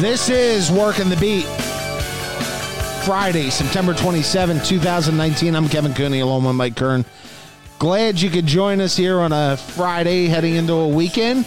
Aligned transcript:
This 0.00 0.28
is 0.28 0.70
Working 0.70 1.08
the 1.08 1.16
Beat. 1.16 1.46
Friday, 3.06 3.48
September 3.48 3.94
27, 3.94 4.60
2019. 4.62 5.56
I'm 5.56 5.70
Kevin 5.70 5.94
Cooney 5.94 6.20
along 6.20 6.44
with 6.44 6.54
Mike 6.54 6.76
Kern. 6.76 7.02
Glad 7.78 8.20
you 8.20 8.28
could 8.28 8.44
join 8.44 8.82
us 8.82 8.94
here 8.94 9.20
on 9.20 9.32
a 9.32 9.56
Friday 9.56 10.26
heading 10.26 10.56
into 10.56 10.74
a 10.74 10.86
weekend. 10.86 11.46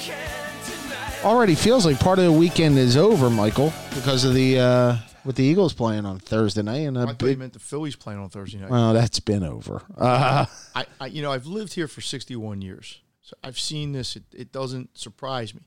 Already 1.24 1.54
feels 1.54 1.86
like 1.86 2.00
part 2.00 2.18
of 2.18 2.26
the 2.26 2.32
weekend 2.32 2.80
is 2.80 2.98
over, 2.98 3.30
Michael, 3.30 3.72
because 3.94 4.24
of 4.24 4.34
the 4.34 4.58
uh 4.58 4.98
with 5.26 5.36
the 5.36 5.44
Eagles 5.44 5.74
playing 5.74 6.08
on 6.08 6.18
Thursday 6.18 6.64
night 6.64 6.88
and 6.88 6.98
I 6.98 7.14
big 7.14 7.38
meant 7.38 7.54
the 7.54 7.60
Phillies 7.60 7.96
playing 7.96 8.20
on 8.20 8.30
Thursday 8.30 8.58
night. 8.58 8.72
well, 8.72 8.94
that's 8.94 9.20
been 9.20 9.44
over. 9.44 9.84
Uh, 9.96 10.48
I, 10.74 10.86
I, 11.00 11.06
you 11.06 11.22
know, 11.22 11.32
I've 11.32 11.46
lived 11.46 11.74
here 11.76 11.88
for 11.88 12.02
61 12.02 12.64
years, 12.64 13.00
so 13.22 13.36
I've 13.44 13.60
seen 13.60 13.92
this. 13.92 14.16
It, 14.16 14.24
it 14.34 14.52
doesn't 14.52 14.98
surprise 14.98 15.54
me. 15.54 15.62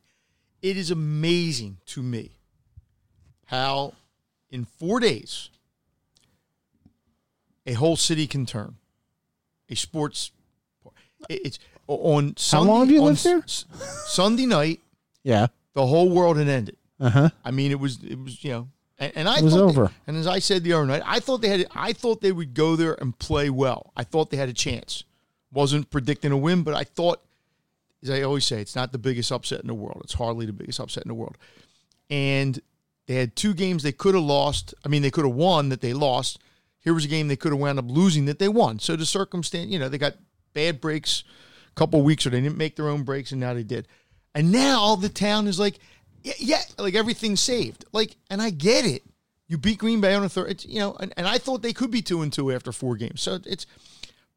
It 0.63 0.77
is 0.77 0.91
amazing 0.91 1.79
to 1.87 2.03
me 2.03 2.39
how, 3.53 3.93
in 4.51 4.65
four 4.65 4.99
days, 4.99 5.51
a 7.67 7.75
whole 7.75 7.97
city 7.97 8.27
can 8.27 8.47
turn. 8.47 8.77
A 9.69 9.77
sports, 9.77 10.33
it's 11.29 11.59
on. 11.87 12.37
Sunday, 12.37 12.71
long 12.71 12.81
have 12.81 12.91
you 12.91 13.03
lived 13.03 13.21
Sunday 13.21 14.47
night, 14.47 14.81
yeah. 15.23 15.47
the 15.75 15.87
whole 15.87 16.11
world 16.11 16.37
had 16.39 16.49
ended. 16.49 16.77
Uh 16.99 17.11
huh. 17.11 17.31
I 17.45 17.51
mean, 17.51 17.71
it 17.71 17.79
was 17.81 18.03
it 18.03 18.19
was 18.19 18.43
you 18.45 18.51
know, 18.53 18.69
and, 18.99 19.13
and 19.15 19.29
I 19.29 19.39
It 19.39 19.45
was 19.45 19.53
thought 19.55 19.59
they- 19.73 19.81
over. 19.81 19.91
and 20.07 20.17
as 20.17 20.27
I 20.27 20.39
said 20.41 20.65
the 20.65 20.73
other 20.73 20.87
night, 20.87 21.03
I 21.05 21.21
thought 21.21 21.43
they 21.43 21.49
had 21.49 21.67
I 21.75 21.93
thought 21.93 22.21
they 22.21 22.33
would 22.33 22.55
go 22.55 22.75
there 22.77 22.95
and 23.01 23.17
play 23.19 23.51
well. 23.51 23.93
I 23.97 24.05
thought 24.05 24.31
they 24.31 24.37
had 24.37 24.49
a 24.49 24.53
chance. 24.55 25.05
Wasn't 25.53 25.91
predicting 25.91 26.33
a 26.33 26.37
win, 26.37 26.63
but 26.63 26.75
I 26.75 26.85
thought, 26.85 27.21
as 28.03 28.09
I 28.11 28.23
always 28.23 28.45
say, 28.47 28.61
it's 28.61 28.75
not 28.75 28.91
the 28.93 28.99
biggest 28.99 29.31
upset 29.31 29.61
in 29.61 29.67
the 29.67 29.75
world. 29.75 30.01
It's 30.05 30.15
hardly 30.15 30.47
the 30.47 30.53
biggest 30.55 30.81
upset 30.81 31.05
in 31.05 31.09
the 31.09 31.15
world. 31.15 31.37
And 32.09 32.61
they 33.13 33.19
had 33.19 33.37
two 33.37 33.53
games 33.53 33.83
they 33.83 33.93
could 33.93 34.15
have 34.15 34.25
lost. 34.25 34.75
I 34.87 34.89
mean, 34.89 35.03
they 35.03 35.11
could 35.11 35.27
have 35.27 35.35
won 35.35 35.69
that 35.69 35.83
they 35.83 35.93
lost. 35.93 36.39
Here 36.81 36.95
was 36.95 37.05
a 37.05 37.09
game 37.09 37.29
they 37.29 37.37
could 37.37 37.53
have 37.53 37.61
wound 37.61 37.79
up 37.79 37.85
losing 37.87 38.25
that 38.25 38.39
they 38.39 38.49
won. 38.49 38.79
So 38.79 38.97
the 38.97 39.05
circumstance, 39.05 39.71
you 39.71 39.79
know, 39.79 39.91
they 39.91 39.99
got 39.99 40.15
bad 40.55 40.81
breaks 40.81 41.23
a 41.69 41.75
couple 41.75 42.01
weeks 42.01 42.27
or 42.27 42.31
they 42.31 42.41
didn't 42.41 42.57
make 42.57 42.75
their 42.75 42.89
own 42.89 43.03
breaks 43.03 43.31
and 43.31 43.41
now 43.41 43.53
they 43.53 43.65
did. 43.65 43.87
And 44.35 44.51
now 44.51 44.81
all 44.81 44.97
the 44.97 45.11
town 45.11 45.47
is 45.47 45.61
like, 45.61 45.79
yeah, 46.23 46.33
yeah 46.39 46.63
like 46.79 46.95
everything's 46.95 47.41
saved. 47.41 47.85
Like, 47.93 48.17
and 48.31 48.41
I 48.41 48.49
get 48.49 48.87
it. 48.87 49.03
You 49.47 49.59
beat 49.59 49.79
Green 49.79 50.01
Bay 50.01 50.15
on 50.15 50.25
a 50.25 50.29
third, 50.31 50.51
it's, 50.51 50.65
you 50.65 50.79
know, 50.79 50.97
and, 50.99 51.13
and 51.19 51.29
I 51.29 51.37
thought 51.37 51.61
they 51.61 51.75
could 51.75 51.91
be 51.91 52.01
two 52.01 52.23
and 52.23 52.33
two 52.33 52.51
after 52.51 52.73
four 52.73 52.97
games. 52.97 53.21
So 53.21 53.41
it's, 53.45 53.67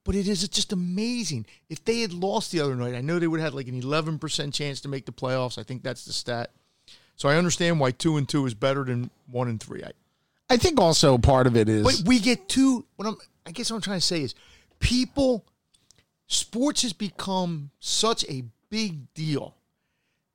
but 0.03 0.15
it 0.15 0.27
is 0.27 0.45
just 0.49 0.73
amazing. 0.73 1.45
If 1.69 1.85
they 1.85 2.01
had 2.01 2.11
lost 2.11 2.51
the 2.51 2.59
other 2.59 2.75
night, 2.75 2.93
I 2.93 2.99
know 2.99 3.19
they 3.19 3.27
would 3.27 3.39
have 3.39 3.53
had 3.53 3.57
like 3.57 3.69
an 3.69 3.81
11% 3.81 4.53
chance 4.53 4.81
to 4.81 4.89
make 4.89 5.05
the 5.05 5.13
playoffs. 5.13 5.57
I 5.57 5.63
think 5.63 5.81
that's 5.81 6.03
the 6.03 6.11
stat. 6.11 6.51
So 7.15 7.29
I 7.29 7.37
understand 7.37 7.79
why 7.79 7.91
two 7.91 8.17
and 8.17 8.27
two 8.27 8.45
is 8.45 8.53
better 8.53 8.83
than 8.83 9.09
one 9.31 9.47
and 9.47 9.61
three. 9.61 9.83
I, 9.83 9.91
I 10.49 10.57
think 10.57 10.79
also 10.79 11.17
part 11.17 11.47
of 11.47 11.55
it 11.55 11.69
is 11.69 11.83
but 11.83 12.07
we 12.07 12.19
get 12.19 12.47
two. 12.49 12.85
What 12.97 13.07
I'm, 13.07 13.17
I 13.45 13.51
guess 13.51 13.71
what 13.71 13.77
I'm 13.77 13.81
trying 13.81 13.99
to 13.99 14.05
say 14.05 14.21
is, 14.21 14.35
people, 14.79 15.45
sports 16.27 16.81
has 16.81 16.93
become 16.93 17.71
such 17.79 18.25
a 18.25 18.43
big 18.69 19.13
deal 19.13 19.55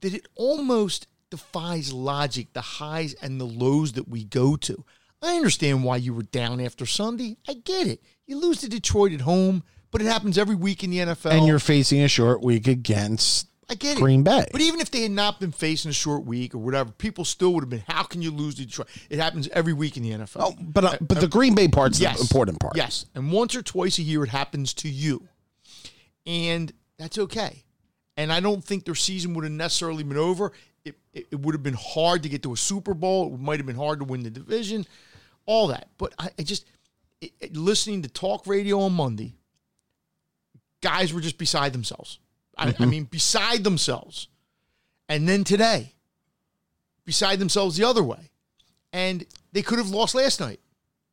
that 0.00 0.14
it 0.14 0.26
almost 0.34 1.06
defies 1.30 1.92
logic. 1.92 2.52
The 2.54 2.60
highs 2.60 3.14
and 3.14 3.40
the 3.40 3.46
lows 3.46 3.92
that 3.92 4.08
we 4.08 4.24
go 4.24 4.56
to. 4.56 4.84
I 5.22 5.36
understand 5.36 5.84
why 5.84 5.96
you 5.96 6.14
were 6.14 6.22
down 6.22 6.60
after 6.60 6.86
Sunday. 6.86 7.36
I 7.46 7.54
get 7.54 7.86
it. 7.86 8.02
You 8.26 8.40
lose 8.40 8.60
to 8.62 8.70
Detroit 8.70 9.12
at 9.12 9.20
home, 9.20 9.62
but 9.90 10.00
it 10.00 10.06
happens 10.06 10.38
every 10.38 10.54
week 10.54 10.82
in 10.82 10.90
the 10.90 10.98
NFL. 10.98 11.32
and 11.32 11.46
you're 11.46 11.58
facing 11.58 12.00
a 12.00 12.08
short 12.08 12.42
week 12.42 12.66
against 12.66 13.48
I 13.70 13.74
get 13.74 13.96
it. 13.96 14.00
Green 14.00 14.24
Bay. 14.24 14.46
But 14.50 14.60
even 14.60 14.80
if 14.80 14.90
they 14.90 15.02
had 15.02 15.12
not 15.12 15.38
been 15.38 15.52
facing 15.52 15.90
a 15.90 15.94
short 15.94 16.24
week 16.24 16.54
or 16.54 16.58
whatever, 16.58 16.90
people 16.90 17.24
still 17.24 17.54
would 17.54 17.62
have 17.62 17.70
been. 17.70 17.84
How 17.86 18.02
can 18.02 18.20
you 18.20 18.32
lose 18.32 18.56
to 18.56 18.66
Detroit? 18.66 18.88
It 19.08 19.20
happens 19.20 19.48
every 19.52 19.72
week 19.72 19.96
in 19.96 20.02
the 20.02 20.10
NFL. 20.10 20.36
Oh, 20.40 20.54
but 20.60 20.84
uh, 20.84 20.96
but 21.00 21.20
the 21.20 21.28
Green 21.28 21.54
Bay 21.54 21.68
part's 21.68 21.98
the 21.98 22.10
important 22.20 22.58
part. 22.58 22.76
Yes, 22.76 23.06
and 23.14 23.30
once 23.30 23.54
or 23.54 23.62
twice 23.62 23.98
a 23.98 24.02
year 24.02 24.24
it 24.24 24.28
happens 24.30 24.74
to 24.74 24.88
you, 24.88 25.28
and 26.26 26.72
that's 26.98 27.16
okay. 27.16 27.64
And 28.16 28.32
I 28.32 28.40
don't 28.40 28.62
think 28.62 28.84
their 28.84 28.94
season 28.96 29.34
would 29.34 29.44
have 29.44 29.52
necessarily 29.52 30.02
been 30.02 30.18
over. 30.18 30.52
It, 30.84 30.96
it, 31.14 31.28
it 31.30 31.40
would 31.40 31.54
have 31.54 31.62
been 31.62 31.76
hard 31.78 32.24
to 32.24 32.28
get 32.28 32.42
to 32.42 32.52
a 32.52 32.56
Super 32.56 32.92
Bowl. 32.92 33.32
It 33.32 33.40
might 33.40 33.58
have 33.60 33.66
been 33.66 33.76
hard 33.76 34.00
to 34.00 34.04
win 34.04 34.22
the 34.22 34.30
division, 34.30 34.84
all 35.46 35.68
that. 35.68 35.88
But 35.96 36.12
I, 36.18 36.30
I 36.38 36.42
just 36.42 36.66
it- 37.20 37.56
listening 37.56 38.02
to 38.02 38.08
talk 38.08 38.46
radio 38.46 38.80
on 38.80 38.92
Monday, 38.94 39.34
guys 40.82 41.12
were 41.12 41.20
just 41.20 41.38
beside 41.38 41.72
themselves. 41.72 42.18
I, 42.56 42.74
I 42.78 42.86
mean, 42.86 43.04
beside 43.04 43.64
themselves. 43.64 44.28
And 45.08 45.28
then 45.28 45.44
today, 45.44 45.94
beside 47.04 47.38
themselves 47.38 47.76
the 47.76 47.84
other 47.84 48.02
way. 48.02 48.30
And 48.92 49.24
they 49.52 49.62
could 49.62 49.78
have 49.78 49.90
lost 49.90 50.14
last 50.14 50.40
night, 50.40 50.60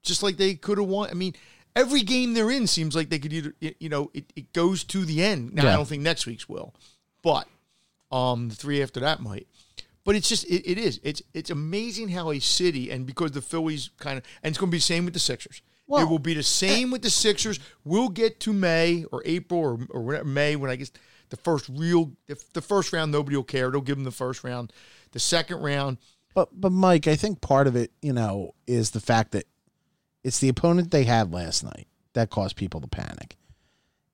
just 0.03 0.23
like 0.23 0.37
they 0.37 0.55
could 0.55 0.77
have 0.77 0.87
won. 0.87 1.09
I 1.09 1.13
mean, 1.13 1.33
every 1.75 2.01
game 2.01 2.33
they're 2.33 2.51
in 2.51 2.67
seems 2.67 2.95
like 2.95 3.09
they 3.09 3.19
could 3.19 3.33
either, 3.33 3.53
you 3.59 3.89
know, 3.89 4.09
it, 4.13 4.31
it 4.35 4.53
goes 4.53 4.83
to 4.85 5.05
the 5.05 5.23
end. 5.23 5.53
Now, 5.53 5.63
Yeah. 5.63 5.73
I 5.73 5.75
don't 5.77 5.87
think 5.87 6.03
next 6.03 6.25
week's 6.25 6.49
will, 6.49 6.73
but 7.21 7.47
um, 8.11 8.49
the 8.49 8.55
three 8.55 8.81
after 8.81 8.99
that 8.99 9.19
might. 9.19 9.47
But 10.03 10.15
it's 10.15 10.29
just, 10.29 10.45
it, 10.45 10.69
it 10.69 10.77
is. 10.77 10.99
It's 11.03 11.21
it's 11.33 11.49
amazing 11.49 12.09
how 12.09 12.31
a 12.31 12.39
city, 12.39 12.89
and 12.91 13.05
because 13.05 13.31
the 13.31 13.41
Phillies 13.41 13.89
kind 13.97 14.17
of, 14.17 14.23
and 14.41 14.51
it's 14.51 14.57
going 14.57 14.69
to 14.69 14.71
be 14.71 14.77
the 14.77 14.83
same 14.83 15.03
with 15.05 15.13
the 15.13 15.19
Sixers. 15.19 15.61
Well, 15.85 16.01
it 16.01 16.09
will 16.09 16.19
be 16.19 16.33
the 16.33 16.43
same 16.43 16.91
with 16.91 17.01
the 17.01 17.09
Sixers. 17.09 17.59
We'll 17.83 18.09
get 18.09 18.39
to 18.41 18.53
May 18.53 19.05
or 19.11 19.21
April 19.25 19.59
or, 19.59 19.79
or 19.89 20.01
whatever, 20.01 20.25
May 20.25 20.55
when 20.55 20.71
I 20.71 20.77
guess 20.77 20.91
the 21.29 21.37
first 21.37 21.69
real, 21.69 22.11
the, 22.27 22.41
the 22.53 22.61
first 22.61 22.93
round, 22.93 23.11
nobody 23.11 23.35
will 23.35 23.43
care. 23.43 23.69
They'll 23.71 23.81
give 23.81 23.97
them 23.97 24.03
the 24.05 24.11
first 24.11 24.43
round. 24.43 24.71
The 25.11 25.19
second 25.19 25.61
round, 25.61 25.97
But 26.33 26.49
but 26.59 26.71
Mike, 26.71 27.07
I 27.07 27.15
think 27.15 27.41
part 27.41 27.67
of 27.67 27.75
it, 27.75 27.91
you 28.01 28.13
know, 28.13 28.53
is 28.67 28.91
the 28.91 28.99
fact 28.99 29.31
that 29.31 29.45
it's 30.23 30.39
the 30.39 30.49
opponent 30.49 30.91
they 30.91 31.05
had 31.05 31.31
last 31.31 31.63
night 31.63 31.87
that 32.13 32.29
caused 32.29 32.55
people 32.55 32.81
to 32.81 32.87
panic. 32.87 33.37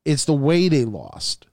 It's 0.05 0.25
the 0.25 0.33
way 0.33 0.69
they 0.69 0.85
lost. 0.85 1.47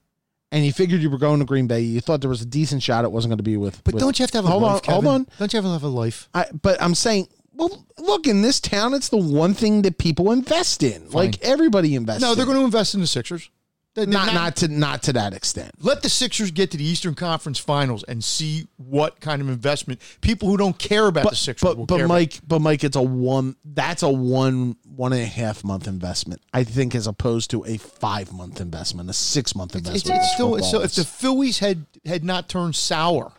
And 0.51 0.65
you 0.65 0.73
figured 0.73 1.01
you 1.01 1.09
were 1.09 1.17
going 1.17 1.39
to 1.39 1.45
Green 1.45 1.65
Bay. 1.65 1.79
You 1.79 2.01
thought 2.01 2.19
there 2.19 2.29
was 2.29 2.41
a 2.41 2.45
decent 2.45 2.83
shot 2.83 3.05
it 3.05 3.11
wasn't 3.11 3.29
going 3.31 3.37
to 3.37 3.43
be 3.43 3.55
with. 3.55 3.81
But 3.85 3.93
with- 3.93 4.01
don't 4.01 4.19
you 4.19 4.23
have 4.23 4.31
to 4.31 4.37
have 4.39 4.45
a 4.45 4.49
hold 4.49 4.63
life? 4.63 4.81
on, 4.87 4.93
hold 4.93 5.07
on. 5.07 5.27
Don't 5.39 5.53
you 5.53 5.57
have 5.57 5.65
to 5.65 5.71
have 5.71 5.83
a 5.83 5.87
life? 5.87 6.27
I, 6.33 6.45
but 6.61 6.81
I'm 6.81 6.93
saying, 6.93 7.29
well, 7.53 7.85
look 7.97 8.27
in 8.27 8.41
this 8.41 8.59
town, 8.59 8.93
it's 8.93 9.07
the 9.09 9.17
one 9.17 9.53
thing 9.53 9.81
that 9.83 9.97
people 9.97 10.31
invest 10.31 10.83
in. 10.83 11.09
Like 11.11 11.41
everybody 11.41 11.95
invests. 11.95 12.21
No, 12.21 12.35
they're 12.35 12.43
in. 12.43 12.49
going 12.49 12.59
to 12.59 12.65
invest 12.65 12.93
in 12.93 12.99
the 13.01 13.07
Sixers. 13.07 13.49
They're 13.93 14.05
not 14.05 14.33
not 14.33 14.55
to 14.57 14.69
not 14.69 15.03
to 15.03 15.13
that 15.13 15.33
extent. 15.33 15.71
let 15.79 16.01
the 16.01 16.07
Sixers 16.07 16.51
get 16.51 16.71
to 16.71 16.77
the 16.77 16.83
Eastern 16.85 17.13
Conference 17.13 17.59
Finals 17.59 18.03
and 18.03 18.23
see 18.23 18.67
what 18.77 19.19
kind 19.19 19.41
of 19.41 19.49
investment 19.49 19.99
people 20.21 20.47
who 20.47 20.55
don't 20.55 20.77
care 20.79 21.07
about 21.07 21.23
the 21.23 21.29
But 21.31 21.37
Sixers 21.37 21.67
but 21.67 21.77
will 21.77 21.85
but 21.85 22.07
Mike, 22.07 22.39
but 22.47 22.59
Mike, 22.59 22.85
it's 22.85 22.95
a 22.95 23.01
one. 23.01 23.57
That's 23.65 24.01
a 24.01 24.09
one 24.09 24.77
one 24.95 25.11
and 25.11 25.21
a 25.21 25.25
half 25.25 25.65
month 25.65 25.87
investment. 25.87 26.41
I 26.53 26.63
think, 26.63 26.95
as 26.95 27.05
opposed 27.05 27.51
to 27.51 27.65
a 27.65 27.77
five 27.77 28.31
month 28.31 28.61
investment, 28.61 29.09
a 29.09 29.13
six 29.13 29.55
month 29.55 29.75
investment. 29.75 29.97
It's, 29.97 30.09
it's 30.09 30.31
in 30.31 30.35
still 30.35 30.59
so. 30.59 30.81
If 30.81 30.95
the 30.95 31.03
Phillies 31.03 31.59
had 31.59 31.85
had 32.05 32.23
not 32.23 32.47
turned 32.47 32.77
sour, 32.77 33.33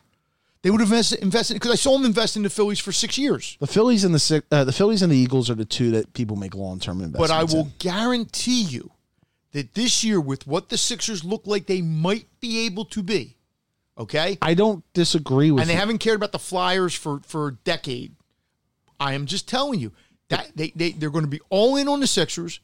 they 0.60 0.70
would 0.70 0.80
have 0.80 0.90
invested 0.90 1.20
invested 1.20 1.54
because 1.54 1.70
I 1.72 1.76
saw 1.76 1.96
them 1.96 2.04
invest 2.04 2.36
in 2.36 2.42
the 2.42 2.50
Phillies 2.50 2.78
for 2.78 2.92
six 2.92 3.16
years. 3.16 3.56
the 3.58 3.66
Phillies 3.66 4.04
and 4.04 4.14
the 4.14 4.42
uh, 4.50 4.64
the 4.64 4.72
Phillies 4.72 5.00
and 5.00 5.10
the 5.10 5.16
Eagles 5.16 5.48
are 5.48 5.54
the 5.54 5.64
two 5.64 5.92
that 5.92 6.12
people 6.12 6.36
make 6.36 6.54
long 6.54 6.78
term 6.78 7.00
investments. 7.00 7.30
But 7.30 7.34
I 7.34 7.44
will 7.44 7.64
in. 7.64 7.72
guarantee 7.78 8.62
you 8.62 8.90
that 9.52 9.74
this 9.74 10.02
year, 10.02 10.20
with 10.20 10.46
what 10.46 10.68
the 10.68 10.78
Sixers 10.78 11.24
look 11.24 11.46
like 11.46 11.66
they 11.66 11.82
might 11.82 12.26
be 12.40 12.66
able 12.66 12.84
to 12.86 13.02
be, 13.02 13.36
okay, 13.96 14.38
I 14.42 14.54
don't 14.54 14.84
disagree 14.92 15.50
with 15.50 15.60
and 15.62 15.70
they 15.70 15.74
you. 15.74 15.80
haven't 15.80 15.98
cared 15.98 16.16
about 16.16 16.32
the 16.32 16.38
Flyers 16.38 16.94
for 16.94 17.20
for 17.20 17.48
a 17.48 17.54
decade. 17.54 18.16
I 18.98 19.14
am 19.14 19.26
just 19.26 19.48
telling 19.48 19.80
you 19.80 19.92
that 20.28 20.52
they, 20.56 20.72
they 20.74 20.92
they're 20.92 21.10
going 21.10 21.24
to 21.24 21.30
be 21.30 21.40
all 21.50 21.76
in 21.76 21.88
on 21.88 22.00
the 22.00 22.06
Sixers, 22.06 22.60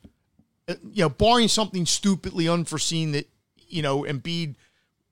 uh, 0.69 0.75
you 0.93 1.03
know, 1.03 1.09
barring 1.09 1.49
something 1.49 1.85
stupidly 1.87 2.49
unforeseen 2.49 3.13
that 3.13 3.29
you 3.69 3.83
know 3.83 4.03
Embiid, 4.03 4.55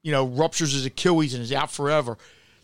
you 0.02 0.12
know, 0.12 0.26
ruptures 0.26 0.72
his 0.72 0.86
Achilles 0.86 1.34
and 1.34 1.42
is 1.42 1.52
out 1.52 1.70
forever. 1.70 2.16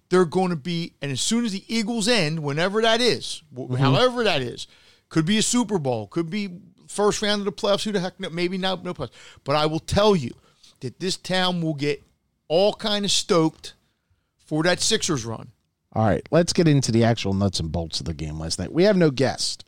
They're 0.08 0.25
going 0.26 0.50
to 0.50 0.56
be, 0.56 0.92
and 1.00 1.10
as 1.10 1.22
soon 1.22 1.44
as 1.46 1.52
the 1.52 1.64
Eagles 1.69 2.06
end, 2.06 2.42
whenever 2.42 2.82
that 2.82 3.00
is, 3.00 3.42
wh- 3.56 3.75
however 3.78 4.22
that 4.25 4.42
is, 4.42 4.66
could 5.08 5.25
be 5.25 5.38
a 5.38 5.42
Super 5.42 5.78
Bowl, 5.78 6.06
could 6.06 6.28
be 6.28 6.50
first 6.92 7.22
round 7.22 7.40
of 7.40 7.44
the 7.46 7.52
playoffs. 7.52 7.84
Who 7.84 7.92
the 7.92 8.00
heck? 8.00 8.18
No, 8.20 8.30
maybe 8.30 8.58
not 8.58 8.84
no 8.84 8.94
playoffs. 8.94 9.10
But 9.44 9.56
I 9.56 9.66
will 9.66 9.80
tell 9.80 10.14
you 10.14 10.30
that 10.80 11.00
this 11.00 11.16
town 11.16 11.60
will 11.62 11.74
get 11.74 12.02
all 12.48 12.74
kind 12.74 13.04
of 13.04 13.10
stoked 13.10 13.74
for 14.46 14.62
that 14.64 14.80
Sixers 14.80 15.24
run. 15.24 15.48
All 15.94 16.06
right, 16.06 16.26
let's 16.30 16.52
get 16.52 16.68
into 16.68 16.90
the 16.90 17.04
actual 17.04 17.34
nuts 17.34 17.60
and 17.60 17.70
bolts 17.70 18.00
of 18.00 18.06
the 18.06 18.14
game 18.14 18.38
last 18.38 18.58
night. 18.58 18.72
We 18.72 18.84
have 18.84 18.96
no 18.96 19.10
guest. 19.10 19.64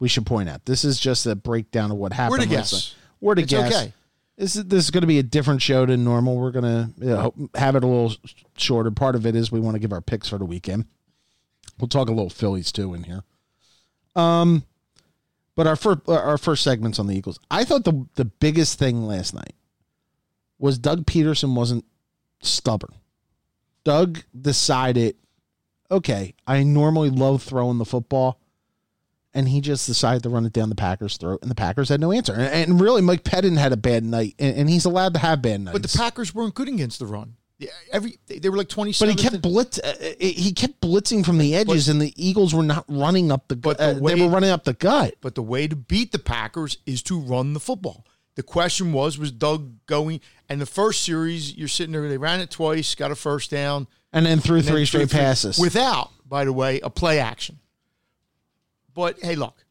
We 0.00 0.08
should 0.08 0.26
point 0.26 0.48
out 0.48 0.64
this 0.64 0.84
is 0.84 0.98
just 0.98 1.26
a 1.26 1.34
breakdown 1.34 1.90
of 1.90 1.96
what 1.96 2.12
happened. 2.12 2.40
We're 2.40 2.46
guests. 2.46 2.72
night. 2.72 2.94
We're 3.20 3.34
the 3.34 3.42
It's 3.42 3.50
guests. 3.50 3.76
okay. 3.76 3.92
This 4.36 4.56
is 4.56 4.64
this 4.64 4.84
is 4.84 4.90
going 4.90 5.02
to 5.02 5.06
be 5.06 5.18
a 5.18 5.22
different 5.22 5.60
show 5.60 5.84
than 5.84 6.02
normal. 6.02 6.36
We're 6.38 6.50
going 6.50 6.64
to 6.64 6.90
you 6.98 7.10
know, 7.10 7.34
have 7.54 7.76
it 7.76 7.84
a 7.84 7.86
little 7.86 8.14
shorter. 8.56 8.90
Part 8.90 9.14
of 9.14 9.26
it 9.26 9.36
is 9.36 9.52
we 9.52 9.60
want 9.60 9.74
to 9.74 9.78
give 9.78 9.92
our 9.92 10.00
picks 10.00 10.28
for 10.28 10.38
the 10.38 10.46
weekend. 10.46 10.86
We'll 11.78 11.88
talk 11.88 12.08
a 12.08 12.12
little 12.12 12.30
Phillies 12.30 12.72
too 12.72 12.94
in 12.94 13.04
here. 13.04 13.22
Um, 14.16 14.64
but 15.60 15.66
our 15.66 15.76
first 15.76 16.00
uh, 16.08 16.14
our 16.14 16.38
first 16.38 16.64
segments 16.64 16.98
on 16.98 17.06
the 17.06 17.14
Eagles. 17.14 17.38
I 17.50 17.64
thought 17.64 17.84
the 17.84 18.06
the 18.14 18.24
biggest 18.24 18.78
thing 18.78 19.06
last 19.06 19.34
night 19.34 19.52
was 20.58 20.78
Doug 20.78 21.04
Pederson 21.04 21.54
wasn't 21.54 21.84
stubborn. 22.40 22.94
Doug 23.84 24.20
decided 24.40 25.16
okay, 25.90 26.32
I 26.46 26.62
normally 26.62 27.10
love 27.10 27.42
throwing 27.42 27.76
the 27.76 27.84
football. 27.84 28.40
And 29.34 29.48
he 29.48 29.60
just 29.60 29.86
decided 29.86 30.22
to 30.22 30.30
run 30.30 30.46
it 30.46 30.54
down 30.54 30.70
the 30.70 30.74
Packers' 30.74 31.18
throat, 31.18 31.40
and 31.42 31.50
the 31.50 31.54
Packers 31.54 31.90
had 31.90 32.00
no 32.00 32.10
answer. 32.10 32.32
And, 32.32 32.42
and 32.70 32.80
really, 32.80 33.02
Mike 33.02 33.22
Pettine 33.22 33.58
had 33.58 33.72
a 33.72 33.76
bad 33.76 34.02
night, 34.02 34.34
and, 34.38 34.56
and 34.56 34.70
he's 34.70 34.86
allowed 34.86 35.12
to 35.12 35.20
have 35.20 35.42
bad 35.42 35.60
nights. 35.60 35.78
But 35.78 35.88
the 35.88 35.96
Packers 35.96 36.34
weren't 36.34 36.54
good 36.54 36.68
against 36.68 36.98
the 36.98 37.06
run. 37.06 37.36
Yeah, 37.60 37.68
Every 37.92 38.18
they 38.26 38.48
were 38.48 38.56
like 38.56 38.70
twenty 38.70 38.94
But 38.98 39.10
he 39.10 39.14
kept 39.14 39.42
blitz. 39.42 39.78
Uh, 39.78 40.14
he 40.18 40.52
kept 40.52 40.80
blitzing 40.80 41.24
from 41.24 41.36
the 41.36 41.54
edges, 41.54 41.90
and 41.90 42.00
the 42.00 42.14
Eagles 42.16 42.54
were 42.54 42.62
not 42.62 42.86
running 42.88 43.30
up 43.30 43.48
the. 43.48 43.56
But 43.56 43.78
uh, 43.78 43.92
the 43.92 44.00
they 44.00 44.14
were 44.14 44.30
running 44.30 44.48
up 44.48 44.64
the 44.64 44.72
gut. 44.72 45.16
But 45.20 45.34
the 45.34 45.42
way 45.42 45.68
to 45.68 45.76
beat 45.76 46.10
the 46.12 46.18
Packers 46.18 46.78
is 46.86 47.02
to 47.02 47.20
run 47.20 47.52
the 47.52 47.60
football. 47.60 48.06
The 48.36 48.42
question 48.42 48.92
was, 48.92 49.18
was 49.18 49.30
Doug 49.30 49.84
going? 49.84 50.22
And 50.48 50.58
the 50.58 50.66
first 50.66 51.02
series, 51.02 51.54
you're 51.54 51.68
sitting 51.68 51.92
there. 51.92 52.08
They 52.08 52.16
ran 52.16 52.40
it 52.40 52.50
twice, 52.50 52.94
got 52.94 53.10
a 53.10 53.14
first 53.14 53.50
down, 53.50 53.86
And 54.14 54.24
then 54.24 54.40
threw 54.40 54.56
and 54.56 54.64
three 54.64 54.86
threw 54.86 55.06
straight 55.06 55.10
passes. 55.10 55.58
without, 55.58 56.10
by 56.26 56.46
the 56.46 56.52
way, 56.52 56.80
a 56.80 56.88
play 56.88 57.18
action. 57.18 57.58
But 58.94 59.18
hey, 59.20 59.34
look, 59.36 59.62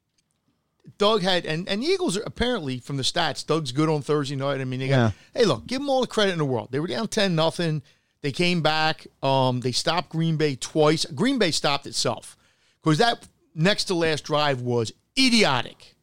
Doug 0.97 1.21
had 1.21 1.45
and 1.45 1.67
and 1.69 1.81
the 1.83 1.87
Eagles 1.87 2.17
are 2.17 2.23
apparently 2.25 2.79
from 2.79 2.97
the 2.97 3.03
stats. 3.03 3.45
Doug's 3.45 3.71
good 3.71 3.89
on 3.89 4.01
Thursday 4.01 4.35
night. 4.35 4.59
I 4.61 4.65
mean, 4.65 4.79
they 4.79 4.87
got. 4.87 4.95
Yeah. 4.95 5.11
Hey, 5.33 5.45
look, 5.45 5.67
give 5.67 5.79
them 5.79 5.89
all 5.89 6.01
the 6.01 6.07
credit 6.07 6.31
in 6.31 6.37
the 6.37 6.45
world. 6.45 6.69
They 6.71 6.79
were 6.79 6.87
down 6.87 7.07
ten 7.07 7.35
nothing. 7.35 7.81
They 8.21 8.31
came 8.31 8.61
back. 8.61 9.07
Um, 9.23 9.61
they 9.61 9.71
stopped 9.71 10.09
Green 10.09 10.35
Bay 10.35 10.55
twice. 10.55 11.05
Green 11.05 11.37
Bay 11.39 11.51
stopped 11.51 11.87
itself 11.87 12.35
because 12.83 12.97
that 12.97 13.27
next 13.55 13.85
to 13.85 13.93
last 13.95 14.23
drive 14.25 14.61
was 14.61 14.91
idiotic, 15.17 15.95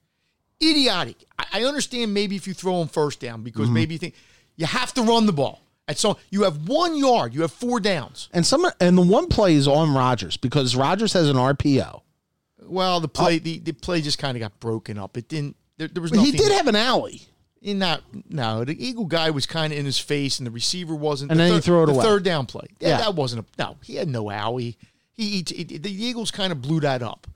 idiotic. 0.62 1.25
I, 1.38 1.47
I 1.55 1.65
understand 1.65 2.15
maybe 2.15 2.37
if 2.37 2.47
you 2.47 2.55
throw 2.55 2.79
them 2.79 2.88
first 2.88 3.21
down 3.21 3.43
because 3.43 3.69
maybe 3.71 3.94
you 3.94 3.99
think 3.99 4.15
you 4.56 4.67
have 4.67 4.93
to 4.94 5.03
run 5.03 5.27
the 5.27 5.33
ball. 5.33 5.61
And 5.88 5.97
so 5.97 6.19
you 6.31 6.43
have 6.43 6.69
one 6.69 6.97
yard. 6.97 7.33
You 7.33 7.43
have 7.43 7.53
four 7.53 7.79
downs. 7.79 8.29
and 8.33 8.44
some 8.44 8.67
and 8.81 8.99
the 8.99 9.03
one 9.03 9.29
play 9.29 9.55
is 9.55 9.69
on 9.69 9.94
Rodgers 9.94 10.37
because 10.37 10.75
Rodgers 10.75 11.12
has 11.12 11.29
an 11.29 11.37
RPO. 11.37 12.00
Well, 12.68 13.00
the 13.00 13.06
uh, 13.08 13.10
play 13.10 13.38
the, 13.38 13.58
the 13.58 13.72
play 13.72 14.00
just 14.00 14.18
kind 14.18 14.36
of 14.36 14.40
got 14.40 14.58
broken 14.60 14.98
up. 14.98 15.16
It 15.16 15.28
didn't. 15.28 15.56
There, 15.78 15.88
there 15.88 16.02
was 16.02 16.10
But 16.10 16.20
he 16.20 16.32
did 16.32 16.52
have 16.52 16.66
an 16.68 16.76
alley. 16.76 17.22
in 17.62 17.78
not 17.78 18.02
no. 18.30 18.64
The 18.64 18.76
Eagle 18.84 19.04
guy 19.06 19.30
was 19.30 19.46
kind 19.46 19.72
of 19.72 19.78
in 19.78 19.84
his 19.84 19.98
face, 19.98 20.38
and 20.38 20.46
the 20.46 20.50
receiver 20.50 20.94
wasn't. 20.94 21.30
And 21.30 21.40
the 21.40 21.44
then 21.44 21.52
he 21.52 21.58
third, 21.58 21.64
threw 21.64 21.82
it 21.82 21.86
the 21.86 21.92
away. 21.92 22.04
Third 22.04 22.22
down 22.24 22.46
play. 22.46 22.66
Yeah, 22.80 22.88
Yeah. 22.90 22.96
that 22.98 23.14
wasn't 23.14 23.44
a 23.46 23.62
no. 23.62 23.76
He 23.82 23.96
had 23.96 24.08
no 24.08 24.30
alley. 24.30 24.76
He, 25.12 25.44
he, 25.46 25.54
he- 25.64 25.78
the 25.78 25.90
Eagles 26.04 26.30
kind 26.30 26.52
of 26.52 26.60
blew 26.62 26.80
that 26.80 27.02
up, 27.02 27.26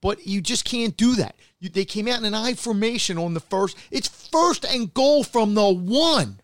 but 0.00 0.26
you 0.26 0.40
just 0.40 0.64
can't 0.64 0.96
do 0.96 1.14
that. 1.16 1.36
You, 1.60 1.68
they 1.68 1.84
came 1.84 2.06
out 2.08 2.18
in 2.18 2.24
an 2.24 2.34
I 2.34 2.54
formation 2.54 3.18
on 3.18 3.34
the 3.34 3.40
first. 3.40 3.76
It's 3.90 4.08
first 4.30 4.64
and 4.64 4.92
goal 4.94 5.22
from 5.24 5.54
the 5.54 5.68
one. 5.68 6.40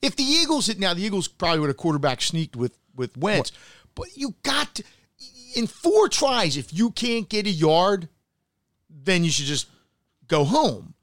If 0.00 0.16
the 0.16 0.22
Eagles 0.22 0.66
had 0.68 0.78
now, 0.78 0.94
the 0.94 1.02
Eagles 1.02 1.28
probably 1.28 1.60
would 1.60 1.68
have 1.68 1.76
quarterback 1.76 2.20
sneaked 2.22 2.56
with 2.56 2.78
with 2.94 3.16
Wentz, 3.16 3.52
but 3.94 4.06
you 4.16 4.34
got 4.42 4.74
to, 4.76 4.84
in 5.58 5.66
four 5.66 6.08
tries. 6.08 6.56
If 6.56 6.72
you 6.72 6.90
can't 6.90 7.28
get 7.28 7.46
a 7.46 7.50
yard, 7.50 8.08
then 8.88 9.24
you 9.24 9.30
should 9.30 9.46
just 9.46 9.66
go 10.28 10.44
home. 10.44 10.94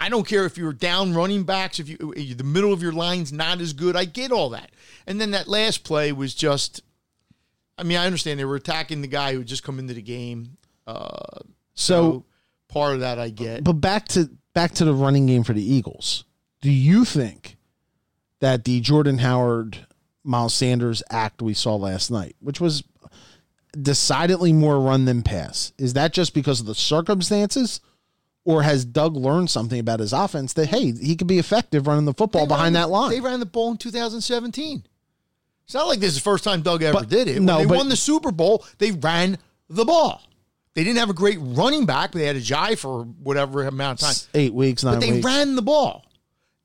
I 0.00 0.08
don't 0.08 0.26
care 0.26 0.44
if 0.46 0.56
you're 0.58 0.72
down 0.72 1.14
running 1.14 1.44
backs, 1.44 1.78
if 1.78 1.88
you 1.88 1.96
the 2.34 2.44
middle 2.44 2.72
of 2.72 2.82
your 2.82 2.92
line's 2.92 3.32
not 3.32 3.60
as 3.60 3.72
good. 3.72 3.94
I 3.96 4.04
get 4.04 4.32
all 4.32 4.50
that. 4.50 4.70
And 5.06 5.20
then 5.20 5.30
that 5.32 5.48
last 5.48 5.84
play 5.84 6.12
was 6.12 6.34
just. 6.34 6.82
I 7.78 7.82
mean, 7.82 7.98
I 7.98 8.06
understand 8.06 8.40
they 8.40 8.44
were 8.46 8.56
attacking 8.56 9.02
the 9.02 9.08
guy 9.08 9.32
who 9.32 9.38
had 9.38 9.46
just 9.46 9.62
come 9.62 9.78
into 9.78 9.92
the 9.94 10.02
game. 10.02 10.56
Uh, 10.86 11.40
So, 11.74 12.24
part 12.68 12.94
of 12.94 13.00
that 13.00 13.18
I 13.18 13.28
get. 13.28 13.62
but 13.64 13.74
back 13.74 14.08
to 14.08 14.30
back 14.54 14.72
to 14.76 14.84
the 14.84 14.94
running 14.94 15.26
game 15.26 15.44
for 15.44 15.52
the 15.52 15.62
Eagles. 15.62 16.24
Do 16.62 16.70
you 16.70 17.04
think 17.04 17.56
that 18.40 18.64
the 18.64 18.80
Jordan 18.80 19.18
Howard 19.18 19.86
Miles 20.24 20.54
Sanders 20.54 21.02
act 21.10 21.42
we 21.42 21.54
saw 21.54 21.76
last 21.76 22.10
night, 22.10 22.34
which 22.40 22.60
was 22.60 22.82
decidedly 23.82 24.52
more 24.52 24.80
run 24.80 25.04
than 25.04 25.22
pass, 25.22 25.72
is 25.78 25.92
that 25.94 26.12
just 26.12 26.34
because 26.34 26.60
of 26.60 26.66
the 26.66 26.74
circumstances? 26.74 27.80
Or 28.44 28.62
has 28.62 28.84
Doug 28.84 29.16
learned 29.16 29.50
something 29.50 29.78
about 29.80 29.98
his 29.98 30.12
offense 30.12 30.52
that 30.52 30.66
hey, 30.68 30.92
he 30.92 31.16
could 31.16 31.26
be 31.26 31.38
effective 31.38 31.86
running 31.88 32.04
the 32.04 32.14
football 32.14 32.46
They 32.46 32.54
behind 32.54 32.74
ran- 32.76 32.82
that 32.84 32.90
line? 32.90 33.10
They 33.10 33.20
ran 33.20 33.40
the 33.40 33.46
ball 33.46 33.72
in 33.72 33.76
2017. 33.76 34.84
It's 35.64 35.74
not 35.74 35.88
like 35.88 35.98
this 35.98 36.10
is 36.10 36.14
the 36.16 36.20
first 36.22 36.44
time 36.44 36.62
Doug 36.62 36.82
ever 36.84 37.00
But- 37.00 37.08
did 37.08 37.26
it. 37.26 37.42
no, 37.42 37.56
when 37.56 37.62
they 37.64 37.68
but- 37.68 37.76
won 37.78 37.88
the 37.88 37.96
Super 37.96 38.30
Bowl, 38.30 38.64
they 38.78 38.92
ran 38.92 39.38
the 39.68 39.84
ball. 39.84 40.22
They 40.74 40.84
didn't 40.84 40.98
have 40.98 41.10
a 41.10 41.14
great 41.14 41.38
running 41.40 41.86
back, 41.86 42.12
but 42.12 42.18
they 42.20 42.26
had 42.26 42.36
Ajayi 42.36 42.78
for 42.78 43.02
whatever 43.04 43.66
amount 43.66 44.00
of 44.02 44.06
time. 44.08 44.14
Eight 44.34 44.54
weeks, 44.54 44.84
nine 44.84 44.94
But 44.94 45.00
they 45.00 45.12
weeks. 45.12 45.24
ran 45.24 45.56
the 45.56 45.62
ball. 45.62 46.04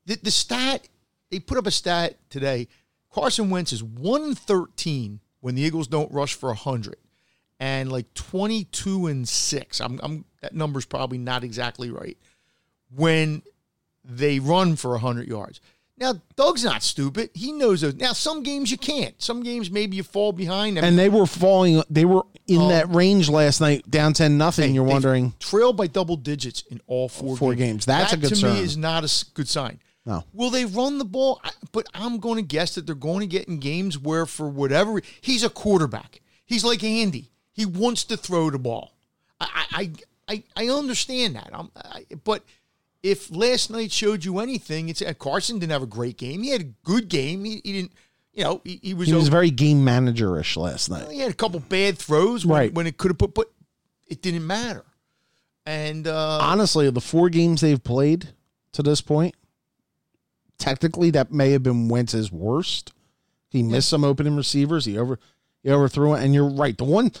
The, 0.06 0.16
the 0.22 0.30
stat, 0.30 0.86
they 1.30 1.40
put 1.40 1.58
up 1.58 1.66
a 1.66 1.70
stat 1.72 2.16
today. 2.30 2.68
Carson 3.10 3.50
Wentz 3.50 3.72
is 3.72 3.82
113 3.82 5.18
when 5.40 5.54
the 5.56 5.62
Eagles 5.62 5.88
don't 5.88 6.12
rush 6.12 6.34
for 6.34 6.50
100 6.50 6.96
and 7.62 7.92
like 7.92 8.12
22 8.14 9.06
and 9.06 9.28
6. 9.28 9.80
I'm, 9.80 10.00
I'm 10.02 10.24
that 10.40 10.52
number's 10.52 10.84
probably 10.84 11.18
not 11.18 11.44
exactly 11.44 11.90
right. 11.90 12.18
When 12.94 13.42
they 14.04 14.40
run 14.40 14.74
for 14.74 14.90
100 14.90 15.28
yards. 15.28 15.60
Now, 15.96 16.14
Doug's 16.34 16.64
not 16.64 16.82
stupid. 16.82 17.30
He 17.34 17.52
knows 17.52 17.82
those. 17.82 17.94
Now, 17.94 18.14
some 18.14 18.42
games 18.42 18.72
you 18.72 18.78
can't. 18.78 19.20
Some 19.22 19.44
games 19.44 19.70
maybe 19.70 19.96
you 19.96 20.02
fall 20.02 20.32
behind. 20.32 20.76
I 20.76 20.80
mean, 20.80 20.88
and 20.88 20.98
they 20.98 21.08
were 21.08 21.26
falling. 21.26 21.80
They 21.88 22.04
were 22.04 22.22
in 22.48 22.62
Oh. 22.62 22.68
that 22.70 22.92
range 22.92 23.28
last 23.28 23.60
night, 23.60 23.88
down 23.88 24.12
ten 24.12 24.36
nothing. 24.36 24.74
You're 24.74 24.82
wondering, 24.82 25.34
trailed 25.38 25.76
by 25.76 25.86
double 25.86 26.16
digits 26.16 26.64
in 26.70 26.80
all 26.88 27.08
four 27.08 27.36
Four 27.36 27.54
games. 27.54 27.68
games. 27.68 27.86
That's 27.86 28.10
that 28.10 28.16
a 28.18 28.20
good 28.20 28.28
to 28.30 28.36
sign. 28.36 28.54
me 28.54 28.60
is 28.60 28.76
not 28.76 29.04
a 29.04 29.24
good 29.34 29.46
sign. 29.48 29.78
No. 30.04 30.24
Will 30.32 30.50
they 30.50 30.64
run 30.64 30.98
the 30.98 31.04
ball? 31.04 31.40
But 31.70 31.86
I'm 31.94 32.18
going 32.18 32.36
to 32.36 32.42
guess 32.42 32.74
that 32.74 32.86
they're 32.86 32.96
going 32.96 33.20
to 33.20 33.26
get 33.28 33.46
in 33.46 33.58
games 33.58 33.96
where, 33.96 34.26
for 34.26 34.48
whatever, 34.48 35.00
he's 35.20 35.44
a 35.44 35.50
quarterback. 35.50 36.20
He's 36.44 36.64
like 36.64 36.82
Andy. 36.82 37.30
He 37.52 37.66
wants 37.66 38.04
to 38.04 38.16
throw 38.16 38.50
the 38.50 38.58
ball. 38.58 38.92
I 39.40 39.64
I 39.72 39.92
I, 40.28 40.44
I 40.56 40.68
understand 40.68 41.36
that. 41.36 41.50
I'm, 41.52 41.70
I, 41.76 42.06
but 42.24 42.44
if 43.02 43.30
last 43.34 43.70
night 43.70 43.90
showed 43.92 44.24
you 44.24 44.38
anything, 44.38 44.88
it's 44.88 45.02
uh, 45.02 45.12
Carson 45.14 45.58
didn't 45.58 45.72
have 45.72 45.82
a 45.82 45.86
great 45.86 46.16
game. 46.16 46.42
He 46.42 46.50
had 46.50 46.60
a 46.60 46.70
good 46.84 47.08
game. 47.08 47.44
He, 47.44 47.60
he 47.64 47.72
didn't. 47.72 47.92
You 48.32 48.44
know, 48.44 48.60
he, 48.64 48.80
he 48.82 48.94
was. 48.94 49.08
he 49.08 49.14
was 49.14 49.24
okay. 49.24 49.30
very 49.30 49.50
game 49.50 49.84
managerish 49.84 50.56
last 50.56 50.88
night. 50.88 51.10
He 51.10 51.18
had 51.18 51.30
a 51.30 51.34
couple 51.34 51.60
bad 51.60 51.98
throws 51.98 52.46
when, 52.46 52.58
Right. 52.58 52.72
when 52.72 52.86
it 52.86 52.96
could 52.96 53.10
have 53.10 53.18
put, 53.18 53.34
but 53.34 53.50
it 54.06 54.22
didn't 54.22 54.46
matter. 54.46 54.84
And 55.66 56.06
uh, 56.06 56.38
Honestly, 56.40 56.88
the 56.90 57.00
four 57.00 57.28
games 57.28 57.60
they've 57.60 57.82
played 57.82 58.28
to 58.72 58.82
this 58.82 59.00
point, 59.02 59.34
technically 60.58 61.10
that 61.10 61.32
may 61.32 61.50
have 61.50 61.62
been 61.62 61.88
Wentz's 61.88 62.32
worst. 62.32 62.92
He 63.50 63.62
missed 63.62 63.88
some 63.88 64.04
opening 64.04 64.36
receivers. 64.36 64.84
He 64.86 64.96
over 64.98 65.18
he 65.62 65.70
overthrew 65.70 66.14
it, 66.14 66.22
and 66.24 66.34
you're 66.34 66.48
right. 66.48 66.76
The 66.76 66.84
one 66.84 67.12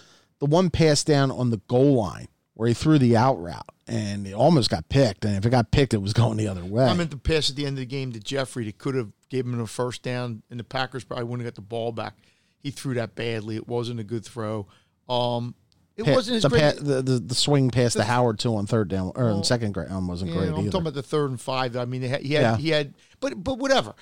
the 0.42 0.46
one 0.46 0.70
pass 0.70 1.04
down 1.04 1.30
on 1.30 1.50
the 1.50 1.58
goal 1.68 1.94
line 1.94 2.26
where 2.54 2.66
he 2.66 2.74
threw 2.74 2.98
the 2.98 3.16
out 3.16 3.40
route 3.40 3.64
and 3.86 4.26
it 4.26 4.32
almost 4.32 4.70
got 4.70 4.88
picked. 4.88 5.24
And 5.24 5.36
if 5.36 5.46
it 5.46 5.50
got 5.50 5.70
picked, 5.70 5.94
it 5.94 5.98
was 6.02 6.12
going 6.22 6.36
the 6.36 6.48
other 6.48 6.64
way. 6.64 6.84
I 6.84 6.94
meant 6.94 7.10
the 7.12 7.16
pass 7.16 7.48
at 7.48 7.54
the 7.54 7.64
end 7.64 7.74
of 7.74 7.80
the 7.80 7.86
game 7.86 8.10
to 8.12 8.18
Jeffery 8.18 8.64
that 8.64 8.78
could 8.78 8.96
have 8.96 9.12
given 9.28 9.52
him 9.54 9.60
a 9.60 9.66
first 9.68 10.02
down, 10.02 10.42
and 10.50 10.58
the 10.58 10.64
Packers 10.64 11.04
probably 11.04 11.24
wouldn't 11.26 11.44
have 11.46 11.54
got 11.54 11.62
the 11.62 11.66
ball 11.68 11.92
back. 11.92 12.14
He 12.58 12.72
threw 12.72 12.94
that 12.94 13.14
badly. 13.14 13.54
It 13.54 13.68
wasn't 13.68 14.00
a 14.00 14.04
good 14.04 14.24
throw. 14.24 14.66
Um, 15.08 15.54
it 15.96 16.04
Pa- 16.06 16.12
wasn't 16.12 16.36
as 16.38 16.42
the, 16.42 16.48
great. 16.48 16.76
pa- 16.76 16.82
the, 16.82 17.02
the 17.02 17.18
the 17.20 17.34
swing 17.34 17.70
pass 17.70 17.92
to 17.94 18.02
Howard 18.04 18.38
too 18.40 18.56
on 18.56 18.66
third 18.66 18.88
down 18.88 19.12
or 19.14 19.28
on 19.30 19.44
second 19.44 19.74
down 19.74 20.06
wasn't 20.08 20.30
Yeah, 20.32 20.38
great 20.38 20.48
I'm 20.48 20.54
either. 20.60 20.70
talking 20.70 20.80
about 20.82 20.94
the 20.94 21.02
third 21.02 21.30
and 21.30 21.40
five. 21.40 21.76
I 21.76 21.84
mean, 21.84 22.00
they 22.00 22.08
had, 22.08 22.22
he 22.22 22.34
had 22.34 22.42
Yeah. 22.42 22.56
he 22.56 22.68
had, 22.70 22.94
but 23.20 23.42
but 23.44 23.58
whatever. 23.58 23.94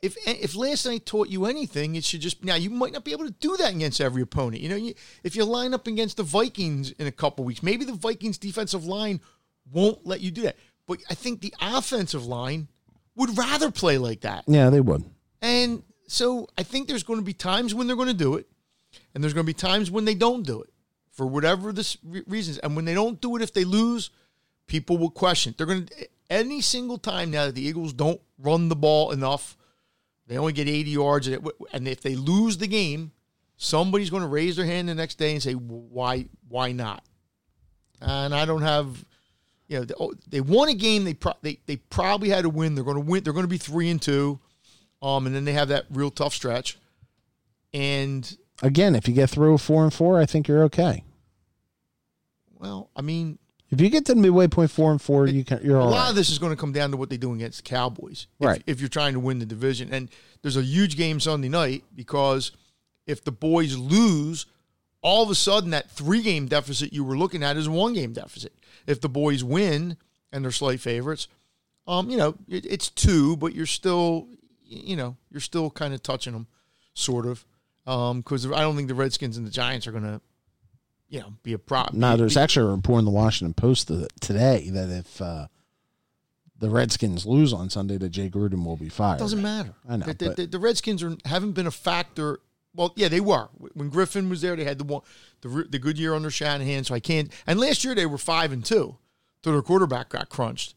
If 0.00 0.16
if 0.26 0.54
last 0.54 0.86
night 0.86 1.06
taught 1.06 1.28
you 1.28 1.46
anything, 1.46 1.96
it 1.96 2.04
should 2.04 2.20
just 2.20 2.44
now 2.44 2.54
you 2.54 2.70
might 2.70 2.92
not 2.92 3.04
be 3.04 3.12
able 3.12 3.26
to 3.26 3.32
do 3.32 3.56
that 3.56 3.74
against 3.74 4.00
every 4.00 4.22
opponent. 4.22 4.62
You 4.62 4.68
know, 4.68 4.76
you, 4.76 4.94
if 5.24 5.34
you 5.34 5.44
line 5.44 5.74
up 5.74 5.86
against 5.88 6.16
the 6.16 6.22
Vikings 6.22 6.92
in 6.92 7.08
a 7.08 7.12
couple 7.12 7.44
weeks, 7.44 7.62
maybe 7.62 7.84
the 7.84 7.94
Vikings 7.94 8.38
defensive 8.38 8.84
line 8.84 9.20
won't 9.72 10.06
let 10.06 10.20
you 10.20 10.30
do 10.30 10.42
that. 10.42 10.56
But 10.86 11.00
I 11.10 11.14
think 11.14 11.40
the 11.40 11.52
offensive 11.60 12.26
line 12.26 12.68
would 13.16 13.36
rather 13.36 13.70
play 13.70 13.98
like 13.98 14.20
that. 14.20 14.44
yeah, 14.46 14.70
they 14.70 14.80
would. 14.80 15.04
And 15.42 15.82
so 16.06 16.48
I 16.56 16.62
think 16.62 16.88
there's 16.88 17.02
going 17.02 17.18
to 17.18 17.24
be 17.24 17.34
times 17.34 17.74
when 17.74 17.86
they're 17.86 17.96
going 17.96 18.08
to 18.08 18.14
do 18.14 18.36
it, 18.36 18.48
and 19.14 19.22
there's 19.22 19.34
going 19.34 19.44
to 19.44 19.52
be 19.52 19.54
times 19.54 19.90
when 19.90 20.04
they 20.04 20.14
don't 20.14 20.46
do 20.46 20.62
it 20.62 20.70
for 21.10 21.26
whatever 21.26 21.72
the 21.72 21.96
reasons. 22.26 22.58
And 22.58 22.76
when 22.76 22.84
they 22.84 22.94
don't 22.94 23.20
do 23.20 23.36
it, 23.36 23.42
if 23.42 23.52
they 23.52 23.64
lose, 23.64 24.10
people 24.68 24.96
will 24.96 25.10
question. 25.10 25.50
it. 25.50 25.58
They're 25.58 25.66
going 25.66 25.86
to 25.86 26.08
any 26.30 26.60
single 26.60 26.96
time 26.96 27.30
now 27.30 27.46
that 27.46 27.54
the 27.54 27.62
Eagles 27.62 27.92
don't 27.92 28.20
run 28.38 28.68
the 28.68 28.76
ball 28.76 29.10
enough, 29.10 29.56
they 30.28 30.38
only 30.38 30.52
get 30.52 30.68
80 30.68 30.90
yards, 30.90 31.26
and, 31.26 31.36
it, 31.36 31.54
and 31.72 31.88
if 31.88 32.00
they 32.00 32.14
lose 32.14 32.58
the 32.58 32.66
game, 32.66 33.12
somebody's 33.56 34.10
going 34.10 34.22
to 34.22 34.28
raise 34.28 34.56
their 34.56 34.66
hand 34.66 34.88
the 34.88 34.94
next 34.94 35.16
day 35.16 35.32
and 35.32 35.42
say, 35.42 35.54
"Why? 35.54 36.26
Why 36.48 36.72
not?" 36.72 37.02
And 38.00 38.34
I 38.34 38.44
don't 38.44 38.62
have. 38.62 39.04
You 39.66 39.78
know, 39.80 39.84
they, 39.84 39.94
oh, 40.00 40.14
they 40.28 40.40
won 40.40 40.68
a 40.68 40.74
game. 40.74 41.04
They, 41.04 41.14
pro- 41.14 41.34
they 41.42 41.58
they 41.66 41.76
probably 41.76 42.28
had 42.30 42.42
to 42.42 42.50
win. 42.50 42.74
They're 42.74 42.84
going 42.84 42.96
to 42.96 43.02
win. 43.02 43.22
They're 43.24 43.32
going 43.34 43.44
to 43.44 43.48
be 43.48 43.58
three 43.58 43.90
and 43.90 44.00
two. 44.00 44.38
Um, 45.02 45.26
and 45.26 45.34
then 45.34 45.44
they 45.44 45.52
have 45.52 45.68
that 45.68 45.84
real 45.90 46.10
tough 46.10 46.34
stretch. 46.34 46.78
And 47.74 48.36
Again, 48.62 48.94
if 48.94 49.06
you 49.06 49.14
get 49.14 49.30
through 49.30 49.58
four 49.58 49.84
and 49.84 49.92
four, 49.92 50.18
I 50.18 50.26
think 50.26 50.48
you're 50.48 50.64
okay. 50.64 51.04
well, 52.58 52.90
I 52.96 53.02
mean, 53.02 53.38
If 53.70 53.80
you 53.80 53.90
get 53.90 54.06
to 54.06 54.14
the 54.14 54.20
midway 54.20 54.48
point 54.48 54.70
four 54.70 54.90
and 54.90 55.00
four, 55.00 55.26
you 55.26 55.44
can 55.44 55.60
you're 55.62 55.78
a 55.78 55.84
lot 55.84 55.98
right. 55.98 56.10
of 56.10 56.16
this 56.16 56.30
is 56.30 56.38
going 56.38 56.52
to 56.52 56.56
come 56.56 56.72
down 56.72 56.90
to 56.90 56.96
what 56.96 57.10
they 57.10 57.18
do 57.18 57.34
against 57.34 57.64
the 57.64 57.68
Cowboys. 57.68 58.26
If, 58.40 58.46
Right. 58.46 58.62
If 58.66 58.80
you're 58.80 58.88
trying 58.88 59.12
to 59.12 59.20
win 59.20 59.38
the 59.38 59.46
division, 59.46 59.92
and 59.92 60.08
there's 60.42 60.56
a 60.56 60.62
huge 60.62 60.96
game 60.96 61.20
Sunday 61.20 61.48
night 61.48 61.84
because 61.94 62.52
if 63.06 63.24
the 63.24 63.32
boys 63.32 63.76
lose 63.76 64.46
all 65.02 65.22
of 65.22 65.30
a 65.30 65.34
sudden 65.34 65.70
that 65.70 65.90
three 65.90 66.22
game 66.22 66.46
deficit 66.46 66.92
you 66.92 67.04
were 67.04 67.16
looking 67.16 67.42
at 67.42 67.56
is 67.56 67.66
a 67.66 67.70
one 67.70 67.92
game 67.92 68.12
deficit. 68.12 68.52
If 68.86 69.00
the 69.00 69.08
boys 69.08 69.44
win 69.44 69.96
and 70.32 70.44
they're 70.44 70.52
slight 70.52 70.80
favorites, 70.80 71.28
um, 71.86 72.10
you 72.10 72.16
know, 72.16 72.34
it, 72.48 72.66
it's 72.66 72.90
two, 72.90 73.36
but 73.36 73.54
you're 73.54 73.66
still, 73.66 74.28
you 74.64 74.96
know, 74.96 75.16
you're 75.30 75.40
still 75.40 75.70
kind 75.70 75.94
of 75.94 76.02
touching 76.02 76.32
them, 76.32 76.46
sort 76.94 77.26
of, 77.26 77.44
because 77.84 78.50
I 78.50 78.60
don't 78.60 78.76
think 78.76 78.88
the 78.88 78.94
Redskins 78.94 79.36
and 79.36 79.46
the 79.46 79.50
Giants 79.50 79.86
are 79.86 79.92
going 79.92 80.04
to, 80.04 80.20
you 81.08 81.20
know, 81.20 81.34
be 81.42 81.52
a 81.52 81.58
problem. 81.58 82.00
No, 82.00 82.16
there's 82.16 82.36
actually 82.36 82.68
a 82.68 82.74
report 82.74 83.00
in 83.00 83.04
the 83.04 83.10
Washington 83.10 83.54
Post 83.54 83.90
today 84.20 84.68
that 84.70 84.90
if 84.90 85.20
uh, 85.22 85.46
the 86.58 86.70
Redskins 86.70 87.24
lose 87.24 87.52
on 87.52 87.70
Sunday, 87.70 87.96
that 87.98 88.10
Jay 88.10 88.28
Gruden 88.28 88.64
will 88.64 88.76
be 88.76 88.88
fired. 88.88 89.18
doesn't 89.18 89.42
matter. 89.42 89.74
I 89.88 89.96
know, 89.96 90.06
The, 90.06 90.30
the, 90.30 90.46
the, 90.46 90.58
Redskins 90.58 91.02
are 91.02 91.16
haven't 91.24 91.52
been 91.52 91.66
a 91.66 91.72
factor. 91.72 92.40
Well, 92.74 92.92
yeah, 92.96 93.08
they 93.08 93.20
were 93.20 93.48
when 93.74 93.88
Griffin 93.88 94.28
was 94.28 94.42
there. 94.42 94.54
They 94.54 94.64
had 94.64 94.78
the 94.78 94.84
one, 94.84 95.02
the 95.40 95.66
the 95.68 95.78
good 95.78 95.98
year 95.98 96.14
under 96.14 96.30
Shanahan. 96.30 96.84
So 96.84 96.94
I 96.94 97.00
can't. 97.00 97.32
And 97.46 97.58
last 97.58 97.84
year 97.84 97.94
they 97.94 98.06
were 98.06 98.18
five 98.18 98.52
and 98.52 98.64
two, 98.64 98.96
so 99.42 99.52
their 99.52 99.62
quarterback 99.62 100.10
got 100.10 100.28
crunched. 100.28 100.74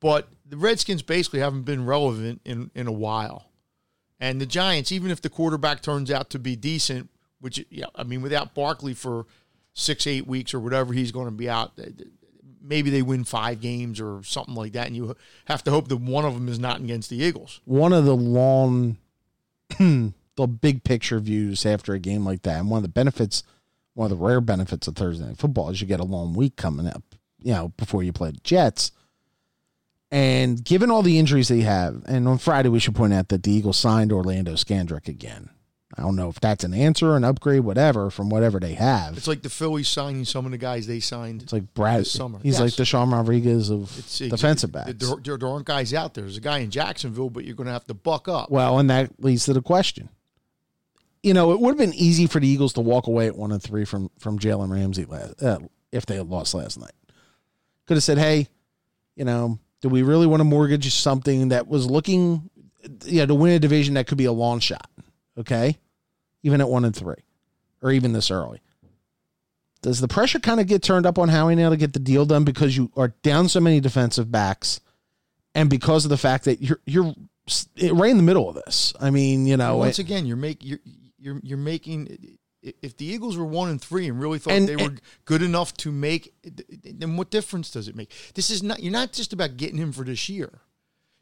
But 0.00 0.28
the 0.46 0.56
Redskins 0.56 1.02
basically 1.02 1.40
haven't 1.40 1.62
been 1.62 1.86
relevant 1.86 2.40
in 2.44 2.70
in 2.74 2.86
a 2.86 2.92
while. 2.92 3.44
And 4.20 4.40
the 4.40 4.46
Giants, 4.46 4.90
even 4.90 5.12
if 5.12 5.22
the 5.22 5.30
quarterback 5.30 5.80
turns 5.80 6.10
out 6.10 6.28
to 6.30 6.40
be 6.40 6.56
decent, 6.56 7.08
which 7.40 7.64
yeah, 7.70 7.86
I 7.94 8.02
mean, 8.02 8.20
without 8.20 8.54
Barkley 8.54 8.94
for 8.94 9.26
six 9.78 10.06
eight 10.06 10.26
weeks 10.26 10.52
or 10.52 10.60
whatever 10.60 10.92
he's 10.92 11.12
going 11.12 11.26
to 11.26 11.32
be 11.32 11.48
out, 11.48 11.78
maybe 12.60 12.90
they 12.90 13.02
win 13.02 13.24
five 13.24 13.60
games 13.60 14.00
or 14.00 14.22
something 14.24 14.54
like 14.54 14.72
that, 14.72 14.88
and 14.88 14.96
you 14.96 15.16
have 15.46 15.62
to 15.64 15.70
hope 15.70 15.88
that 15.88 15.96
one 15.96 16.24
of 16.24 16.34
them 16.34 16.48
is 16.48 16.58
not 16.58 16.80
against 16.80 17.10
the 17.10 17.16
Eagles. 17.16 17.60
One 17.64 17.92
of 17.92 18.04
the 18.04 18.16
long, 18.16 18.98
the 19.78 20.46
big 20.60 20.84
picture 20.84 21.20
views 21.20 21.64
after 21.64 21.94
a 21.94 21.98
game 21.98 22.24
like 22.24 22.42
that, 22.42 22.58
and 22.58 22.70
one 22.70 22.78
of 22.78 22.82
the 22.82 22.88
benefits, 22.88 23.44
one 23.94 24.10
of 24.10 24.18
the 24.18 24.24
rare 24.24 24.40
benefits 24.40 24.88
of 24.88 24.96
Thursday 24.96 25.24
Night 25.24 25.38
Football 25.38 25.70
is 25.70 25.80
you 25.80 25.86
get 25.86 26.00
a 26.00 26.04
long 26.04 26.34
week 26.34 26.56
coming 26.56 26.86
up, 26.86 27.02
you 27.40 27.52
know, 27.52 27.68
before 27.76 28.02
you 28.02 28.12
play 28.12 28.32
the 28.32 28.40
Jets. 28.40 28.92
And 30.10 30.64
given 30.64 30.90
all 30.90 31.02
the 31.02 31.18
injuries 31.18 31.48
they 31.48 31.60
have, 31.60 32.02
and 32.06 32.26
on 32.26 32.38
Friday 32.38 32.70
we 32.70 32.80
should 32.80 32.94
point 32.94 33.12
out 33.12 33.28
that 33.28 33.42
the 33.42 33.52
Eagles 33.52 33.76
signed 33.76 34.10
Orlando 34.10 34.54
Scandrick 34.54 35.06
again. 35.06 35.50
I 35.98 36.02
don't 36.02 36.14
know 36.16 36.28
if 36.28 36.38
that's 36.38 36.62
an 36.62 36.72
answer, 36.74 37.16
an 37.16 37.24
upgrade, 37.24 37.60
whatever 37.62 38.08
from 38.10 38.28
whatever 38.30 38.60
they 38.60 38.74
have. 38.74 39.16
It's 39.16 39.26
like 39.26 39.42
the 39.42 39.50
Phillies 39.50 39.88
signing 39.88 40.24
some 40.24 40.44
of 40.46 40.52
the 40.52 40.58
guys 40.58 40.86
they 40.86 41.00
signed. 41.00 41.42
It's 41.42 41.52
like 41.52 41.74
Brad. 41.74 42.00
this 42.02 42.12
summer. 42.12 42.38
He's 42.42 42.54
Yes. 42.54 42.60
like 42.60 42.76
the 42.76 42.84
Sean 42.84 43.10
Rodriguez 43.10 43.68
of 43.70 43.98
It's 43.98 44.18
defensive 44.18 44.70
There, 44.72 44.84
backs. 44.84 45.10
there, 45.24 45.36
there 45.36 45.48
aren't 45.48 45.66
guys 45.66 45.92
out 45.92 46.14
there. 46.14 46.22
There's 46.22 46.36
a 46.36 46.40
guy 46.40 46.58
in 46.58 46.70
Jacksonville, 46.70 47.30
but 47.30 47.44
you're 47.44 47.56
going 47.56 47.66
to 47.66 47.72
have 47.72 47.86
to 47.86 47.94
buck 47.94 48.28
up. 48.28 48.50
Well, 48.50 48.78
and 48.78 48.88
that 48.90 49.10
leads 49.22 49.44
to 49.46 49.52
the 49.52 49.60
question. 49.62 50.08
You 51.22 51.34
know, 51.34 51.50
it 51.50 51.58
would 51.58 51.70
have 51.70 51.78
been 51.78 51.94
easy 51.94 52.28
for 52.28 52.38
the 52.38 52.46
Eagles 52.46 52.74
to 52.74 52.80
walk 52.80 53.08
away 53.08 53.26
at 53.26 53.36
one 53.36 53.50
and 53.50 53.60
three 53.62 53.84
from 53.84 54.08
from 54.20 54.38
Jalen 54.38 54.70
Ramsey 54.70 55.04
last, 55.04 55.42
uh, 55.42 55.58
if 55.90 56.06
they 56.06 56.14
had 56.14 56.28
lost 56.28 56.54
last 56.54 56.78
night. 56.78 56.92
Could 57.86 57.96
have 57.96 58.04
said, 58.04 58.18
"Hey, 58.18 58.46
you 59.16 59.24
know, 59.24 59.58
do 59.80 59.88
we 59.88 60.02
really 60.02 60.28
want 60.28 60.40
to 60.40 60.44
mortgage 60.44 60.94
something 60.94 61.48
that 61.48 61.66
was 61.66 61.90
looking, 61.90 62.48
yeah, 63.04 63.26
to 63.26 63.34
win 63.34 63.52
a 63.52 63.58
division 63.58 63.94
that 63.94 64.06
could 64.06 64.16
be 64.18 64.26
a 64.26 64.32
long 64.32 64.60
shot? 64.60 64.88
Okay, 65.36 65.76
even 66.42 66.60
at 66.60 66.68
one 66.68 66.84
and 66.84 66.94
three, 66.94 67.22
or 67.82 67.90
even 67.92 68.12
this 68.12 68.30
early." 68.30 68.60
Does 69.80 70.00
the 70.00 70.08
pressure 70.08 70.40
kind 70.40 70.58
of 70.60 70.66
get 70.66 70.82
turned 70.82 71.06
up 71.06 71.18
on 71.18 71.28
Howie 71.28 71.54
now 71.54 71.70
to 71.70 71.76
get 71.76 71.92
the 71.92 72.00
deal 72.00 72.26
done 72.26 72.42
because 72.44 72.76
you 72.76 72.90
are 72.96 73.14
down 73.22 73.48
so 73.48 73.60
many 73.60 73.78
defensive 73.80 74.30
backs, 74.30 74.80
and 75.54 75.70
because 75.70 76.04
of 76.04 76.08
the 76.08 76.16
fact 76.16 76.44
that 76.46 76.60
you're 76.60 76.80
you're 76.84 77.14
right 77.92 78.10
in 78.10 78.16
the 78.16 78.22
middle 78.24 78.48
of 78.48 78.56
this? 78.56 78.92
I 79.00 79.10
mean, 79.10 79.46
you 79.46 79.56
know, 79.56 79.76
Once 79.76 79.98
it- 79.98 80.02
again, 80.02 80.26
you're 80.26 80.36
make 80.36 80.64
you're 80.64 80.80
you're 81.18 81.40
you're 81.44 81.58
making. 81.58 82.36
If 82.82 82.96
the 82.96 83.06
Eagles 83.06 83.36
were 83.36 83.44
one 83.44 83.70
and 83.70 83.80
three 83.80 84.08
and 84.08 84.20
really 84.20 84.40
thought 84.40 84.52
And- 84.52 84.68
they 84.68 84.74
were 84.74 84.82
and- 84.90 85.00
good 85.26 85.42
enough 85.42 85.74
to 85.78 85.92
make, 85.92 86.34
then 86.82 87.16
what 87.16 87.30
difference 87.30 87.70
does 87.70 87.86
it 87.86 87.94
make? 87.94 88.10
This 88.34 88.50
is 88.50 88.64
not. 88.64 88.82
You're 88.82 88.92
not 88.92 89.12
just 89.12 89.32
about 89.32 89.56
getting 89.56 89.78
him 89.78 89.92
for 89.92 90.04
this 90.04 90.28
year. 90.28 90.58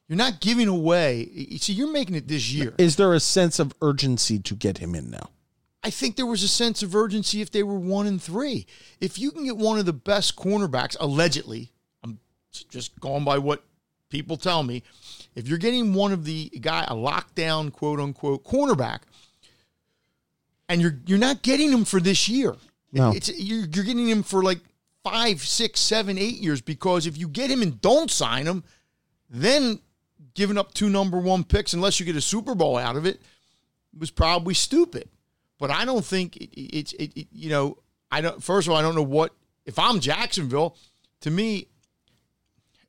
You're 0.08 0.16
not 0.16 0.40
giving 0.40 0.68
away. 0.68 1.28
you 1.32 1.58
See, 1.58 1.72
you're 1.72 1.90
making 1.90 2.14
it 2.14 2.28
this 2.28 2.52
year. 2.52 2.74
is 2.78 2.96
there 2.96 3.12
a 3.12 3.20
sense 3.20 3.58
of 3.58 3.74
urgency 3.82 4.38
to 4.38 4.54
get 4.54 4.78
him 4.78 4.94
in 4.94 5.10
now? 5.10 5.30
I 5.82 5.90
think 5.90 6.16
there 6.16 6.26
was 6.26 6.42
a 6.42 6.48
sense 6.48 6.82
of 6.82 6.94
urgency 6.94 7.40
if 7.40 7.50
they 7.50 7.62
were 7.62 7.78
one 7.78 8.06
and 8.06 8.20
three. 8.20 8.66
If 9.00 9.18
you 9.18 9.30
can 9.30 9.44
get 9.44 9.56
one 9.56 9.78
of 9.78 9.86
the 9.86 9.92
best 9.92 10.36
cornerbacks, 10.36 10.96
allegedly, 10.98 11.72
I'm 12.02 12.18
just 12.68 12.98
going 12.98 13.24
by 13.24 13.38
what 13.38 13.64
people 14.08 14.36
tell 14.36 14.62
me. 14.62 14.82
If 15.34 15.46
you're 15.48 15.58
getting 15.58 15.94
one 15.94 16.12
of 16.12 16.24
the 16.24 16.50
guy, 16.60 16.84
a 16.84 16.94
lockdown 16.94 17.72
quote 17.72 18.00
unquote 18.00 18.44
cornerback, 18.44 19.00
and 20.68 20.80
you're 20.80 20.98
you're 21.06 21.18
not 21.18 21.42
getting 21.42 21.70
him 21.70 21.84
for 21.84 22.00
this 22.00 22.28
year. 22.28 22.56
No. 22.92 23.10
It's 23.12 23.28
you're, 23.38 23.66
you're 23.66 23.84
getting 23.84 24.08
him 24.08 24.22
for 24.22 24.42
like 24.42 24.60
five, 25.04 25.40
six, 25.40 25.78
seven, 25.78 26.18
eight 26.18 26.38
years 26.38 26.60
because 26.60 27.06
if 27.06 27.16
you 27.16 27.28
get 27.28 27.50
him 27.50 27.62
and 27.62 27.80
don't 27.80 28.10
sign 28.10 28.46
him, 28.46 28.64
then 29.30 29.78
giving 30.36 30.56
up 30.56 30.72
two 30.72 30.88
number 30.88 31.18
one 31.18 31.42
picks 31.42 31.72
unless 31.72 31.98
you 31.98 32.06
get 32.06 32.14
a 32.14 32.20
Super 32.20 32.54
Bowl 32.54 32.76
out 32.76 32.94
of 32.94 33.04
it 33.06 33.20
was 33.98 34.10
probably 34.10 34.54
stupid. 34.54 35.08
But 35.58 35.70
I 35.70 35.84
don't 35.84 36.04
think 36.04 36.36
it, 36.36 36.50
it's 36.54 36.92
it, 36.92 37.12
it, 37.16 37.26
you 37.32 37.50
know 37.50 37.78
I 38.10 38.20
don't. 38.20 38.40
First 38.42 38.68
of 38.68 38.72
all, 38.72 38.78
I 38.78 38.82
don't 38.82 38.94
know 38.94 39.02
what 39.02 39.34
if 39.64 39.78
I'm 39.78 39.98
Jacksonville. 39.98 40.76
To 41.22 41.30
me, 41.30 41.66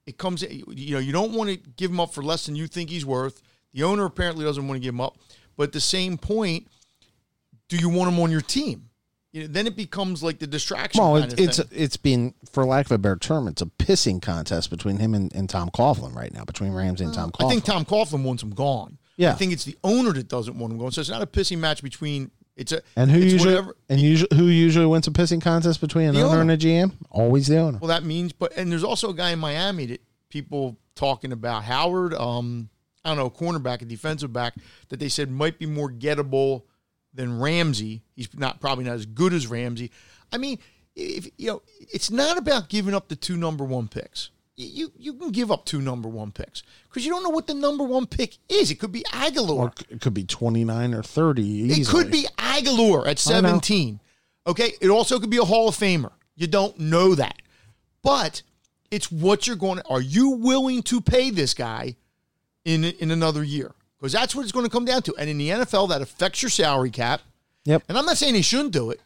it 0.06 0.18
comes 0.18 0.44
you 0.44 0.94
know 0.94 1.00
you 1.00 1.14
don't 1.14 1.34
want 1.34 1.50
to 1.50 1.56
give 1.56 1.90
him 1.90 2.00
up 2.00 2.14
for 2.14 2.22
less 2.22 2.46
than 2.46 2.56
you 2.56 2.68
think 2.68 2.90
he's 2.90 3.06
worth. 3.06 3.42
The 3.74 3.84
owner 3.84 4.06
apparently 4.06 4.46
doesn't 4.46 4.68
want 4.68 4.78
to 4.78 4.84
give 4.84 4.94
him 4.94 5.02
up. 5.02 5.18
But 5.56 5.64
at 5.64 5.72
the 5.72 5.82
same 5.82 6.18
point, 6.18 6.68
do 7.68 7.78
you 7.78 7.90
want 7.90 8.14
him 8.14 8.20
on 8.20 8.30
your 8.30 8.42
team? 8.42 8.90
You 9.38 9.44
know, 9.44 9.48
then 9.50 9.68
it 9.68 9.76
becomes 9.76 10.24
like 10.24 10.40
the 10.40 10.48
distraction. 10.48 11.00
Well, 11.00 11.18
it, 11.18 11.40
it's 11.40 11.58
thing. 11.58 11.68
it's 11.72 11.96
been, 11.96 12.34
for 12.52 12.66
lack 12.66 12.88
of 12.88 12.92
a 12.94 12.98
better 12.98 13.18
term, 13.18 13.48
it's 13.48 13.62
a 13.62 13.68
pissing 13.68 14.20
contest 14.20 14.72
between 14.72 14.98
him 14.98 15.14
and, 15.14 15.34
and 15.36 15.48
Tom 15.48 15.70
Coughlin 15.70 16.16
right 16.16 16.34
now, 16.34 16.44
between 16.44 16.74
Ramsey 16.74 17.06
and 17.06 17.14
Tom 17.14 17.32
Coughlin. 17.32 17.46
I 17.46 17.50
think 17.50 17.64
Tom 17.64 17.86
Coughlin 17.86 18.24
wants 18.24 18.42
him 18.42 18.50
gone. 18.50 18.98
Yeah. 19.16 19.32
I 19.32 19.36
think 19.36 19.54
it's 19.54 19.64
the 19.64 19.78
owner 19.84 20.12
that 20.14 20.28
doesn't 20.28 20.58
want 20.58 20.74
him 20.74 20.80
gone. 20.80 20.92
So 20.92 21.02
it's 21.02 21.10
not 21.12 21.22
a 21.22 21.28
pissing 21.28 21.60
match 21.60 21.84
between. 21.84 22.32
It's 22.56 22.72
a 22.72 22.82
and 22.96 23.12
who 23.12 23.20
usually 23.20 23.54
whatever. 23.54 23.76
and 23.90 24.02
usually 24.02 24.36
who 24.36 24.46
usually 24.46 24.88
wins 24.88 25.06
a 25.06 25.12
pissing 25.12 25.40
contest 25.40 25.80
between 25.80 26.10
an 26.10 26.16
owner, 26.16 26.40
owner. 26.40 26.42
and 26.42 26.52
a 26.52 26.58
GM? 26.58 26.94
Always 27.12 27.46
the 27.46 27.60
owner. 27.60 27.78
Well, 27.78 27.90
that 27.90 28.04
means, 28.04 28.34
but 28.34 28.58
and 28.58 28.72
there's 28.72 28.84
also 28.84 29.12
a 29.12 29.14
guy 29.14 29.30
in 29.30 29.38
Miami 29.38 29.86
that 29.86 30.02
people 30.30 30.80
talking 30.96 31.32
about 31.32 31.66
Howard. 31.66 32.16
Um, 32.16 32.70
I 33.06 33.14
don't 33.14 33.18
know, 33.18 33.30
cornerback, 33.30 33.84
a 33.84 33.86
defensive 33.86 34.34
back 34.34 34.56
that 34.90 35.00
they 35.00 35.08
said 35.08 35.30
might 35.30 35.60
be 35.60 35.68
more 35.68 35.92
gettable 35.92 36.64
than 37.18 37.40
Ramsey. 37.40 38.04
He's 38.16 38.30
not 38.34 38.62
probably 38.62 38.86
not 38.86 38.94
as 38.94 39.06
good 39.06 39.34
as 39.34 39.48
Ramsey. 39.48 39.92
I 40.32 40.38
mean, 40.38 40.60
if 40.96 41.28
you 41.38 41.48
know, 41.48 41.62
it's 41.94 42.10
not 42.10 42.38
about 42.38 42.70
giving 42.70 42.94
up 42.94 43.10
the 43.10 43.16
two 43.16 43.36
number 43.36 43.66
one 43.66 43.90
picks. 43.90 44.30
You 44.56 44.92
you 44.98 45.14
can 45.14 45.32
give 45.32 45.52
up 45.52 45.66
two 45.66 45.82
number 45.82 46.08
one 46.08 46.32
picks 46.32 46.64
because 46.90 47.06
you 47.06 47.12
don't 47.12 47.24
know 47.24 47.30
what 47.30 47.46
the 47.46 47.54
number 47.54 47.84
one 47.84 48.08
pick 48.08 48.38
is. 48.50 48.72
It 48.72 48.76
could 48.80 48.92
be 48.92 49.04
Aguilar. 49.14 49.56
Or 49.56 49.74
it 49.90 50.02
could 50.02 50.16
be 50.16 50.24
29 50.24 50.96
or 50.96 51.04
30 51.04 51.44
easily. 51.44 51.82
It 51.82 51.88
could 51.88 52.12
be 52.12 52.26
Aguilar 52.40 53.08
at 53.08 53.20
17. 53.20 54.00
Okay. 54.48 54.72
It 54.82 54.90
also 54.90 55.20
could 55.20 55.30
be 55.30 55.38
a 55.38 55.44
Hall 55.44 55.70
of 55.70 55.76
Famer. 55.76 56.12
You 56.36 56.48
don't 56.48 56.80
know 56.80 57.14
that. 57.14 57.40
But 58.02 58.42
it's 58.90 59.12
what 59.12 59.46
you're 59.46 59.58
going 59.58 59.78
to 59.78 59.88
are 59.90 60.02
you 60.02 60.30
willing 60.30 60.82
to 60.84 61.02
pay 61.02 61.30
this 61.30 61.54
guy 61.54 61.96
in 62.66 62.84
in 62.84 63.12
another 63.12 63.44
year? 63.44 63.76
Because 64.00 64.14
that's 64.14 64.36
what 64.36 64.44
it's 64.44 64.52
going 64.52 64.66
to 64.66 64.72
come 64.72 64.86
down 64.86 65.02
to. 65.04 65.16
And 65.18 65.30
in 65.30 65.38
the 65.38 65.50
NFL, 65.50 65.90
that 65.90 66.02
affects 66.02 66.42
your 66.42 66.50
salary 66.50 66.92
cap. 66.92 67.22
Yep. 67.66 67.84
And 67.90 67.98
I'm 67.98 68.06
not 68.06 68.18
saying 68.18 68.36
he 68.36 68.42
shouldn't 68.42 68.72
do 68.72 68.92
it, 68.92 69.02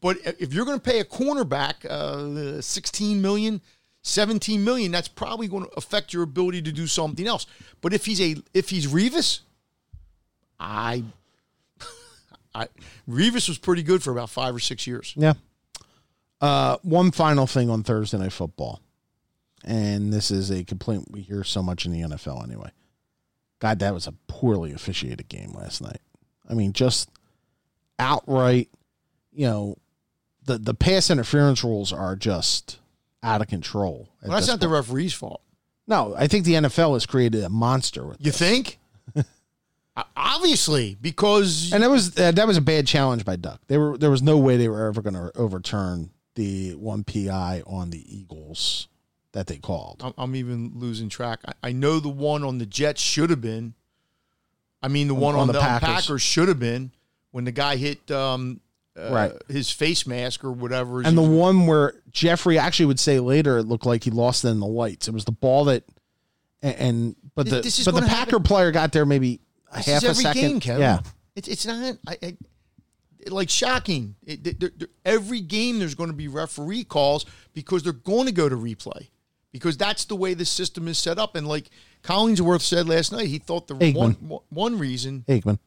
but 0.00 0.16
if 0.38 0.54
you're 0.54 0.64
going 0.64 0.78
to 0.78 0.82
pay 0.82 1.00
a 1.00 1.04
cornerback 1.04 1.84
uh, 1.84 2.62
16 2.62 3.20
million, 3.20 3.60
17 4.02 4.62
million, 4.62 4.92
that's 4.92 5.08
probably 5.08 5.48
going 5.48 5.64
to 5.64 5.70
affect 5.76 6.12
your 6.12 6.22
ability 6.22 6.62
to 6.62 6.72
do 6.72 6.86
something 6.86 7.26
else. 7.26 7.46
But 7.80 7.92
if 7.92 8.06
he's 8.06 8.20
a 8.20 8.36
if 8.54 8.70
he's 8.70 8.86
Revis, 8.86 9.40
I 10.58 11.04
I 12.54 12.68
Revis 13.08 13.48
was 13.48 13.58
pretty 13.58 13.82
good 13.82 14.02
for 14.02 14.10
about 14.12 14.30
5 14.30 14.56
or 14.56 14.60
6 14.60 14.86
years. 14.86 15.12
Yeah. 15.16 15.34
Uh, 16.40 16.76
one 16.82 17.10
final 17.10 17.46
thing 17.46 17.68
on 17.68 17.82
Thursday 17.82 18.16
Night 18.16 18.32
Football, 18.32 18.80
and 19.64 20.12
this 20.12 20.30
is 20.30 20.50
a 20.50 20.62
complaint 20.62 21.10
we 21.10 21.20
hear 21.20 21.42
so 21.42 21.62
much 21.64 21.84
in 21.84 21.90
the 21.90 22.00
NFL 22.00 22.44
anyway. 22.44 22.70
God, 23.58 23.78
that 23.80 23.94
was 23.94 24.06
a 24.06 24.14
poorly 24.26 24.72
officiated 24.72 25.28
game 25.28 25.52
last 25.52 25.82
night. 25.82 26.00
I 26.48 26.54
mean, 26.54 26.72
just 26.72 27.10
outright, 27.98 28.68
you 29.32 29.46
know, 29.46 29.76
the 30.44 30.58
the 30.58 30.74
pass 30.74 31.10
interference 31.10 31.62
rules 31.62 31.92
are 31.92 32.16
just 32.16 32.78
out 33.22 33.40
of 33.40 33.48
control. 33.48 34.08
Well, 34.22 34.32
that's 34.32 34.46
this 34.46 34.52
not 34.52 34.60
the 34.60 34.68
referee's 34.68 35.12
fault. 35.14 35.42
no. 35.86 36.14
I 36.16 36.26
think 36.26 36.44
the 36.44 36.54
NFL 36.54 36.94
has 36.94 37.06
created 37.06 37.44
a 37.44 37.48
monster 37.48 38.06
with 38.06 38.24
You 38.24 38.32
think? 38.32 38.78
Obviously, 40.16 40.96
because 41.00 41.72
And 41.72 41.82
that 41.82 41.90
was 41.90 42.16
uh, 42.18 42.30
that 42.32 42.46
was 42.46 42.56
a 42.56 42.62
bad 42.62 42.86
challenge 42.86 43.24
by 43.24 43.36
Doug. 43.36 43.58
They 43.66 43.78
were 43.78 43.98
there 43.98 44.10
was 44.10 44.22
no 44.22 44.38
way 44.38 44.56
they 44.56 44.68
were 44.68 44.86
ever 44.86 45.02
going 45.02 45.14
to 45.14 45.32
overturn 45.36 46.10
the 46.36 46.74
one 46.76 47.02
PI 47.02 47.62
on 47.66 47.90
the 47.90 48.16
Eagles 48.16 48.86
that 49.38 49.46
they 49.46 49.56
called. 49.56 50.00
I'm, 50.04 50.12
I'm 50.18 50.34
even 50.36 50.72
losing 50.74 51.08
track. 51.08 51.38
I, 51.46 51.68
I 51.68 51.72
know 51.72 52.00
the 52.00 52.08
one 52.08 52.42
on 52.42 52.58
the 52.58 52.66
Jets 52.66 53.00
should 53.00 53.30
have 53.30 53.40
been. 53.40 53.74
I 54.82 54.88
mean, 54.88 55.06
the 55.08 55.14
one 55.14 55.34
on 55.34 55.42
on, 55.42 55.46
the 55.46 55.52
the, 55.54 55.60
Packers. 55.60 55.88
Packers. 55.88 56.22
should 56.22 56.48
have 56.48 56.58
been 56.58 56.90
when 57.30 57.44
the 57.44 57.52
guy 57.52 57.76
hit 57.76 58.10
um, 58.10 58.60
uh, 58.98 59.10
Right. 59.12 59.32
his 59.48 59.70
face 59.70 60.06
mask 60.08 60.42
or 60.44 60.50
whatever. 60.50 61.02
And 61.02 61.16
the 61.16 61.22
one 61.22 61.66
where 61.68 61.94
Jeffery 62.10 62.58
actually 62.58 62.86
would 62.86 62.98
say 63.00 63.20
later, 63.20 63.58
it 63.58 63.62
looked 63.64 63.86
like 63.86 64.02
he 64.04 64.10
lost 64.10 64.44
it 64.44 64.48
in 64.48 64.58
the 64.60 64.66
lights. 64.66 65.06
It 65.06 65.14
was 65.14 65.24
the 65.24 65.30
ball 65.32 65.66
that, 65.66 65.84
and, 66.62 66.74
and 66.76 67.16
but 67.36 67.48
the 67.48 67.60
this 67.60 67.78
is 67.78 67.84
but 67.84 67.94
the 67.94 68.00
Packer 68.02 68.16
happen- 68.32 68.42
player 68.42 68.72
got 68.72 68.90
there 68.92 69.06
maybe 69.06 69.40
a 69.72 69.80
half 69.82 70.02
a 70.02 70.14
second. 70.16 70.40
game, 70.40 70.60
Kevin. 70.60 70.80
Yeah, 70.82 71.00
It's 71.36 71.46
it's 71.46 71.64
not 71.66 71.96
I, 72.08 72.16
I, 72.22 72.36
like 73.28 73.50
shocking. 73.50 74.16
It, 74.26 74.42
th- 74.42 74.58
th- 74.58 74.78
th- 74.78 74.90
every 75.04 75.40
game 75.40 75.78
there's 75.80 75.94
going 75.94 76.10
to 76.10 76.16
be 76.16 76.26
referee 76.28 76.84
calls 76.84 77.26
because 77.52 77.82
they're 77.82 77.92
going 77.92 78.26
to 78.26 78.32
go 78.32 78.48
to 78.48 78.56
replay 78.56 79.08
because 79.52 79.76
that's 79.76 80.04
the 80.04 80.16
way 80.16 80.34
the 80.34 80.44
system 80.44 80.88
is 80.88 80.98
set 80.98 81.18
up. 81.18 81.36
And 81.36 81.46
like 81.46 81.70
Collinsworth 82.02 82.62
said 82.62 82.88
last 82.88 83.12
night, 83.12 83.28
he 83.28 83.38
thought 83.38 83.66
the 83.68 83.74
one 83.74 84.14
Aikman. 84.14 84.40
one 84.48 84.78
reason. 84.78 85.24
Aikman. 85.28 85.58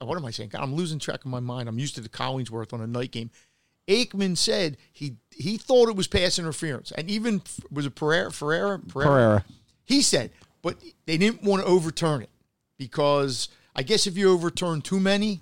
What 0.00 0.16
am 0.16 0.24
I 0.24 0.30
saying? 0.30 0.50
God, 0.50 0.62
I'm 0.62 0.74
losing 0.74 0.98
track 0.98 1.20
of 1.24 1.26
my 1.26 1.40
mind. 1.40 1.68
I'm 1.68 1.78
used 1.78 1.96
to 1.96 2.00
the 2.00 2.08
Collinsworth 2.08 2.72
on 2.72 2.80
a 2.80 2.86
night 2.86 3.10
game. 3.10 3.30
Aikman 3.88 4.36
said 4.36 4.76
he 4.92 5.16
he 5.30 5.56
thought 5.56 5.88
it 5.88 5.96
was 5.96 6.06
pass 6.06 6.38
interference, 6.38 6.92
and 6.92 7.10
even 7.10 7.42
was 7.70 7.86
it 7.86 7.94
Pereira 7.94 8.30
Ferreira 8.30 8.78
Pereira. 8.78 9.44
he 9.84 10.02
said, 10.02 10.30
but 10.62 10.76
they 11.06 11.16
didn't 11.16 11.42
want 11.42 11.62
to 11.62 11.68
overturn 11.68 12.22
it 12.22 12.30
because 12.76 13.48
I 13.74 13.82
guess 13.82 14.06
if 14.06 14.16
you 14.16 14.30
overturn 14.30 14.82
too 14.82 15.00
many, 15.00 15.40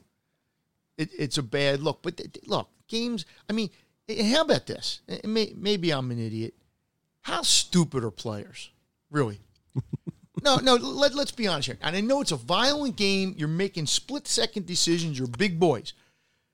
it, 0.96 1.10
it's 1.18 1.38
a 1.38 1.42
bad 1.42 1.80
look. 1.80 2.02
But 2.02 2.18
th- 2.18 2.38
look, 2.46 2.68
games. 2.86 3.26
I 3.50 3.52
mean, 3.52 3.70
eh, 4.08 4.32
how 4.32 4.42
about 4.42 4.66
this? 4.66 5.00
Eh, 5.08 5.18
may, 5.24 5.52
maybe 5.56 5.90
I'm 5.90 6.10
an 6.12 6.18
idiot. 6.18 6.54
How 7.26 7.42
stupid 7.42 8.04
are 8.04 8.12
players, 8.12 8.70
really? 9.10 9.40
no, 10.44 10.58
no. 10.58 10.76
Let, 10.76 11.12
let's 11.12 11.32
be 11.32 11.48
honest 11.48 11.66
here. 11.66 11.76
And 11.82 11.96
I 11.96 12.00
know 12.00 12.20
it's 12.20 12.30
a 12.30 12.36
violent 12.36 12.94
game. 12.94 13.34
You're 13.36 13.48
making 13.48 13.86
split 13.86 14.28
second 14.28 14.64
decisions. 14.64 15.18
You're 15.18 15.26
big 15.26 15.58
boys. 15.58 15.92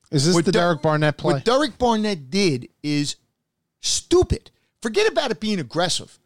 Is 0.09 0.25
this 0.25 0.33
What 0.33 0.45
the 0.45 0.51
Der- 0.51 0.59
Derek 0.59 0.81
Barnett 0.81 1.17
play? 1.17 1.33
What 1.33 1.45
Derek 1.45 1.77
Barnett 1.77 2.31
did 2.31 2.69
is 2.81 3.17
stupid. 3.81 4.49
Forget 4.81 5.11
about 5.11 5.29
it 5.29 5.39
being 5.39 5.59
aggressive. 5.59 6.17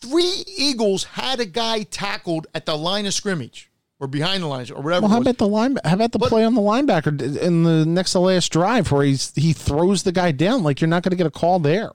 Three 0.00 0.44
Eagles 0.56 1.02
had 1.02 1.40
a 1.40 1.44
guy 1.44 1.82
tackled 1.82 2.46
at 2.54 2.64
the 2.64 2.76
line 2.78 3.06
of 3.06 3.12
scrimmage 3.14 3.72
or 3.98 4.06
behind 4.06 4.44
the 4.44 4.46
lines 4.46 4.70
or 4.70 4.80
whatever. 4.82 5.02
well, 5.02 5.10
how 5.10 5.20
about 5.20 5.38
the 5.38 5.48
line? 5.48 5.78
How 5.84 5.94
about 5.94 6.12
the 6.12 6.20
But- 6.20 6.28
play 6.28 6.44
on 6.44 6.54
the 6.54 6.60
linebacker 6.60 7.38
in 7.38 7.64
the 7.64 7.84
next 7.84 8.12
to 8.12 8.20
last 8.20 8.52
drive 8.52 8.92
where 8.92 9.04
he's 9.04 9.32
he 9.34 9.52
throws 9.52 10.04
the 10.04 10.12
guy 10.12 10.30
down? 10.30 10.62
Like 10.62 10.80
you're 10.80 10.86
not 10.86 11.02
going 11.02 11.10
to 11.10 11.16
get 11.16 11.26
a 11.26 11.30
call 11.32 11.58
there. 11.58 11.90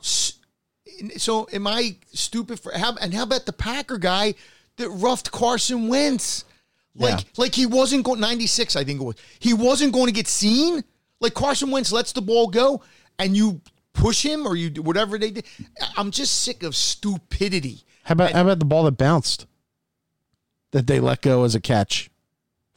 So 1.18 1.48
am 1.54 1.68
I 1.68 1.96
stupid 2.14 2.60
for 2.60 2.72
how 2.78 2.96
and 2.98 3.14
how 3.14 3.24
about 3.24 3.46
the 3.46 3.54
Packer 3.54 3.98
guy 3.98 4.36
that 4.78 4.90
roughed 4.90 5.32
Carson 5.32 5.88
Wentz? 5.88 6.46
Like 6.96 7.20
Yeah. 7.20 7.26
like 7.38 7.56
he 7.56 7.66
wasn't 7.66 8.04
going 8.04 8.20
96, 8.20 8.76
I 8.76 8.84
think 8.84 9.00
it 9.02 9.04
was. 9.04 9.16
He 9.40 9.54
wasn't 9.54 9.94
going 9.94 10.08
to 10.08 10.12
get 10.12 10.28
seen. 10.28 10.84
Like 11.20 11.34
Carson 11.34 11.72
Wentz 11.72 11.92
lets 11.92 12.12
the 12.12 12.22
ball 12.22 12.48
go 12.48 12.82
and 13.20 13.36
you 13.38 13.62
push 13.94 14.24
him 14.24 14.46
or 14.48 14.56
you 14.56 14.70
do 14.70 14.82
whatever 14.82 15.18
they 15.18 15.32
did. 15.32 15.46
I'm 15.98 16.12
just 16.12 16.40
sick 16.44 16.64
of 16.64 16.76
stupidity. 16.76 17.84
How 18.04 18.14
about 18.14 18.32
how 18.32 18.42
about 18.42 18.60
the 18.60 18.66
ball 18.66 18.84
that 18.86 18.94
bounced 18.98 19.46
that 20.72 20.88
they 20.88 21.00
let 21.00 21.22
go 21.22 21.44
as 21.44 21.54
a 21.56 21.60
catch, 21.62 22.10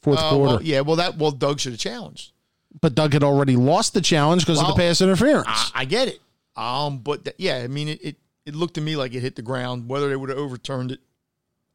fourth 0.02 0.18
Uh, 0.18 0.30
quarter? 0.30 0.54
well, 0.56 0.62
yeah, 0.62 0.80
well 0.80 0.96
that 0.96 1.16
well 1.18 1.30
Doug 1.30 1.60
should 1.60 1.72
have 1.72 1.80
challenged. 1.80 2.32
But 2.80 2.94
Doug 2.94 3.12
had 3.12 3.22
already 3.22 3.56
lost 3.56 3.94
the 3.94 4.00
challenge 4.00 4.42
because 4.44 4.60
of 4.60 4.66
the 4.66 4.74
pass 4.74 5.00
interference. 5.00 5.46
I, 5.48 5.70
I 5.74 5.84
get 5.84 6.08
it. 6.08 6.20
Um, 6.56 6.98
but 6.98 7.24
th- 7.24 7.36
yeah, 7.38 7.58
I 7.58 7.68
mean 7.68 7.88
it, 7.88 8.04
it. 8.04 8.16
It 8.46 8.54
looked 8.54 8.74
to 8.74 8.82
me 8.82 8.94
like 8.94 9.14
it 9.14 9.20
hit 9.20 9.36
the 9.36 9.42
ground. 9.42 9.88
Whether 9.88 10.10
they 10.10 10.16
would 10.16 10.28
have 10.28 10.36
overturned 10.38 10.92
it, 10.92 11.00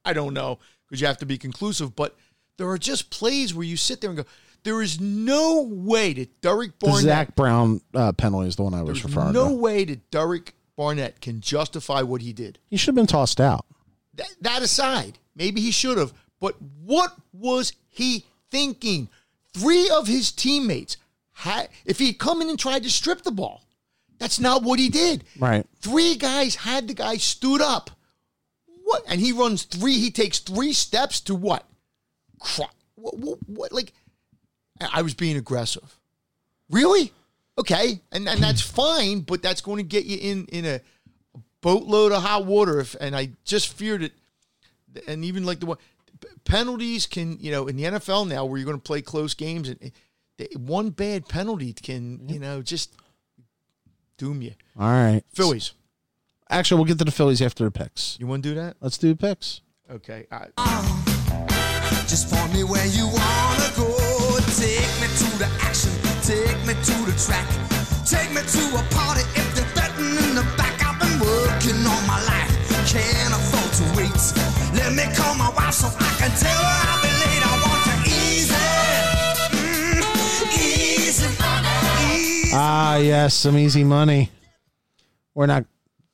I 0.05 0.13
don't 0.13 0.35
know 0.35 0.59
because 0.87 1.01
you 1.01 1.07
have 1.07 1.17
to 1.17 1.25
be 1.25 1.37
conclusive. 1.37 1.95
But 1.95 2.15
there 2.57 2.69
are 2.69 2.77
just 2.77 3.09
plays 3.09 3.53
where 3.55 3.65
you 3.65 3.75
sit 3.75 4.01
there 4.01 4.11
and 4.11 4.17
go, 4.17 4.25
"There 4.63 4.81
is 4.81 4.99
no 5.01 5.63
way 5.63 6.13
that 6.13 6.41
Derek 6.41 6.77
the 6.79 6.85
Barnett, 6.85 7.03
Zach 7.03 7.35
Brown 7.35 7.81
uh, 7.95 8.11
penalty 8.11 8.49
is 8.49 8.55
the 8.55 8.63
one 8.63 8.75
I 8.75 8.83
was 8.83 9.03
referring 9.03 9.33
no 9.33 9.49
to. 9.49 9.55
way 9.55 9.83
that 9.85 10.11
Derek 10.11 10.53
Barnett 10.75 11.21
can 11.21 11.41
justify 11.41 12.03
what 12.03 12.21
he 12.21 12.33
did." 12.33 12.59
He 12.69 12.77
should 12.77 12.89
have 12.89 12.95
been 12.95 13.07
tossed 13.07 13.41
out. 13.41 13.65
That, 14.13 14.29
that 14.41 14.61
aside, 14.61 15.17
maybe 15.35 15.61
he 15.61 15.71
should 15.71 15.97
have. 15.97 16.13
But 16.39 16.55
what 16.83 17.15
was 17.33 17.73
he 17.89 18.25
thinking? 18.51 19.09
Three 19.53 19.89
of 19.89 20.05
his 20.07 20.31
teammates 20.31 20.97
had, 21.31 21.69
if 21.83 21.97
he 21.97 22.07
had 22.07 22.19
come 22.19 22.41
in 22.43 22.49
and 22.49 22.59
tried 22.59 22.83
to 22.83 22.89
strip 22.91 23.23
the 23.23 23.31
ball, 23.31 23.63
that's 24.19 24.39
not 24.39 24.63
what 24.63 24.79
he 24.79 24.89
did. 24.89 25.23
Right. 25.39 25.65
Three 25.81 26.15
guys 26.15 26.55
had 26.55 26.87
the 26.87 26.93
guy 26.93 27.17
stood 27.17 27.61
up. 27.61 27.89
What? 28.83 29.03
And 29.07 29.19
he 29.21 29.31
runs 29.31 29.63
three. 29.63 29.93
He 29.99 30.11
takes 30.11 30.39
three 30.39 30.73
steps 30.73 31.19
to 31.21 31.35
what? 31.35 31.65
What? 32.57 32.71
What? 32.95 33.37
what 33.47 33.71
like, 33.71 33.93
I 34.93 35.01
was 35.01 35.13
being 35.13 35.37
aggressive. 35.37 35.97
Really? 36.69 37.11
Okay, 37.57 38.01
and 38.11 38.27
and 38.27 38.41
that's 38.41 38.61
fine, 38.83 39.21
but 39.21 39.41
that's 39.41 39.61
going 39.61 39.77
to 39.77 39.83
get 39.83 40.05
you 40.05 40.17
in 40.21 40.45
in 40.47 40.65
a 40.65 40.81
boatload 41.61 42.11
of 42.11 42.21
hot 42.23 42.45
water. 42.45 42.79
If 42.79 42.95
and 42.99 43.15
I 43.15 43.31
just 43.45 43.73
feared 43.73 44.03
it, 44.03 44.13
and 45.07 45.23
even 45.25 45.45
like 45.45 45.59
the 45.59 45.65
one 45.65 45.77
penalties 46.45 47.05
can 47.05 47.37
you 47.39 47.51
know 47.51 47.67
in 47.67 47.75
the 47.77 47.83
NFL 47.83 48.27
now 48.27 48.45
where 48.45 48.57
you're 48.57 48.65
going 48.65 48.77
to 48.77 48.83
play 48.83 49.01
close 49.01 49.33
games 49.33 49.69
and. 49.69 49.81
it- 49.81 49.93
One 50.57 50.91
bad 50.91 51.27
penalty 51.27 51.73
can, 51.73 52.29
you 52.29 52.39
know, 52.39 52.61
just 52.61 52.95
doom 54.19 54.41
you. 54.43 54.53
All 54.77 54.91
right. 54.91 55.23
Phillies. 55.33 55.71
Actually, 56.51 56.77
we'll 56.79 56.85
get 56.85 56.99
to 56.99 57.05
the 57.05 57.11
Phillies 57.11 57.41
after 57.41 57.63
the 57.63 57.71
picks. 57.71 58.17
You 58.19 58.27
want 58.27 58.43
to 58.43 58.49
do 58.49 58.55
that? 58.55 58.75
Let's 58.81 58.97
do 58.97 59.09
the 59.09 59.15
picks. 59.15 59.61
Okay. 59.89 60.27
I, 60.31 60.47
Just 62.07 62.29
find 62.29 62.53
me 62.53 62.63
where 62.63 62.85
you 62.87 63.05
wanna 63.07 63.69
go. 63.77 63.87
Take 64.57 64.91
me 65.01 65.07
to 65.07 65.27
the 65.39 65.49
action. 65.61 65.93
Take 66.21 66.59
me 66.67 66.73
to 66.73 66.95
the 67.09 67.15
track. 67.17 67.47
Take 68.05 68.29
me 68.35 68.41
to 68.41 68.63
a 68.77 68.83
party 68.93 69.21
if 69.39 69.47
they're 69.55 69.73
betting 69.73 70.13
in 70.25 70.35
the 70.35 70.45
back. 70.57 70.77
I've 70.85 70.99
been 70.99 71.17
working 71.21 71.79
all 71.87 72.01
my 72.05 72.19
life. 72.27 72.51
Can't 72.89 73.33
afford 73.33 73.71
to 73.79 73.85
wait. 73.97 74.17
Let 74.73 74.93
me 74.93 75.05
call 75.15 75.35
my 75.35 75.49
wife 75.55 75.73
so 75.73 75.87
I 75.87 76.09
can 76.19 76.31
tell 76.33 76.59
her 76.59 76.79
I'll 76.89 77.01
be 77.01 77.18
Ah, 82.61 82.97
yes, 82.97 83.35
some 83.35 83.57
easy 83.57 83.85
money. 83.85 84.31
We're 85.33 85.45
not 85.45 85.63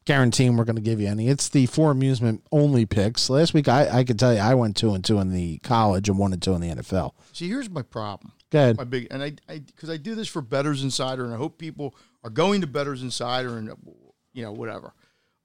guaranteeing 0.05 0.55
we're 0.55 0.65
going 0.65 0.75
to 0.75 0.81
give 0.83 1.01
you 1.01 1.07
any. 1.07 1.27
It's 1.27 1.49
the 1.49 1.65
four 1.65 1.89
amusement 1.89 2.43
only 2.51 2.85
picks. 2.85 3.31
Last 3.31 3.55
week, 3.55 3.67
I, 3.67 3.89
I 3.89 4.03
could 4.03 4.19
tell 4.19 4.31
you 4.31 4.39
I 4.39 4.53
went 4.53 4.77
two 4.77 4.93
and 4.93 5.03
two 5.03 5.19
in 5.19 5.31
the 5.31 5.57
college 5.59 6.07
and 6.07 6.19
one 6.19 6.33
and 6.33 6.41
two 6.41 6.53
in 6.53 6.61
the 6.61 6.69
NFL. 6.69 7.13
see, 7.33 7.47
here's 7.47 7.67
my 7.67 7.81
problem. 7.81 8.31
Go 8.51 8.59
ahead. 8.59 8.77
My 8.77 8.83
big, 8.83 9.07
and 9.09 9.23
I, 9.23 9.33
I, 9.49 9.57
because 9.57 9.89
I 9.89 9.97
do 9.97 10.13
this 10.13 10.27
for 10.27 10.43
Bettors 10.43 10.83
Insider, 10.83 11.25
and 11.25 11.33
I 11.33 11.37
hope 11.37 11.57
people 11.57 11.95
are 12.23 12.29
going 12.29 12.61
to 12.61 12.67
Bettors 12.67 13.01
Insider, 13.01 13.57
and 13.57 13.71
you 14.33 14.43
know 14.43 14.51
whatever, 14.51 14.93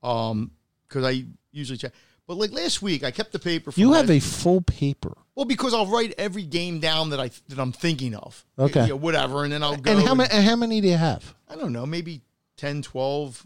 um, 0.03 0.51
because 0.87 1.03
I 1.03 1.25
usually 1.51 1.79
check. 1.79 1.93
But 2.31 2.37
like 2.39 2.53
last 2.53 2.81
week, 2.81 3.03
I 3.03 3.11
kept 3.11 3.33
the 3.33 3.41
paper. 3.41 3.73
From 3.73 3.81
You 3.81 3.93
have 3.95 4.09
a 4.09 4.21
full 4.21 4.61
paper. 4.61 5.17
well 5.35 5.47
because 5.47 5.75
I'll 5.75 5.87
write 5.89 6.15
every 6.17 6.45
game 6.45 6.79
down 6.79 7.11
that 7.11 7.19
I 7.19 7.33
that 7.49 7.59
I'm 7.59 7.73
thinking 7.73 8.15
of. 8.15 8.45
Okay. 8.57 8.87
Know, 8.87 8.95
whatever, 8.95 9.43
and 9.43 9.53
then 9.53 9.65
I'll 9.65 9.77
go. 9.77 9.91
And 9.91 10.01
how, 10.01 10.11
and- 10.11 10.19
ma- 10.19 10.29
how 10.31 10.55
many 10.55 10.81
do 10.81 10.87
you 10.87 10.97
have? 10.97 11.35
I 11.49 11.57
don't 11.57 11.73
know, 11.73 11.87
maybe 11.87 12.21
10, 12.57 12.83
12. 12.83 13.45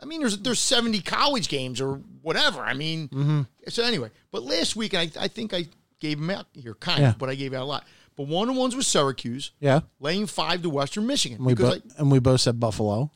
I 0.00 0.06
mean, 0.06 0.18
there's 0.22 0.38
there's 0.38 0.58
70 0.58 1.02
college 1.02 1.46
games 1.48 1.80
or 1.80 2.00
whatever. 2.22 2.62
I 2.62 2.74
mean, 2.74 3.06
Mm-hmm. 3.10 3.42
so 3.68 3.84
anyway, 3.84 4.10
but 4.32 4.42
last 4.42 4.74
week 4.74 4.92
I, 4.94 5.08
I 5.20 5.28
think 5.28 5.54
I 5.54 5.66
gave 6.00 6.18
them 6.18 6.30
out 6.30 6.46
here, 6.52 6.74
kind 6.74 7.02
Yeah. 7.02 7.10
of, 7.10 7.18
but 7.18 7.28
I 7.30 7.36
gave 7.36 7.54
out 7.54 7.62
a 7.62 7.64
lot. 7.64 7.86
But 8.16 8.26
one 8.26 8.48
of 8.48 8.56
the 8.56 8.60
ones 8.60 8.74
was 8.74 8.88
Syracuse, 8.88 9.52
Yeah. 9.60 9.82
laying 10.00 10.26
five 10.26 10.62
to 10.62 10.68
Western 10.70 11.06
Michigan. 11.06 11.44
We 11.44 11.54
because 11.54 11.78
bo- 11.78 11.90
and 11.98 12.10
we 12.10 12.18
both 12.18 12.40
said 12.40 12.58
Buffalo. 12.58 13.12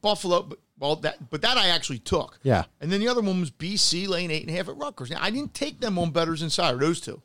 Buffalo, 0.00 0.42
but, 0.42 0.58
well, 0.78 0.96
that 0.96 1.30
but 1.30 1.42
that 1.42 1.56
I 1.56 1.68
actually 1.68 1.98
took. 1.98 2.38
Yeah. 2.42 2.64
And 2.80 2.90
then 2.90 3.00
the 3.00 3.08
other 3.08 3.20
one 3.20 3.40
was 3.40 3.50
BC 3.50 4.08
laying 4.08 4.30
eight 4.30 4.42
and 4.42 4.50
a 4.50 4.56
half 4.56 4.68
at 4.68 4.76
Rutgers. 4.76 5.10
Now 5.10 5.18
I 5.20 5.30
didn't 5.30 5.54
take 5.54 5.80
them 5.80 5.98
on 5.98 6.10
Bettors 6.10 6.42
Insider, 6.42 6.78
those 6.78 7.00
two. 7.00 7.20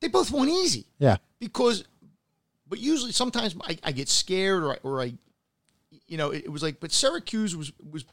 They 0.00 0.08
both 0.08 0.30
won 0.30 0.48
easy 0.48 0.86
Yeah. 0.98 1.16
because 1.38 1.84
but 2.68 2.78
usually 2.78 3.12
sometimes 3.12 3.54
I, 3.62 3.78
I 3.84 3.92
get 3.92 4.08
scared 4.08 4.62
or 4.64 4.72
I, 4.72 4.78
or 4.82 5.00
I 5.02 5.14
you 6.08 6.16
know 6.18 6.30
it, 6.30 6.44
it 6.44 6.48
was 6.50 6.62
like 6.62 6.80
but 6.80 6.92
Syracuse 6.92 7.56
was 7.56 7.72
was 7.90 8.04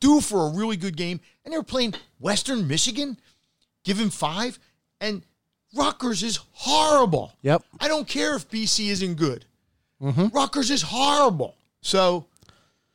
due 0.00 0.20
for 0.20 0.46
a 0.46 0.50
really 0.50 0.76
good 0.76 0.96
game 0.96 1.20
and 1.44 1.52
they 1.52 1.58
were 1.58 1.62
playing 1.64 1.94
Western 2.18 2.68
Michigan 2.68 3.16
give 3.84 3.98
him 3.98 4.10
5 4.10 4.58
and 5.00 5.22
Rutgers 5.74 6.22
is 6.22 6.38
horrible. 6.52 7.32
Yep. 7.42 7.62
I 7.80 7.86
don't 7.88 8.06
care 8.08 8.34
if 8.36 8.48
BC 8.50 8.88
isn't 8.88 9.14
good. 9.14 9.44
Mm-hmm. 10.02 10.28
Rutgers 10.28 10.68
is 10.70 10.82
horrible. 10.82 11.54
So 11.80 12.26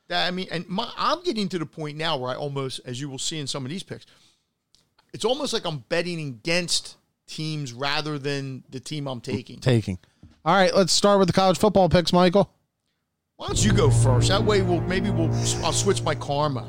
that 0.07 0.27
I 0.27 0.31
mean 0.31 0.47
and 0.51 0.67
my, 0.67 0.91
I'm 0.97 1.23
getting 1.23 1.49
to 1.49 1.59
the 1.59 1.65
point 1.65 1.97
now 1.97 2.17
where 2.17 2.31
I 2.31 2.35
almost 2.35 2.81
as 2.85 2.99
you 2.99 3.09
will 3.09 3.19
see 3.19 3.39
in 3.39 3.47
some 3.47 3.65
of 3.65 3.71
these 3.71 3.83
picks 3.83 4.05
it's 5.15 5.23
almost 5.23 5.53
like 5.53 5.65
I'm 5.65 5.77
betting 5.87 6.19
against 6.19 6.97
teams 7.25 7.71
rather 7.71 8.19
than 8.19 8.65
the 8.69 8.81
team 8.81 9.07
I'm 9.07 9.21
taking. 9.21 9.59
Taking. 9.59 9.97
All 10.43 10.53
right, 10.53 10.75
let's 10.75 10.91
start 10.91 11.19
with 11.19 11.27
the 11.27 11.33
college 11.33 11.57
football 11.57 11.87
picks, 11.87 12.13
Michael. 12.13 12.51
Why 13.37 13.47
don't 13.47 13.63
you 13.63 13.71
go 13.73 13.89
first? 13.89 14.27
That 14.27 14.43
way, 14.43 14.61
we'll 14.61 14.81
maybe 14.81 15.09
we'll 15.09 15.33
I'll 15.63 15.73
switch 15.73 16.01
my 16.03 16.15
karma. 16.15 16.65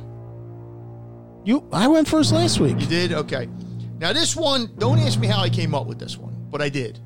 You, 1.44 1.68
I 1.72 1.86
went 1.88 2.08
first 2.08 2.32
last 2.32 2.58
week. 2.60 2.80
You 2.80 2.86
did 2.86 3.12
okay. 3.12 3.48
Now 3.98 4.12
this 4.12 4.36
one, 4.36 4.70
don't 4.78 4.98
ask 4.98 5.18
me 5.18 5.26
how 5.26 5.40
I 5.40 5.48
came 5.48 5.74
up 5.74 5.86
with 5.86 5.98
this 5.98 6.16
one, 6.16 6.36
but 6.50 6.62
I 6.62 6.68
did. 6.68 6.98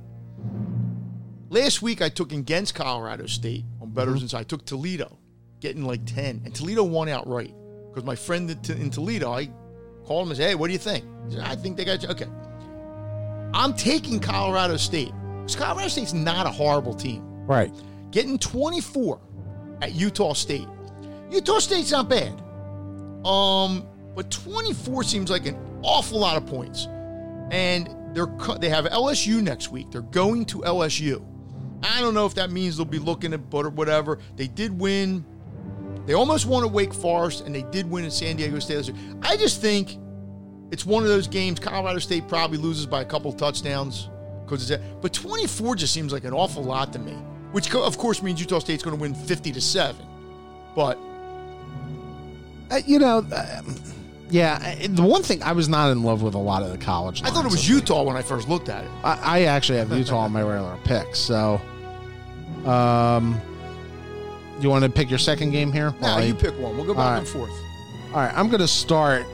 Last 1.48 1.82
week 1.82 2.00
I 2.02 2.08
took 2.08 2.32
against 2.32 2.74
Colorado 2.74 3.26
State 3.26 3.64
on 3.80 3.90
betters 3.90 4.22
inside. 4.22 4.38
Mm-hmm. 4.38 4.44
I 4.44 4.44
took 4.44 4.64
Toledo, 4.66 5.18
getting 5.60 5.84
like 5.84 6.04
10, 6.06 6.42
and 6.44 6.54
Toledo 6.54 6.82
won 6.82 7.08
outright. 7.08 7.54
Because 7.88 8.04
my 8.04 8.16
friend 8.16 8.50
in 8.68 8.90
Toledo, 8.90 9.32
I 9.32 9.50
called 10.04 10.26
him 10.26 10.30
and 10.30 10.36
said, 10.36 10.48
hey, 10.50 10.54
what 10.54 10.68
do 10.68 10.72
you 10.72 10.78
think? 10.78 11.04
He 11.26 11.34
said, 11.34 11.44
I 11.44 11.56
think 11.56 11.76
they 11.76 11.84
got 11.84 12.02
you. 12.02 12.08
Okay. 12.08 12.26
I'm 13.52 13.74
taking 13.74 14.20
Colorado 14.20 14.76
State. 14.76 15.12
Because 15.40 15.56
Colorado 15.56 15.88
State's 15.88 16.12
not 16.12 16.46
a 16.46 16.50
horrible 16.50 16.94
team. 16.94 17.22
Right. 17.46 17.72
Getting 18.10 18.38
24 18.38 19.20
at 19.82 19.92
Utah 19.92 20.34
State. 20.34 20.68
Utah 21.30 21.58
State's 21.58 21.90
not 21.90 22.08
bad. 22.08 22.32
Um, 23.26 23.86
but 24.14 24.30
24 24.30 25.04
seems 25.04 25.30
like 25.30 25.46
an 25.46 25.58
awful 25.82 26.20
lot 26.20 26.36
of 26.36 26.46
points. 26.46 26.86
And 27.50 27.94
they're 28.14 28.32
they 28.60 28.68
have 28.68 28.84
LSU 28.86 29.42
next 29.42 29.70
week. 29.70 29.90
They're 29.90 30.02
going 30.02 30.44
to 30.46 30.58
LSU. 30.58 31.24
I 31.82 32.00
don't 32.00 32.14
know 32.14 32.26
if 32.26 32.34
that 32.34 32.50
means 32.50 32.76
they'll 32.76 32.84
be 32.84 32.98
looking 32.98 33.32
at 33.32 33.50
but 33.50 33.66
or 33.66 33.70
whatever. 33.70 34.18
They 34.36 34.46
did 34.46 34.78
win. 34.78 35.24
They 36.06 36.14
almost 36.14 36.46
won 36.46 36.64
at 36.64 36.70
Wake 36.70 36.94
Forest, 36.94 37.42
and 37.46 37.54
they 37.54 37.62
did 37.62 37.88
win 37.88 38.04
at 38.04 38.12
San 38.12 38.36
Diego 38.36 38.58
State. 38.58 38.90
I 39.22 39.36
just 39.36 39.60
think 39.60 39.96
it's 40.70 40.84
one 40.86 41.02
of 41.02 41.08
those 41.08 41.28
games. 41.28 41.60
Colorado 41.60 41.98
State 41.98 42.26
probably 42.28 42.58
loses 42.58 42.86
by 42.86 43.02
a 43.02 43.04
couple 43.04 43.32
touchdowns 43.32 44.08
because 44.44 44.70
it's. 44.70 44.82
But 45.00 45.12
24 45.12 45.76
just 45.76 45.92
seems 45.94 46.12
like 46.12 46.24
an 46.24 46.32
awful 46.32 46.62
lot 46.62 46.92
to 46.94 46.98
me. 46.98 47.12
Which 47.52 47.74
of 47.74 47.98
course 47.98 48.22
means 48.22 48.40
Utah 48.40 48.60
State's 48.60 48.82
going 48.82 48.96
to 48.96 49.00
win 49.00 49.14
50 49.14 49.52
to 49.52 49.60
seven. 49.60 50.06
But 50.76 50.96
Uh, 52.70 52.80
you 52.86 52.98
know, 53.00 53.18
um, 53.18 53.74
yeah. 54.30 54.86
The 54.86 55.02
one 55.02 55.22
thing 55.24 55.42
I 55.42 55.50
was 55.52 55.68
not 55.68 55.90
in 55.90 56.04
love 56.04 56.22
with 56.22 56.34
a 56.34 56.38
lot 56.38 56.62
of 56.62 56.70
the 56.70 56.78
college. 56.78 57.22
I 57.24 57.30
thought 57.30 57.44
it 57.44 57.50
was 57.50 57.68
Utah 57.68 58.04
when 58.04 58.16
I 58.16 58.22
first 58.22 58.48
looked 58.48 58.68
at 58.68 58.84
it. 58.84 58.90
I, 59.02 59.18
I 59.22 59.42
actually 59.42 59.78
have 59.78 59.90
Utah 59.90 60.18
on 60.18 60.32
my 60.32 60.42
regular 60.44 60.78
pick. 60.84 61.16
So, 61.16 61.60
um, 62.64 63.40
you 64.62 64.70
want 64.70 64.84
to 64.84 64.90
pick 64.90 65.08
your 65.10 65.18
second 65.18 65.50
game 65.50 65.72
here? 65.72 65.90
While 65.98 66.24
you 66.24 66.34
pick 66.34 66.58
one. 66.58 66.76
We'll 66.76 66.86
go 66.86 66.94
back 66.94 67.12
right. 67.12 67.18
and 67.18 67.28
forth. 67.28 67.50
All 68.12 68.16
right, 68.20 68.32
I'm 68.36 68.48
going 68.48 68.60
to 68.60 68.68
start. 68.68 69.24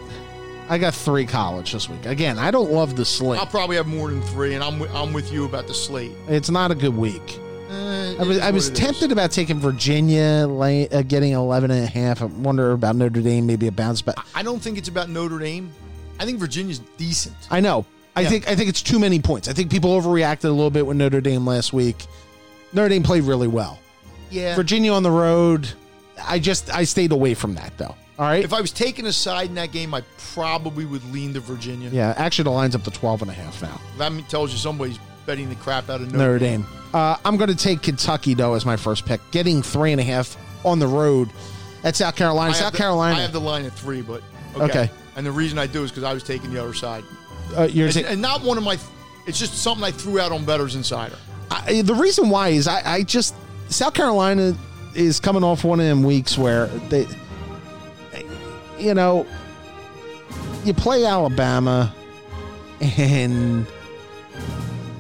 I 0.69 0.79
got 0.79 0.95
three 0.95 1.27
college 1.27 1.73
this 1.73 1.89
week. 1.89 2.05
Again, 2.07 2.39
I 2.39 2.51
don't 2.51 2.73
love 2.73 2.97
the 2.97 3.05
slate. 3.05 3.39
I'll 3.39 3.47
probably 3.47 3.77
have 3.77 3.87
more 3.87 4.11
than 4.11 4.21
three, 4.23 4.55
and 4.55 4.65
I'm 4.65 4.83
I'm 4.95 5.13
with 5.13 5.33
you 5.33 5.45
about 5.45 5.67
the 5.69 5.75
slate. 5.75 6.13
It's 6.29 6.51
not 6.51 6.71
a 6.71 6.75
good 6.75 6.97
week. 6.97 7.39
Eh, 7.71 8.17
I 8.19 8.23
was 8.23 8.39
I 8.39 8.51
was 8.51 8.69
it 8.69 8.73
is. 8.73 8.79
tempted 8.79 9.13
about 9.13 9.31
taking 9.31 9.59
Virginia, 9.61 10.47
uh, 10.49 11.03
getting 11.03 11.33
11 11.33 11.71
and 11.71 11.85
a 11.85 11.87
half. 11.87 12.21
I 12.21 12.27
wonder 12.27 12.73
about 12.73 12.97
Notre 12.97 13.21
Dame, 13.21 13.47
maybe 13.47 13.69
a 13.69 13.73
bounce 13.73 14.03
back. 14.03 14.17
I 14.35 14.43
don't 14.43 14.61
think 14.61 14.77
it's 14.79 14.89
about 14.89 15.09
Notre 15.09 15.39
Dame. 15.39 15.71
I 16.19 16.25
think 16.25 16.39
Virginia's 16.41 16.81
decent. 16.97 17.37
I 17.51 17.61
know. 17.61 17.85
I 18.17 18.23
Yeah. 18.23 18.29
think 18.31 18.49
I 18.49 18.57
think 18.57 18.69
it's 18.69 18.83
too 18.83 18.99
many 18.99 19.21
points. 19.21 19.49
I 19.49 19.53
think 19.53 19.71
people 19.71 19.91
overreacted 20.01 20.45
a 20.45 20.51
little 20.51 20.71
bit 20.71 20.87
with 20.87 20.97
Notre 20.97 21.21
Dame 21.21 21.47
last 21.47 21.73
week. 21.73 22.07
Notre 22.73 22.89
Dame 22.89 23.03
played 23.03 23.23
really 23.25 23.49
well. 23.49 23.79
Yeah. 24.31 24.55
Virginia 24.55 24.93
on 24.93 25.03
the 25.03 25.11
road. 25.11 25.69
I 26.25 26.39
just 26.39 26.73
I 26.75 26.85
stayed 26.85 27.13
away 27.13 27.35
from 27.35 27.55
that 27.55 27.77
though. 27.79 27.95
All 28.19 28.27
right. 28.27 28.43
If 28.43 28.53
I 28.53 28.61
was 28.61 28.73
taking 28.73 29.05
a 29.07 29.13
side 29.13 29.49
in 29.49 29.55
that 29.57 29.73
game, 29.73 29.93
I 29.93 30.03
probably 30.33 30.87
would 30.87 31.05
lean 31.13 31.35
to 31.35 31.41
Virginia. 31.41 31.91
yeah, 31.93 32.15
actually 32.17 32.45
the 32.45 32.51
line's 32.51 32.75
up 32.75 32.83
to 32.85 32.91
12 32.91 33.23
and 33.23 33.31
a 33.31 33.35
half 33.35 33.61
now. 33.61 33.79
That 33.99 34.29
tells 34.29 34.53
you 34.53 34.59
somebody's 34.59 34.99
betting 35.27 35.49
the 35.49 35.55
crap 35.57 35.91
out 35.91 36.01
of 36.01 36.13
Notre, 36.13 36.19
Notre 36.19 36.39
Dame. 36.39 36.67
Uh, 36.95 37.17
I'm 37.25 37.37
going 37.37 37.51
to 37.51 37.57
take 37.57 37.83
Kentucky 37.83 38.33
though 38.35 38.55
as 38.55 38.65
my 38.65 38.77
first 38.77 39.05
pick, 39.05 39.21
getting 39.33 39.63
three 39.63 39.93
and 39.93 40.01
a 40.01 40.05
half 40.05 40.37
on 40.65 40.79
the 40.79 40.87
road 40.87 41.29
at 41.85 41.95
South 41.97 42.17
Carolina. 42.17 42.55
South 42.55 42.73
the- 42.73 42.79
Carolina. 42.79 43.19
I 43.19 43.21
have 43.23 43.33
the 43.33 43.41
line 43.41 43.67
at 43.67 43.73
three, 43.73 44.01
but 44.01 44.23
okay. 44.55 44.65
Okay. 44.65 44.91
And 45.17 45.27
the 45.27 45.33
reason 45.33 45.59
I 45.59 45.67
do 45.67 45.85
is 45.85 45.91
because 45.91 46.05
I 46.05 46.13
was 46.13 46.23
taking 46.23 46.53
the 46.53 46.63
other 46.63 46.75
side, 46.75 47.05
uh, 47.57 47.65
you're 47.65 47.87
and, 47.87 47.95
saying- 47.95 48.07
and 48.07 48.23
not 48.23 48.43
one 48.43 48.57
of 48.57 48.65
my. 48.65 48.79
It's 49.27 49.39
just 49.39 49.59
something 49.59 49.85
I 49.85 49.91
threw 49.91 50.21
out 50.21 50.31
on 50.33 50.45
Bettors 50.45 50.75
Insider. 50.77 51.17
I, 51.51 51.83
the 51.83 51.95
reason 51.95 52.29
why 52.29 52.49
is 52.49 52.69
I, 52.69 52.83
I 52.85 53.03
just 53.03 53.35
South 53.69 53.95
Carolina 53.95 54.57
is 54.95 55.21
coming 55.21 55.45
off 55.45 55.65
one 55.65 55.81
of 55.81 55.87
them 55.87 56.03
weeks 56.03 56.39
where 56.39 56.67
they, 56.89 57.07
you 58.79 58.95
know, 58.95 59.27
you 60.65 60.75
play 60.75 61.05
Alabama, 61.05 61.95
and 62.81 63.67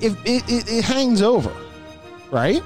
if 0.00 0.14
it, 0.24 0.44
it, 0.48 0.70
it 0.70 0.84
hangs 0.84 1.22
over, 1.22 1.52
right? 2.30 2.62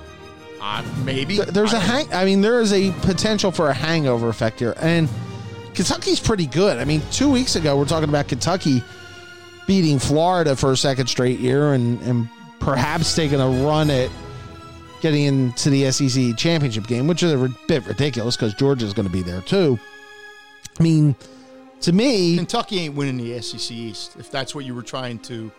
Uh, 0.60 0.84
maybe 1.04 1.38
There's 1.38 1.72
I 1.72 1.78
a 1.78 1.80
hang. 1.80 2.12
I 2.12 2.24
mean, 2.24 2.42
there 2.42 2.60
is 2.60 2.72
a 2.72 2.92
potential 3.00 3.50
for 3.50 3.70
a 3.70 3.74
hangover 3.74 4.28
effect 4.28 4.60
here, 4.60 4.74
and 4.78 5.08
Kentucky's 5.74 6.20
pretty 6.20 6.46
good. 6.46 6.78
I 6.78 6.84
mean, 6.84 7.00
two 7.10 7.30
weeks 7.30 7.56
ago 7.56 7.76
we're 7.78 7.86
talking 7.86 8.08
about 8.08 8.28
Kentucky 8.28 8.82
beating 9.66 9.98
Florida 9.98 10.56
for 10.56 10.72
a 10.72 10.76
second 10.76 11.06
straight 11.06 11.40
year, 11.40 11.72
and 11.72 12.00
and 12.02 12.28
perhaps 12.58 13.14
taking 13.14 13.40
a 13.40 13.48
run 13.48 13.88
at 13.88 14.10
getting 15.00 15.24
into 15.24 15.70
the 15.70 15.90
SEC 15.90 16.36
championship 16.36 16.86
game, 16.86 17.06
which 17.06 17.22
is 17.22 17.32
a 17.32 17.48
bit 17.66 17.86
ridiculous 17.86 18.36
because 18.36 18.54
Georgia's 18.54 18.92
going 18.92 19.06
to 19.06 19.12
be 19.12 19.22
there 19.22 19.40
too. 19.42 19.78
I 20.78 20.82
mean, 20.82 21.14
to 21.82 21.92
me, 21.92 22.36
Kentucky 22.36 22.80
ain't 22.80 22.94
winning 22.94 23.16
the 23.16 23.40
SEC 23.40 23.70
East. 23.70 24.16
If 24.18 24.30
that's 24.30 24.54
what 24.54 24.64
you 24.64 24.74
were 24.74 24.82
trying 24.82 25.18
to. 25.20 25.50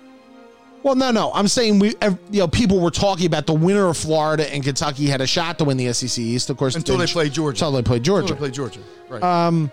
Well, 0.84 0.95
no, 0.95 1.12
no. 1.12 1.32
I'm 1.34 1.47
saying 1.47 1.77
we, 1.77 1.89
you 2.32 2.39
know, 2.39 2.47
people 2.47 2.80
were 2.80 2.89
talking 2.89 3.27
about 3.27 3.45
the 3.45 3.54
winner 3.54 3.88
of 3.88 3.97
Florida 3.97 4.51
and 4.51 4.63
Kentucky 4.63 5.06
had 5.06 5.21
a 5.21 5.27
shot 5.27 5.60
to 5.60 5.63
win 5.63 5.77
the 5.77 5.93
SEC 5.93 6.17
East. 6.17 6.49
Of 6.49 6.58
course, 6.58 6.75
Until 6.75 6.97
they 6.97 7.06
played 7.06 7.34
Georgia. 7.34 7.65
Until 7.65 7.71
they 7.73 7.84
played 7.84 7.97
Until 7.99 8.15
Georgia. 8.15 8.34
they 8.34 8.39
played 8.39 8.54
Georgia. 8.54 8.80
Right. 9.08 9.21
Um, 9.21 9.71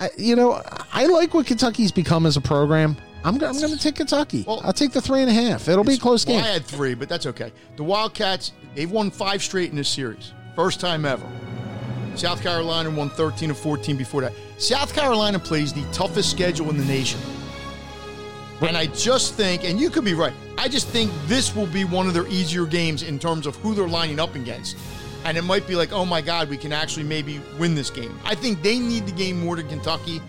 I, 0.00 0.10
you 0.18 0.34
know, 0.34 0.60
I 0.92 1.06
like 1.06 1.34
what 1.34 1.46
Kentucky's 1.46 1.92
become 1.92 2.26
as 2.26 2.36
a 2.36 2.40
program. 2.40 2.96
I'm, 3.24 3.34
I'm 3.34 3.40
going 3.40 3.72
to 3.72 3.78
take 3.78 3.96
Kentucky. 3.96 4.44
Well, 4.46 4.60
I'll 4.64 4.72
take 4.72 4.92
the 4.92 5.00
three 5.00 5.20
and 5.20 5.30
a 5.30 5.32
half. 5.32 5.68
It'll 5.68 5.84
be 5.84 5.94
a 5.94 5.98
close 5.98 6.24
well, 6.26 6.36
game. 6.36 6.44
I 6.44 6.48
had 6.48 6.64
three, 6.64 6.94
but 6.94 7.08
that's 7.08 7.26
okay. 7.26 7.52
The 7.76 7.82
Wildcats, 7.82 8.52
they've 8.74 8.90
won 8.90 9.10
five 9.10 9.42
straight 9.42 9.70
in 9.70 9.76
this 9.76 9.88
series. 9.88 10.32
First 10.54 10.80
time 10.80 11.04
ever. 11.04 11.26
South 12.14 12.42
Carolina 12.42 12.90
won 12.90 13.10
13 13.10 13.50
and 13.50 13.58
14 13.58 13.96
before 13.96 14.22
that. 14.22 14.32
South 14.58 14.94
Carolina 14.94 15.38
plays 15.38 15.72
the 15.72 15.84
toughest 15.92 16.30
schedule 16.30 16.70
in 16.70 16.78
the 16.78 16.84
nation. 16.84 17.20
And 18.62 18.76
I 18.76 18.86
just 18.86 19.34
think, 19.34 19.64
and 19.64 19.78
you 19.78 19.90
could 19.90 20.04
be 20.04 20.14
right, 20.14 20.32
I 20.56 20.68
just 20.68 20.88
think 20.88 21.12
this 21.26 21.54
will 21.54 21.66
be 21.66 21.84
one 21.84 22.06
of 22.06 22.14
their 22.14 22.26
easier 22.28 22.64
games 22.64 23.02
in 23.02 23.18
terms 23.18 23.46
of 23.46 23.54
who 23.56 23.74
they're 23.74 23.86
lining 23.86 24.18
up 24.18 24.34
against. 24.34 24.78
And 25.24 25.36
it 25.36 25.42
might 25.42 25.66
be 25.66 25.74
like, 25.74 25.92
oh 25.92 26.06
my 26.06 26.22
God, 26.22 26.48
we 26.48 26.56
can 26.56 26.72
actually 26.72 27.02
maybe 27.04 27.40
win 27.58 27.74
this 27.74 27.90
game. 27.90 28.18
I 28.24 28.34
think 28.34 28.62
they 28.62 28.78
need 28.78 29.04
the 29.06 29.12
game 29.12 29.44
more 29.44 29.56
than 29.56 29.68
Kentucky. 29.68 30.22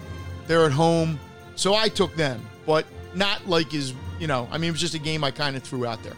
They're 0.46 0.66
at 0.66 0.72
home. 0.74 1.20
So 1.56 1.74
I 1.74 1.88
took 1.88 2.16
them, 2.16 2.46
but 2.68 2.86
not 3.16 3.48
like 3.48 3.74
is, 3.74 3.96
you 4.20 4.28
know, 4.28 4.48
I 4.52 4.60
mean, 4.60 4.68
it 4.68 4.72
was 4.74 4.82
just 4.82 4.94
a 4.94 5.00
game 5.00 5.24
I 5.24 5.32
kind 5.32 5.56
of 5.56 5.64
threw 5.64 5.88
out 5.88 6.04
there. 6.04 6.14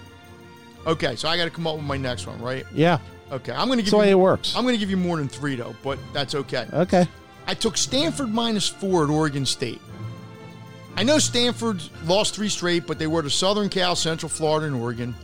Okay, 0.86 1.16
so 1.16 1.30
I 1.30 1.38
got 1.38 1.46
to 1.46 1.50
come 1.50 1.68
up 1.68 1.78
with 1.78 1.86
my 1.86 1.96
next 1.96 2.28
one, 2.28 2.42
right? 2.42 2.66
yeah, 2.74 3.00
Okay, 3.32 3.52
I'm 3.52 3.68
going 3.68 3.78
to 3.78 3.84
that's 3.84 3.86
give 3.86 3.92
the 3.92 3.98
way 3.98 4.10
you, 4.10 4.18
it 4.18 4.20
works. 4.20 4.56
I'm 4.56 4.64
going 4.64 4.74
to 4.74 4.80
give 4.80 4.90
you 4.90 4.98
more 4.98 5.18
than 5.18 5.30
three 5.30 5.56
though, 5.56 5.76
but 5.84 6.00
that's 6.14 6.36
okay. 6.36 6.68
okay. 6.74 7.08
I 7.48 7.54
took 7.54 7.78
Stanford 7.78 8.30
minus 8.30 8.68
four 8.68 9.04
at 9.04 9.10
Oregon 9.10 9.46
State. 9.46 9.82
I 10.96 11.04
know 11.04 11.20
Stanford 11.20 11.82
lost 12.06 12.36
three 12.36 12.50
straight, 12.50 12.86
but 12.86 13.00
they 13.00 13.08
were 13.08 13.22
to 13.22 13.30
Southern 13.30 13.70
Cal, 13.70 13.96
Central 13.96 14.30
Florida, 14.30 14.68
and 14.68 14.76
Oregon. 14.76 15.16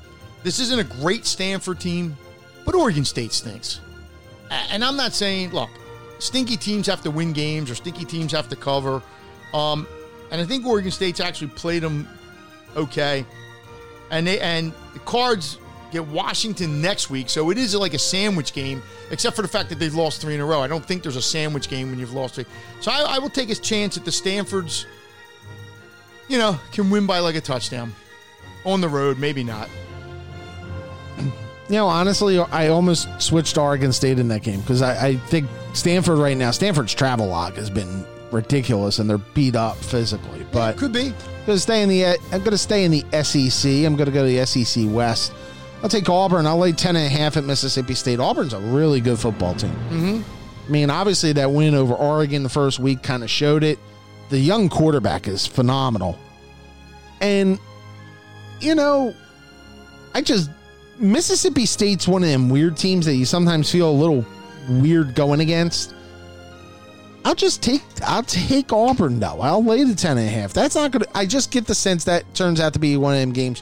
This 0.43 0.59
isn't 0.59 0.79
a 0.79 0.83
great 0.83 1.25
Stanford 1.25 1.79
team, 1.79 2.15
but 2.63 2.75
Oregon 2.75 3.03
State 3.03 3.33
stinks. 3.33 3.81
And 4.51 4.83
I'm 4.85 4.95
not 4.95 5.13
saying, 5.13 5.51
look, 5.51 5.69
stinky 6.19 6.57
teams 6.57 6.87
have 6.87 7.01
to 7.01 7.11
win 7.11 7.33
games 7.33 7.71
or 7.71 7.75
stinky 7.75 8.05
teams 8.05 8.31
have 8.31 8.47
to 8.49 8.55
cover. 8.55 9.01
Um, 9.53 9.87
and 10.31 10.41
I 10.41 10.45
think 10.45 10.65
Oregon 10.65 10.91
State's 10.91 11.19
actually 11.19 11.49
played 11.49 11.83
them 11.83 12.07
okay. 12.75 13.25
And 14.11 14.25
they 14.27 14.39
and 14.39 14.73
the 14.93 14.99
Cards 14.99 15.57
get 15.91 16.05
Washington 16.07 16.81
next 16.81 17.09
week, 17.09 17.29
so 17.29 17.49
it 17.49 17.57
is 17.57 17.73
like 17.75 17.93
a 17.93 17.99
sandwich 17.99 18.53
game, 18.53 18.81
except 19.11 19.35
for 19.35 19.41
the 19.41 19.47
fact 19.47 19.69
that 19.69 19.79
they've 19.79 19.93
lost 19.93 20.21
three 20.21 20.35
in 20.35 20.41
a 20.41 20.45
row. 20.45 20.61
I 20.61 20.67
don't 20.67 20.85
think 20.85 21.03
there's 21.03 21.15
a 21.15 21.21
sandwich 21.21 21.69
game 21.69 21.89
when 21.89 21.99
you've 21.99 22.13
lost 22.13 22.35
three. 22.35 22.45
So 22.81 22.91
I, 22.91 23.15
I 23.15 23.19
will 23.19 23.29
take 23.29 23.49
a 23.49 23.55
chance 23.55 23.97
at 23.97 24.05
the 24.05 24.11
Stanfords. 24.11 24.85
You 26.27 26.37
know, 26.37 26.59
can 26.71 26.89
win 26.89 27.05
by 27.05 27.19
like 27.19 27.35
a 27.35 27.41
touchdown 27.41 27.93
on 28.65 28.81
the 28.81 28.89
road, 28.89 29.19
maybe 29.19 29.43
not. 29.43 29.69
You 31.67 31.77
know, 31.77 31.87
honestly, 31.87 32.37
I 32.37 32.67
almost 32.67 33.07
switched 33.19 33.55
to 33.55 33.61
Oregon 33.61 33.91
State 33.91 34.19
in 34.19 34.27
that 34.27 34.43
game 34.43 34.61
because 34.61 34.83
I, 34.83 35.07
I 35.07 35.15
think 35.15 35.49
Stanford 35.73 36.19
right 36.19 36.37
now, 36.37 36.51
Stanford's 36.51 36.93
travel 36.93 37.25
log 37.25 37.55
has 37.55 37.71
been 37.71 38.05
ridiculous 38.35 38.99
and 38.99 39.09
they're 39.09 39.17
beat 39.17 39.55
up 39.55 39.77
physically. 39.77 40.45
But 40.51 40.77
Could 40.77 40.93
be. 40.93 41.13
going 41.45 41.57
to 41.57 41.59
stay 41.59 41.81
in 41.81 41.89
the 41.89 42.05
I'm 42.31 42.43
to 42.43 42.57
stay 42.57 42.83
in 42.83 42.91
the 42.91 43.05
SEC. 43.23 43.71
I'm 43.71 43.95
going 43.95 44.05
to 44.05 44.11
go 44.11 44.25
to 44.25 44.31
the 44.31 44.45
SEC 44.45 44.85
West. 44.87 45.33
I'll 45.81 45.89
take 45.89 46.09
Auburn. 46.09 46.47
I'll 46.47 46.57
lay 46.57 46.71
10 46.71 46.95
and 46.95 47.05
a 47.05 47.09
half 47.09 47.37
at 47.37 47.43
Mississippi 47.43 47.93
State. 47.93 48.19
Auburn's 48.19 48.53
a 48.53 48.59
really 48.59 49.01
good 49.01 49.19
football 49.19 49.53
team. 49.53 49.71
Mm-hmm. 49.89 50.21
I 50.65 50.69
mean, 50.69 50.89
obviously 50.89 51.33
that 51.33 51.51
win 51.51 51.75
over 51.75 51.93
Oregon 51.93 52.43
the 52.43 52.49
first 52.49 52.79
week 52.79 53.03
kind 53.03 53.23
of 53.23 53.29
showed 53.29 53.63
it. 53.63 53.77
The 54.29 54.39
young 54.39 54.69
quarterback 54.69 55.27
is 55.27 55.45
phenomenal. 55.45 56.17
And 57.21 57.59
you 58.59 58.75
know, 58.75 59.13
I 60.13 60.21
just 60.21 60.49
Mississippi 60.97 61.65
State's 61.65 62.07
one 62.07 62.23
of 62.23 62.29
them 62.29 62.49
weird 62.49 62.77
teams 62.77 63.05
that 63.05 63.15
you 63.15 63.25
sometimes 63.25 63.71
feel 63.71 63.89
a 63.89 63.91
little 63.91 64.25
weird 64.69 65.15
going 65.15 65.39
against. 65.41 65.93
I'll 67.25 67.35
just 67.35 67.61
take 67.61 67.81
I'll 68.05 68.23
take 68.23 68.71
Auburn 68.71 69.19
though. 69.19 69.41
I'll 69.41 69.63
lay 69.63 69.83
the 69.83 69.95
ten 69.95 70.17
and 70.17 70.27
a 70.27 70.31
half. 70.31 70.53
That's 70.53 70.75
not 70.75 70.91
gonna 70.91 71.05
I 71.13 71.25
just 71.25 71.51
get 71.51 71.65
the 71.65 71.75
sense 71.75 72.05
that 72.05 72.31
turns 72.33 72.61
out 72.61 72.73
to 72.73 72.79
be 72.79 72.95
one 72.95 73.13
of 73.13 73.19
them 73.19 73.33
games 73.33 73.61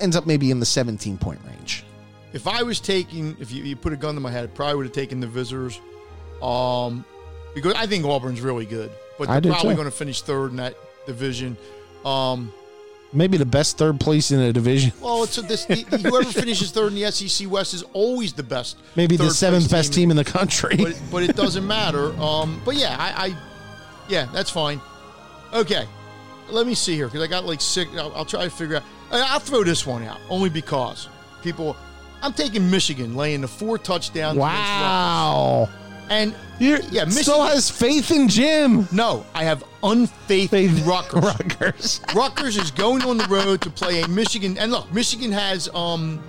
ends 0.00 0.16
up 0.16 0.26
maybe 0.26 0.50
in 0.50 0.60
the 0.60 0.66
17 0.66 1.18
point 1.18 1.40
range. 1.46 1.84
if 2.32 2.46
I 2.46 2.62
was 2.62 2.80
taking, 2.80 3.36
if 3.38 3.52
you, 3.52 3.62
you 3.64 3.76
put 3.76 3.92
a 3.92 3.96
gun 3.96 4.14
to 4.14 4.20
my 4.20 4.30
head, 4.30 4.44
I 4.44 4.46
probably 4.48 4.76
would 4.76 4.86
have 4.86 4.94
taken 4.94 5.20
the 5.20 5.26
visitors. 5.26 5.80
Um, 6.42 7.04
because 7.54 7.74
I 7.74 7.86
think 7.86 8.04
Auburn's 8.04 8.40
really 8.40 8.64
good, 8.64 8.90
but 9.18 9.28
I 9.28 9.40
they're 9.40 9.52
probably 9.52 9.74
going 9.74 9.86
to 9.86 9.90
finish 9.90 10.22
third 10.22 10.52
in 10.52 10.56
that 10.56 10.74
division. 11.04 11.56
Um, 12.04 12.52
Maybe 13.12 13.36
the 13.36 13.44
best 13.44 13.76
third 13.76 13.98
place 13.98 14.30
in 14.30 14.38
the 14.38 14.52
division. 14.52 14.92
well, 15.00 15.24
it's 15.24 15.36
a, 15.36 15.42
this 15.42 15.64
the, 15.64 15.74
whoever 16.02 16.24
finishes 16.30 16.70
third 16.70 16.92
in 16.92 16.94
the 17.00 17.10
SEC 17.10 17.50
West 17.50 17.74
is 17.74 17.82
always 17.92 18.32
the 18.32 18.42
best. 18.44 18.76
Maybe 18.94 19.16
the 19.16 19.30
seventh 19.30 19.68
best 19.70 19.92
team 19.92 20.10
in 20.12 20.16
the 20.16 20.24
country. 20.24 20.76
but 20.76 21.00
but 21.10 21.22
it 21.24 21.34
doesn't 21.34 21.66
matter. 21.66 22.12
Um, 22.20 22.62
but 22.64 22.76
yeah, 22.76 22.96
I, 22.98 23.26
I 23.26 23.36
yeah, 24.08 24.28
that's 24.32 24.50
fine. 24.50 24.80
Okay, 25.52 25.84
let 26.50 26.66
me 26.68 26.74
see 26.74 26.94
here 26.94 27.06
because 27.06 27.22
I 27.22 27.26
got 27.26 27.44
like 27.44 27.60
six. 27.60 27.90
I'll, 27.96 28.12
I'll 28.14 28.24
try 28.24 28.44
to 28.44 28.50
figure 28.50 28.76
out. 28.76 28.84
I- 29.10 29.32
I'll 29.32 29.40
throw 29.40 29.64
this 29.64 29.84
one 29.86 30.04
out 30.04 30.18
only 30.28 30.48
because 30.50 31.08
people. 31.42 31.76
I'm 32.22 32.34
taking 32.34 32.70
Michigan 32.70 33.16
laying 33.16 33.40
the 33.40 33.48
four 33.48 33.78
touchdowns. 33.78 34.36
wow. 34.38 35.68
And 36.10 36.34
You're, 36.58 36.80
Yeah, 36.90 37.04
Michigan- 37.04 37.22
still 37.22 37.42
has 37.44 37.70
faith 37.70 38.10
in 38.10 38.28
Jim. 38.28 38.86
no, 38.92 39.24
I 39.34 39.44
have 39.44 39.64
unfaith 39.82 40.52
in 40.52 40.74
Faith 40.74 40.86
Rutgers. 40.86 41.22
Rutgers. 41.22 42.00
Rutgers 42.14 42.56
is 42.56 42.70
going 42.72 43.02
on 43.04 43.16
the 43.16 43.24
road 43.26 43.60
to 43.62 43.70
play 43.70 44.02
a 44.02 44.08
Michigan, 44.08 44.58
and 44.58 44.70
look, 44.72 44.92
Michigan 44.92 45.30
has 45.32 45.68
um 45.74 46.22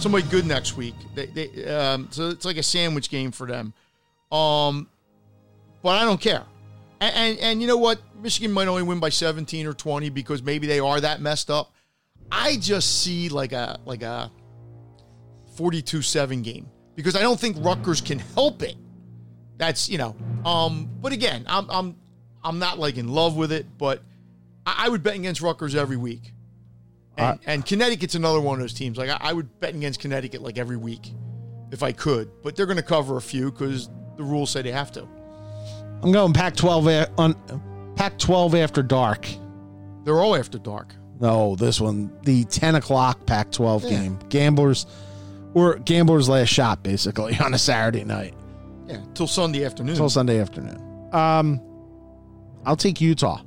somebody 0.00 0.26
good 0.28 0.46
next 0.46 0.76
week. 0.76 0.94
They, 1.14 1.26
they 1.26 1.64
um 1.66 2.08
so 2.10 2.28
it's 2.30 2.44
like 2.44 2.56
a 2.58 2.62
sandwich 2.62 3.08
game 3.08 3.30
for 3.30 3.46
them. 3.46 3.72
Um, 4.32 4.88
but 5.82 5.90
I 5.96 6.04
don't 6.04 6.20
care. 6.20 6.44
And, 7.00 7.14
and 7.14 7.38
and 7.38 7.60
you 7.62 7.68
know 7.68 7.78
what? 7.78 8.00
Michigan 8.20 8.52
might 8.52 8.68
only 8.68 8.82
win 8.82 8.98
by 9.00 9.08
17 9.08 9.66
or 9.66 9.72
20 9.72 10.10
because 10.10 10.42
maybe 10.42 10.66
they 10.66 10.80
are 10.80 11.00
that 11.00 11.22
messed 11.22 11.50
up. 11.50 11.72
I 12.32 12.56
just 12.56 13.00
see 13.02 13.28
like 13.30 13.52
a 13.52 13.78
like 13.86 14.02
a 14.02 14.30
42-7 15.56 16.42
game 16.42 16.68
because 16.96 17.16
I 17.16 17.20
don't 17.22 17.38
think 17.40 17.56
Rutgers 17.60 18.00
can 18.00 18.18
help 18.18 18.62
it. 18.62 18.76
That's 19.60 19.90
you 19.90 19.98
know. 19.98 20.16
Um, 20.44 20.88
but 21.02 21.12
again, 21.12 21.44
I'm 21.46 21.70
I'm 21.70 21.96
I'm 22.42 22.58
not 22.58 22.78
like 22.78 22.96
in 22.96 23.08
love 23.08 23.36
with 23.36 23.52
it, 23.52 23.66
but 23.76 24.02
I, 24.64 24.86
I 24.86 24.88
would 24.88 25.02
bet 25.02 25.14
against 25.14 25.42
Rutgers 25.42 25.74
every 25.76 25.98
week. 25.98 26.32
And, 27.18 27.38
and 27.44 27.66
Connecticut's 27.66 28.14
another 28.14 28.40
one 28.40 28.54
of 28.54 28.60
those 28.62 28.72
teams. 28.72 28.96
Like 28.96 29.10
I, 29.10 29.18
I 29.20 29.32
would 29.34 29.60
bet 29.60 29.74
against 29.74 30.00
Connecticut 30.00 30.40
like 30.40 30.56
every 30.56 30.78
week 30.78 31.12
if 31.70 31.82
I 31.82 31.92
could, 31.92 32.30
but 32.42 32.56
they're 32.56 32.64
going 32.64 32.78
to 32.78 32.82
cover 32.82 33.18
a 33.18 33.20
few 33.20 33.52
because 33.52 33.90
the 34.16 34.22
rules 34.22 34.48
say 34.50 34.62
they 34.62 34.72
have 34.72 34.90
to. 34.92 35.06
I'm 36.02 36.10
going 36.10 36.32
Pac-12 36.32 37.10
on 37.18 37.34
Pac-12 37.96 38.54
after 38.64 38.82
dark. 38.82 39.28
They're 40.04 40.20
all 40.20 40.34
after 40.34 40.56
dark. 40.58 40.94
No, 41.20 41.54
this 41.56 41.78
one, 41.78 42.10
the 42.22 42.44
10 42.44 42.76
o'clock 42.76 43.26
Pac-12 43.26 43.82
Yeah. 43.82 43.90
game. 43.90 44.18
Gamblers, 44.30 44.86
or 45.52 45.74
Gamblers' 45.74 46.30
last 46.30 46.48
shot, 46.48 46.82
basically, 46.82 47.36
on 47.44 47.52
a 47.52 47.58
Saturday 47.58 48.04
night 48.04 48.32
Yeah, 48.90 49.00
till 49.14 49.26
Sunday 49.26 49.64
afternoon. 49.64 49.90
until 49.90 50.08
Sunday 50.10 50.40
afternoon. 50.40 51.08
Um, 51.12 51.60
I'll 52.64 52.76
take 52.76 53.00
Utah. 53.00 53.42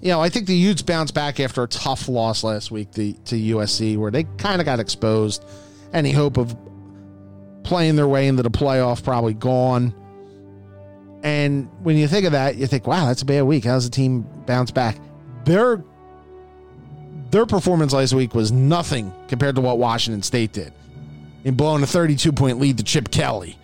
You 0.00 0.08
know, 0.08 0.20
I 0.20 0.28
think 0.28 0.46
the 0.46 0.56
Utes 0.56 0.82
bounced 0.82 1.14
back 1.14 1.38
after 1.38 1.62
a 1.62 1.68
tough 1.68 2.08
loss 2.08 2.42
last 2.42 2.70
week 2.70 2.90
to, 2.92 3.12
to 3.12 3.36
USC, 3.36 3.96
where 3.96 4.10
they 4.10 4.24
kind 4.24 4.60
of 4.60 4.64
got 4.64 4.80
exposed. 4.80 5.44
Any 5.92 6.10
hope 6.10 6.38
of 6.38 6.56
playing 7.62 7.94
their 7.96 8.08
way 8.08 8.26
into 8.26 8.42
the 8.42 8.50
playoff 8.50 9.04
probably 9.04 9.34
gone. 9.34 9.94
And 11.22 11.70
when 11.84 11.96
you 11.96 12.08
think 12.08 12.26
of 12.26 12.32
that, 12.32 12.56
you 12.56 12.66
think, 12.66 12.86
wow, 12.86 13.06
that's 13.06 13.22
a 13.22 13.24
bad 13.24 13.42
week. 13.42 13.64
How's 13.64 13.84
the 13.84 13.94
team 13.94 14.22
bounce 14.46 14.72
back? 14.72 14.96
Their 15.44 15.84
their 17.30 17.46
performance 17.46 17.92
last 17.92 18.12
week 18.12 18.34
was 18.34 18.52
nothing 18.52 19.12
compared 19.28 19.54
to 19.54 19.60
what 19.60 19.78
Washington 19.78 20.22
State 20.22 20.52
did 20.52 20.72
in 21.44 21.54
blowing 21.54 21.82
a 21.82 21.86
32 21.86 22.32
point 22.32 22.58
lead 22.58 22.76
to 22.78 22.84
Chip 22.84 23.10
Kelly 23.10 23.56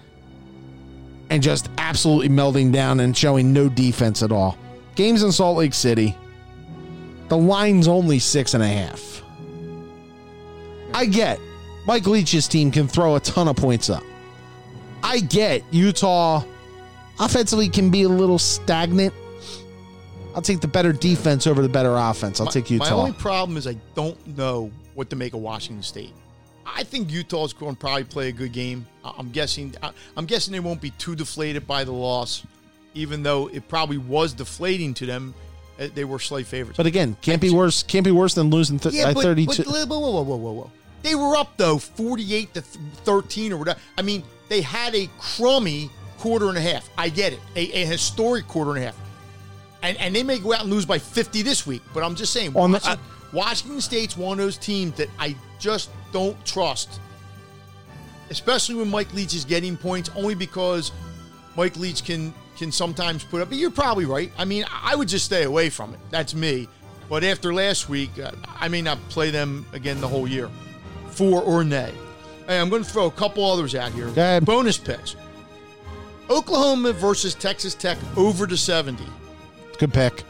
and 1.30 1.42
just 1.42 1.68
absolutely 1.78 2.28
melting 2.28 2.72
down 2.72 3.00
and 3.00 3.16
showing 3.16 3.52
no 3.52 3.68
defense 3.68 4.22
at 4.22 4.32
all. 4.32 4.56
Games 4.94 5.22
in 5.22 5.32
Salt 5.32 5.58
Lake 5.58 5.74
City. 5.74 6.16
The 7.28 7.36
line's 7.36 7.88
only 7.88 8.18
six 8.18 8.54
and 8.54 8.62
a 8.62 8.68
half. 8.68 9.22
I 10.94 11.04
get 11.04 11.38
Mike 11.86 12.06
Leach's 12.06 12.48
team 12.48 12.70
can 12.70 12.88
throw 12.88 13.16
a 13.16 13.20
ton 13.20 13.48
of 13.48 13.56
points 13.56 13.90
up. 13.90 14.02
I 15.02 15.20
get 15.20 15.62
Utah 15.70 16.42
offensively 17.20 17.68
can 17.68 17.90
be 17.90 18.02
a 18.02 18.08
little 18.08 18.38
stagnant. 18.38 19.14
I'll 20.34 20.42
take 20.42 20.60
the 20.60 20.68
better 20.68 20.92
defense 20.92 21.46
over 21.46 21.62
the 21.62 21.68
better 21.68 21.94
offense. 21.96 22.40
I'll 22.40 22.46
My- 22.46 22.52
take 22.52 22.70
Utah. 22.70 22.84
My 22.84 22.90
only 22.90 23.12
problem 23.12 23.56
is 23.56 23.66
I 23.66 23.76
don't 23.94 24.36
know 24.36 24.70
what 24.94 25.10
to 25.10 25.16
make 25.16 25.34
of 25.34 25.40
Washington 25.40 25.82
State. 25.82 26.14
I 26.76 26.84
think 26.84 27.10
Utah's 27.10 27.52
going 27.52 27.74
to 27.74 27.80
probably 27.80 28.04
play 28.04 28.28
a 28.28 28.32
good 28.32 28.52
game. 28.52 28.86
I- 29.04 29.12
I'm 29.18 29.30
guessing. 29.30 29.74
I- 29.82 29.90
I'm 30.16 30.26
guessing 30.26 30.52
they 30.52 30.60
won't 30.60 30.80
be 30.80 30.90
too 30.90 31.14
deflated 31.16 31.66
by 31.66 31.84
the 31.84 31.92
loss, 31.92 32.42
even 32.94 33.22
though 33.22 33.48
it 33.48 33.68
probably 33.68 33.98
was 33.98 34.32
deflating 34.32 34.94
to 34.94 35.06
them. 35.06 35.34
Uh, 35.80 35.86
They 35.94 36.04
were 36.04 36.18
slight 36.18 36.46
favorites. 36.46 36.76
but 36.76 36.86
again, 36.86 37.16
can't 37.22 37.40
be 37.40 37.50
worse. 37.50 37.82
Can't 37.84 38.04
be 38.04 38.10
worse 38.10 38.34
than 38.34 38.50
losing 38.50 38.78
th- 38.80 39.00
by 39.02 39.14
but, 39.14 39.22
thirty-two. 39.22 39.62
but 39.64 39.72
whoa, 39.88 39.98
whoa, 39.98 40.22
whoa, 40.22 40.36
whoa, 40.36 40.52
whoa. 40.52 40.70
They 41.02 41.14
were 41.14 41.36
up 41.36 41.56
though, 41.56 41.78
forty-eight 41.78 42.52
to 42.54 42.60
thirteen 42.62 43.52
or 43.52 43.56
whatever. 43.58 43.78
I 43.96 44.02
mean, 44.02 44.24
they 44.48 44.60
had 44.60 44.94
a 44.96 45.08
crummy 45.18 45.88
quarter 46.18 46.48
and 46.48 46.58
a 46.58 46.60
half. 46.60 46.90
I 46.98 47.08
get 47.08 47.32
it, 47.32 47.38
a, 47.54 47.60
a 47.82 47.86
historic 47.86 48.48
quarter 48.48 48.70
and 48.72 48.80
a 48.80 48.86
half, 48.86 48.96
and 49.82 49.96
and 49.98 50.16
they 50.16 50.24
may 50.24 50.40
go 50.40 50.52
out 50.52 50.62
and 50.62 50.70
lose 50.70 50.84
by 50.84 50.98
fifty 50.98 51.42
this 51.42 51.64
week. 51.64 51.82
But 51.94 52.02
I'm 52.02 52.16
just 52.16 52.32
saying, 52.32 52.56
On 52.56 52.72
the- 52.72 52.78
Washington, 52.78 53.04
Washington 53.32 53.80
State's 53.80 54.16
one 54.16 54.40
of 54.40 54.44
those 54.44 54.58
teams 54.58 54.94
that 54.96 55.08
I 55.20 55.36
just 55.58 55.90
don't 56.12 56.42
trust, 56.44 57.00
especially 58.30 58.76
when 58.76 58.90
Mike 58.90 59.12
Leach 59.14 59.34
is 59.34 59.44
getting 59.44 59.76
points, 59.76 60.10
only 60.16 60.34
because 60.34 60.92
Mike 61.56 61.76
Leach 61.76 62.04
can 62.04 62.32
can 62.56 62.72
sometimes 62.72 63.24
put 63.24 63.40
up. 63.40 63.48
But 63.48 63.58
you're 63.58 63.70
probably 63.70 64.04
right. 64.04 64.32
I 64.36 64.44
mean, 64.44 64.64
I 64.70 64.96
would 64.96 65.08
just 65.08 65.24
stay 65.24 65.44
away 65.44 65.70
from 65.70 65.94
it. 65.94 66.00
That's 66.10 66.34
me. 66.34 66.68
But 67.08 67.24
after 67.24 67.54
last 67.54 67.88
week, 67.88 68.10
uh, 68.18 68.32
I 68.46 68.68
may 68.68 68.82
not 68.82 68.98
play 69.08 69.30
them 69.30 69.64
again 69.72 70.00
the 70.00 70.08
whole 70.08 70.28
year, 70.28 70.50
for 71.10 71.40
or 71.42 71.64
nay. 71.64 71.92
Hey, 72.46 72.58
I'm 72.58 72.68
going 72.68 72.82
to 72.82 72.88
throw 72.88 73.06
a 73.06 73.10
couple 73.10 73.44
others 73.44 73.74
out 73.74 73.92
here. 73.92 74.08
Ahead. 74.08 74.44
Bonus 74.44 74.78
picks. 74.78 75.16
Oklahoma 76.30 76.92
versus 76.92 77.34
Texas 77.34 77.74
Tech 77.74 77.96
over 78.16 78.46
to 78.46 78.56
70. 78.56 79.02
Good 79.78 79.92
pick. 79.92 80.24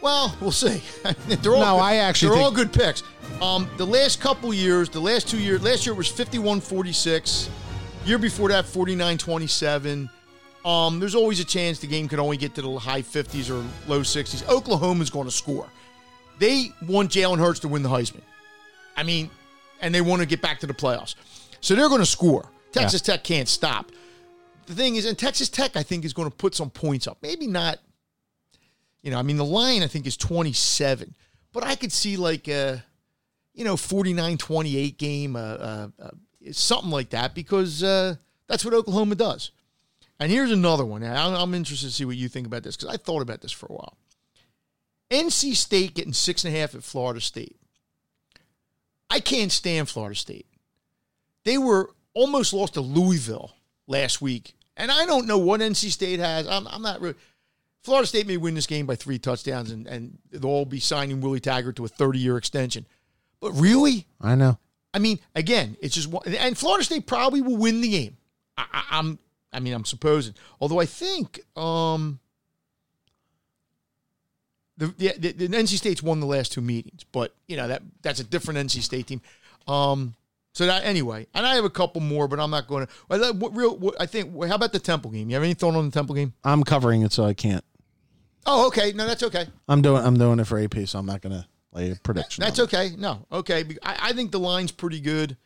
Well, 0.00 0.36
we'll 0.40 0.52
see. 0.52 0.82
they're 1.28 1.54
all 1.54 1.60
No, 1.60 1.76
good, 1.76 1.82
I 1.82 1.96
actually 1.96 2.34
they're 2.34 2.44
all 2.44 2.50
good 2.50 2.72
picks. 2.72 3.02
Um, 3.42 3.68
the 3.76 3.86
last 3.86 4.20
couple 4.20 4.52
years, 4.54 4.88
the 4.88 5.00
last 5.00 5.28
two 5.28 5.38
years, 5.38 5.62
last 5.62 5.86
year 5.86 5.94
it 5.94 5.98
was 5.98 6.10
51-46. 6.10 7.48
Year 8.04 8.18
before 8.18 8.48
that, 8.50 8.64
49-27. 8.64 10.08
Um, 10.64 10.98
there's 11.00 11.14
always 11.14 11.40
a 11.40 11.44
chance 11.44 11.78
the 11.78 11.86
game 11.86 12.08
could 12.08 12.18
only 12.18 12.36
get 12.36 12.54
to 12.54 12.62
the 12.62 12.78
high 12.78 13.02
50s 13.02 13.50
or 13.50 13.64
low 13.88 14.00
60s. 14.00 14.48
Oklahoma's 14.48 15.10
going 15.10 15.26
to 15.26 15.30
score. 15.30 15.66
They 16.38 16.72
want 16.86 17.10
Jalen 17.10 17.38
Hurts 17.38 17.60
to 17.60 17.68
win 17.68 17.82
the 17.82 17.88
Heisman. 17.88 18.22
I 18.96 19.02
mean, 19.02 19.30
and 19.80 19.94
they 19.94 20.00
want 20.00 20.20
to 20.22 20.26
get 20.26 20.40
back 20.40 20.60
to 20.60 20.66
the 20.66 20.74
playoffs. 20.74 21.14
So 21.60 21.74
they're 21.74 21.88
going 21.88 22.00
to 22.00 22.06
score. 22.06 22.48
Texas 22.72 23.00
Tech 23.02 23.24
can't 23.24 23.48
stop. 23.48 23.92
The 24.66 24.74
thing 24.74 24.96
is, 24.96 25.04
and 25.04 25.18
Texas 25.18 25.48
Tech, 25.48 25.76
I 25.76 25.82
think, 25.82 26.04
is 26.04 26.12
going 26.12 26.30
to 26.30 26.36
put 26.36 26.54
some 26.54 26.70
points 26.70 27.06
up. 27.06 27.18
Maybe 27.22 27.46
not 27.46 27.78
you 29.04 29.10
know, 29.10 29.18
I 29.18 29.22
mean, 29.22 29.36
the 29.36 29.44
line 29.44 29.82
I 29.82 29.86
think 29.86 30.06
is 30.06 30.16
27, 30.16 31.14
but 31.52 31.62
I 31.62 31.76
could 31.76 31.92
see 31.92 32.16
like 32.16 32.48
a, 32.48 32.82
you 33.54 33.64
know, 33.64 33.76
49 33.76 34.36
28 34.36 34.98
game, 34.98 35.36
uh, 35.36 35.38
uh, 35.38 35.88
uh, 36.00 36.10
something 36.52 36.90
like 36.90 37.10
that, 37.10 37.34
because 37.34 37.82
uh, 37.82 38.16
that's 38.48 38.64
what 38.64 38.74
Oklahoma 38.74 39.14
does. 39.14 39.50
And 40.20 40.30
here's 40.30 40.50
another 40.52 40.84
one. 40.84 41.02
I'm- 41.02 41.34
I'm 41.34 41.54
interested 41.54 41.86
to 41.86 41.92
see 41.92 42.04
what 42.04 42.16
you 42.16 42.28
think 42.28 42.46
about 42.46 42.62
this 42.62 42.76
because 42.76 42.92
I 42.92 42.96
thought 42.96 43.22
about 43.22 43.40
this 43.40 43.52
for 43.52 43.66
a 43.66 43.72
while. 43.72 43.96
NC 45.10 45.54
State 45.54 45.94
getting 45.94 46.12
six 46.12 46.44
and 46.44 46.54
a 46.54 46.58
half 46.58 46.74
at 46.74 46.82
Florida 46.82 47.20
State. 47.20 47.56
I 49.10 49.20
can't 49.20 49.52
stand 49.52 49.88
Florida 49.88 50.16
State. 50.16 50.46
They 51.44 51.58
were 51.58 51.90
almost 52.14 52.52
lost 52.52 52.74
to 52.74 52.80
Louisville 52.80 53.52
last 53.86 54.22
week. 54.22 54.54
And 54.76 54.90
I 54.90 55.06
don't 55.06 55.26
know 55.26 55.38
what 55.38 55.60
NC 55.60 55.90
State 55.90 56.18
has. 56.20 56.48
I'm, 56.48 56.66
I'm 56.66 56.82
not 56.82 57.00
really. 57.00 57.14
Florida 57.82 58.06
State 58.06 58.26
may 58.26 58.38
win 58.38 58.54
this 58.54 58.66
game 58.66 58.86
by 58.86 58.96
three 58.96 59.18
touchdowns, 59.18 59.70
and, 59.70 59.86
and 59.86 60.18
they'll 60.30 60.46
all 60.46 60.64
be 60.64 60.80
signing 60.80 61.20
Willie 61.20 61.38
Taggart 61.38 61.76
to 61.76 61.84
a 61.84 61.88
30 61.88 62.18
year 62.18 62.36
extension. 62.36 62.86
Really? 63.52 64.06
I 64.20 64.34
know. 64.34 64.58
I 64.92 64.98
mean, 64.98 65.18
again, 65.34 65.76
it's 65.80 65.94
just 65.94 66.08
one, 66.08 66.22
and 66.26 66.56
Florida 66.56 66.84
State 66.84 67.06
probably 67.06 67.40
will 67.40 67.56
win 67.56 67.80
the 67.80 67.90
game. 67.90 68.16
I, 68.56 68.64
I, 68.72 68.84
I'm, 68.98 69.18
I 69.52 69.60
mean, 69.60 69.74
I'm 69.74 69.84
supposing. 69.84 70.34
Although 70.60 70.80
I 70.80 70.86
think 70.86 71.40
um, 71.56 72.20
the, 74.76 74.86
the, 74.86 75.14
the, 75.18 75.32
the 75.32 75.48
NC 75.48 75.78
State's 75.78 76.02
won 76.02 76.20
the 76.20 76.26
last 76.26 76.52
two 76.52 76.60
meetings, 76.60 77.04
but 77.10 77.34
you 77.48 77.56
know 77.56 77.68
that 77.68 77.82
that's 78.02 78.20
a 78.20 78.24
different 78.24 78.60
NC 78.60 78.82
State 78.82 79.08
team. 79.08 79.20
Um, 79.66 80.14
so 80.52 80.66
that 80.66 80.84
anyway, 80.84 81.26
and 81.34 81.44
I 81.44 81.56
have 81.56 81.64
a 81.64 81.70
couple 81.70 82.00
more, 82.00 82.28
but 82.28 82.38
I'm 82.38 82.50
not 82.50 82.68
going 82.68 82.86
to. 82.86 82.92
What 83.32 83.56
real? 83.56 83.76
What, 83.76 84.00
I 84.00 84.06
think. 84.06 84.32
How 84.46 84.54
about 84.54 84.72
the 84.72 84.78
Temple 84.78 85.10
game? 85.10 85.28
You 85.28 85.34
have 85.34 85.42
any 85.42 85.54
thought 85.54 85.74
on 85.74 85.86
the 85.86 85.90
Temple 85.90 86.14
game? 86.14 86.32
I'm 86.44 86.62
covering 86.62 87.02
it, 87.02 87.12
so 87.12 87.24
I 87.24 87.34
can't. 87.34 87.64
Oh, 88.46 88.68
okay. 88.68 88.92
No, 88.92 89.06
that's 89.06 89.24
okay. 89.24 89.46
I'm 89.68 89.82
doing. 89.82 90.04
I'm 90.04 90.16
doing 90.16 90.38
it 90.38 90.46
for 90.46 90.60
AP, 90.60 90.86
so 90.86 91.00
I'm 91.00 91.06
not 91.06 91.20
gonna 91.22 91.48
a 91.76 91.94
prediction. 92.02 92.42
That's 92.42 92.60
okay. 92.60 92.92
No, 92.96 93.26
okay. 93.32 93.64
I, 93.82 94.10
I 94.10 94.12
think 94.12 94.32
the 94.32 94.38
line's 94.40 94.72
pretty 94.72 95.00
good. 95.00 95.36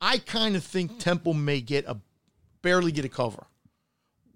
I 0.00 0.18
kind 0.18 0.56
of 0.56 0.64
think 0.64 0.98
Temple 0.98 1.34
may 1.34 1.60
get 1.60 1.86
a 1.86 1.96
barely 2.62 2.92
get 2.92 3.04
a 3.04 3.08
cover, 3.08 3.46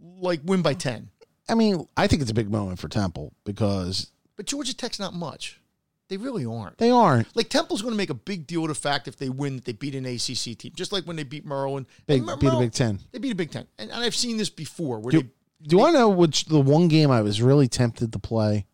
like 0.00 0.40
win 0.44 0.62
by 0.62 0.74
ten. 0.74 1.10
I 1.48 1.54
mean, 1.54 1.86
I 1.96 2.06
think 2.06 2.22
it's 2.22 2.30
a 2.30 2.34
big 2.34 2.50
moment 2.50 2.78
for 2.78 2.88
Temple 2.88 3.32
because 3.44 4.10
But 4.36 4.46
Georgia 4.46 4.74
Tech's 4.74 4.98
not 5.00 5.14
much. 5.14 5.60
They 6.08 6.16
really 6.16 6.44
aren't. 6.44 6.76
they 6.78 6.90
aren't 6.90 7.34
Like 7.36 7.48
Temple's 7.50 7.82
going 7.82 7.92
to 7.92 7.96
make 7.96 8.10
a 8.10 8.14
big 8.14 8.46
deal 8.48 8.62
of 8.62 8.68
the 8.68 8.74
fact 8.74 9.06
if 9.06 9.16
they 9.16 9.28
win 9.28 9.56
that 9.56 9.64
they 9.64 9.72
beat 9.72 9.94
an 9.94 10.04
ACC 10.06 10.58
team, 10.58 10.72
just 10.74 10.92
like 10.92 11.04
when 11.04 11.14
they 11.14 11.22
beat 11.22 11.46
Maryland. 11.46 11.86
big 12.06 12.18
And 12.18 12.26
Mar- 12.26 12.36
beat 12.36 12.52
a 12.52 12.58
Big 12.58 12.72
Ten. 12.72 12.98
They 13.12 13.18
beat 13.20 13.32
a 13.32 13.36
Big 13.36 13.50
Ten, 13.52 13.66
and, 13.78 13.90
and 13.92 14.02
I've 14.02 14.16
seen 14.16 14.36
this 14.36 14.50
before. 14.50 14.98
Where 14.98 15.12
Do, 15.12 15.20
they, 15.22 15.28
do 15.62 15.76
you 15.76 15.78
want 15.78 15.94
to 15.94 15.98
know 16.00 16.08
which 16.08 16.46
the 16.46 16.60
one 16.60 16.88
game 16.88 17.10
I 17.12 17.22
was 17.22 17.40
really 17.42 17.68
tempted 17.68 18.12
to 18.12 18.18
play, 18.18 18.66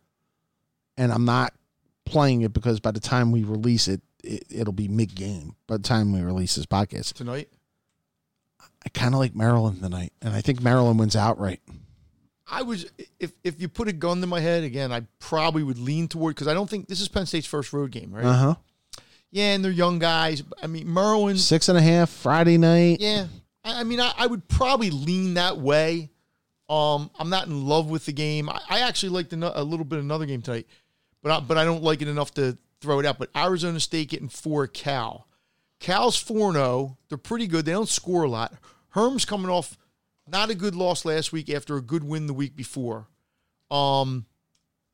and 0.97 1.13
I'm 1.13 1.25
not 1.27 1.53
playing 2.07 2.43
it 2.43 2.53
because 2.53 2.81
by 2.81 2.93
the 2.93 3.01
time 3.01 3.33
we 3.33 3.45
release 3.45 3.89
it, 3.89 4.01
it 4.25 4.45
it'll 4.51 4.73
be 4.73 4.89
mid 4.89 5.15
game. 5.15 5.57
By 5.67 5.77
the 5.77 5.83
time 5.83 6.13
we 6.13 6.23
release 6.23 6.55
this 6.55 6.67
podcast, 6.67 7.13
tonight, 7.15 7.49
I 8.61 8.89
kind 8.91 9.15
of 9.15 9.21
like 9.21 9.35
Maryland 9.35 9.83
tonight, 9.83 10.13
and 10.23 10.35
I 10.35 10.41
think 10.41 10.63
Maryland 10.63 10.99
wins 10.99 11.17
outright. 11.17 11.61
I 12.49 12.63
was 12.63 12.87
if 13.19 13.33
if 13.43 13.61
you 13.61 13.69
put 13.69 13.89
a 13.89 13.93
gun 13.93 14.21
to 14.21 14.27
my 14.27 14.41
head 14.41 14.65
again, 14.65 14.93
I 14.93 15.03
probably 15.19 15.63
would 15.63 15.79
lean 15.79 16.09
toward 16.09 16.35
because 16.35 16.47
I 16.49 16.55
don't 16.55 16.71
think 16.71 16.89
this 16.89 17.01
is 17.01 17.09
Penn 17.09 17.27
State's 17.27 17.47
first 17.47 17.73
road 17.73 17.91
game, 17.91 18.13
right? 18.13 18.25
Uh 18.25 18.33
huh. 18.33 18.55
Yeah, 19.33 19.55
and 19.55 19.65
they're 19.65 19.73
young 19.73 19.99
guys. 19.99 20.43
I 20.63 20.69
mean, 20.69 20.93
Maryland. 20.93 21.41
Six 21.41 21.69
and 21.69 21.77
a 21.77 21.83
half 21.83 22.09
Friday 22.09 22.57
night. 22.57 23.01
Yeah, 23.01 23.27
I, 23.65 23.81
I 23.81 23.85
mean, 23.85 24.01
I, 24.01 24.13
I 24.17 24.27
would 24.27 24.47
probably 24.49 24.91
lean 24.91 25.35
that 25.35 25.59
way. 25.59 26.11
Um, 26.69 27.11
I'm 27.19 27.31
not 27.31 27.47
in 27.47 27.67
love 27.67 27.91
with 27.91 28.07
the 28.07 28.13
game. 28.13 28.49
I, 28.49 28.61
I 28.69 28.81
actually 28.81 29.11
liked 29.11 29.33
a 29.33 29.63
little 29.63 29.85
bit 29.85 29.99
another 29.99 30.27
game 30.27 30.43
tonight, 30.43 30.67
but 31.23 31.33
I, 31.33 31.41
but 31.41 31.59
I 31.59 31.65
don't 31.65 31.83
like 31.83 32.03
it 32.03 32.09
enough 32.09 32.33
to 32.35 32.57
throw 32.81 33.01
it 33.01 33.07
out. 33.07 33.19
But 33.19 33.31
Arizona 33.37 33.81
State 33.81 34.11
getting 34.11 34.29
four 34.29 34.67
Cal. 34.67 35.27
Cal's 35.81 36.17
four 36.17 36.53
zero. 36.53 36.97
They're 37.09 37.19
pretty 37.19 37.47
good. 37.47 37.65
They 37.65 37.73
don't 37.73 37.89
score 37.89 38.23
a 38.23 38.29
lot. 38.29 38.55
Herm's 38.91 39.25
coming 39.25 39.51
off 39.51 39.77
not 40.27 40.51
a 40.51 40.55
good 40.55 40.75
loss 40.75 41.05
last 41.05 41.33
week 41.33 41.51
after 41.51 41.77
a 41.77 41.83
good 41.83 42.05
win 42.05 42.27
the 42.27 42.35
week 42.35 42.57
before. 42.57 43.07
Um, 43.71 44.27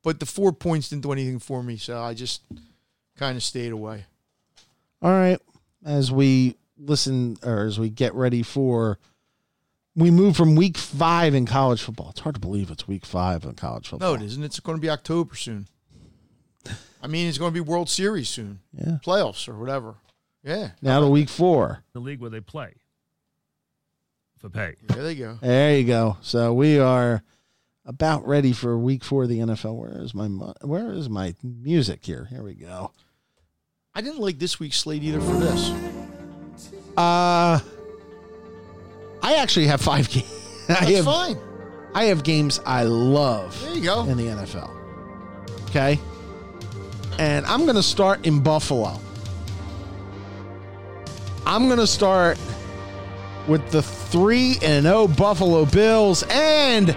but 0.03 0.21
the 0.21 0.27
four 0.27 0.53
points 0.53 0.89
didn't 0.89 1.03
do 1.03 1.13
anything 1.13 1.39
for 1.39 1.63
me, 1.63 1.77
so 1.77 2.01
I 2.01 2.15
just 2.15 2.43
kind 3.17 3.37
of 3.37 3.43
stayed 3.43 3.73
away. 3.73 4.05
All 5.01 5.11
right. 5.11 5.39
As 5.85 6.11
we 6.11 6.57
listen 6.79 7.37
or 7.45 7.65
as 7.65 7.79
we 7.79 7.89
get 7.89 8.15
ready 8.15 8.43
for 8.43 8.99
we 9.95 10.11
move 10.11 10.37
from 10.37 10.57
week 10.57 10.79
five 10.79 11.35
in 11.35 11.45
college 11.45 11.83
football. 11.83 12.11
It's 12.11 12.21
hard 12.21 12.35
to 12.35 12.41
believe 12.41 12.71
it's 12.71 12.89
week 12.89 13.05
five 13.05 13.45
in 13.45 13.55
college 13.55 13.89
football. 13.89 14.17
No, 14.17 14.23
it 14.23 14.25
isn't. 14.27 14.43
It's 14.43 14.59
going 14.61 14.79
to 14.79 14.81
be 14.81 14.91
October 14.91 15.35
soon. 15.35 15.69
I 17.03 17.09
mean, 17.09 17.27
it's 17.29 17.39
going 17.39 17.51
to 17.53 17.55
be 17.55 17.61
World 17.61 17.91
Series 17.91 18.29
soon, 18.29 18.61
Yeah. 18.73 18.99
playoffs 19.05 19.49
or 19.49 19.59
whatever. 19.59 19.97
Yeah, 20.45 20.71
Now 20.81 21.01
to 21.01 21.09
week 21.09 21.29
four. 21.29 21.83
the 21.93 22.01
league 22.01 22.21
where 22.21 22.31
they 22.31 22.41
play 22.41 22.75
for 24.39 24.49
pay. 24.49 24.75
there 24.89 25.03
they 25.03 25.15
go. 25.15 25.39
There 25.41 25.77
you 25.79 25.85
go. 25.87 26.17
So 26.23 26.53
we 26.53 26.79
are 26.79 27.23
about 27.87 28.27
ready 28.27 28.53
for 28.53 28.77
week 28.79 29.05
four 29.05 29.25
of 29.25 29.29
the 29.29 29.39
NFL. 29.39 29.75
Where 29.77 30.01
is 30.03 30.15
my 30.15 30.27
where 30.63 30.93
is 30.93 31.09
my 31.09 31.35
music 31.43 32.05
here? 32.05 32.27
Here 32.31 32.43
we 32.43 32.55
go. 32.55 32.93
I 33.95 34.01
didn't 34.01 34.21
like 34.21 34.39
this 34.39 34.59
week's 34.59 34.79
slate 34.79 35.03
either 35.05 35.21
for 35.21 35.35
this. 35.35 35.71
Uh 36.97 37.61
I 39.23 39.35
actually 39.37 39.67
have 39.69 39.81
five 39.81 40.09
games. 40.11 40.27
I 40.69 40.85
have 40.93 41.05
fine. 41.05 41.37
I 41.95 42.05
have 42.05 42.25
games 42.25 42.59
I 42.67 42.83
love. 42.85 43.61
There 43.63 43.75
you 43.75 43.83
go. 43.85 44.05
in 44.05 44.17
the 44.17 44.27
NFL. 44.27 44.71
Okay. 45.69 46.01
And 47.19 47.47
I'm 47.47 47.63
going 47.63 47.77
to 47.77 47.83
start 47.83 48.27
in 48.27 48.41
Buffalo. 48.41 48.99
I'm 51.47 51.67
going 51.67 51.79
to 51.79 51.87
start 51.87 52.39
with 53.49 53.69
the 53.71 53.83
3 53.83 54.59
and 54.63 54.85
0 54.85 55.09
Buffalo 55.09 55.65
Bills 55.67 56.25
and 56.31 56.97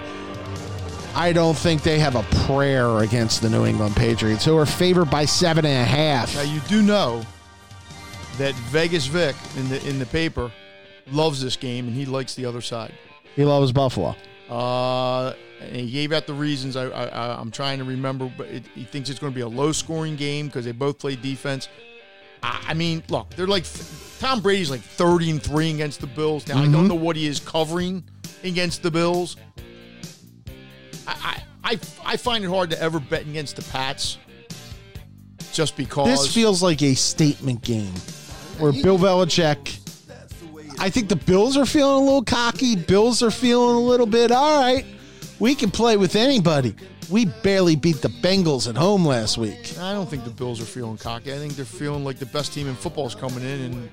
I 1.16 1.32
don't 1.32 1.56
think 1.56 1.82
they 1.82 1.98
have 1.98 2.14
a 2.14 2.22
prayer 2.44 2.98
against 2.98 3.40
the 3.40 3.48
New 3.48 3.64
England 3.64 3.96
Patriots, 3.96 4.44
who 4.44 4.54
are 4.58 4.66
favored 4.66 5.10
by 5.10 5.24
seven 5.24 5.64
and 5.64 5.82
a 5.82 5.84
half. 5.84 6.34
Now 6.34 6.42
you 6.42 6.60
do 6.68 6.82
know 6.82 7.24
that 8.36 8.54
Vegas 8.54 9.06
Vic 9.06 9.34
in 9.56 9.66
the 9.70 9.88
in 9.88 9.98
the 9.98 10.04
paper 10.04 10.52
loves 11.10 11.40
this 11.40 11.56
game 11.56 11.86
and 11.86 11.96
he 11.96 12.04
likes 12.04 12.34
the 12.34 12.44
other 12.44 12.60
side. 12.60 12.92
He 13.34 13.46
loves 13.46 13.72
Buffalo. 13.72 14.14
Uh, 14.48 15.32
and 15.60 15.76
he 15.76 15.90
gave 15.90 16.12
out 16.12 16.26
the 16.26 16.34
reasons. 16.34 16.76
I, 16.76 16.86
I, 16.86 17.40
I'm 17.40 17.50
trying 17.50 17.78
to 17.78 17.84
remember, 17.84 18.32
but 18.36 18.46
it, 18.48 18.64
he 18.74 18.84
thinks 18.84 19.10
it's 19.10 19.18
going 19.18 19.32
to 19.32 19.34
be 19.34 19.40
a 19.42 19.48
low 19.48 19.72
scoring 19.72 20.16
game 20.16 20.46
because 20.46 20.64
they 20.64 20.72
both 20.72 20.98
play 20.98 21.16
defense. 21.16 21.68
I, 22.42 22.66
I 22.68 22.74
mean, 22.74 23.02
look, 23.08 23.30
they're 23.30 23.46
like 23.46 23.64
Tom 24.18 24.40
Brady's 24.40 24.70
like 24.70 24.80
30 24.82 25.30
and 25.30 25.42
three 25.42 25.70
against 25.72 26.00
the 26.00 26.06
Bills. 26.06 26.46
Now 26.46 26.58
I 26.58 26.66
don't 26.68 26.88
know 26.88 26.94
what 26.94 27.16
he 27.16 27.26
is 27.26 27.40
covering 27.40 28.04
against 28.44 28.82
the 28.82 28.90
Bills. 28.90 29.36
I, 31.06 31.42
I, 31.64 31.70
I, 31.72 31.80
I 32.04 32.16
find 32.16 32.44
it 32.44 32.48
hard 32.48 32.70
to 32.70 32.80
ever 32.80 33.00
bet 33.00 33.22
against 33.22 33.56
the 33.56 33.62
Pats, 33.62 34.18
just 35.52 35.76
because 35.76 36.08
This 36.08 36.34
feels 36.34 36.62
like 36.62 36.82
a 36.82 36.94
statement 36.94 37.62
game 37.62 37.94
where 38.58 38.72
Bill 38.72 38.98
Belichick. 38.98 39.80
I 40.78 40.90
think 40.90 41.08
the 41.08 41.16
Bills 41.16 41.56
are 41.56 41.66
feeling 41.66 42.02
a 42.02 42.04
little 42.04 42.24
cocky. 42.24 42.76
Bills 42.76 43.22
are 43.22 43.30
feeling 43.30 43.76
a 43.76 43.80
little 43.80 44.06
bit, 44.06 44.30
all 44.30 44.60
right, 44.60 44.84
we 45.38 45.54
can 45.54 45.70
play 45.70 45.96
with 45.96 46.16
anybody. 46.16 46.74
We 47.08 47.26
barely 47.26 47.76
beat 47.76 48.02
the 48.02 48.08
Bengals 48.08 48.68
at 48.68 48.76
home 48.76 49.06
last 49.06 49.38
week. 49.38 49.78
I 49.78 49.92
don't 49.92 50.08
think 50.08 50.24
the 50.24 50.30
Bills 50.30 50.60
are 50.60 50.64
feeling 50.64 50.96
cocky. 50.96 51.32
I 51.32 51.36
think 51.36 51.54
they're 51.54 51.64
feeling 51.64 52.04
like 52.04 52.18
the 52.18 52.26
best 52.26 52.52
team 52.52 52.66
in 52.66 52.74
football 52.74 53.06
is 53.06 53.14
coming 53.14 53.42
in, 53.42 53.60
and 53.60 53.90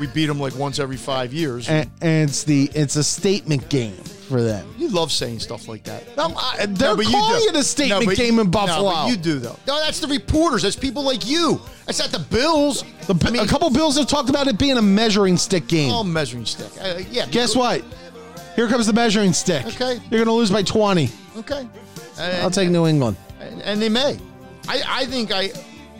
we 0.00 0.06
beat 0.08 0.26
them 0.26 0.38
like 0.40 0.54
once 0.56 0.78
every 0.78 0.96
five 0.96 1.32
years. 1.32 1.68
And, 1.68 1.90
and 2.00 2.28
it's 2.28 2.44
the 2.44 2.70
it's 2.74 2.96
a 2.96 3.04
statement 3.04 3.68
game 3.68 3.96
for 4.28 4.42
them. 4.42 4.66
You 4.78 4.88
love 4.88 5.10
saying 5.10 5.40
stuff 5.40 5.68
like 5.68 5.84
that. 5.84 6.16
No, 6.16 6.34
I- 6.36 6.66
they're 6.66 6.94
No, 6.96 7.00
you 7.02 7.08
calling 7.10 7.40
do. 7.42 7.48
it 7.48 7.56
a 7.56 7.64
statement 7.64 8.00
No, 8.02 8.06
but- 8.06 8.16
game 8.16 8.38
in 8.38 8.46
no, 8.46 8.50
Buffalo. 8.50 8.90
but 8.90 9.08
you 9.10 9.16
do 9.16 9.38
though. 9.38 9.56
No, 9.66 9.80
that's 9.80 10.00
the 10.00 10.06
reporters. 10.08 10.62
That's 10.62 10.76
people 10.76 11.02
like 11.02 11.26
you. 11.26 11.60
That's 11.86 11.98
not 11.98 12.10
the 12.10 12.18
Bills. 12.18 12.84
The, 13.06 13.18
I 13.26 13.30
mean, 13.30 13.42
a 13.42 13.46
couple 13.46 13.70
Bills 13.70 13.96
have 13.96 14.06
talked 14.06 14.28
about 14.28 14.46
it 14.46 14.58
being 14.58 14.76
a 14.76 14.82
measuring 14.82 15.36
stick 15.38 15.66
game. 15.66 15.90
Oh, 15.90 16.04
measuring 16.04 16.44
stick. 16.44 16.70
Uh, 16.80 17.00
yeah. 17.10 17.26
Guess 17.26 17.56
what? 17.56 17.82
Here 18.56 18.68
comes 18.68 18.86
the 18.86 18.92
measuring 18.92 19.32
stick. 19.32 19.64
Okay. 19.66 19.94
You're 20.10 20.24
going 20.24 20.26
to 20.26 20.32
lose 20.32 20.50
by 20.50 20.62
20. 20.62 21.08
Okay. 21.38 21.66
I'll 22.18 22.46
And, 22.46 22.54
take 22.54 22.68
New 22.70 22.86
England. 22.86 23.16
and, 23.40 23.62
and 23.62 23.80
they 23.80 23.88
may. 23.88 24.18
I, 24.68 24.82
I 24.86 25.06
think 25.06 25.30
I, 25.32 25.50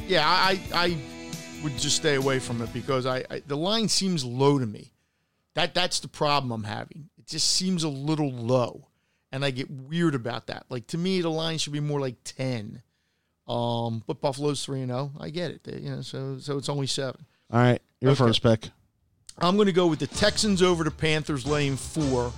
yeah, 0.06 0.26
I, 0.28 0.61
I 0.74 0.96
would 1.62 1.77
just 1.79 1.97
stay 1.97 2.14
away 2.14 2.38
from 2.38 2.62
it 2.62 2.73
because 2.73 3.07
I, 3.07 3.25
I 3.31 3.42
the 3.47 3.57
line 3.57 3.88
seems 3.88 4.25
low 4.25 4.59
to 4.59 4.66
me. 4.66 4.92
That 5.55 5.75
that's 5.75 6.01
the 6.01 6.09
problem 6.09 6.53
I'm 6.53 6.64
having. 6.64 7.09
It 7.18 7.27
just 7.27 7.49
seems 7.51 7.83
a 7.85 7.88
little 7.88 8.31
low, 8.31 8.87
and 9.33 9.44
I 9.44 9.51
get 9.51 9.71
weird 9.71 10.14
about 10.14 10.47
that. 10.49 10.66
Like 10.68 10.87
to 10.88 10.99
me, 10.99 11.21
the 11.21 11.31
line 11.31 11.59
should 11.59 11.73
be 11.73 11.81
more 11.81 12.01
like 12.01 12.16
ten. 12.25 12.83
Um, 13.47 14.03
but 14.07 14.21
Buffalo's 14.21 14.62
three 14.64 14.83
and 14.83 14.90
zero. 14.90 15.11
I 15.18 15.31
get 15.31 15.51
it. 15.51 15.64
They- 15.64 15.79
you 15.81 15.90
know, 15.90 16.03
so 16.03 16.38
so 16.38 16.59
it's 16.59 16.68
only 16.68 16.87
seven. 16.87 17.25
All 17.51 17.59
right. 17.61 17.81
Your 18.01 18.12
Okay. 18.12 18.18
first 18.18 18.42
pick. 18.42 18.71
I'm 19.38 19.57
going 19.57 19.66
to 19.66 19.73
go 19.73 19.87
with 19.87 20.01
the 20.01 20.07
Texans 20.07 20.62
over 20.62 20.85
the 20.85 20.90
Panthers 20.90 21.47
laying 21.47 21.77
four. 21.77 22.33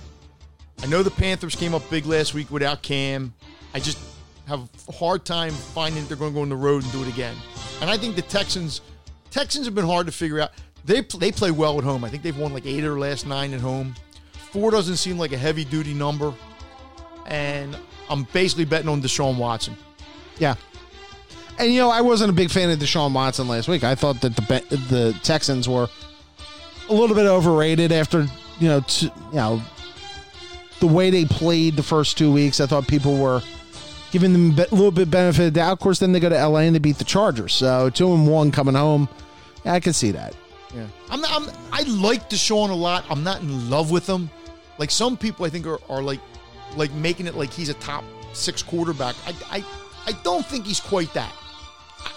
I 0.81 0.85
know 0.85 1.03
the 1.03 1.11
Panthers 1.11 1.55
came 1.55 1.73
up 1.73 1.87
big 1.89 2.05
last 2.05 2.33
week 2.33 2.49
without 2.51 2.81
Cam. 2.81 3.33
I 3.73 3.79
just 3.79 3.97
have 4.47 4.69
a 4.87 4.91
hard 4.91 5.25
time 5.25 5.51
finding 5.51 6.01
that 6.03 6.07
they're 6.09 6.17
going 6.17 6.31
to 6.31 6.35
go 6.35 6.41
on 6.43 6.49
the 6.49 6.55
road 6.55 6.83
and 6.83 6.91
do 6.91 7.01
it 7.03 7.09
again. 7.09 7.35
And 7.81 7.89
I 7.89 7.97
think 7.97 8.15
the 8.15 8.21
Texans, 8.21 8.81
Texans 9.31 9.65
have 9.65 9.73
been 9.73 9.85
hard 9.85 10.05
to 10.05 10.11
figure 10.11 10.39
out. 10.39 10.51
They 10.85 11.01
they 11.01 11.31
play 11.31 11.51
well 11.51 11.77
at 11.77 11.83
home. 11.83 12.03
I 12.03 12.09
think 12.09 12.21
they've 12.21 12.37
won 12.37 12.53
like 12.53 12.65
eight 12.65 12.81
their 12.81 12.99
last 12.99 13.25
nine 13.25 13.53
at 13.53 13.61
home. 13.61 13.95
Four 14.51 14.71
doesn't 14.71 14.97
seem 14.97 15.17
like 15.17 15.31
a 15.31 15.37
heavy 15.37 15.65
duty 15.65 15.93
number, 15.93 16.33
and 17.27 17.77
I'm 18.09 18.23
basically 18.33 18.65
betting 18.65 18.89
on 18.89 19.01
Deshaun 19.01 19.37
Watson. 19.37 19.75
Yeah. 20.37 20.55
And 21.57 21.71
you 21.71 21.79
know, 21.79 21.89
I 21.89 22.01
wasn't 22.01 22.29
a 22.29 22.33
big 22.33 22.49
fan 22.49 22.69
of 22.69 22.79
Deshaun 22.79 23.13
Watson 23.13 23.47
last 23.47 23.67
week. 23.67 23.83
I 23.83 23.95
thought 23.95 24.21
that 24.21 24.35
the 24.35 24.77
the 24.89 25.19
Texans 25.23 25.69
were 25.69 25.87
a 26.89 26.93
little 26.93 27.15
bit 27.15 27.25
overrated 27.25 27.91
after 27.91 28.27
you 28.61 28.67
know, 28.67 28.81
t- 28.81 29.11
you 29.31 29.35
know, 29.35 29.61
the 30.79 30.87
way 30.87 31.09
they 31.09 31.25
played 31.25 31.75
the 31.75 31.83
first 31.83 32.17
two 32.17 32.31
weeks. 32.31 32.61
I 32.61 32.67
thought 32.67 32.87
people 32.87 33.17
were 33.17 33.41
giving 34.11 34.33
them 34.33 34.51
a 34.51 34.75
little 34.75 34.91
bit 34.91 35.09
benefit 35.09 35.47
of 35.47 35.53
the 35.53 35.59
doubt. 35.59 35.73
Of 35.73 35.79
course, 35.79 35.99
then 35.99 36.11
they 36.11 36.19
go 36.19 36.29
to 36.29 36.47
LA 36.47 36.59
and 36.59 36.75
they 36.75 36.79
beat 36.79 36.97
the 36.97 37.03
Chargers. 37.03 37.53
So 37.53 37.89
two 37.89 38.11
and 38.13 38.27
one 38.27 38.51
coming 38.51 38.75
home. 38.75 39.07
Yeah, 39.65 39.73
I 39.73 39.79
can 39.79 39.93
see 39.93 40.11
that. 40.11 40.35
Yeah, 40.75 40.87
I'm, 41.09 41.23
I'm 41.25 41.49
I 41.71 41.81
like 41.83 42.29
Deshaun 42.29 42.69
a 42.69 42.73
lot. 42.73 43.05
I'm 43.09 43.23
not 43.23 43.41
in 43.41 43.69
love 43.69 43.91
with 43.91 44.07
him. 44.07 44.29
Like 44.77 44.89
some 44.91 45.17
people, 45.17 45.45
I 45.45 45.49
think 45.49 45.65
are, 45.67 45.79
are 45.89 46.01
like 46.01 46.19
like 46.77 46.91
making 46.93 47.27
it 47.27 47.35
like 47.35 47.51
he's 47.51 47.69
a 47.69 47.73
top 47.75 48.03
six 48.33 48.61
quarterback. 48.63 49.15
I 49.25 49.57
I, 49.57 49.65
I 50.07 50.11
don't 50.23 50.45
think 50.45 50.65
he's 50.65 50.79
quite 50.79 51.13
that. 51.13 51.33
I- 51.33 51.37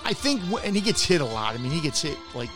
I 0.06 0.12
think, 0.14 0.40
and 0.64 0.74
he 0.74 0.80
gets 0.80 1.02
hit 1.04 1.20
a 1.20 1.24
lot. 1.26 1.54
I 1.54 1.58
mean, 1.58 1.70
he 1.72 1.80
gets 1.80 2.00
hit 2.02 2.16
like 2.34 2.48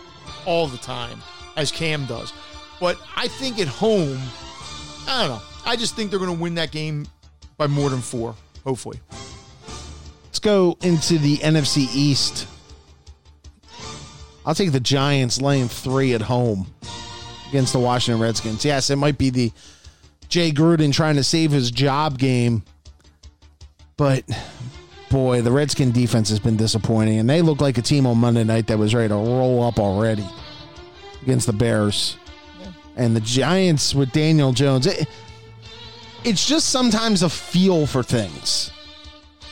all 0.46 0.66
the 0.66 0.78
time, 0.78 1.20
as 1.56 1.70
Cam 1.72 2.06
does. 2.06 2.32
But 2.80 2.98
I 3.16 3.28
think 3.28 3.58
at 3.58 3.68
home, 3.68 4.18
I 5.08 5.26
don't 5.26 5.36
know. 5.36 5.42
I 5.66 5.76
just 5.76 5.94
think 5.96 6.10
they're 6.10 6.18
going 6.20 6.34
to 6.34 6.40
win 6.42 6.54
that 6.54 6.70
game 6.70 7.06
by 7.58 7.66
more 7.66 7.90
than 7.90 8.00
four. 8.00 8.34
Hopefully, 8.68 9.00
Let's 10.24 10.40
go 10.40 10.76
into 10.82 11.16
the 11.16 11.38
NFC 11.38 11.88
East. 11.94 12.46
I'll 14.44 14.54
take 14.54 14.72
the 14.72 14.78
Giants 14.78 15.40
laying 15.40 15.68
three 15.68 16.12
at 16.12 16.20
home. 16.20 16.66
against 17.48 17.72
the 17.72 17.78
Washington 17.78 18.20
Redskins. 18.20 18.66
Yes, 18.66 18.90
it 18.90 18.96
might 18.96 19.16
be 19.16 19.30
the 19.30 19.52
Jay 20.28 20.52
Gruden 20.52 20.92
trying 20.92 21.16
to 21.16 21.24
save 21.24 21.50
his 21.50 21.70
job 21.70 22.18
game, 22.18 22.62
but 23.96 24.22
boy, 25.08 25.40
the 25.40 25.50
Redskin 25.50 25.90
defense 25.90 26.28
has 26.28 26.38
been 26.38 26.58
disappointing, 26.58 27.20
and 27.20 27.30
they 27.30 27.40
look 27.40 27.62
like 27.62 27.78
a 27.78 27.82
team 27.82 28.06
on 28.06 28.18
Monday 28.18 28.44
night 28.44 28.66
that 28.66 28.76
was 28.76 28.94
ready 28.94 29.08
to 29.08 29.14
roll 29.14 29.62
up 29.62 29.78
already 29.78 30.26
against 31.22 31.46
the 31.46 31.54
Bears. 31.54 32.18
And 32.96 33.16
the 33.16 33.20
Giants 33.20 33.94
with 33.94 34.12
Daniel 34.12 34.52
Jones. 34.52 34.86
It, 34.86 35.08
it's 36.28 36.46
just 36.46 36.68
sometimes 36.70 37.22
a 37.22 37.28
feel 37.28 37.86
for 37.86 38.02
things. 38.02 38.70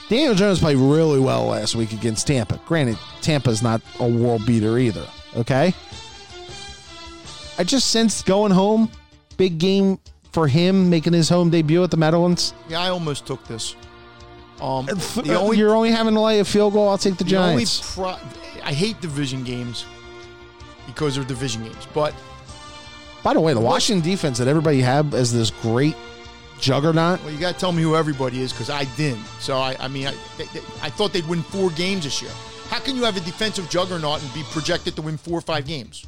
Daniel 0.08 0.34
Jones 0.34 0.60
played 0.60 0.76
really 0.76 1.18
well 1.18 1.46
last 1.46 1.74
week 1.74 1.92
against 1.92 2.26
Tampa. 2.28 2.60
Granted, 2.66 2.98
Tampa's 3.22 3.62
not 3.62 3.80
a 3.98 4.06
world 4.08 4.46
beater 4.46 4.78
either. 4.78 5.06
Okay. 5.36 5.74
I 7.58 7.64
just 7.64 7.90
sensed 7.90 8.26
going 8.26 8.52
home, 8.52 8.90
big 9.36 9.58
game 9.58 9.98
for 10.32 10.46
him, 10.46 10.90
making 10.90 11.12
his 11.14 11.28
home 11.28 11.50
debut 11.50 11.82
at 11.82 11.90
the 11.90 11.96
Meadowlands. 11.96 12.52
Yeah, 12.68 12.80
I 12.82 12.88
almost 12.90 13.26
took 13.26 13.42
this. 13.48 13.74
Um, 14.60 14.86
The 14.86 15.22
the 15.24 15.34
only 15.34 15.58
You're 15.58 15.74
only 15.74 15.90
having 15.90 16.14
to 16.14 16.20
lay 16.20 16.40
a 16.40 16.44
field 16.44 16.74
goal. 16.74 16.88
I'll 16.88 16.98
take 16.98 17.16
the 17.16 17.24
the 17.24 17.30
Giants. 17.30 17.94
pro- 17.94 18.16
I 18.62 18.72
hate 18.72 19.00
division 19.00 19.42
games 19.44 19.86
because 20.86 21.14
they're 21.16 21.24
division 21.24 21.62
games, 21.64 21.86
but 21.94 22.14
By 23.22 23.32
the 23.34 23.40
way, 23.40 23.54
the 23.54 23.60
Washington 23.60 24.08
defense 24.08 24.38
that 24.38 24.46
everybody 24.48 24.80
had 24.80 25.14
as 25.14 25.32
this 25.32 25.50
great 25.50 25.96
juggernaut. 26.60 27.22
well, 27.22 27.32
you 27.32 27.38
got 27.38 27.54
to 27.54 27.60
tell 27.60 27.72
me 27.72 27.82
who 27.82 27.96
everybody 27.96 28.40
is 28.40 28.52
because 28.52 28.70
I 28.70 28.84
didn't. 28.96 29.24
So 29.40 29.56
I, 29.58 29.76
I 29.80 29.88
mean, 29.88 30.06
I, 30.06 30.14
they, 30.38 30.44
they- 30.46 30.60
I 30.82 30.90
thought 30.90 31.12
they'd 31.12 31.26
win 31.28 31.42
four 31.42 31.70
games 31.70 32.04
this 32.04 32.20
year. 32.22 32.30
How 32.68 32.78
can 32.80 32.96
you 32.96 33.04
have 33.04 33.16
a 33.16 33.20
defensive 33.20 33.68
juggernaut 33.70 34.22
and 34.22 34.34
be 34.34 34.42
projected 34.50 34.96
to 34.96 35.02
win 35.02 35.16
four 35.16 35.38
or 35.38 35.42
five 35.42 35.66
games? 35.66 36.04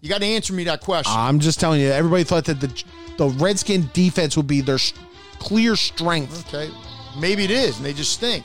You 0.00 0.08
got 0.08 0.20
to 0.20 0.26
answer 0.26 0.52
me 0.52 0.64
that 0.64 0.80
question. 0.80 1.12
I'm 1.16 1.40
just 1.40 1.58
telling 1.58 1.80
you, 1.80 1.88
everybody 1.90 2.22
thought 2.24 2.44
that 2.44 2.60
the 2.60 2.84
the 3.16 3.28
Redskin 3.30 3.90
defense 3.92 4.36
would 4.36 4.46
be 4.46 4.60
their 4.60 4.76
s- 4.76 4.92
clear 5.40 5.74
strength. 5.74 6.46
Okay, 6.54 6.70
maybe 7.18 7.42
it 7.42 7.50
is, 7.50 7.76
and 7.78 7.84
they 7.84 7.92
just 7.92 8.12
stink. 8.12 8.44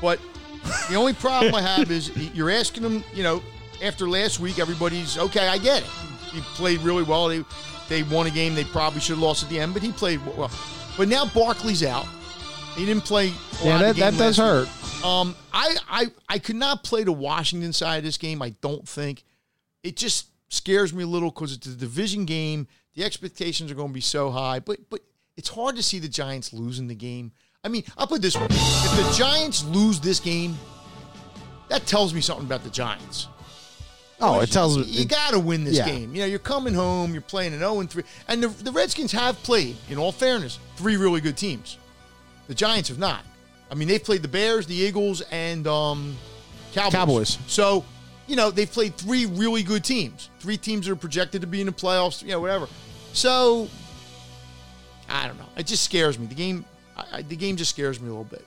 But 0.00 0.20
the 0.88 0.94
only 0.94 1.12
problem 1.12 1.56
I 1.56 1.60
have 1.60 1.90
is 1.90 2.16
you're 2.32 2.50
asking 2.52 2.84
them. 2.84 3.02
You 3.12 3.24
know, 3.24 3.42
after 3.82 4.08
last 4.08 4.38
week, 4.38 4.60
everybody's 4.60 5.18
okay. 5.18 5.48
I 5.48 5.58
get 5.58 5.82
it. 5.82 5.88
He 6.32 6.40
played 6.54 6.78
really 6.82 7.02
well. 7.02 7.26
They 7.26 7.42
they 7.88 8.02
won 8.02 8.26
a 8.26 8.30
game 8.30 8.54
they 8.54 8.64
probably 8.64 9.00
should 9.00 9.14
have 9.14 9.22
lost 9.22 9.42
at 9.42 9.50
the 9.50 9.60
end, 9.60 9.74
but 9.74 9.82
he 9.82 9.92
played 9.92 10.24
well. 10.26 10.50
But 10.96 11.08
now 11.08 11.26
Barkley's 11.26 11.82
out. 11.82 12.06
He 12.76 12.84
didn't 12.84 13.04
play. 13.04 13.32
Yeah, 13.62 13.78
that, 13.78 13.96
that 13.96 14.16
does 14.16 14.36
hurt. 14.36 14.68
Um, 15.04 15.34
I, 15.52 15.76
I 15.88 16.06
I 16.28 16.38
could 16.38 16.56
not 16.56 16.82
play 16.84 17.04
the 17.04 17.12
Washington 17.12 17.72
side 17.72 17.98
of 17.98 18.04
this 18.04 18.18
game. 18.18 18.42
I 18.42 18.50
don't 18.60 18.86
think 18.86 19.24
it 19.82 19.96
just 19.96 20.28
scares 20.48 20.92
me 20.92 21.04
a 21.04 21.06
little 21.06 21.30
because 21.30 21.54
it's 21.54 21.66
a 21.66 21.74
division 21.74 22.24
game. 22.24 22.66
The 22.94 23.04
expectations 23.04 23.70
are 23.70 23.74
going 23.74 23.88
to 23.88 23.94
be 23.94 24.00
so 24.00 24.30
high, 24.30 24.58
but 24.60 24.78
but 24.90 25.00
it's 25.36 25.48
hard 25.48 25.76
to 25.76 25.82
see 25.82 25.98
the 25.98 26.08
Giants 26.08 26.52
losing 26.52 26.86
the 26.86 26.94
game. 26.94 27.32
I 27.64 27.68
mean, 27.68 27.84
I'll 27.96 28.06
put 28.06 28.22
this 28.22 28.36
way: 28.36 28.46
if 28.50 28.50
the 28.50 29.14
Giants 29.16 29.64
lose 29.64 30.00
this 30.00 30.20
game, 30.20 30.56
that 31.68 31.86
tells 31.86 32.12
me 32.12 32.20
something 32.20 32.46
about 32.46 32.64
the 32.64 32.70
Giants. 32.70 33.28
Oh, 34.20 34.40
it 34.40 34.50
tells 34.50 34.78
you, 34.78 34.84
you 34.84 35.04
got 35.04 35.32
to 35.32 35.38
win 35.38 35.64
this 35.64 35.76
yeah. 35.76 35.86
game. 35.86 36.14
You 36.14 36.22
know, 36.22 36.26
you're 36.26 36.38
coming 36.38 36.72
home, 36.72 37.12
you're 37.12 37.20
playing 37.20 37.52
an 37.52 37.58
0 37.58 37.80
and 37.80 37.90
3, 37.90 38.02
and 38.28 38.42
the, 38.42 38.48
the 38.48 38.72
Redskins 38.72 39.12
have 39.12 39.42
played, 39.42 39.76
in 39.90 39.98
all 39.98 40.12
fairness, 40.12 40.58
three 40.76 40.96
really 40.96 41.20
good 41.20 41.36
teams. 41.36 41.76
The 42.48 42.54
Giants 42.54 42.88
have 42.88 42.98
not. 42.98 43.24
I 43.70 43.74
mean, 43.74 43.88
they've 43.88 44.02
played 44.02 44.22
the 44.22 44.28
Bears, 44.28 44.66
the 44.66 44.74
Eagles, 44.74 45.20
and 45.30 45.66
um, 45.66 46.16
Cowboys. 46.72 46.92
Cowboys. 46.92 47.38
So, 47.46 47.84
you 48.26 48.36
know, 48.36 48.50
they've 48.50 48.70
played 48.70 48.96
three 48.96 49.26
really 49.26 49.62
good 49.62 49.84
teams, 49.84 50.30
three 50.40 50.56
teams 50.56 50.86
that 50.86 50.92
are 50.92 50.96
projected 50.96 51.40
to 51.40 51.46
be 51.46 51.60
in 51.60 51.66
the 51.66 51.72
playoffs. 51.72 52.22
You 52.22 52.30
know, 52.30 52.40
whatever. 52.40 52.68
So, 53.12 53.68
I 55.08 55.26
don't 55.26 55.38
know. 55.38 55.48
It 55.56 55.66
just 55.66 55.82
scares 55.84 56.18
me. 56.18 56.26
The 56.26 56.34
game, 56.34 56.64
I, 56.96 57.22
the 57.22 57.36
game 57.36 57.56
just 57.56 57.70
scares 57.70 58.00
me 58.00 58.06
a 58.06 58.10
little 58.10 58.24
bit. 58.24 58.46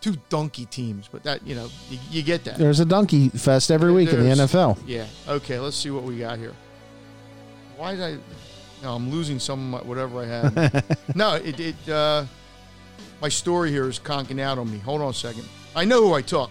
Two 0.00 0.16
donkey 0.28 0.66
teams, 0.66 1.08
but 1.10 1.22
that 1.24 1.44
you 1.46 1.54
know, 1.54 1.68
you, 1.90 1.98
you 2.10 2.22
get 2.22 2.44
that. 2.44 2.58
There's 2.58 2.80
a 2.80 2.84
donkey 2.84 3.28
fest 3.30 3.70
every 3.70 3.92
week 3.92 4.12
in 4.12 4.20
the 4.22 4.30
NFL. 4.44 4.78
Yeah. 4.86 5.06
Okay. 5.28 5.58
Let's 5.58 5.76
see 5.76 5.90
what 5.90 6.04
we 6.04 6.18
got 6.18 6.38
here. 6.38 6.52
Why 7.76 7.92
did 7.96 8.02
I? 8.02 8.18
No, 8.82 8.94
I'm 8.94 9.10
losing 9.10 9.38
some 9.38 9.74
of 9.74 9.82
my, 9.82 9.88
whatever 9.88 10.20
I 10.20 10.26
had. 10.26 10.84
no, 11.14 11.34
it. 11.34 11.58
it 11.58 11.88
uh, 11.88 12.24
my 13.20 13.28
story 13.30 13.70
here 13.70 13.88
is 13.88 13.98
conking 13.98 14.40
out 14.40 14.58
on 14.58 14.70
me. 14.70 14.78
Hold 14.78 15.00
on 15.00 15.10
a 15.10 15.14
second. 15.14 15.48
I 15.74 15.84
know 15.86 16.02
who 16.02 16.12
I 16.12 16.22
took. 16.22 16.50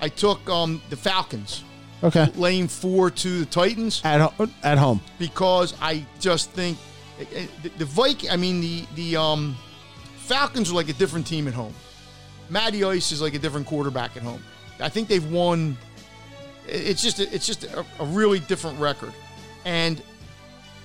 I 0.00 0.08
took 0.08 0.48
um, 0.50 0.82
the 0.90 0.96
Falcons, 0.96 1.64
Okay. 2.02 2.26
Lane 2.36 2.68
four 2.68 3.10
to 3.10 3.40
the 3.40 3.46
Titans 3.46 4.02
At, 4.04 4.20
ho- 4.20 4.48
at 4.62 4.76
home. 4.76 5.00
because 5.18 5.74
I 5.80 6.04
just 6.20 6.50
think 6.50 6.76
eh, 7.20 7.24
eh, 7.34 7.46
the, 7.62 7.68
the 7.78 7.84
Viking. 7.84 8.30
I 8.30 8.36
mean 8.36 8.60
the 8.60 8.84
the 8.96 9.16
um, 9.16 9.56
Falcons 10.18 10.70
are 10.70 10.74
like 10.74 10.88
a 10.88 10.92
different 10.94 11.26
team 11.26 11.48
at 11.48 11.54
home. 11.54 11.72
Matty 12.52 12.84
Ice 12.84 13.10
is 13.12 13.20
like 13.22 13.34
a 13.34 13.38
different 13.38 13.66
quarterback 13.66 14.16
at 14.16 14.22
home. 14.22 14.42
I 14.78 14.88
think 14.88 15.08
they've 15.08 15.24
won. 15.30 15.76
It's 16.68 17.02
just 17.02 17.18
a, 17.18 17.34
it's 17.34 17.46
just 17.46 17.64
a, 17.64 17.84
a 17.98 18.04
really 18.04 18.38
different 18.40 18.78
record, 18.78 19.12
and 19.64 20.00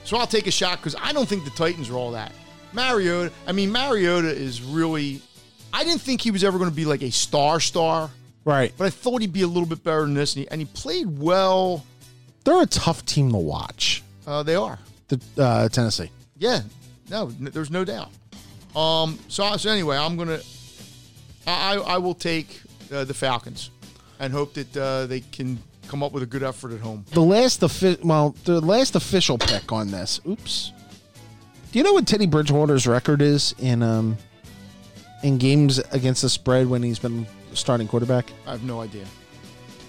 so 0.03 0.17
I'll 0.17 0.25
take 0.27 0.47
a 0.47 0.51
shot 0.51 0.79
because 0.79 0.95
I 0.99 1.11
don't 1.13 1.27
think 1.27 1.43
the 1.43 1.51
Titans 1.51 1.89
are 1.89 1.95
all 1.95 2.11
that. 2.11 2.31
Mariota. 2.73 3.31
I 3.45 3.51
mean 3.51 3.71
Mariota 3.71 4.29
is 4.29 4.61
really. 4.61 5.21
I 5.73 5.83
didn't 5.83 6.01
think 6.01 6.21
he 6.21 6.31
was 6.31 6.43
ever 6.43 6.57
going 6.57 6.69
to 6.69 6.75
be 6.75 6.85
like 6.85 7.01
a 7.03 7.11
star 7.11 7.59
star, 7.59 8.09
Right. 8.45 8.73
but 8.77 8.85
I 8.85 8.89
thought 8.89 9.19
he'd 9.21 9.33
be 9.33 9.41
a 9.41 9.47
little 9.47 9.67
bit 9.67 9.83
better 9.83 10.01
than 10.01 10.13
this, 10.13 10.35
and 10.35 10.43
he, 10.45 10.49
and 10.49 10.61
he 10.61 10.65
played 10.65 11.19
well. 11.19 11.85
They're 12.45 12.61
a 12.61 12.65
tough 12.65 13.05
team 13.05 13.31
to 13.33 13.37
watch. 13.37 14.01
Uh, 14.25 14.41
they 14.43 14.55
are. 14.55 14.79
The 15.09 15.21
uh, 15.37 15.67
Tennessee. 15.69 16.09
Yeah, 16.37 16.61
no, 17.09 17.27
n- 17.27 17.49
there's 17.51 17.69
no 17.69 17.83
doubt. 17.83 18.09
Um, 18.75 19.19
so, 19.27 19.57
so 19.57 19.69
anyway, 19.69 19.97
I'm 19.97 20.15
gonna, 20.17 20.39
I, 21.47 21.75
I 21.77 21.97
will 21.97 22.13
take 22.13 22.61
uh, 22.91 23.03
the 23.05 23.13
Falcons, 23.13 23.71
and 24.19 24.33
hope 24.33 24.53
that 24.55 24.75
uh, 24.77 25.05
they 25.05 25.21
can 25.21 25.59
come 25.87 26.03
up 26.03 26.11
with 26.11 26.23
a 26.23 26.25
good 26.25 26.43
effort 26.43 26.73
at 26.73 26.79
home. 26.81 27.05
The 27.11 27.21
last 27.21 27.63
offi- 27.63 27.97
well, 28.03 28.35
the 28.43 28.59
last 28.59 28.95
official 28.95 29.37
pick 29.37 29.71
on 29.71 29.89
this. 29.89 30.19
Oops. 30.27 30.73
Do 31.71 31.79
you 31.79 31.83
know 31.83 31.93
what 31.93 32.05
Teddy 32.07 32.25
Bridgewater's 32.25 32.87
record 32.87 33.21
is 33.21 33.53
in 33.59 33.81
um 33.83 34.17
in 35.23 35.37
games 35.37 35.79
against 35.91 36.21
the 36.21 36.29
spread 36.29 36.67
when 36.67 36.83
he's 36.83 36.99
been 36.99 37.25
starting 37.53 37.87
quarterback? 37.87 38.31
I 38.45 38.51
have 38.51 38.63
no 38.63 38.81
idea. 38.81 39.05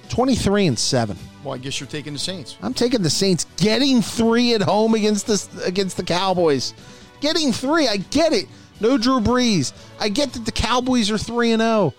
23 0.09 0.68
and 0.68 0.78
7. 0.78 1.16
Well, 1.44 1.54
I 1.54 1.59
guess 1.59 1.78
you're 1.80 1.88
taking 1.88 2.14
the 2.14 2.18
Saints. 2.18 2.56
I'm 2.62 2.72
taking 2.74 3.02
the 3.02 3.11
Saints 3.11 3.46
getting 3.56 4.00
3 4.00 4.54
at 4.54 4.62
home 4.62 4.94
against 4.94 5.26
this 5.26 5.48
against 5.64 5.96
the 5.96 6.02
Cowboys. 6.02 6.74
Getting 7.20 7.52
3, 7.52 7.88
I 7.88 7.96
get 7.98 8.32
it. 8.32 8.46
No 8.81 8.99
Drew 8.99 9.20
Brees. 9.20 9.72
I 9.99 10.09
get 10.09 10.33
that 10.33 10.45
the 10.45 10.53
Cowboys 10.53 11.11
are 11.11 11.18
3 11.18 11.53
and 11.53 11.62
0. 11.62 11.95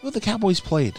Who 0.00 0.10
the 0.10 0.20
Cowboys 0.20 0.60
played? 0.60 0.98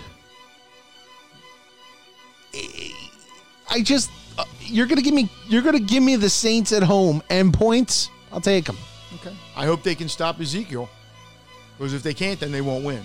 I 3.70 3.82
just 3.82 4.12
uh, 4.38 4.46
you're 4.62 4.86
going 4.86 4.98
to 4.98 5.04
give 5.04 5.14
me 5.14 5.30
you're 5.48 5.62
going 5.62 5.78
to 5.78 5.84
give 5.84 6.04
me 6.04 6.16
the 6.16 6.30
Saints 6.30 6.72
at 6.72 6.84
home 6.84 7.24
and 7.30 7.54
points. 7.54 8.10
I'll 8.32 8.42
take 8.42 8.66
them. 8.66 8.78
Okay. 9.16 9.36
I 9.56 9.66
hope 9.66 9.84
they 9.84 9.96
can 9.96 10.10
stop 10.10 10.40
Ezekiel, 10.40 10.90
because 11.78 11.94
if 11.94 12.04
they 12.04 12.14
can't, 12.14 12.40
then 12.40 12.52
they 12.52 12.62
won't 12.62 12.84
win. 12.84 13.04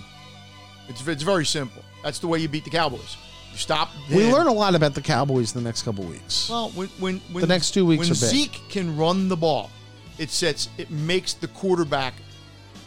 It's 0.88 1.06
it's 1.06 1.22
very 1.22 1.46
simple. 1.46 1.82
That's 2.02 2.18
the 2.18 2.26
way 2.28 2.38
you 2.38 2.48
beat 2.48 2.64
the 2.64 2.70
Cowboys. 2.70 3.16
You 3.52 3.58
stop. 3.58 3.90
We 4.10 4.30
learn 4.30 4.46
a 4.46 4.52
lot 4.52 4.74
about 4.74 4.94
the 4.94 5.02
Cowboys 5.02 5.52
the 5.52 5.60
next 5.60 5.82
couple 5.82 6.04
weeks. 6.04 6.48
Well, 6.48 6.70
when 6.70 6.88
when, 6.98 7.20
when 7.32 7.40
The 7.40 7.46
next 7.46 7.72
two 7.72 7.86
weeks 7.86 8.00
when 8.00 8.10
are 8.10 8.20
big. 8.20 8.30
Zeke 8.30 8.60
can 8.68 8.96
run 8.96 9.28
the 9.28 9.36
ball, 9.36 9.70
it 10.18 10.30
sets 10.30 10.68
it 10.78 10.90
makes 10.90 11.34
the 11.34 11.48
quarterback 11.48 12.14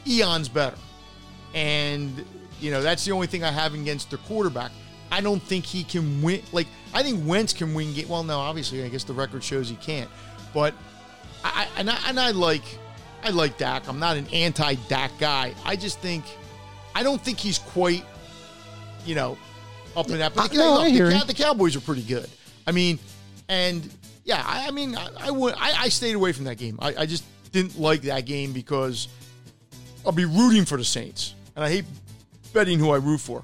eons 0.08 0.50
better, 0.50 0.78
and 1.54 2.26
you 2.60 2.72
know 2.72 2.82
that's 2.82 3.06
the 3.06 3.12
only 3.12 3.28
thing 3.28 3.44
I 3.44 3.52
have 3.52 3.74
against 3.74 4.12
the 4.12 4.18
quarterback. 4.18 4.72
I 5.12 5.22
don't 5.22 5.42
think 5.42 5.66
he 5.66 5.84
can 5.84 6.22
win. 6.22 6.42
Like 6.52 6.68
I 6.94 7.04
think 7.04 7.28
Wentz 7.28 7.54
can 7.54 7.74
win. 7.74 7.94
Game. 7.94 8.08
Well, 8.08 8.24
no, 8.24 8.40
obviously 8.40 8.84
I 8.84 8.90
guess 8.90 9.04
the 9.04 9.14
record 9.14 9.44
shows 9.44 9.70
he 9.70 9.76
can't, 9.78 10.10
but 10.54 10.74
I, 11.44 11.68
and 11.78 11.90
I 11.90 11.98
and 12.08 12.20
I 12.20 12.32
like 12.32 12.64
I 13.24 13.30
like 13.30 13.58
Dak. 13.58 13.88
I'm 13.88 14.00
not 14.00 14.18
an 14.18 14.28
anti 14.28 14.76
Dak 14.88 15.12
guy. 15.20 15.54
I 15.66 15.76
just 15.76 16.00
think 16.00 16.26
I 16.96 17.04
don't 17.04 17.22
think 17.22 17.40
he's 17.40 17.60
quite 17.60 18.06
you 19.06 19.16
know 19.16 19.38
up 19.96 20.10
in 20.10 20.20
that. 20.20 20.34
But 20.34 20.52
the, 20.52 20.58
no, 20.58 20.84
hear 20.84 21.10
the, 21.10 21.26
the 21.26 21.34
Cowboys 21.34 21.76
are 21.76 21.82
pretty 21.82 22.04
good. 22.04 22.30
I 22.66 22.72
mean, 22.72 23.00
and 23.50 23.90
yeah, 24.24 24.44
I, 24.46 24.68
I 24.68 24.72
mean, 24.72 24.96
I, 24.96 25.10
I 25.20 25.32
would 25.32 25.54
I, 25.56 25.84
I 25.84 25.90
stayed 25.90 26.16
away 26.16 26.32
from 26.32 26.46
that 26.46 26.58
game. 26.58 26.78
I, 26.82 26.96
I 26.96 27.06
just 27.06 27.24
didn't 27.52 27.80
like 27.80 28.02
that 28.04 28.26
game 28.26 28.54
because 28.54 29.08
I'll 30.06 30.12
be 30.12 30.26
rooting 30.26 30.66
for 30.66 30.78
the 30.78 30.86
Saints, 30.86 31.36
and 31.56 31.64
I 31.66 31.70
hate 31.70 31.86
betting 32.54 32.80
who 32.80 32.92
I 32.92 32.98
root 32.98 33.20
for. 33.20 33.44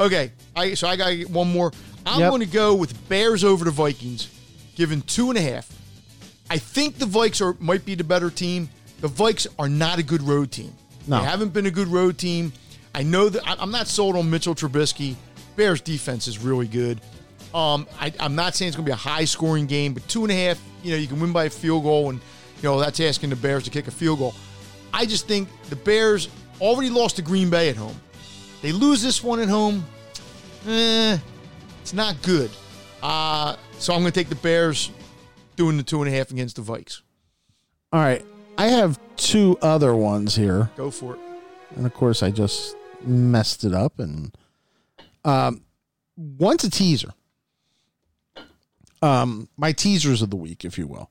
Okay, 0.00 0.32
I 0.56 0.74
so 0.74 0.88
I 0.88 0.96
got 0.96 1.12
one 1.30 1.50
more. 1.52 1.72
I'm 2.04 2.20
Yep. 2.20 2.30
going 2.30 2.40
to 2.40 2.46
go 2.46 2.74
with 2.74 3.08
Bears 3.08 3.44
over 3.44 3.64
the 3.64 3.70
Vikings, 3.70 4.28
given 4.74 5.02
two 5.02 5.28
and 5.30 5.38
a 5.38 5.42
half. 5.42 5.70
I 6.50 6.58
think 6.58 6.98
the 6.98 7.06
Vikes 7.06 7.40
are 7.40 7.56
might 7.60 7.84
be 7.84 7.94
the 7.94 8.04
better 8.04 8.28
team. 8.30 8.68
The 9.00 9.08
Vikes 9.08 9.46
are 9.58 9.68
not 9.68 9.98
a 9.98 10.02
good 10.02 10.22
road 10.22 10.50
team. 10.50 10.72
No. 11.06 11.18
They 11.18 11.24
haven't 11.24 11.52
been 11.52 11.66
a 11.66 11.70
good 11.70 11.88
road 11.88 12.18
team. 12.18 12.52
I 12.94 13.02
know 13.02 13.28
that 13.28 13.42
I'm 13.46 13.70
not 13.70 13.86
sold 13.88 14.16
on 14.16 14.28
Mitchell 14.30 14.54
Trubisky. 14.54 15.14
Bears 15.56 15.80
defense 15.80 16.26
is 16.28 16.38
really 16.38 16.66
good. 16.66 17.00
Um, 17.54 17.86
I, 18.00 18.12
I'm 18.18 18.34
not 18.34 18.54
saying 18.54 18.68
it's 18.68 18.76
going 18.76 18.86
to 18.86 18.90
be 18.90 18.94
a 18.94 18.96
high 18.96 19.24
scoring 19.24 19.66
game, 19.66 19.92
but 19.94 20.06
two 20.08 20.22
and 20.22 20.32
a 20.32 20.34
half 20.34 20.60
you 20.82 20.90
know 20.90 20.96
you 20.96 21.06
can 21.06 21.20
win 21.20 21.32
by 21.32 21.44
a 21.44 21.50
field 21.50 21.84
goal, 21.84 22.10
and 22.10 22.20
you 22.56 22.62
know 22.62 22.78
that's 22.78 23.00
asking 23.00 23.30
the 23.30 23.36
Bears 23.36 23.64
to 23.64 23.70
kick 23.70 23.86
a 23.86 23.90
field 23.90 24.18
goal. 24.18 24.34
I 24.92 25.06
just 25.06 25.26
think 25.26 25.48
the 25.68 25.76
Bears 25.76 26.28
already 26.60 26.90
lost 26.90 27.16
to 27.16 27.22
Green 27.22 27.50
Bay 27.50 27.68
at 27.68 27.76
home. 27.76 27.98
They 28.60 28.72
lose 28.72 29.02
this 29.02 29.22
one 29.22 29.40
at 29.40 29.48
home. 29.48 29.84
Eh, 30.66 31.18
it's 31.80 31.94
not 31.94 32.20
good. 32.22 32.50
Uh, 33.02 33.56
so 33.78 33.92
I'm 33.94 34.00
going 34.00 34.12
to 34.12 34.20
take 34.20 34.28
the 34.28 34.36
Bears 34.36 34.90
doing 35.56 35.76
the 35.76 35.82
two 35.82 36.02
and 36.02 36.12
a 36.12 36.16
half 36.16 36.30
against 36.30 36.56
the 36.56 36.62
Vikes. 36.62 37.00
All 37.92 38.00
right. 38.00 38.24
I 38.56 38.66
have 38.66 39.00
two 39.16 39.58
other 39.60 39.96
ones 39.96 40.36
here. 40.36 40.70
Go 40.76 40.90
for 40.90 41.14
it. 41.14 41.20
And 41.74 41.86
of 41.86 41.94
course, 41.94 42.22
I 42.22 42.30
just 42.30 42.76
messed 43.02 43.64
it 43.64 43.74
up. 43.74 43.98
And 43.98 44.36
um, 45.24 45.62
one's 46.16 46.62
a 46.62 46.70
teaser. 46.70 47.12
Um, 49.02 49.48
my 49.56 49.72
teasers 49.72 50.22
of 50.22 50.30
the 50.30 50.36
week, 50.36 50.64
if 50.64 50.78
you 50.78 50.86
will. 50.86 51.10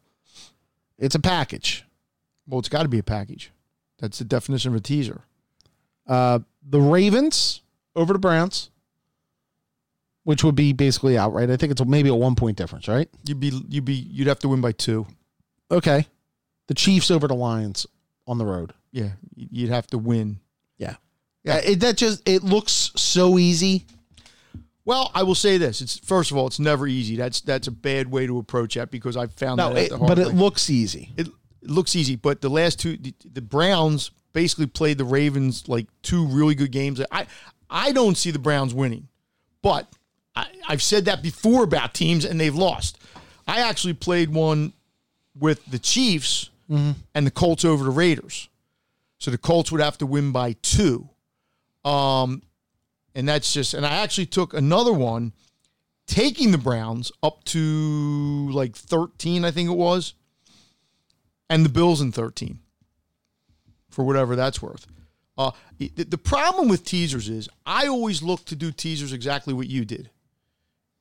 It's 0.98 1.16
a 1.16 1.20
package. 1.20 1.84
Well, 2.48 2.60
it's 2.60 2.70
got 2.70 2.84
to 2.84 2.90
be 2.90 3.00
a 3.00 3.04
package. 3.04 3.52
That's 4.00 4.18
the 4.20 4.26
definition 4.26 4.72
of 4.72 4.78
a 4.78 4.82
teaser. 4.82 5.22
Uh, 6.08 6.40
the 6.68 6.82
Ravens 6.82 7.62
over 7.96 8.14
the 8.14 8.20
Browns, 8.20 8.70
which 10.24 10.44
would 10.44 10.56
be 10.56 10.74
basically 10.74 11.18
outright. 11.18 11.50
I 11.50 11.58
think 11.58 11.72
it's 11.72 11.86
maybe 11.86 12.10
a 12.10 12.16
one 12.16 12.36
point 12.36 12.58
difference, 12.58 12.88
right? 12.88 13.10
You'd 13.26 13.40
be 13.40 13.52
you'd 13.70 13.86
be 13.86 13.94
you'd 13.94 14.28
have 14.28 14.40
to 14.40 14.50
win 14.50 14.62
by 14.62 14.72
two. 14.72 15.06
Okay. 15.70 16.08
The 16.68 16.74
Chiefs 16.74 17.12
over 17.12 17.28
the 17.28 17.36
Lions 17.36 17.86
on 18.28 18.38
the 18.38 18.46
road. 18.46 18.74
Yeah, 18.92 19.10
you'd 19.36 19.70
have 19.70 19.88
to 19.88 19.98
win. 19.98 20.40
Yeah. 20.78 20.96
Yeah. 21.44 21.58
It, 21.58 21.80
that 21.82 21.98
just 21.98 22.28
it 22.28 22.44
looks 22.44 22.92
so 22.96 23.38
easy. 23.38 23.86
Well, 24.84 25.12
I 25.14 25.24
will 25.24 25.36
say 25.36 25.58
this: 25.58 25.82
it's 25.82 26.00
first 26.00 26.32
of 26.32 26.38
all, 26.38 26.48
it's 26.48 26.60
never 26.60 26.88
easy. 26.88 27.16
That's 27.16 27.42
that's 27.42 27.68
a 27.68 27.72
bad 27.72 28.10
way 28.12 28.26
to 28.28 28.38
approach 28.40 28.76
that 28.76 28.90
because 28.92 29.16
I've 29.16 29.34
found 29.34 29.58
No, 29.58 29.74
that 29.74 29.92
it, 29.92 30.00
but 30.00 30.18
it 30.18 30.30
looks 30.30 30.70
easy. 30.70 31.14
it, 31.18 31.28
it 31.62 31.70
looks 31.70 31.96
easy, 31.96 32.16
but 32.16 32.42
the 32.42 32.50
last 32.50 32.80
two, 32.80 32.98
the, 32.98 33.14
the 33.32 33.42
Browns 33.42 34.10
basically 34.34 34.66
played 34.66 34.98
the 34.98 35.06
Ravens 35.06 35.68
like 35.70 35.86
two 36.02 36.26
really 36.26 36.56
good 36.56 36.72
games. 36.72 37.00
I 37.12 37.28
I 37.70 37.92
don't 37.92 38.18
see 38.18 38.32
the 38.32 38.40
Browns 38.40 38.74
winning, 38.74 39.08
but 39.62 39.88
I, 40.36 40.48
I've 40.68 40.82
said 40.82 41.06
that 41.06 41.22
before 41.22 41.64
about 41.64 41.94
teams 41.94 42.26
and 42.26 42.40
they've 42.40 42.56
lost. 42.56 42.98
I 43.48 43.60
actually 43.60 43.94
played 43.94 44.30
one 44.34 44.74
with 45.38 45.64
the 45.68 45.80
Chiefs 45.80 46.50
and 46.70 47.28
the 47.28 47.32
Colts 47.32 47.66
over 47.66 47.84
the 47.84 47.90
Raiders, 47.90 48.48
so 49.20 49.30
the 49.30 49.38
Colts 49.38 49.72
would 49.72 49.82
have 49.82 49.98
to 50.00 50.06
win 50.06 50.32
by 50.32 50.54
two. 50.62 51.10
Um, 51.84 52.42
and 53.16 53.28
that's 53.28 53.54
just 53.54 53.74
and 53.74 53.86
I 53.86 53.98
actually 54.04 54.26
took 54.26 54.54
another 54.54 54.94
one 54.94 55.34
taking 56.08 56.52
the 56.52 56.58
Browns 56.58 57.12
up 57.24 57.44
to 57.46 58.50
like 58.52 58.76
13 58.76 59.46
I 59.46 59.52
think 59.52 59.70
it 59.70 59.76
was 59.76 60.14
and 61.50 61.66
the 61.66 61.70
Bills 61.70 62.02
in 62.02 62.12
13 62.12 62.60
for 63.90 64.04
whatever 64.06 64.36
that's 64.36 64.62
worth. 64.62 64.88
Uh, 65.38 65.52
the, 65.78 65.90
the 65.90 66.18
problem 66.18 66.70
with 66.70 66.86
teasers 66.86 67.30
is 67.30 67.50
I 67.66 67.88
always 67.88 68.22
look 68.22 68.46
to 68.46 68.56
do 68.56 68.72
teasers 68.72 69.14
exactly 69.14 69.54
what 69.54 69.68
you 69.68 69.86
did. 69.86 70.10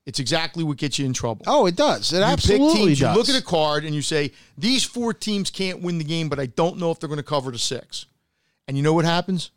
It's 0.07 0.19
exactly 0.19 0.65
what 0.65 0.77
gets 0.79 0.99
you 0.99 1.07
in 1.07 1.13
trouble. 1.13 1.45
Oh, 1.47 1.67
it 1.67 1.77
does. 1.77 2.13
It 2.13 2.19
You 2.19 2.25
absolutely 2.25 2.87
teams, 2.87 3.01
does. 3.01 3.15
You 3.15 3.21
look 3.21 3.29
at 3.29 3.41
a 3.41 3.45
card 3.45 3.85
and 3.85 3.95
you 3.95 4.03
say, 4.03 4.33
these 4.57 4.83
four 4.83 5.13
teams 5.13 5.51
can't 5.51 5.83
win 5.83 5.99
the 5.99 6.05
game, 6.05 6.29
but 6.29 6.41
I 6.41 6.47
don't 6.47 6.79
know 6.79 6.91
if 6.91 6.99
they're 6.99 7.09
going 7.09 7.19
to 7.19 7.23
cover 7.23 7.51
the 7.51 7.59
six. 7.59 8.07
And 8.67 8.77
you 8.77 8.83
know 8.83 8.95
what 8.95 9.05
happens? 9.05 9.51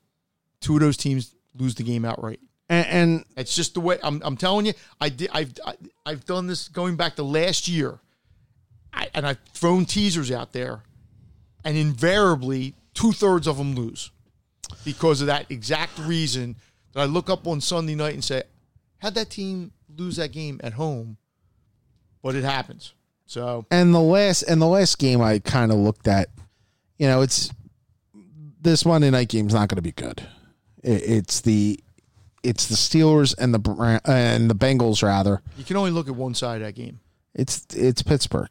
Two 0.59 0.75
of 0.75 0.81
those 0.81 0.97
teams 0.97 1.33
lose 1.57 1.75
the 1.75 1.83
game 1.83 2.05
outright. 2.05 2.39
and, 2.69 2.87
and 2.87 3.25
It's 3.37 3.55
just 3.55 3.73
the 3.73 3.79
way 3.79 3.99
I'm, 4.03 4.21
I'm 4.23 4.37
telling 4.37 4.65
you. 4.65 4.73
I 4.99 5.09
did. 5.09 5.29
I've 5.33 5.53
I, 5.65 5.75
I've 6.05 6.25
done 6.25 6.47
this 6.47 6.67
going 6.67 6.95
back 6.95 7.15
to 7.15 7.23
last 7.23 7.67
year, 7.67 7.99
I, 8.93 9.09
and 9.13 9.25
I've 9.25 9.39
thrown 9.53 9.85
teasers 9.85 10.31
out 10.31 10.53
there, 10.53 10.83
and 11.63 11.77
invariably 11.77 12.75
two 12.93 13.11
thirds 13.11 13.47
of 13.47 13.57
them 13.57 13.75
lose 13.75 14.11
because 14.85 15.21
of 15.21 15.27
that 15.27 15.49
exact 15.49 15.97
reason. 15.99 16.55
That 16.93 17.01
I 17.01 17.05
look 17.05 17.29
up 17.29 17.47
on 17.47 17.59
Sunday 17.61 17.95
night 17.95 18.13
and 18.13 18.23
say, 18.23 18.43
"How'd 18.99 19.15
that 19.15 19.29
team 19.29 19.71
lose 19.95 20.15
that 20.17 20.31
game 20.31 20.59
at 20.63 20.73
home?" 20.73 21.17
But 22.21 22.35
it 22.35 22.43
happens. 22.43 22.93
So 23.25 23.65
and 23.71 23.93
the 23.93 23.99
last 23.99 24.43
and 24.43 24.61
the 24.61 24.67
last 24.67 24.99
game 24.99 25.21
I 25.21 25.39
kind 25.39 25.71
of 25.71 25.77
looked 25.77 26.07
at, 26.07 26.29
you 26.97 27.07
know, 27.07 27.21
it's 27.21 27.51
this 28.61 28.85
Monday 28.85 29.09
night 29.09 29.27
game's 29.29 29.53
not 29.53 29.69
going 29.69 29.77
to 29.77 29.81
be 29.81 29.91
good. 29.91 30.25
It, 30.83 31.01
it's 31.03 31.41
the 31.41 31.79
it's 32.43 32.67
the 32.67 32.75
Steelers 32.75 33.33
and 33.37 33.53
the 33.53 34.01
and 34.05 34.49
the 34.49 34.55
Bengals 34.55 35.01
rather. 35.01 35.41
you 35.57 35.63
can 35.63 35.77
only 35.77 35.91
look 35.91 36.07
at 36.07 36.15
one 36.15 36.35
side 36.35 36.61
of 36.61 36.67
that 36.67 36.73
game, 36.75 36.99
It's 37.33 37.65
it's 37.75 38.01
Pittsburgh 38.03 38.49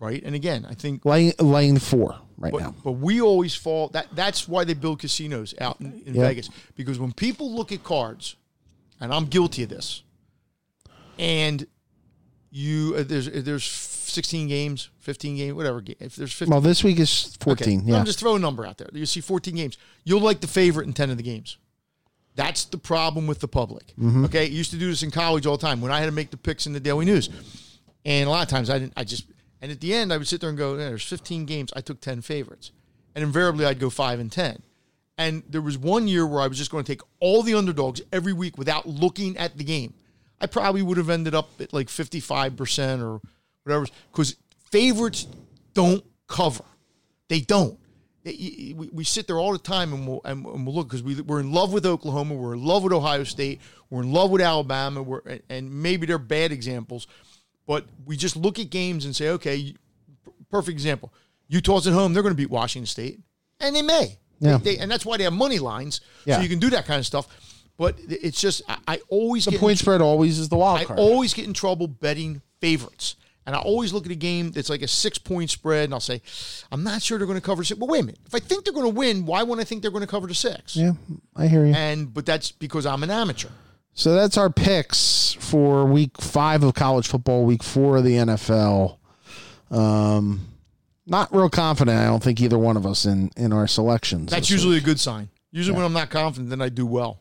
right? 0.00 0.22
And 0.24 0.34
again, 0.34 0.66
I 0.68 0.72
think 0.74 1.04
lane 1.04 1.32
lane 1.38 1.78
four 1.78 2.16
right 2.38 2.52
But, 2.52 2.62
now. 2.62 2.74
but 2.82 2.92
we 2.92 3.20
always 3.20 3.54
fall. 3.54 3.88
That 3.88 4.06
that's 4.14 4.48
why 4.48 4.64
they 4.64 4.72
build 4.74 4.98
casinos 4.98 5.54
out 5.60 5.78
in, 5.80 6.00
in 6.06 6.14
Yeah. 6.14 6.22
Vegas 6.22 6.48
because 6.74 6.98
when 6.98 7.12
people 7.12 7.54
look 7.54 7.70
at 7.70 7.84
cards, 7.84 8.36
and 8.98 9.12
I'm 9.12 9.26
guilty 9.26 9.62
of 9.62 9.68
this, 9.68 10.02
and 11.18 11.66
you 12.50 12.94
uh, 12.98 13.02
there's 13.04 13.28
uh, 13.28 13.40
there's 13.44 13.64
16 13.64 14.48
games, 14.48 14.90
15 15.00 15.36
games, 15.36 15.54
whatever. 15.54 15.80
ga- 15.80 15.96
If 16.00 16.16
there's 16.16 16.32
15, 16.32 16.50
Well, 16.50 16.60
this 16.60 16.82
week 16.82 16.98
is 16.98 17.36
okay, 17.36 17.44
fourteen. 17.44 17.82
Yeah, 17.86 17.98
I'm 17.98 18.04
just 18.04 18.18
throwing 18.18 18.38
a 18.38 18.40
number 18.40 18.66
out 18.66 18.78
there. 18.78 18.88
You 18.92 19.06
see 19.06 19.20
14 19.20 19.54
games, 19.54 19.78
you'll 20.04 20.20
like 20.20 20.40
the 20.40 20.46
favorite 20.48 20.86
in 20.86 20.92
10 20.92 21.10
of 21.10 21.16
the 21.16 21.22
games. 21.22 21.58
That's 22.34 22.64
the 22.64 22.78
problem 22.78 23.26
with 23.26 23.40
the 23.40 23.48
public. 23.48 23.88
Mm-hmm. 23.98 24.24
Okay, 24.26 24.46
you 24.46 24.56
used 24.56 24.70
to 24.70 24.78
do 24.78 24.88
this 24.88 25.02
in 25.02 25.10
college 25.10 25.46
all 25.46 25.56
the 25.56 25.66
time 25.66 25.80
when 25.80 25.92
I 25.92 25.98
had 26.00 26.06
to 26.06 26.12
make 26.12 26.30
the 26.30 26.36
picks 26.36 26.66
in 26.66 26.72
the 26.72 26.80
Daily 26.80 27.04
News, 27.04 27.28
and 28.04 28.26
a 28.26 28.30
lot 28.30 28.42
of 28.42 28.48
times 28.48 28.70
I 28.70 28.78
didn't. 28.78 28.94
I 28.96 29.04
just 29.04 29.24
and 29.60 29.70
at 29.70 29.80
the 29.80 29.92
end 29.94 30.12
I 30.12 30.16
would 30.16 30.26
sit 30.28 30.40
there 30.40 30.48
and 30.48 30.56
go, 30.58 30.72
"Yeah, 30.76 30.88
"There's 30.88 31.04
15 31.04 31.44
games. 31.44 31.72
I 31.76 31.80
took 31.80 32.00
10 32.00 32.22
favorites," 32.22 32.72
and 33.14 33.22
invariably 33.22 33.64
I'd 33.66 33.78
go 33.80 33.90
five 33.90 34.20
and 34.20 34.30
10. 34.32 34.62
And 35.18 35.42
there 35.50 35.60
was 35.60 35.76
one 35.76 36.08
year 36.08 36.26
where 36.26 36.40
I 36.40 36.46
was 36.46 36.56
just 36.56 36.70
going 36.70 36.82
to 36.84 36.90
take 36.90 37.02
all 37.20 37.42
the 37.42 37.54
underdogs 37.54 38.00
every 38.10 38.32
week 38.32 38.56
without 38.56 38.86
looking 38.88 39.36
at 39.36 39.58
the 39.58 39.64
game. 39.64 39.92
I 40.40 40.46
probably 40.46 40.82
would 40.82 40.96
have 40.96 41.10
ended 41.10 41.34
up 41.34 41.50
at 41.60 41.72
like 41.72 41.88
55% 41.88 43.02
or 43.02 43.20
whatever, 43.64 43.86
because 44.10 44.36
favorites 44.70 45.26
don't 45.74 46.04
cover. 46.26 46.64
They 47.28 47.40
don't. 47.40 47.78
They- 48.24 48.74
We, 48.76 48.88
we 48.92 49.04
sit 49.04 49.26
there 49.26 49.38
all 49.38 49.52
the 49.52 49.58
time 49.58 49.92
and 49.92 50.06
we'll, 50.06 50.20
and, 50.24 50.44
we'll 50.44 50.74
look 50.74 50.88
because 50.88 51.02
we, 51.02 51.20
we're 51.20 51.40
in 51.40 51.52
love 51.52 51.72
with 51.72 51.84
Oklahoma, 51.86 52.34
we're 52.34 52.54
in 52.54 52.64
love 52.64 52.82
with 52.82 52.92
Ohio 52.92 53.24
State, 53.24 53.60
we're 53.90 54.02
in 54.02 54.12
love 54.12 54.30
with 54.30 54.40
Alabama, 54.42 55.02
we're, 55.02 55.20
and- 55.26 55.42
and 55.48 55.82
maybe 55.82 56.06
they're 56.06 56.18
bad 56.18 56.52
examples, 56.52 57.06
but 57.66 57.84
we 58.06 58.16
just 58.16 58.36
look 58.36 58.58
at 58.58 58.70
games 58.70 59.04
and 59.04 59.14
say, 59.14 59.28
okay, 59.30 59.74
perfect 60.50 60.72
example. 60.74 61.12
Utah's 61.48 61.86
at 61.86 61.92
home, 61.92 62.12
they're 62.14 62.22
going 62.22 62.34
to 62.34 62.36
beat 62.36 62.50
Washington 62.50 62.86
State, 62.86 63.20
and 63.58 63.74
they 63.76 63.82
may. 63.82 64.16
Yeah. 64.38 64.56
They, 64.58 64.76
they- 64.76 64.78
and 64.82 64.90
that's 64.90 65.04
why 65.04 65.16
they 65.18 65.24
have 65.24 65.32
money 65.32 65.58
lines, 65.58 66.00
Yeah. 66.24 66.36
so 66.36 66.42
you 66.42 66.48
can 66.48 66.58
do 66.60 66.70
that 66.70 66.86
kind 66.86 66.98
of 66.98 67.06
stuff. 67.06 67.26
But 67.80 67.96
it's 68.10 68.38
just, 68.38 68.60
I, 68.68 68.76
I 68.86 69.00
always 69.08 69.46
the 69.46 69.52
get 69.52 69.56
in 69.56 69.60
point 69.60 69.78
spread 69.78 70.02
always 70.02 70.38
is 70.38 70.50
the 70.50 70.56
wild 70.58 70.80
I 70.80 70.84
card. 70.84 70.98
always 70.98 71.32
get 71.32 71.46
in 71.46 71.54
trouble 71.54 71.88
betting 71.88 72.42
favorites. 72.60 73.16
And 73.46 73.56
I 73.56 73.58
always 73.58 73.90
look 73.94 74.04
at 74.04 74.12
a 74.12 74.16
game 74.16 74.50
that's 74.50 74.68
like 74.68 74.82
a 74.82 74.86
six 74.86 75.16
point 75.16 75.48
spread 75.48 75.84
and 75.84 75.94
I'll 75.94 75.98
say, 76.00 76.20
I'm 76.70 76.84
not 76.84 77.00
sure 77.00 77.16
they're 77.16 77.26
going 77.26 77.40
to 77.40 77.44
cover 77.44 77.64
six. 77.64 77.80
Well, 77.80 77.88
wait 77.88 78.00
a 78.02 78.04
minute. 78.04 78.20
If 78.26 78.34
I 78.34 78.38
think 78.38 78.66
they're 78.66 78.74
going 78.74 78.84
to 78.84 78.94
win, 78.94 79.24
why 79.24 79.42
wouldn't 79.42 79.62
I 79.62 79.64
think 79.66 79.80
they're 79.80 79.90
going 79.90 80.02
to 80.02 80.06
cover 80.06 80.26
the 80.26 80.34
six? 80.34 80.76
yeah, 80.76 80.92
I 81.34 81.46
hear 81.46 81.64
you. 81.64 81.72
And 81.72 82.12
but 82.12 82.26
that's 82.26 82.52
because 82.52 82.84
I'm 82.84 83.02
an 83.02 83.10
amateur. 83.10 83.48
So 83.94 84.14
that's 84.14 84.36
our 84.36 84.50
picks 84.50 85.32
for 85.40 85.86
week 85.86 86.20
five 86.20 86.62
of 86.62 86.74
college 86.74 87.08
football, 87.08 87.46
week 87.46 87.62
four 87.62 87.96
of 87.96 88.04
the 88.04 88.12
NFL. 88.16 88.98
Um, 89.70 90.48
not 91.06 91.34
real 91.34 91.48
confident. 91.48 91.96
I 91.98 92.04
don't 92.04 92.22
think 92.22 92.42
either 92.42 92.58
one 92.58 92.76
of 92.76 92.84
us 92.84 93.06
in 93.06 93.30
in 93.38 93.54
our 93.54 93.66
selections. 93.66 94.30
That's 94.30 94.50
usually 94.50 94.76
a 94.76 94.82
good 94.82 95.00
sign. 95.00 95.30
Usually 95.52 95.76
when 95.76 95.84
I'm 95.84 95.92
not 95.92 96.10
confident, 96.10 96.50
then 96.50 96.62
I 96.62 96.68
do 96.68 96.86
well. 96.86 97.20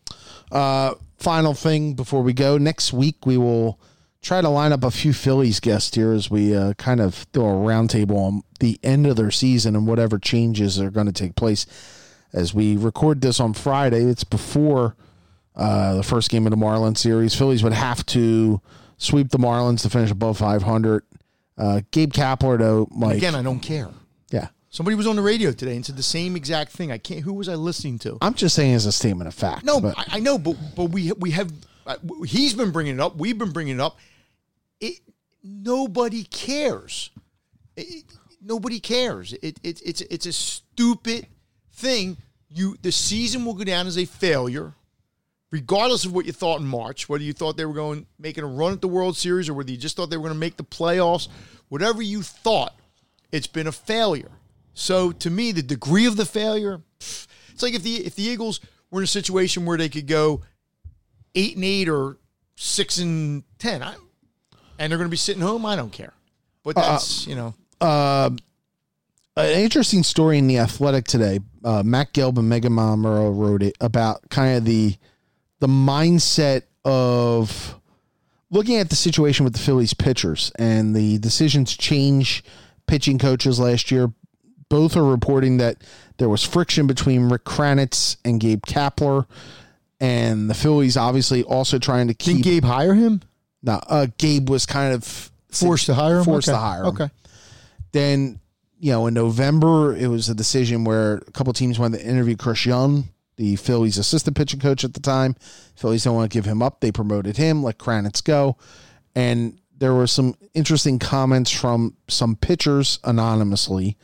Uh, 0.52 0.96
final 1.18 1.54
thing 1.54 1.94
before 1.94 2.22
we 2.22 2.34
go. 2.34 2.58
Next 2.58 2.94
week 2.94 3.26
we 3.26 3.38
will 3.38 3.80
try 4.22 4.42
to 4.42 4.50
line 4.50 4.72
up 4.72 4.84
a 4.84 4.92
few 4.92 5.14
Phillies 5.14 5.60
guests 5.60 5.96
here 5.96 6.12
as 6.12 6.30
we 6.30 6.56
uh, 6.56 6.74
kind 6.74 7.00
of 7.00 7.26
do 7.32 7.42
a 7.42 7.46
roundtable 7.46 8.18
on 8.18 8.44
the 8.60 8.80
end 8.84 9.08
of 9.08 9.16
their 9.16 9.32
season 9.32 9.76
and 9.76 9.88
whatever 9.88 10.20
changes 10.20 10.80
are 10.80 10.92
going 10.92 11.08
to 11.08 11.14
take 11.14 11.36
place. 11.36 11.66
As 12.34 12.54
we 12.54 12.78
record 12.78 13.22
this 13.22 13.40
on 13.40 13.54
Friday, 13.54 14.04
it's 14.04 14.24
before 14.24 14.96
uh, 15.56 15.96
the 15.96 16.04
first 16.04 16.30
game 16.30 16.46
of 16.46 16.52
the 16.52 16.58
Marlins 16.58 17.00
series. 17.00 17.34
Phillies 17.34 17.64
would 17.64 17.74
have 17.74 18.06
to 18.08 18.62
sweep 18.98 19.30
the 19.30 19.40
Marlins 19.40 19.82
to 19.82 19.90
finish 19.90 20.12
above 20.12 20.38
500. 20.38 21.04
Uh, 21.58 21.82
Gabe 21.92 22.14
Kapler, 22.14 22.60
though, 22.60 22.88
Mike. 22.92 23.18
Again, 23.18 23.36
I 23.36 23.42
don't 23.42 23.60
care. 23.60 23.90
Somebody 24.72 24.96
was 24.96 25.08
on 25.08 25.16
the 25.16 25.22
radio 25.22 25.52
today 25.52 25.76
and 25.76 25.86
said 25.86 25.98
the 25.98 26.04
same 26.04 26.36
exact 26.36 26.72
thing. 26.72 26.92
I 26.92 26.98
can't. 27.00 27.22
Who 27.22 27.34
was 27.34 27.50
I 27.50 27.56
listening 27.56 27.98
to? 28.00 28.18
I'm 28.22 28.36
just 28.36 28.56
saying 28.56 28.74
as 28.76 28.86
a 28.86 28.92
statement 28.92 29.28
of 29.28 29.34
fact. 29.34 29.66
No, 29.66 29.82
but 29.82 29.98
I, 29.98 30.06
I 30.18 30.20
know, 30.20 30.38
but 30.38 30.56
but 30.76 30.86
we 30.86 31.12
we 31.14 31.32
have 31.32 31.52
uh, 31.88 31.98
he's 32.26 32.54
been 32.54 32.72
bringing 32.72 32.96
it 32.96 33.00
up. 33.00 33.16
We've 33.18 33.38
been 33.38 33.52
bringing 33.52 33.76
it 33.76 33.82
up. 33.82 33.98
It 34.80 35.00
nobody 35.44 36.24
cares. 36.24 37.10
It- 37.76 38.06
nobody 38.42 38.80
cares. 38.80 39.34
It, 39.34 39.60
it 39.64 39.82
it's 39.84 40.02
it's 40.02 40.26
a 40.26 40.34
stupid 40.34 41.28
thing. 41.74 42.18
You 42.48 42.78
the 42.82 42.92
season 42.92 43.46
will 43.46 43.54
go 43.56 43.64
down 43.64 43.88
as 43.88 43.98
a 43.98 44.06
failure 44.06 44.74
regardless 45.52 46.06
of 46.06 46.14
what 46.14 46.26
you 46.28 46.32
thought 46.32 46.62
in 46.62 46.68
March, 46.68 47.10
whether 47.10 47.24
you 47.24 47.34
thought 47.34 47.58
they 47.58 47.66
were 47.66 47.74
going 47.74 48.06
making 48.20 48.44
a 48.44 48.48
run 48.48 48.72
at 48.74 48.82
the 48.82 48.88
World 48.88 49.18
Series 49.18 49.50
or 49.50 49.56
whether 49.56 49.72
you 49.72 49.78
just 49.78 49.96
thought 49.96 50.10
they 50.10 50.18
were 50.18 50.24
going 50.24 50.34
to 50.34 50.40
make 50.40 50.58
the 50.58 50.64
playoffs, 50.64 51.28
whatever 51.70 52.02
you 52.02 52.22
thought, 52.22 52.76
it's 53.32 53.48
been 53.48 53.66
a 53.68 53.72
failure. 53.72 54.30
So 54.80 55.12
to 55.12 55.30
me, 55.30 55.52
the 55.52 55.62
degree 55.62 56.06
of 56.06 56.16
the 56.16 56.26
failure, 56.26 56.80
it's 57.00 57.62
like 57.62 57.74
if 57.74 57.84
the 57.84 57.98
if 57.98 58.16
the 58.16 58.24
Eagles 58.24 58.62
were 58.90 59.02
in 59.02 59.04
a 59.04 59.08
situation 59.08 59.66
where 59.66 59.78
they 59.78 59.90
could 59.90 60.08
go 60.08 60.42
eight 61.36 61.56
and 61.56 61.66
eight 61.66 61.90
or 61.90 62.18
six 62.56 62.98
and 62.98 63.44
ten, 63.60 63.84
I, 63.84 63.96
and 64.80 64.90
they're 64.90 64.98
going 64.98 65.10
to 65.10 65.12
be 65.12 65.18
sitting 65.18 65.42
home, 65.42 65.66
I 65.66 65.76
don't 65.76 65.92
care. 65.92 66.14
But 66.64 66.76
that's 66.76 67.28
you 67.28 67.36
know, 67.36 67.54
an 69.36 69.60
interesting 69.62 70.04
story 70.04 70.38
in 70.38 70.48
the 70.48 70.60
Athletic 70.60 71.06
today. 71.06 71.42
Uh, 71.62 71.84
Matt 71.84 72.14
Gelb 72.14 72.38
and 72.38 72.50
Meghan 72.50 72.72
Montemurro 72.72 73.38
wrote 73.38 73.62
it 73.62 73.76
about 73.82 74.30
kind 74.30 74.58
of 74.58 74.64
the 74.64 74.96
the 75.60 75.68
mindset 75.68 76.64
of 76.86 77.76
looking 78.50 78.78
at 78.78 78.90
the 78.90 78.96
situation 78.96 79.44
with 79.44 79.54
the 79.54 79.60
Phillies 79.60 79.94
pitchers 79.94 80.54
and 80.58 80.96
the 80.96 81.18
decision 81.18 81.66
to 81.66 81.78
change 81.78 82.46
pitching 82.88 83.20
coaches 83.20 83.60
last 83.60 83.92
year. 83.92 84.14
Both 84.70 84.96
are 84.96 85.04
reporting 85.04 85.58
that 85.58 85.78
there 86.18 86.30
was 86.30 86.44
friction 86.44 86.86
between 86.88 87.30
Rick 87.30 87.44
Kranitz 87.44 88.18
and 88.24 88.40
Gabe 88.40 88.62
Kapler, 88.66 89.26
and 90.00 90.50
the 90.50 90.54
Phillies 90.54 90.96
obviously 90.96 91.44
also 91.44 91.80
trying 91.80 92.08
to 92.08 92.14
keep. 92.14 92.44
Gabe 92.44 92.64
hire 92.64 92.94
him? 92.94 93.22
no, 93.64 93.82
uh, 93.88 94.08
Gabe 94.18 94.50
was 94.50 94.66
kind 94.66 94.94
of 94.94 95.32
Forced 95.52 95.88
to 95.88 95.96
hire 95.96 96.20
him? 96.20 96.26
Forced 96.26 96.48
Okay. 96.48 96.56
to 96.56 96.62
hire 96.62 96.82
him 96.84 96.88
Okay. 96.90 97.10
then 97.92 98.40
you 98.80 98.92
know 98.92 99.08
in 99.08 99.14
November 99.16 99.96
it 99.96 100.08
was 100.08 100.30
a 100.30 100.36
decision 100.36 100.84
where 100.84 101.16
a 101.16 101.32
couple 101.32 101.52
teams 101.54 101.80
went 101.80 101.96
to 101.96 102.06
interview 102.06 102.36
Chris 102.38 102.66
Young, 102.68 103.10
the 103.38 103.56
Phillies 103.56 103.98
assistant 103.98 104.38
pitching 104.38 104.60
coach 104.60 104.84
at 104.84 104.94
the 104.94 105.00
time. 105.00 105.36
Phillies 105.76 106.04
don't 106.04 106.16
want 106.16 106.32
to 106.32 106.34
give 106.38 106.46
him 106.46 106.62
up. 106.62 106.80
They 106.80 106.92
promoted 106.92 107.38
him, 107.38 107.64
let 107.64 107.80
Kranitz 107.80 108.24
go, 108.24 108.56
and 109.16 109.58
there 109.76 109.94
were 109.96 110.08
some 110.08 110.36
interesting 110.54 111.00
comments 111.00 111.50
from 111.52 111.96
some 112.08 112.36
pitchers 112.36 113.00
anonymously 113.04 113.98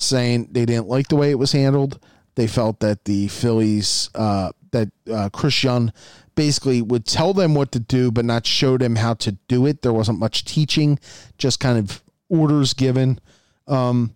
saying 0.00 0.48
they 0.50 0.66
didn't 0.66 0.88
like 0.88 1.08
the 1.08 1.16
way 1.16 1.30
it 1.30 1.38
was 1.38 1.52
handled. 1.52 2.00
They 2.34 2.46
felt 2.46 2.80
that 2.80 3.04
the 3.04 3.28
Phillies, 3.28 4.10
uh, 4.14 4.52
that 4.72 4.88
uh, 5.12 5.28
Chris 5.32 5.62
Young 5.62 5.92
basically 6.34 6.80
would 6.80 7.04
tell 7.04 7.34
them 7.34 7.54
what 7.54 7.72
to 7.72 7.80
do, 7.80 8.10
but 8.10 8.24
not 8.24 8.46
show 8.46 8.78
them 8.78 8.96
how 8.96 9.14
to 9.14 9.32
do 9.46 9.66
it. 9.66 9.82
There 9.82 9.92
wasn't 9.92 10.18
much 10.18 10.44
teaching, 10.44 10.98
just 11.38 11.60
kind 11.60 11.78
of 11.78 12.02
orders 12.28 12.72
given. 12.72 13.20
Um, 13.66 14.14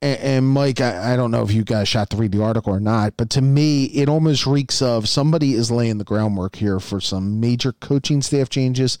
and, 0.00 0.20
and 0.20 0.48
Mike, 0.48 0.80
I, 0.80 1.12
I 1.12 1.16
don't 1.16 1.30
know 1.30 1.42
if 1.42 1.52
you 1.52 1.64
guys 1.64 1.88
shot 1.88 2.10
to 2.10 2.16
read 2.16 2.32
the 2.32 2.42
article 2.42 2.72
or 2.72 2.80
not, 2.80 3.16
but 3.16 3.30
to 3.30 3.42
me, 3.42 3.86
it 3.86 4.08
almost 4.08 4.46
reeks 4.46 4.80
of 4.80 5.08
somebody 5.08 5.54
is 5.54 5.70
laying 5.70 5.98
the 5.98 6.04
groundwork 6.04 6.56
here 6.56 6.80
for 6.80 7.00
some 7.00 7.40
major 7.40 7.72
coaching 7.72 8.22
staff 8.22 8.48
changes, 8.48 8.98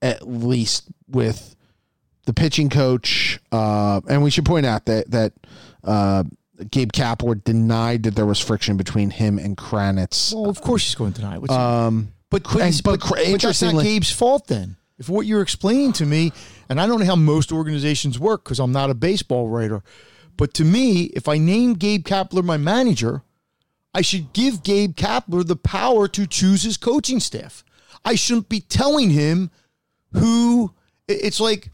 at 0.00 0.26
least 0.26 0.88
with 1.06 1.54
the 2.28 2.34
pitching 2.34 2.68
coach. 2.68 3.40
Uh, 3.50 4.02
and 4.06 4.22
we 4.22 4.30
should 4.30 4.44
point 4.44 4.66
out 4.66 4.84
that 4.84 5.10
that 5.10 5.32
uh, 5.82 6.22
Gabe 6.70 6.92
Kapler 6.92 7.42
denied 7.42 8.02
that 8.02 8.14
there 8.16 8.26
was 8.26 8.38
friction 8.38 8.76
between 8.76 9.08
him 9.10 9.38
and 9.38 9.56
Kranitz. 9.56 10.34
Well, 10.34 10.50
of 10.50 10.60
course 10.60 10.84
he's 10.84 10.94
going 10.94 11.14
to 11.14 11.20
deny 11.22 11.38
it. 11.38 11.50
Um, 11.50 12.12
But 12.30 12.42
and- 12.54 12.80
but, 12.84 13.00
but 13.00 13.08
but 13.08 13.40
that's 13.40 13.62
not 13.62 13.82
Gabe's 13.82 14.10
fault 14.12 14.46
then. 14.46 14.76
If 14.98 15.08
what 15.08 15.24
you're 15.26 15.40
explaining 15.42 15.92
to 15.94 16.04
me, 16.06 16.32
and 16.68 16.78
I 16.80 16.86
don't 16.86 16.98
know 17.00 17.06
how 17.06 17.16
most 17.16 17.50
organizations 17.52 18.18
work 18.18 18.44
because 18.44 18.58
I'm 18.60 18.72
not 18.72 18.90
a 18.90 18.94
baseball 18.94 19.48
writer, 19.48 19.82
but 20.36 20.52
to 20.54 20.64
me, 20.64 21.04
if 21.14 21.28
I 21.28 21.38
name 21.38 21.74
Gabe 21.74 22.04
Kapler 22.04 22.44
my 22.44 22.56
manager, 22.58 23.22
I 23.94 24.02
should 24.02 24.32
give 24.34 24.62
Gabe 24.64 24.94
Kapler 24.96 25.46
the 25.46 25.56
power 25.56 26.08
to 26.08 26.26
choose 26.26 26.64
his 26.64 26.76
coaching 26.76 27.20
staff. 27.20 27.64
I 28.04 28.16
shouldn't 28.16 28.48
be 28.50 28.60
telling 28.60 29.10
him 29.10 29.50
who. 30.12 30.74
It's 31.06 31.40
like 31.40 31.70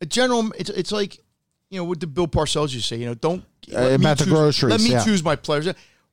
a 0.00 0.06
general. 0.06 0.52
It's 0.58 0.70
it's 0.70 0.92
like 0.92 1.18
you 1.70 1.78
know 1.78 1.84
what 1.84 2.00
the 2.00 2.06
Bill 2.06 2.28
Parcells 2.28 2.72
you 2.74 2.80
say? 2.80 2.96
You 2.96 3.06
know, 3.06 3.14
don't 3.14 3.44
let 3.68 3.88
me 3.88 3.94
about 4.04 4.18
the 4.18 4.24
choose- 4.24 4.32
groceries, 4.32 4.70
Let 4.70 4.80
me 4.80 4.90
yeah. 4.90 5.04
choose 5.04 5.22
my 5.24 5.36
players. 5.36 5.68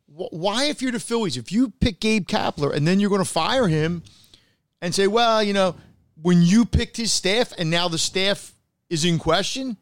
Why, 0.08 0.66
if 0.66 0.82
you're 0.82 0.92
the 0.92 1.00
Phillies, 1.00 1.38
if 1.38 1.52
you 1.52 1.70
pick 1.80 2.00
Gabe 2.00 2.28
Kapler 2.28 2.74
and 2.76 2.88
then 2.88 3.00
you're 3.00 3.10
going 3.10 3.24
to 3.24 3.30
fire 3.30 3.68
him 3.68 4.04
and 4.80 4.94
say, 4.94 5.08
well, 5.08 5.42
you 5.42 5.54
know, 5.54 5.76
when 6.22 6.44
you 6.44 6.66
picked 6.66 6.98
his 6.98 7.12
staff 7.12 7.52
and 7.58 7.72
now 7.72 7.88
the 7.88 7.98
staff 7.98 8.54
is 8.92 9.06
in 9.06 9.18
question, 9.18 9.76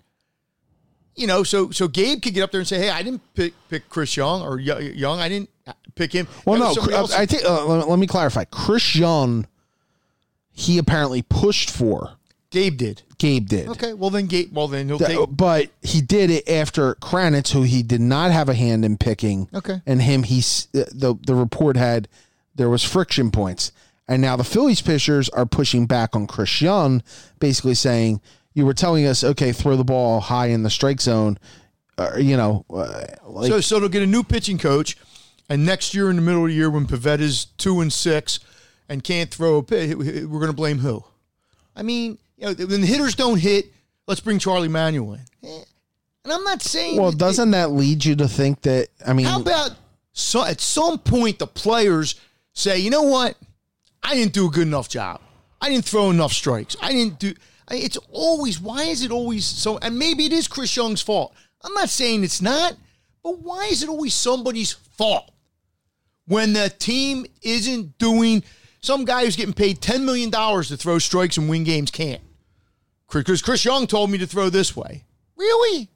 you 1.16 1.28
know, 1.28 1.44
so 1.44 1.72
so 1.72 1.90
Gabe 1.90 2.22
could 2.22 2.34
get 2.34 2.44
up 2.44 2.52
there 2.52 2.62
and 2.62 2.68
say, 2.68 2.78
hey, 2.80 2.90
I 2.90 3.04
didn't 3.04 3.22
pick 3.34 3.54
pick 3.70 3.90
Chris 3.90 4.16
Young 4.16 4.42
or 4.42 4.58
Young, 4.60 5.20
I 5.20 5.28
didn't 5.28 5.50
pick 5.96 6.14
him. 6.14 6.28
Well, 6.46 6.60
That 6.74 6.82
no, 6.90 6.94
uh, 6.96 6.98
else. 7.00 7.14
I 7.14 7.26
think. 7.26 7.44
Uh, 7.44 7.86
let 7.86 8.00
me 8.00 8.08
clarify. 8.08 8.46
Chris 8.46 8.96
Young, 8.96 9.46
he 10.52 10.78
apparently 10.78 11.22
pushed 11.24 11.70
for. 11.70 12.14
Gabe 12.52 12.78
did. 12.78 13.02
Gabe 13.18 13.48
did. 13.48 13.68
Okay, 13.70 13.94
well 13.94 14.10
then 14.10 14.28
Gabe, 14.28 14.54
well 14.56 14.68
then 14.68 14.88
he'll 14.88 14.98
Th- 15.00 15.18
take. 15.18 15.28
but 15.32 15.70
he 15.82 16.02
did 16.02 16.30
it 16.30 16.48
after 16.50 16.96
Kranitz, 16.96 17.52
who 17.52 17.64
he 17.64 17.82
did 17.82 18.02
not 18.02 18.32
have 18.32 18.50
a 18.50 18.54
hand 18.54 18.84
in 18.86 18.98
picking. 18.98 19.48
Okay. 19.54 19.82
And 19.86 20.02
him, 20.02 20.24
he 20.24 20.40
s- 20.40 20.68
the 20.74 21.18
the 21.26 21.34
report 21.36 21.78
had 21.78 22.08
there 22.56 22.70
was 22.70 22.84
friction 22.84 23.32
points, 23.32 23.72
and 24.08 24.22
now 24.22 24.36
the 24.36 24.44
Phillies 24.44 24.82
pitchers 24.82 25.30
are 25.30 25.46
pushing 25.46 25.86
back 25.88 26.16
on 26.16 26.28
Chris 26.28 26.62
Young, 26.62 27.02
basically 27.40 27.74
saying 27.76 28.20
you 28.54 28.66
were 28.66 28.74
telling 28.74 29.06
us, 29.06 29.24
okay, 29.24 29.54
throw 29.54 29.78
the 29.78 29.86
ball 29.86 30.20
high 30.20 30.48
in 30.48 30.64
the 30.64 30.70
strike 30.70 31.00
zone, 31.00 31.38
uh, 31.98 32.18
you 32.18 32.36
know, 32.36 32.66
uh, 32.70 33.06
like 33.26 33.50
so 33.50 33.62
so 33.62 33.80
they'll 33.80 33.88
get 33.88 34.04
a 34.04 34.08
new 34.08 34.24
pitching 34.24 34.58
coach, 34.58 34.98
and 35.48 35.66
next 35.66 35.94
year 35.94 36.10
in 36.10 36.18
the 36.18 36.22
middle 36.22 36.44
of 36.44 36.50
the 36.50 36.56
year 36.56 36.70
when 36.70 36.86
Pivetta's 36.86 37.46
two 37.58 37.80
and 37.80 37.94
six 37.94 38.40
and 38.90 39.06
can't 39.06 39.32
throw 39.34 39.56
a 39.58 39.64
pitch, 39.64 39.96
we're 39.96 40.26
going 40.40 40.48
to 40.48 40.54
blame 40.54 40.80
who? 40.80 41.02
I 41.74 41.84
mean, 41.84 42.18
you 42.42 42.48
know, 42.48 42.66
when 42.66 42.82
the 42.82 42.88
hitters 42.88 43.16
don't 43.16 43.38
hit, 43.40 43.72
let's 44.08 44.20
bring 44.20 44.40
Charlie 44.40 44.68
Manuel 44.68 45.14
in. 45.14 45.20
Eh, 45.50 45.64
And 46.24 46.34
I'm 46.34 46.44
not 46.44 46.62
saying. 46.62 46.98
well, 47.00 47.12
that- 47.12 47.18
doesn't 47.20 47.52
that 47.52 47.72
lead 47.72 48.04
you 48.04 48.16
to 48.18 48.28
think 48.28 48.62
that? 48.64 48.90
I 49.06 49.14
mean, 49.14 49.26
How 49.28 49.40
about 49.40 49.72
so 50.14 50.44
at 50.44 50.60
some 50.60 50.98
point 51.00 51.40
the 51.40 51.48
players 51.48 52.16
say, 52.54 52.80
you 52.80 52.90
know 52.90 53.04
what, 53.04 53.38
I 54.04 54.16
didn't 54.16 54.34
do 54.34 54.48
a 54.48 54.50
good 54.50 54.68
enough 54.68 54.90
job. 54.90 55.22
I 55.62 55.70
didn't 55.70 55.86
throw 55.86 56.10
enough 56.10 56.34
strikes. 56.34 56.76
I 56.82 56.92
didn't 56.92 57.20
do. 57.20 57.34
I- 57.68 57.76
It's 57.76 57.98
always 58.12 58.60
why 58.60 58.84
is 58.86 59.04
it 59.04 59.12
always 59.12 59.46
so? 59.46 59.78
And 59.78 59.98
maybe 60.00 60.26
it 60.26 60.34
is 60.34 60.48
Chris 60.48 60.76
Young's 60.76 61.02
fault. 61.02 61.34
I'm 61.64 61.74
not 61.76 61.90
saying 61.90 62.24
it's 62.24 62.42
not, 62.42 62.76
but 63.24 63.38
why 63.40 63.68
is 63.68 63.84
it 63.84 63.90
always 63.90 64.16
somebody's 64.16 64.72
fault 64.98 65.30
when 66.26 66.54
the 66.54 66.70
team 66.70 67.26
isn't 67.44 67.98
doing? 68.00 68.44
Some 68.82 69.06
guy 69.06 69.26
who's 69.26 69.36
getting 69.36 69.54
paid 69.54 69.80
ten 69.80 70.04
million 70.06 70.32
dollars 70.32 70.70
to 70.70 70.78
throw 70.78 70.98
strikes 70.98 71.38
and 71.38 71.48
win 71.48 71.64
games 71.64 71.92
can't. 71.92 72.22
Because 73.14 73.42
Chris 73.42 73.64
Young 73.66 73.88
told 73.88 74.10
me 74.10 74.18
to 74.20 74.28
throw 74.28 74.50
this 74.50 74.76
way. 74.76 75.04
Really? 75.36 75.90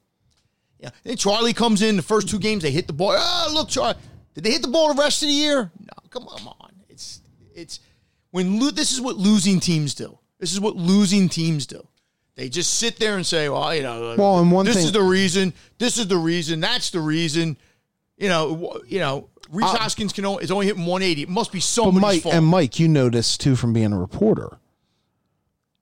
Yeah. 0.78 0.90
Then 1.04 1.16
Charlie 1.16 1.52
comes 1.54 1.82
in 1.82 1.96
the 1.96 2.02
first 2.02 2.28
two 2.28 2.38
games. 2.38 2.62
They 2.62 2.70
hit 2.70 2.86
the 2.86 2.92
ball. 2.92 3.14
Oh, 3.16 3.50
look, 3.54 3.68
Charlie. 3.68 3.94
Did 4.34 4.44
they 4.44 4.50
hit 4.52 4.62
the 4.62 4.68
ball 4.68 4.92
the 4.94 5.00
rest 5.00 5.22
of 5.22 5.28
the 5.28 5.34
year? 5.34 5.70
No. 5.80 6.08
Come 6.10 6.24
on. 6.28 6.72
It's 6.88 7.20
it's 7.54 7.80
when 8.30 8.60
lo- 8.60 8.70
this 8.70 8.92
is 8.92 9.00
what 9.00 9.16
losing 9.16 9.60
teams 9.60 9.94
do. 9.94 10.18
This 10.38 10.52
is 10.52 10.60
what 10.60 10.76
losing 10.76 11.28
teams 11.28 11.66
do. 11.66 11.86
They 12.34 12.50
just 12.50 12.74
sit 12.74 12.98
there 12.98 13.16
and 13.16 13.24
say, 13.24 13.48
"Well, 13.48 13.74
you 13.74 13.82
know, 13.82 14.14
Well, 14.18 14.38
and 14.40 14.52
one 14.52 14.66
this 14.66 14.76
thing- 14.76 14.84
is 14.84 14.92
the 14.92 15.02
reason. 15.02 15.54
This 15.78 15.96
is 15.96 16.06
the 16.08 16.18
reason. 16.18 16.60
That's 16.60 16.90
the 16.90 17.00
reason." 17.00 17.56
You 18.18 18.28
know, 18.28 18.80
you 18.86 18.98
know. 18.98 19.28
Reese 19.50 19.66
uh, 19.66 19.76
Hoskins 19.76 20.12
can 20.12 20.24
only, 20.26 20.42
is 20.42 20.50
only 20.50 20.66
hitting 20.66 20.82
180. 20.86 21.22
It 21.22 21.28
must 21.28 21.52
be 21.52 21.60
somebody's 21.60 22.00
Mike 22.02 22.22
fault. 22.22 22.34
and 22.34 22.44
Mike, 22.44 22.80
you 22.80 22.88
notice 22.88 23.38
too 23.38 23.54
from 23.54 23.72
being 23.72 23.92
a 23.92 23.98
reporter. 23.98 24.58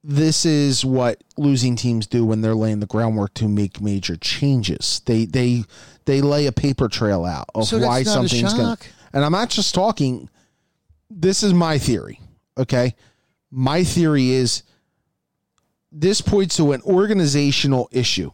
This 0.07 0.45
is 0.45 0.85
what 0.85 1.25
losing 1.39 1.77
teams 1.77 2.07
do 2.07 2.27
when 2.27 2.43
they're 2.43 2.55
laying 2.55 2.81
the 2.81 2.87
groundwork 2.87 3.33
to 3.35 3.49
make 3.49 3.81
major 3.81 4.17
changes. 4.17 5.01
They 5.07 5.25
they 5.25 5.65
they 6.05 6.21
lay 6.21 6.47
a 6.47 6.53
paper 6.53 6.89
trail 6.89 7.25
out 7.25 7.47
of 7.55 7.67
So 7.67 7.79
why 7.79 8.03
something's 8.03 8.53
going. 8.53 8.67
shock? 8.67 8.87
And 9.15 9.25
I'm 9.25 9.33
not 9.33 9.49
just 9.49 9.75
talking. 9.75 10.29
This 11.09 11.43
is 11.43 11.55
my 11.55 11.79
theory. 11.79 12.21
Okay, 12.59 12.95
my 13.51 13.83
theory 13.83 14.31
is 14.31 14.63
this 15.91 16.21
points 16.21 16.59
to 16.59 16.73
an 16.73 16.83
organizational 16.83 17.89
issue. 17.91 18.31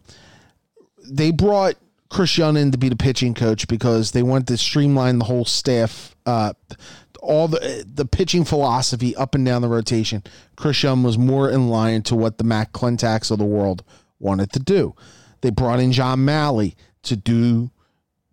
They 1.08 1.30
brought 1.30 1.76
Chris 2.10 2.36
Young 2.36 2.56
in 2.56 2.72
to 2.72 2.78
be 2.78 2.88
the 2.88 2.96
pitching 2.96 3.34
coach 3.34 3.66
because 3.68 4.10
they 4.10 4.22
wanted 4.22 4.48
to 4.48 4.58
streamline 4.58 5.18
the 5.18 5.24
whole 5.24 5.44
staff, 5.44 6.14
uh, 6.26 6.52
all 7.22 7.48
the 7.48 7.84
the 7.86 8.04
pitching 8.04 8.44
philosophy 8.44 9.14
up 9.16 9.34
and 9.34 9.46
down 9.46 9.62
the 9.62 9.68
rotation. 9.68 10.22
Chris 10.56 10.82
Young 10.82 11.02
was 11.02 11.16
more 11.16 11.48
in 11.48 11.68
line 11.68 12.02
to 12.02 12.16
what 12.16 12.36
the 12.38 12.44
Matt 12.44 12.72
Klentaks 12.72 13.30
of 13.30 13.38
the 13.38 13.44
world 13.44 13.84
wanted 14.18 14.52
to 14.52 14.58
do. 14.58 14.94
They 15.40 15.50
brought 15.50 15.80
in 15.80 15.92
John 15.92 16.24
Mallee 16.24 16.74
to 17.04 17.16
do 17.16 17.70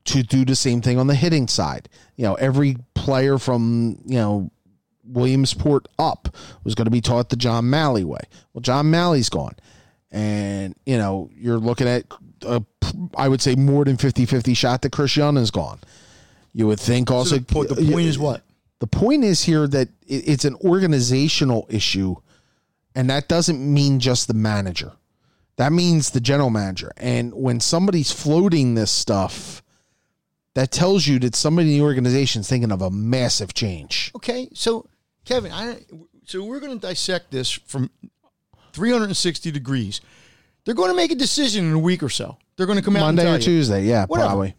to 0.05 0.23
do 0.23 0.43
the 0.43 0.55
same 0.55 0.81
thing 0.81 0.97
on 0.97 1.07
the 1.07 1.15
hitting 1.15 1.47
side. 1.47 1.87
You 2.15 2.23
know, 2.23 2.33
every 2.35 2.77
player 2.95 3.37
from 3.37 3.99
you 4.05 4.17
know 4.17 4.51
Williamsport 5.03 5.87
up 5.99 6.35
was 6.63 6.73
going 6.73 6.85
to 6.85 6.91
be 6.91 7.01
taught 7.01 7.29
the 7.29 7.35
John 7.35 7.69
Mallee 7.69 8.03
way. 8.03 8.21
Well, 8.53 8.61
John 8.61 8.89
Mallee's 8.89 9.29
gone. 9.29 9.55
And, 10.11 10.73
you 10.85 10.97
know, 10.97 11.29
you're 11.35 11.57
looking 11.57 11.87
at, 11.87 12.05
a, 12.45 12.61
I 13.15 13.27
would 13.27 13.41
say, 13.41 13.55
more 13.55 13.85
than 13.85 13.97
50 13.97 14.25
50 14.25 14.53
shot 14.53 14.81
that 14.81 14.91
Chris 14.91 15.15
Young 15.15 15.37
is 15.37 15.51
gone. 15.51 15.79
You 16.53 16.67
would 16.67 16.79
think 16.79 17.11
also. 17.11 17.37
the, 17.37 17.45
point, 17.45 17.69
the 17.69 17.75
point 17.75 18.07
is 18.07 18.17
what? 18.17 18.43
The 18.79 18.87
point 18.87 19.23
is 19.23 19.43
here 19.43 19.67
that 19.67 19.89
it, 20.07 20.27
it's 20.27 20.45
an 20.45 20.55
organizational 20.55 21.67
issue, 21.69 22.15
and 22.95 23.09
that 23.09 23.27
doesn't 23.27 23.61
mean 23.61 23.99
just 23.99 24.27
the 24.27 24.33
manager. 24.33 24.93
That 25.57 25.71
means 25.71 26.11
the 26.11 26.19
general 26.19 26.51
manager. 26.51 26.91
And 26.97 27.33
when 27.33 27.59
somebody's 27.59 28.11
floating 28.11 28.75
this 28.75 28.91
stuff, 28.91 29.63
that 30.53 30.71
tells 30.71 31.07
you 31.07 31.19
that 31.19 31.35
somebody 31.35 31.69
in 31.69 31.79
the 31.79 31.83
organization 31.83 32.41
is 32.41 32.49
thinking 32.49 32.71
of 32.71 32.81
a 32.81 32.91
massive 32.91 33.53
change. 33.53 34.11
Okay, 34.15 34.49
so 34.53 34.87
Kevin, 35.25 35.51
I 35.51 35.79
so 36.25 36.43
we're 36.43 36.59
going 36.59 36.79
to 36.79 36.87
dissect 36.87 37.31
this 37.31 37.51
from 37.51 37.89
360 38.73 39.51
degrees. 39.51 40.01
They're 40.67 40.75
going 40.75 40.89
to 40.89 40.95
make 40.97 41.13
a 41.13 41.15
decision 41.15 41.63
in 41.65 41.71
a 41.71 41.79
week 41.79 42.03
or 42.03 42.09
so. 42.09 42.37
They're 42.57 42.65
going 42.65 42.77
to 42.77 42.83
come 42.83 42.97
out 42.97 42.99
Monday 43.05 43.25
or 43.25 43.35
you. 43.37 43.41
Tuesday, 43.41 43.85
yeah, 43.85 44.05
Whatever. 44.05 44.27
probably. 44.27 44.55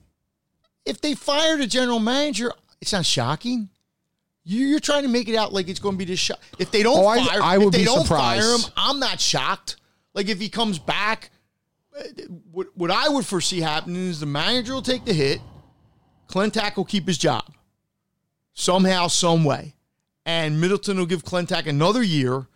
If 0.86 1.02
they 1.02 1.14
fired 1.14 1.61
a 1.61 1.66
general 1.66 1.98
manager, 1.98 2.50
it's 2.80 2.94
not 2.94 3.04
shocking. 3.04 3.68
You- 4.42 4.64
You're 4.68 4.80
trying 4.80 5.02
to 5.02 5.11
make 5.11 5.28
it 5.28 5.36
out 5.36 5.52
like 5.52 5.68
it's 5.68 5.80
going 5.80 5.96
to 5.96 5.98
be 5.98 6.06
this 6.06 6.18
shock. 6.18 6.38
If 6.59 6.70
they 6.70 6.82
don't 6.82 6.96
Oh, 6.98 7.02
fire, 7.02 7.42
I 7.42 7.59
would 7.59 7.66
if 7.66 7.72
they 7.72 7.78
be 7.80 7.84
don't 7.84 8.06
surprised. 8.06 8.42
fire 8.42 8.54
him, 8.54 8.61
I'm 8.74 8.98
not 8.98 9.20
shocked. 9.20 9.76
Like 10.14 10.28
if 10.30 10.40
he 10.40 10.48
comes 10.48 10.78
back, 10.78 11.30
what 12.52 12.68
what 12.74 12.90
I 12.90 13.11
would 13.11 13.26
foresee 13.26 13.61
happening 13.61 14.09
is 14.09 14.18
the 14.20 14.24
manager 14.26 14.72
will 14.72 14.80
take 14.80 15.04
the 15.04 15.12
hit. 15.12 15.40
Klentak 16.28 16.76
will 16.76 16.86
keep 16.86 17.06
his 17.06 17.18
job 17.18 17.44
somehow, 18.54 19.09
some 19.09 19.44
way, 19.44 19.74
and 20.24 20.59
Middleton 20.61 20.96
will 20.96 21.06
give 21.06 21.22
Klentak 21.24 21.66
another 21.66 22.02
year 22.02 22.46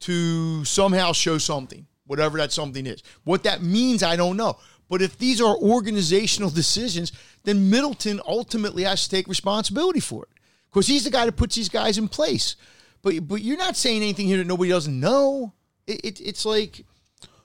to 0.00 0.64
somehow 0.64 1.12
show 1.12 1.38
something, 1.38 1.86
whatever 2.06 2.38
that 2.38 2.52
something 2.52 2.86
is. 2.86 3.02
What 3.24 3.44
that 3.44 3.62
means, 3.62 4.02
I 4.02 4.16
don't 4.16 4.36
know. 4.36 4.58
But 4.88 5.02
if 5.02 5.18
these 5.18 5.40
are 5.40 5.56
organizational 5.56 6.50
decisions, 6.50 7.12
then 7.44 7.70
Middleton 7.70 8.20
ultimately 8.26 8.84
has 8.84 9.04
to 9.04 9.10
take 9.10 9.26
responsibility 9.26 10.00
for 10.00 10.24
it 10.24 10.28
because 10.70 10.86
he's 10.86 11.04
the 11.04 11.10
guy 11.10 11.24
that 11.24 11.32
puts 11.32 11.56
these 11.56 11.68
guys 11.68 11.98
in 11.98 12.08
place. 12.08 12.56
But 13.02 13.26
but 13.26 13.42
you're 13.42 13.56
not 13.56 13.76
saying 13.76 14.02
anything 14.02 14.26
here 14.26 14.38
that 14.38 14.46
nobody 14.46 14.70
doesn't 14.70 14.98
know. 14.98 15.52
It, 15.86 16.00
it, 16.04 16.20
it's 16.20 16.44
like, 16.44 16.84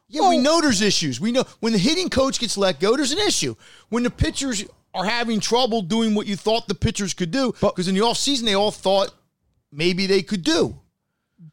yeah, 0.08 0.30
we 0.30 0.38
know 0.38 0.62
there's 0.62 0.82
issues. 0.82 1.20
We 1.20 1.32
know 1.32 1.44
when 1.60 1.74
the 1.74 1.80
hitting 1.80 2.10
coach 2.10 2.40
gets 2.40 2.58
let 2.58 2.80
go, 2.80 2.96
there's 2.96 3.12
an 3.12 3.20
issue. 3.20 3.56
When 3.90 4.04
the 4.04 4.10
pitchers 4.10 4.66
are 4.94 5.06
having 5.06 5.40
trouble 5.40 5.82
doing 5.82 6.16
what 6.16 6.28
you 6.28 6.36
thought 6.36 6.68
the 6.68 6.76
pitchers 6.76 7.14
could 7.14 7.32
do, 7.32 7.54
because 7.60 7.88
in 7.88 7.96
the 7.96 8.02
offseason 8.02 8.44
they 8.44 8.56
all 8.56 8.72
thought 8.72 9.14
maybe 9.72 10.06
they 10.06 10.22
could 10.22 10.44
do. 10.44 10.80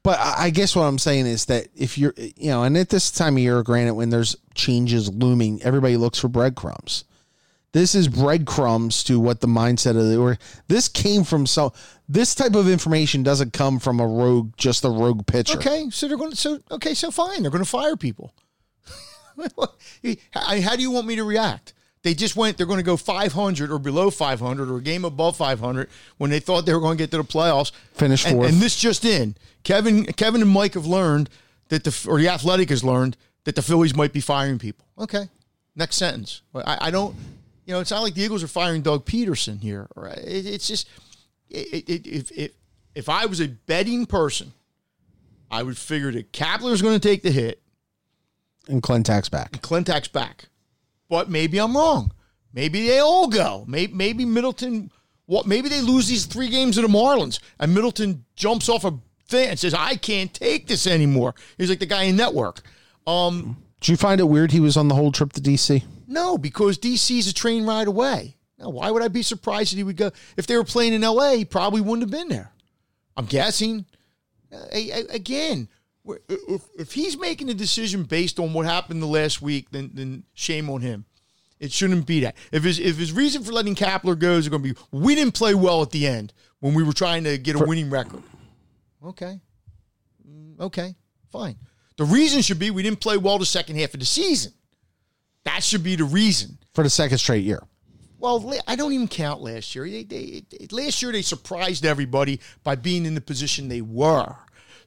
But 0.02 0.18
I 0.18 0.34
I 0.46 0.50
guess 0.50 0.76
what 0.76 0.84
I'm 0.84 0.98
saying 0.98 1.26
is 1.26 1.46
that 1.46 1.68
if 1.74 1.98
you're, 1.98 2.14
you 2.16 2.50
know, 2.50 2.62
and 2.62 2.76
at 2.76 2.88
this 2.88 3.10
time 3.10 3.36
of 3.36 3.42
year, 3.42 3.62
granted, 3.62 3.94
when 3.94 4.10
there's 4.10 4.36
changes 4.54 5.12
looming, 5.12 5.62
everybody 5.62 5.96
looks 5.96 6.18
for 6.18 6.28
breadcrumbs. 6.28 7.04
This 7.72 7.94
is 7.94 8.08
breadcrumbs 8.08 9.04
to 9.04 9.20
what 9.20 9.40
the 9.40 9.46
mindset 9.46 9.90
of 9.90 10.08
the 10.08 10.18
or 10.18 10.38
this 10.68 10.88
came 10.88 11.22
from 11.22 11.46
so 11.46 11.74
this 12.08 12.34
type 12.34 12.54
of 12.54 12.68
information 12.68 13.22
doesn't 13.22 13.52
come 13.52 13.78
from 13.78 14.00
a 14.00 14.06
rogue, 14.06 14.56
just 14.56 14.84
a 14.84 14.90
rogue 14.90 15.26
pitcher. 15.26 15.58
Okay, 15.58 15.90
so 15.90 16.08
they're 16.08 16.16
going 16.16 16.30
to 16.30 16.36
so 16.36 16.60
okay, 16.70 16.94
so 16.94 17.10
fine, 17.10 17.42
they're 17.42 17.50
going 17.50 17.64
to 17.64 17.68
fire 17.68 17.96
people. 17.96 18.34
how, 20.32 20.60
how 20.60 20.76
do 20.76 20.82
you 20.82 20.90
want 20.90 21.06
me 21.06 21.16
to 21.16 21.24
react? 21.24 21.74
They 22.08 22.14
just 22.14 22.36
went. 22.36 22.56
They're 22.56 22.64
going 22.64 22.78
to 22.78 22.82
go 22.82 22.96
500 22.96 23.70
or 23.70 23.78
below 23.78 24.10
500 24.10 24.70
or 24.70 24.78
a 24.78 24.80
game 24.80 25.04
above 25.04 25.36
500 25.36 25.90
when 26.16 26.30
they 26.30 26.40
thought 26.40 26.64
they 26.64 26.72
were 26.72 26.80
going 26.80 26.96
to 26.96 27.02
get 27.02 27.10
to 27.10 27.18
the 27.18 27.22
playoffs. 27.22 27.70
Finish 27.92 28.24
And- 28.24 28.34
fourth. 28.34 28.48
And, 28.48 28.62
this 28.62 28.76
just 28.76 29.04
in: 29.04 29.36
Kevin, 29.62 30.06
Kevin, 30.06 30.40
and 30.40 30.50
Mike 30.50 30.72
have 30.72 30.86
learned 30.86 31.28
that 31.68 31.84
the 31.84 32.06
or 32.08 32.18
the 32.18 32.30
Athletic 32.30 32.70
has 32.70 32.82
learned 32.82 33.18
that 33.44 33.56
the 33.56 33.60
Phillies 33.60 33.94
might 33.94 34.14
be 34.14 34.22
firing 34.22 34.58
people. 34.58 34.86
Okay, 34.98 35.28
next 35.76 35.96
sentence. 35.96 36.40
I, 36.54 36.78
I 36.80 36.90
don't. 36.90 37.14
You 37.66 37.74
know, 37.74 37.80
it's 37.80 37.90
not 37.90 38.00
like 38.00 38.14
the 38.14 38.22
Eagles 38.22 38.42
are 38.42 38.48
firing 38.48 38.80
Doug 38.80 39.04
Pederson 39.04 39.60
here. 39.60 39.86
Right? 39.94 40.16
It, 40.16 40.46
it's 40.46 40.66
just 40.66 40.88
it, 41.50 41.86
it, 41.90 42.06
if 42.06 42.32
if 42.32 42.52
if 42.94 43.08
I 43.10 43.26
was 43.26 43.38
a 43.38 43.48
betting 43.48 44.06
person, 44.06 44.54
I 45.50 45.62
would 45.62 45.76
figure 45.76 46.10
that 46.12 46.32
Kapler's 46.32 46.80
going 46.80 46.98
to 46.98 47.06
take 47.06 47.22
the 47.22 47.32
hit. 47.32 47.60
And 48.66 48.82
Klentak's 48.82 49.28
back. 49.28 49.52
Klentak's 49.60 50.08
back. 50.08 50.46
But 51.08 51.30
maybe 51.30 51.58
I'm 51.58 51.76
wrong. 51.76 52.12
Maybe 52.52 52.86
they 52.86 52.98
all 52.98 53.28
go. 53.28 53.64
Maybe, 53.68 53.92
maybe 53.92 54.24
Middleton, 54.24 54.90
what? 55.26 55.46
Maybe 55.46 55.68
they 55.68 55.80
lose 55.80 56.08
these 56.08 56.26
three 56.26 56.48
games 56.48 56.76
to 56.76 56.82
the 56.82 56.88
Marlins, 56.88 57.38
and 57.58 57.74
Middleton 57.74 58.24
jumps 58.36 58.68
off 58.68 58.84
a 58.84 58.98
thing 59.28 59.50
and 59.50 59.58
says, 59.58 59.74
"I 59.74 59.96
can't 59.96 60.32
take 60.32 60.66
this 60.66 60.86
anymore." 60.86 61.34
He's 61.56 61.68
like 61.70 61.78
the 61.80 61.86
guy 61.86 62.04
in 62.04 62.16
Network. 62.16 62.62
Um, 63.06 63.56
Did 63.80 63.90
you 63.90 63.96
find 63.96 64.20
it 64.20 64.24
weird 64.24 64.52
he 64.52 64.60
was 64.60 64.76
on 64.76 64.88
the 64.88 64.94
whole 64.94 65.12
trip 65.12 65.32
to 65.34 65.40
DC? 65.40 65.82
no, 66.06 66.38
because 66.38 66.78
DC's 66.78 67.28
a 67.28 67.34
train 67.34 67.66
ride 67.66 67.86
away. 67.86 68.36
Now, 68.58 68.70
why 68.70 68.90
would 68.90 69.02
I 69.02 69.08
be 69.08 69.22
surprised 69.22 69.72
that 69.72 69.76
he 69.76 69.84
would 69.84 69.96
go? 69.98 70.10
If 70.36 70.46
they 70.46 70.56
were 70.56 70.64
playing 70.64 70.94
in 70.94 71.02
LA, 71.02 71.32
he 71.34 71.44
probably 71.44 71.80
wouldn't 71.82 72.02
have 72.02 72.10
been 72.10 72.28
there. 72.28 72.50
I'm 73.16 73.26
guessing. 73.26 73.84
Again, 74.72 75.68
if, 76.28 76.62
if 76.78 76.92
he's 76.92 77.18
making 77.18 77.50
a 77.50 77.54
decision 77.54 78.04
based 78.04 78.38
on 78.38 78.52
what 78.52 78.66
happened 78.66 79.02
the 79.02 79.06
last 79.06 79.42
week, 79.42 79.70
then, 79.70 79.90
then 79.94 80.24
shame 80.34 80.70
on 80.70 80.80
him. 80.80 81.04
It 81.60 81.72
shouldn't 81.72 82.06
be 82.06 82.20
that. 82.20 82.36
If 82.52 82.62
his 82.62 82.78
if 82.78 82.96
his 82.96 83.12
reason 83.12 83.42
for 83.42 83.52
letting 83.52 83.74
Kapler 83.74 84.16
go 84.18 84.32
is 84.34 84.48
going 84.48 84.62
to 84.62 84.74
be 84.74 84.80
we 84.92 85.14
didn't 85.16 85.34
play 85.34 85.54
well 85.54 85.82
at 85.82 85.90
the 85.90 86.06
end 86.06 86.32
when 86.60 86.72
we 86.74 86.82
were 86.84 86.92
trying 86.92 87.24
to 87.24 87.36
get 87.36 87.56
a 87.56 87.64
winning 87.64 87.90
record. 87.90 88.22
Okay, 89.04 89.40
Mm, 90.28 90.60
okay, 90.60 90.94
fine. 91.32 91.56
The 91.96 92.04
reason 92.04 92.42
should 92.42 92.58
be 92.60 92.70
we 92.70 92.82
didn't 92.84 93.00
play 93.00 93.16
well 93.16 93.38
the 93.38 93.46
second 93.46 93.76
half 93.76 93.92
of 93.94 94.00
the 94.00 94.06
season. 94.06 94.52
That 95.44 95.64
should 95.64 95.82
be 95.82 95.96
the 95.96 96.04
reason. 96.04 96.58
For 96.74 96.84
the 96.84 96.90
second 96.90 97.18
straight 97.18 97.42
year. 97.44 97.62
Well, 98.20 98.52
I 98.66 98.76
don't 98.76 98.92
even 98.92 99.08
count 99.08 99.40
last 99.40 99.74
year. 99.74 99.88
They, 99.88 100.02
they, 100.04 100.42
they- 100.50 100.66
last 100.70 101.02
year 101.02 101.10
they 101.12 101.22
surprised 101.22 101.84
everybody 101.84 102.40
by 102.62 102.74
being 102.76 103.04
in 103.06 103.14
the 103.14 103.20
position 103.20 103.68
they 103.68 103.80
were. 103.80 104.34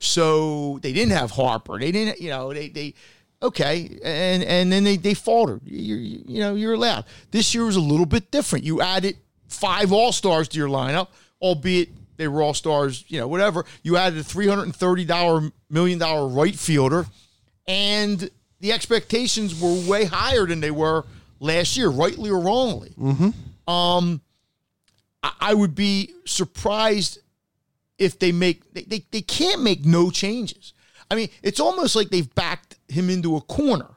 So 0.01 0.79
they 0.81 0.93
didn't 0.93 1.11
have 1.13 1.29
Harper. 1.31 1.77
They 1.79 1.91
didn't, 1.91 2.19
you 2.19 2.31
know, 2.31 2.51
they 2.53 2.69
they 2.69 2.95
okay, 3.41 3.99
and 4.03 4.43
and 4.43 4.71
then 4.71 4.83
they 4.83 4.97
they 4.97 5.13
faltered. 5.13 5.61
You 5.63 5.95
you 5.95 6.39
know 6.39 6.55
you're 6.55 6.73
allowed. 6.73 7.05
This 7.29 7.53
year 7.53 7.65
was 7.65 7.75
a 7.75 7.81
little 7.81 8.07
bit 8.07 8.31
different. 8.31 8.65
You 8.65 8.81
added 8.81 9.17
five 9.47 9.93
All 9.93 10.11
Stars 10.11 10.47
to 10.49 10.57
your 10.57 10.69
lineup, 10.69 11.09
albeit 11.39 11.89
they 12.17 12.27
were 12.27 12.41
All 12.41 12.55
Stars. 12.55 13.05
You 13.09 13.19
know, 13.19 13.27
whatever. 13.27 13.63
You 13.83 13.95
added 13.97 14.17
a 14.19 14.23
three 14.23 14.47
hundred 14.47 14.63
and 14.63 14.75
thirty 14.75 15.05
dollar 15.05 15.51
million 15.69 15.99
dollar 15.99 16.27
right 16.27 16.55
fielder, 16.55 17.05
and 17.67 18.27
the 18.59 18.71
expectations 18.71 19.59
were 19.61 19.87
way 19.87 20.05
higher 20.05 20.47
than 20.47 20.61
they 20.61 20.71
were 20.71 21.05
last 21.39 21.77
year, 21.77 21.89
rightly 21.89 22.31
or 22.31 22.39
wrongly. 22.39 22.93
Um, 23.67 24.21
I, 25.21 25.31
I 25.39 25.53
would 25.53 25.75
be 25.75 26.11
surprised 26.25 27.19
if 28.01 28.17
they 28.19 28.31
make 28.31 28.73
they, 28.73 28.83
they, 28.83 29.05
they 29.11 29.21
can't 29.21 29.61
make 29.61 29.85
no 29.85 30.09
changes. 30.09 30.73
I 31.09 31.15
mean, 31.15 31.29
it's 31.43 31.59
almost 31.59 31.95
like 31.95 32.09
they've 32.09 32.33
backed 32.35 32.77
him 32.87 33.09
into 33.09 33.35
a 33.37 33.41
corner. 33.41 33.89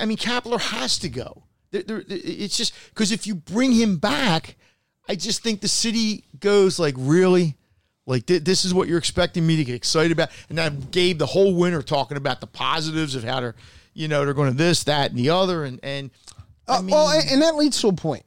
I 0.00 0.04
mean, 0.06 0.16
Kapler 0.18 0.60
has 0.60 0.98
to 1.00 1.08
go. 1.08 1.44
There- 1.70 1.82
there- 1.82 2.04
it's 2.08 2.56
just 2.56 2.72
because 2.90 3.12
if 3.12 3.26
you 3.26 3.34
bring 3.34 3.72
him 3.72 3.98
back, 3.98 4.56
I 5.08 5.14
just 5.16 5.42
think 5.42 5.60
the 5.60 5.68
city 5.68 6.24
goes 6.38 6.78
like, 6.78 6.94
really, 6.96 7.56
like 8.06 8.24
thi- 8.26 8.38
this 8.38 8.64
is 8.64 8.72
what 8.72 8.88
you're 8.88 8.98
expecting 8.98 9.46
me 9.46 9.56
to 9.56 9.64
get 9.64 9.74
excited 9.74 10.12
about. 10.12 10.30
And 10.48 10.58
I 10.60 10.68
gave 10.70 11.18
the 11.18 11.26
whole 11.26 11.54
winter 11.54 11.82
talking 11.82 12.16
about 12.16 12.40
the 12.40 12.46
positives 12.46 13.14
of 13.14 13.22
how 13.24 13.40
they're, 13.40 13.54
you 13.94 14.08
know, 14.08 14.24
they're 14.24 14.34
going 14.34 14.50
to 14.50 14.56
this, 14.56 14.84
that, 14.84 15.10
and 15.10 15.18
the 15.18 15.30
other, 15.30 15.64
and 15.64 15.78
and 15.82 16.10
I 16.68 16.76
Uh, 16.78 16.82
mean, 16.82 16.94
well, 16.94 17.08
and 17.10 17.28
and 17.30 17.42
that 17.42 17.54
leads 17.56 17.80
to 17.82 17.88
a 17.88 17.92
point. 17.92 18.24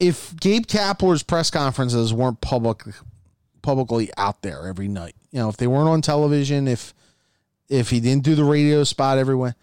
If 0.00 0.34
Gabe 0.36 0.66
Kapler's 0.66 1.22
press 1.22 1.50
conferences 1.50 2.12
weren't 2.12 2.40
public, 2.40 2.82
publicly 3.64 4.10
out 4.16 4.42
there 4.42 4.68
every 4.68 4.86
night, 4.86 5.16
you 5.32 5.40
know, 5.40 5.48
if 5.48 5.56
they 5.56 5.66
weren't 5.66 5.88
on 5.88 6.00
television, 6.02 6.68
if 6.68 6.94
if 7.68 7.90
he 7.90 7.98
didn't 7.98 8.22
do 8.22 8.36
the 8.36 8.44
radio 8.44 8.84
spot 8.84 9.18
everywhere, 9.18 9.56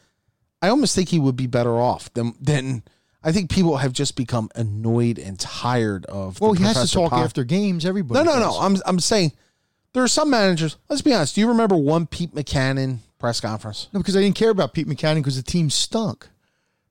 I 0.61 0.67
almost 0.69 0.93
think 0.95 1.07
he 1.09 1.19
would 1.19 1.35
be 1.37 1.47
better 1.47 1.79
off 1.79 2.13
than 2.13 2.33
than. 2.41 2.83
I 3.23 3.31
think 3.31 3.51
people 3.51 3.77
have 3.77 3.93
just 3.93 4.15
become 4.15 4.49
annoyed 4.55 5.19
and 5.19 5.39
tired 5.39 6.07
of. 6.07 6.39
the 6.39 6.43
well, 6.43 6.53
he 6.53 6.63
has 6.63 6.81
to 6.89 6.91
talk 6.91 7.11
Pod- 7.11 7.23
after 7.23 7.43
games. 7.43 7.85
Everybody, 7.85 8.17
No, 8.17 8.23
no, 8.33 8.39
does. 8.39 8.55
no. 8.55 8.59
I'm 8.59 8.75
I'm 8.85 8.99
saying 8.99 9.31
there 9.93 10.01
are 10.03 10.07
some 10.07 10.31
managers. 10.31 10.75
Let's 10.89 11.03
be 11.03 11.13
honest. 11.13 11.35
Do 11.35 11.41
you 11.41 11.47
remember 11.47 11.77
one 11.77 12.07
Pete 12.07 12.33
Mackanin 12.33 12.97
press 13.19 13.39
conference? 13.39 13.87
No, 13.93 13.99
because 13.99 14.17
I 14.17 14.21
didn't 14.21 14.35
care 14.35 14.49
about 14.49 14.73
Pete 14.73 14.87
Mackanin 14.87 15.17
because 15.17 15.35
the 15.35 15.43
team 15.43 15.69
stunk. 15.69 16.27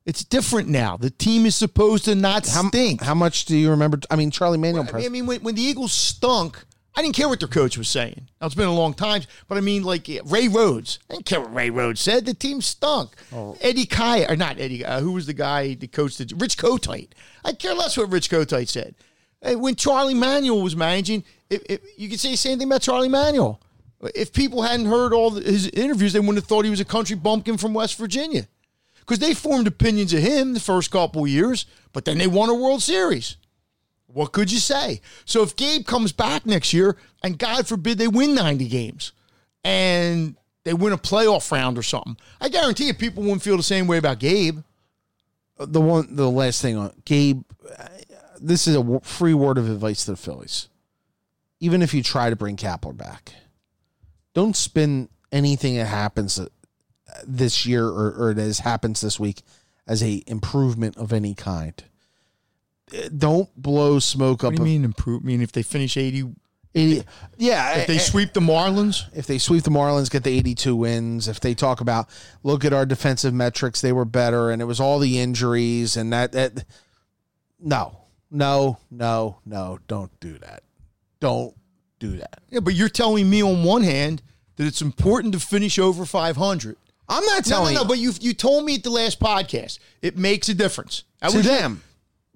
It's 0.07 0.23
different 0.25 0.69
now. 0.69 0.97
The 0.97 1.11
team 1.11 1.47
is 1.47 1.57
supposed 1.57 2.05
to 2.07 2.15
not 2.15 2.47
How, 2.49 2.69
stink. 2.69 3.03
how 3.03 3.15
much 3.15 3.45
do 3.47 3.57
you 3.57 3.71
remember? 3.71 3.99
I 4.11 4.15
mean, 4.17 4.31
Charlie 4.31 4.57
Manuel 4.57 4.85
I 4.85 4.87
press. 4.91 5.03
mean, 5.03 5.07
I 5.07 5.13
mean, 5.13 5.27
when, 5.27 5.41
when 5.43 5.55
the 5.57 5.63
Eagles 5.63 5.93
stunk, 5.93 6.65
I 6.97 7.03
didn't 7.03 7.15
care 7.15 7.29
what 7.29 7.39
their 7.39 7.49
coach 7.49 7.79
was 7.79 7.89
saying. 7.89 8.29
Now, 8.41 8.47
it's 8.47 8.55
been 8.55 8.67
a 8.67 8.75
long 8.75 8.95
time, 8.95 9.23
but 9.49 9.57
I 9.57 9.61
mean, 9.61 9.85
like 9.85 10.09
Ray 10.25 10.49
Rhodes. 10.49 10.99
I 11.09 11.15
didn't 11.15 11.27
care 11.27 11.41
what 11.41 11.55
Ray 11.55 11.71
Rhodes 11.71 12.01
said. 12.01 12.27
The 12.27 12.35
team 12.35 12.61
stunk. 12.61 13.15
Oh. 13.33 13.57
Eddie 13.61 13.87
Khayat, 13.87 14.29
or 14.29 14.37
not 14.37 14.59
Eddie, 14.59 14.85
uh, 14.85 15.01
who 15.01 15.13
was 15.13 15.27
the 15.27 15.33
guy 15.33 15.75
that 15.75 15.93
coached 15.93 16.19
the 16.19 16.35
Rich 16.37 16.59
Kotite. 16.59 17.11
I 17.45 17.53
care 17.53 17.75
less 17.75 17.97
what 17.97 18.11
Rich 18.11 18.29
Kotite 18.31 18.69
said. 18.69 18.95
Hey, 19.41 19.57
when 19.57 19.77
Charlie 19.77 20.15
Manuel 20.15 20.61
was 20.61 20.77
managing, 20.77 21.25
if, 21.49 21.63
if, 21.69 21.81
you 21.97 22.09
could 22.09 22.21
say 22.21 22.33
the 22.33 22.37
same 22.37 22.59
thing 22.59 22.69
about 22.69 22.83
Charlie 22.83 23.09
Manuel. 23.09 23.61
If 24.15 24.33
people 24.33 24.63
hadn't 24.63 24.87
heard 24.87 25.13
all 25.13 25.31
the, 25.31 25.43
his 25.43 25.69
interviews, 25.69 26.13
they 26.13 26.21
wouldn't 26.21 26.39
have 26.39 26.47
thought 26.47 26.65
he 26.65 26.71
was 26.71 26.81
a 26.81 26.85
country 26.85 27.17
bumpkin 27.17 27.57
from 27.57 27.73
West 27.73 27.97
Virginia. 27.97 28.49
Because 29.01 29.19
they 29.19 29.35
formed 29.35 29.67
opinions 29.67 30.13
of 30.13 30.21
him 30.21 30.55
the 30.55 30.61
first 30.61 30.91
couple 30.91 31.27
years, 31.27 31.67
but 31.93 32.05
then 32.05 32.19
they 32.19 32.27
won 32.27 32.49
a 32.49 32.55
World 32.55 32.83
Series. 32.83 33.37
What 34.13 34.33
could 34.33 34.51
you 34.51 34.59
say? 34.59 35.01
So 35.25 35.43
if 35.43 35.57
Gabe 35.57 35.87
comes 35.87 36.13
back 36.13 36.47
next 36.47 36.73
year, 36.73 36.97
and 37.23 37.39
God 37.39 37.67
forbid 37.67 37.99
they 37.99 38.09
win 38.09 38.35
90 38.35 38.69
games 38.69 39.13
and 39.65 40.37
they 40.65 40.75
win 40.75 40.93
a 40.93 40.99
playoff 40.99 41.51
round 41.53 41.79
or 41.79 41.83
something, 41.83 42.17
I 42.41 42.49
guarantee 42.49 42.87
you 42.87 42.95
people 42.95 43.23
wouldn't 43.23 43.43
feel 43.43 43.57
the 43.57 43.63
same 43.63 43.87
way 43.87 43.99
about 43.99 44.19
Gabe. 44.19 44.61
the 45.59 45.81
one 45.81 46.17
the 46.17 46.31
last 46.31 46.63
thing 46.63 46.77
on 46.77 46.93
Gabe 47.05 47.43
uh, 47.79 47.89
this 48.41 48.67
is 48.67 48.77
a 48.77 49.01
free 49.01 49.35
word 49.35 49.59
of 49.59 49.69
advice 49.69 50.05
to 50.07 50.13
the 50.13 50.17
Phillies. 50.17 50.69
Even 51.61 51.83
if 51.83 51.93
you 51.93 52.03
try 52.03 52.31
to 52.31 52.37
bring 52.37 52.57
Kapler 52.57 52.97
back, 52.97 53.35
don't 54.35 54.57
spin 54.57 55.09
anything 55.31 55.77
that 55.77 55.87
happens 55.87 56.39
uh, 56.39 56.47
this 57.27 57.67
year 57.67 57.87
or, 57.87 58.15
or 58.17 58.35
that 58.35 58.59
happens 58.59 59.01
this 59.01 59.21
week 59.21 59.43
as 59.87 60.03
a 60.03 60.23
improvement 60.27 60.97
of 60.97 61.13
any 61.13 61.35
kind. 61.35 61.85
Don't 63.17 63.49
blow 63.57 63.99
smoke 63.99 64.43
What 64.43 64.51
up. 64.51 64.57
do 64.57 64.63
you 64.63 64.65
mean 64.65 64.85
improve? 64.85 65.23
I 65.23 65.27
mean 65.27 65.43
if 65.43 65.53
they 65.53 65.63
finish 65.63 65.97
80, 65.97 66.25
80 66.75 67.03
yeah, 67.39 67.79
if 67.79 67.87
they 67.87 67.99
sweep 67.99 68.33
the 68.33 68.41
Marlins, 68.41 69.05
if 69.15 69.27
they 69.27 69.39
sweep 69.39 69.65
the 69.65 69.71
Marlins, 69.71 70.11
get 70.11 70.23
the 70.25 70.37
82 70.37 70.77
wins, 70.77 71.27
if 71.29 71.41
they 71.41 71.55
talk 71.55 71.81
about 71.81 72.09
look 72.43 72.65
at 72.65 72.73
our 72.73 72.87
defensive 72.87 73.35
metrics, 73.35 73.81
they 73.81 73.93
were 73.93 74.05
better, 74.05 74.51
and 74.51 74.61
it 74.63 74.67
was 74.67 74.79
all 74.81 74.99
the 74.99 75.19
injuries 75.19 75.97
and 75.97 76.13
that 76.13 76.33
that 76.33 76.65
no, 77.59 77.99
no, 78.31 78.79
no, 78.91 79.39
no, 79.45 79.79
don't 79.87 80.19
do 80.21 80.39
that. 80.39 80.63
Don't 81.21 81.55
do 81.99 82.17
that. 82.17 82.41
yeah, 82.51 82.61
but 82.61 82.75
you're 82.75 82.89
telling 82.89 83.29
me 83.29 83.43
on 83.43 83.63
one 83.65 83.83
hand 83.83 84.23
that 84.57 84.67
it's 84.67 84.81
important 84.81 85.35
to 85.35 85.41
finish 85.41 85.79
over 85.79 86.07
500. 86.07 86.77
I'm 87.09 87.25
not 87.25 87.33
No, 87.33 87.37
no, 87.37 87.41
telling 87.57 87.75
no. 87.75 87.83
you 87.83 87.89
But 87.89 87.99
you 87.99 88.13
you 88.21 88.33
told 88.35 88.65
me 88.65 88.77
at 88.77 88.83
the 88.85 88.91
last 88.91 89.19
podcast 89.21 89.79
it 90.01 90.17
makes 90.17 90.49
a 90.49 90.55
difference. 90.55 91.05
That 91.21 91.33
to 91.33 91.39
was 91.39 91.47
them. 91.47 91.83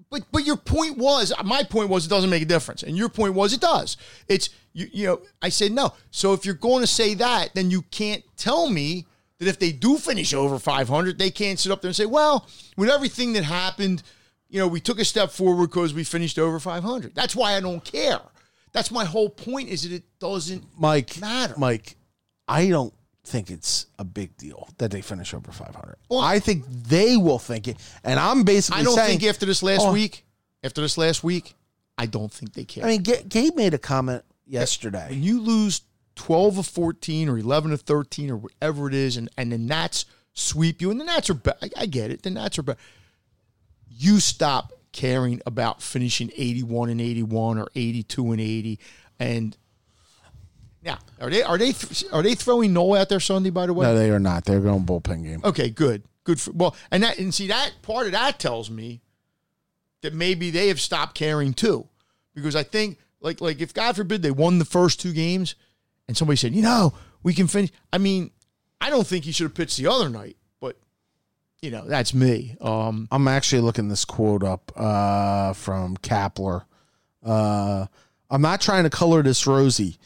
But 0.09 0.23
but 0.31 0.45
your 0.45 0.57
point 0.57 0.97
was 0.97 1.33
my 1.43 1.63
point 1.63 1.89
was 1.89 2.05
it 2.05 2.09
doesn't 2.09 2.29
make 2.29 2.43
a 2.43 2.45
difference, 2.45 2.83
and 2.83 2.97
your 2.97 3.09
point 3.09 3.33
was 3.33 3.53
it 3.53 3.61
does. 3.61 3.97
It's 4.27 4.49
you 4.73 4.87
you 4.91 5.07
know 5.07 5.21
I 5.41 5.49
said 5.49 5.71
no. 5.71 5.93
So 6.11 6.33
if 6.33 6.45
you're 6.45 6.55
going 6.55 6.81
to 6.81 6.87
say 6.87 7.13
that, 7.15 7.55
then 7.55 7.71
you 7.71 7.81
can't 7.83 8.23
tell 8.37 8.69
me 8.69 9.05
that 9.39 9.47
if 9.47 9.59
they 9.59 9.71
do 9.71 9.97
finish 9.97 10.33
over 10.33 10.59
500, 10.59 11.17
they 11.17 11.29
can't 11.29 11.59
sit 11.59 11.71
up 11.71 11.81
there 11.81 11.89
and 11.89 11.95
say, 11.95 12.05
well, 12.05 12.47
with 12.77 12.89
everything 12.89 13.33
that 13.33 13.43
happened, 13.43 14.01
you 14.47 14.59
know, 14.59 14.67
we 14.67 14.79
took 14.79 14.99
a 14.99 15.05
step 15.05 15.31
forward 15.31 15.67
because 15.67 15.93
we 15.93 16.03
finished 16.03 16.39
over 16.39 16.59
500. 16.59 17.13
That's 17.13 17.35
why 17.35 17.55
I 17.55 17.59
don't 17.59 17.83
care. 17.83 18.21
That's 18.71 18.91
my 18.91 19.05
whole 19.05 19.29
point. 19.29 19.69
Is 19.69 19.83
that 19.83 19.91
it 19.91 20.03
doesn't 20.19 20.63
Mike, 20.77 21.19
matter. 21.19 21.55
Mike, 21.57 21.95
I 22.47 22.67
don't 22.67 22.93
think 23.25 23.49
it's 23.49 23.87
a 23.99 24.03
big 24.03 24.37
deal 24.37 24.69
that 24.77 24.91
they 24.91 25.01
finish 25.01 25.33
over 25.33 25.51
500. 25.51 25.97
Well- 26.09 26.19
I 26.19 26.39
think 26.39 26.65
they 26.67 27.17
will 27.17 27.39
think 27.39 27.67
it, 27.67 27.77
and 28.03 28.19
I'm 28.19 28.43
basically 28.43 28.81
I 28.81 28.83
don't 28.83 28.95
saying. 28.95 29.19
think 29.19 29.29
after 29.29 29.45
this 29.45 29.61
last 29.63 29.81
Oh. 29.81 29.91
week, 29.93 30.25
after 30.63 30.81
this 30.81 30.97
last 30.97 31.23
week, 31.23 31.55
I 31.97 32.05
don't 32.05 32.31
think 32.31 32.53
they 32.53 32.65
care. 32.65 32.83
I 32.85 32.87
mean, 32.89 33.03
Ga- 33.03 33.23
Gabe 33.23 33.55
made 33.55 33.73
a 33.73 33.77
comment 33.77 34.23
yesterday. 34.45 35.07
when 35.09 35.23
you 35.23 35.39
lose 35.41 35.81
12 36.15 36.57
of 36.57 36.67
14 36.67 37.27
or 37.29 37.37
11 37.37 37.71
of 37.73 37.81
13 37.81 38.29
or 38.29 38.37
whatever 38.37 38.87
it 38.87 38.93
is, 38.93 39.17
and, 39.17 39.29
and 39.37 39.51
the 39.51 39.57
Nats 39.57 40.05
sweep 40.33 40.81
you, 40.81 40.91
and 40.91 40.99
the 40.99 41.05
Nats 41.05 41.29
are 41.29 41.33
bad. 41.35 41.55
I, 41.61 41.69
I 41.77 41.85
get 41.85 42.11
it. 42.11 42.23
The 42.23 42.29
Nats 42.29 42.57
are 42.59 42.63
bad. 42.63 42.77
You 43.89 44.19
stop 44.19 44.73
caring 44.91 45.41
about 45.45 45.81
finishing 45.81 46.31
81 46.35 46.89
and 46.89 47.01
81 47.01 47.57
or 47.57 47.67
82 47.75 48.31
and 48.31 48.41
80. 48.41 48.79
And 49.19 49.57
now, 50.85 50.99
are 51.19 51.31
they 51.31 51.41
are 51.41 51.57
they 51.57 51.73
are 52.11 52.21
they 52.21 52.35
throwing 52.35 52.71
Nola 52.71 53.01
out 53.01 53.09
there 53.09 53.19
Sunday? 53.19 53.49
By 53.49 53.65
the 53.65 53.73
way, 53.73 53.87
No, 53.87 53.95
they 53.97 54.11
are 54.11 54.19
not. 54.19 54.45
They're 54.45 54.59
going 54.59 54.85
bullpen 54.85 55.23
game. 55.23 55.41
Okay, 55.43 55.69
good. 55.69 56.03
Good 56.23 56.39
for 56.39 56.51
well, 56.51 56.75
and 56.91 57.03
that 57.03 57.17
and 57.17 57.33
see 57.33 57.47
that 57.47 57.71
part 57.81 58.05
of 58.05 58.11
that 58.11 58.39
tells 58.39 58.69
me 58.69 59.01
that 60.01 60.13
maybe 60.13 60.51
they 60.51 60.67
have 60.67 60.79
stopped 60.79 61.15
caring 61.15 61.53
too. 61.53 61.87
Because 62.35 62.55
I 62.55 62.63
think 62.63 62.99
like 63.19 63.41
like 63.41 63.61
if 63.61 63.73
God 63.73 63.95
forbid 63.95 64.21
they 64.21 64.31
won 64.31 64.59
the 64.59 64.65
first 64.65 64.99
two 64.99 65.11
games 65.11 65.55
and 66.07 66.15
somebody 66.15 66.37
said, 66.37 66.53
you 66.53 66.61
know, 66.61 66.93
we 67.23 67.33
can 67.33 67.47
finish 67.47 67.71
I 67.91 67.97
mean, 67.97 68.29
I 68.79 68.91
don't 68.91 69.07
think 69.07 69.25
he 69.25 69.31
should 69.31 69.45
have 69.45 69.55
pitched 69.55 69.77
the 69.77 69.87
other 69.87 70.09
night, 70.09 70.37
but 70.59 70.77
you 71.61 71.71
know, 71.71 71.85
that's 71.87 72.13
me. 72.13 72.57
Um 72.61 73.07
I'm 73.11 73.27
actually 73.27 73.61
looking 73.61 73.87
this 73.87 74.05
quote 74.05 74.43
up 74.43 74.71
uh, 74.75 75.53
from 75.53 75.97
Kapler. 75.97 76.65
Uh, 77.23 77.87
I'm 78.29 78.41
not 78.41 78.61
trying 78.61 78.83
to 78.83 78.89
color 78.91 79.23
this 79.23 79.47
rosy. 79.47 79.97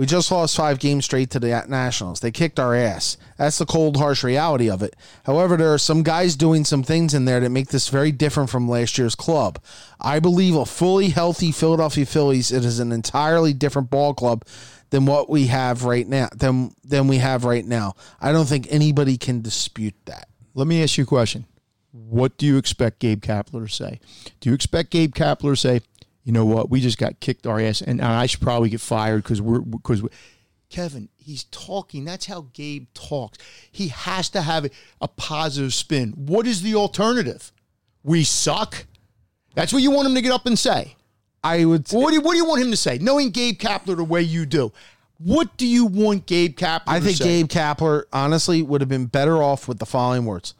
We 0.00 0.06
just 0.06 0.32
lost 0.32 0.56
five 0.56 0.78
games 0.78 1.04
straight 1.04 1.28
to 1.32 1.38
the 1.38 1.62
Nationals. 1.68 2.20
They 2.20 2.30
kicked 2.30 2.58
our 2.58 2.74
ass. 2.74 3.18
That's 3.36 3.58
the 3.58 3.66
cold, 3.66 3.98
harsh 3.98 4.24
reality 4.24 4.70
of 4.70 4.82
it. 4.82 4.96
However, 5.26 5.58
there 5.58 5.74
are 5.74 5.78
some 5.78 6.02
guys 6.02 6.36
doing 6.36 6.64
some 6.64 6.82
things 6.82 7.12
in 7.12 7.26
there 7.26 7.38
that 7.38 7.50
make 7.50 7.68
this 7.68 7.90
very 7.90 8.10
different 8.10 8.48
from 8.48 8.66
last 8.66 8.96
year's 8.96 9.14
club. 9.14 9.58
I 10.00 10.18
believe 10.18 10.56
a 10.56 10.64
fully 10.64 11.10
healthy 11.10 11.52
Philadelphia 11.52 12.06
Phillies 12.06 12.50
it 12.50 12.64
is 12.64 12.80
an 12.80 12.92
entirely 12.92 13.52
different 13.52 13.90
ball 13.90 14.14
club 14.14 14.46
than 14.88 15.04
what 15.04 15.28
we 15.28 15.48
have 15.48 15.84
right 15.84 16.08
now. 16.08 16.30
Than 16.34 16.74
than 16.82 17.06
we 17.06 17.18
have 17.18 17.44
right 17.44 17.66
now. 17.66 17.92
I 18.22 18.32
don't 18.32 18.48
think 18.48 18.68
anybody 18.70 19.18
can 19.18 19.42
dispute 19.42 19.96
that. 20.06 20.30
let 20.54 20.66
me 20.66 20.82
ask 20.82 20.96
you 20.96 21.04
a 21.04 21.06
question. 21.06 21.44
What 21.92 22.38
do 22.38 22.46
you 22.46 22.56
expect 22.56 23.00
Gabe 23.00 23.20
Kapler 23.20 23.66
to 23.66 23.68
say? 23.68 24.00
Do 24.40 24.48
you 24.48 24.54
expect 24.54 24.92
Gabe 24.92 25.12
Kapler 25.12 25.52
to 25.52 25.56
say, 25.56 25.80
you 26.24 26.32
know 26.32 26.44
what, 26.44 26.70
we 26.70 26.80
just 26.80 26.98
got 26.98 27.20
kicked 27.20 27.46
our 27.46 27.60
ass 27.60 27.80
and 27.82 28.00
I 28.00 28.26
should 28.26 28.40
probably 28.40 28.70
get 28.70 28.80
fired 28.80 29.22
because 29.22 29.40
we're 29.40 29.60
because 29.60 30.02
Kevin, 30.70 31.08
he's 31.16 31.44
talking. 31.44 32.04
That's 32.04 32.26
how 32.26 32.46
Gabe 32.52 32.86
talks. 32.94 33.38
He 33.70 33.88
has 33.88 34.30
to 34.30 34.42
have 34.42 34.66
a, 34.66 34.70
a 35.00 35.08
positive 35.08 35.74
spin. 35.74 36.12
What 36.12 36.46
is 36.46 36.62
the 36.62 36.76
alternative? 36.76 37.52
We 38.04 38.24
suck. 38.24 38.86
That's 39.54 39.72
what 39.72 39.82
you 39.82 39.90
want 39.90 40.08
him 40.08 40.14
to 40.14 40.22
get 40.22 40.32
up 40.32 40.46
and 40.46 40.58
say. 40.58 40.94
I 41.42 41.64
would. 41.64 41.90
What 41.90 42.10
do 42.10 42.14
you, 42.14 42.20
what 42.20 42.32
do 42.32 42.38
you 42.38 42.44
want 42.44 42.62
him 42.62 42.70
to 42.70 42.76
say? 42.76 42.98
Knowing 42.98 43.30
Gabe 43.30 43.58
Kapler 43.58 43.96
the 43.96 44.04
way 44.04 44.22
you 44.22 44.46
do, 44.46 44.72
what 45.18 45.56
do 45.56 45.66
you 45.66 45.86
want 45.86 46.26
Gabe 46.26 46.56
Kapler? 46.56 46.82
I 46.86 47.00
think 47.00 47.16
say? 47.16 47.24
Gabe 47.24 47.48
Kapler 47.48 48.04
honestly 48.12 48.62
would 48.62 48.80
have 48.80 48.88
been 48.88 49.06
better 49.06 49.42
off 49.42 49.66
with 49.66 49.78
the 49.78 49.86
following 49.86 50.24
words. 50.24 50.54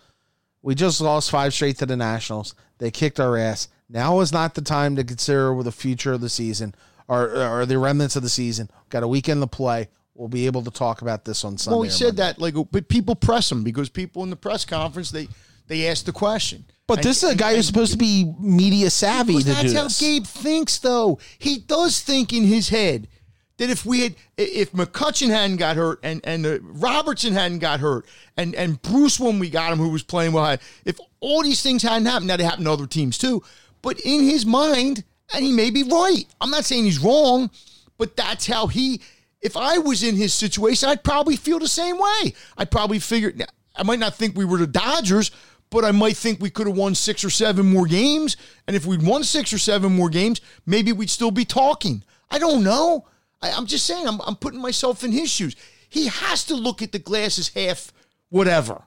We 0.62 0.74
just 0.74 1.00
lost 1.00 1.30
five 1.30 1.54
straight 1.54 1.78
to 1.78 1.86
the 1.86 1.96
Nationals. 1.96 2.54
They 2.78 2.90
kicked 2.90 3.20
our 3.20 3.36
ass. 3.36 3.68
Now 3.90 4.20
is 4.20 4.32
not 4.32 4.54
the 4.54 4.62
time 4.62 4.96
to 4.96 5.04
consider 5.04 5.52
with 5.52 5.66
the 5.66 5.72
future 5.72 6.12
of 6.12 6.20
the 6.20 6.28
season 6.28 6.74
or, 7.08 7.28
or 7.44 7.66
the 7.66 7.76
remnants 7.78 8.14
of 8.16 8.22
the 8.22 8.28
season. 8.28 8.70
Got 8.88 9.02
a 9.02 9.08
weekend 9.08 9.42
to 9.42 9.46
play. 9.48 9.88
We'll 10.14 10.28
be 10.28 10.46
able 10.46 10.62
to 10.62 10.70
talk 10.70 11.02
about 11.02 11.24
this 11.24 11.44
on 11.44 11.58
Sunday. 11.58 11.74
Well, 11.74 11.82
he 11.82 11.88
or 11.88 11.92
said 11.92 12.04
Monday. 12.16 12.22
that 12.22 12.38
like, 12.40 12.54
but 12.70 12.88
people 12.88 13.14
press 13.16 13.50
him 13.50 13.64
because 13.64 13.88
people 13.88 14.22
in 14.22 14.30
the 14.30 14.36
press 14.36 14.64
conference 14.64 15.10
they 15.10 15.28
they 15.66 15.88
ask 15.88 16.04
the 16.04 16.12
question. 16.12 16.64
But 16.86 16.98
And- 16.98 17.04
this 17.04 17.22
is 17.22 17.30
a 17.30 17.36
guy 17.36 17.48
and- 17.50 17.56
who's 17.56 17.66
supposed 17.66 17.92
to 17.92 17.98
be 17.98 18.32
media 18.38 18.90
savvy 18.90 19.38
to 19.38 19.44
that's 19.44 19.70
do 19.72 19.76
how 19.76 19.84
this. 19.84 20.00
Gabe 20.00 20.24
thinks, 20.24 20.78
though. 20.78 21.18
He 21.38 21.58
does 21.58 22.00
think 22.00 22.32
in 22.32 22.44
his 22.44 22.68
head 22.68 23.08
that 23.56 23.70
if 23.70 23.86
we 23.86 24.00
had, 24.00 24.14
if 24.36 24.72
McCutcheon 24.72 25.30
hadn't 25.30 25.56
got 25.56 25.76
hurt 25.76 26.00
and 26.02 26.20
and 26.24 26.44
uh, 26.44 26.58
Robertson 26.62 27.32
hadn't 27.32 27.60
got 27.60 27.80
hurt 27.80 28.06
and 28.36 28.54
and 28.54 28.80
Bruce 28.82 29.18
when 29.18 29.38
we 29.38 29.48
got 29.48 29.72
him 29.72 29.78
who 29.78 29.88
was 29.88 30.02
playing 30.02 30.32
well, 30.32 30.58
if 30.84 30.98
all 31.20 31.42
these 31.42 31.62
things 31.62 31.82
hadn't 31.82 32.06
happened, 32.06 32.26
now 32.26 32.36
they 32.36 32.44
happen 32.44 32.64
to 32.64 32.72
other 32.72 32.86
teams 32.86 33.16
too. 33.16 33.42
But 33.82 34.00
in 34.00 34.24
his 34.24 34.44
mind, 34.44 35.04
and 35.34 35.44
he 35.44 35.52
may 35.52 35.70
be 35.70 35.82
right. 35.82 36.24
I'm 36.40 36.50
not 36.50 36.64
saying 36.64 36.84
he's 36.84 36.98
wrong, 36.98 37.50
but 37.98 38.16
that's 38.16 38.46
how 38.46 38.66
he. 38.66 39.00
If 39.40 39.56
I 39.56 39.78
was 39.78 40.02
in 40.02 40.16
his 40.16 40.34
situation, 40.34 40.88
I'd 40.88 41.02
probably 41.02 41.36
feel 41.36 41.58
the 41.58 41.68
same 41.68 41.98
way. 41.98 42.34
I'd 42.58 42.70
probably 42.70 42.98
figure. 42.98 43.32
I 43.74 43.82
might 43.82 43.98
not 43.98 44.14
think 44.14 44.36
we 44.36 44.44
were 44.44 44.58
the 44.58 44.66
Dodgers, 44.66 45.30
but 45.70 45.84
I 45.84 45.92
might 45.92 46.16
think 46.16 46.40
we 46.40 46.50
could 46.50 46.66
have 46.66 46.76
won 46.76 46.94
six 46.94 47.24
or 47.24 47.30
seven 47.30 47.66
more 47.66 47.86
games. 47.86 48.36
And 48.66 48.76
if 48.76 48.84
we'd 48.84 49.02
won 49.02 49.24
six 49.24 49.52
or 49.52 49.58
seven 49.58 49.92
more 49.94 50.10
games, 50.10 50.40
maybe 50.66 50.92
we'd 50.92 51.10
still 51.10 51.30
be 51.30 51.44
talking. 51.44 52.04
I 52.30 52.38
don't 52.38 52.62
know. 52.62 53.06
I, 53.40 53.52
I'm 53.52 53.66
just 53.66 53.86
saying, 53.86 54.06
I'm, 54.06 54.20
I'm 54.22 54.36
putting 54.36 54.60
myself 54.60 55.04
in 55.04 55.12
his 55.12 55.30
shoes. 55.30 55.56
He 55.88 56.08
has 56.08 56.44
to 56.46 56.54
look 56.54 56.82
at 56.82 56.92
the 56.92 56.98
glasses 56.98 57.48
half 57.48 57.92
whatever. 58.28 58.82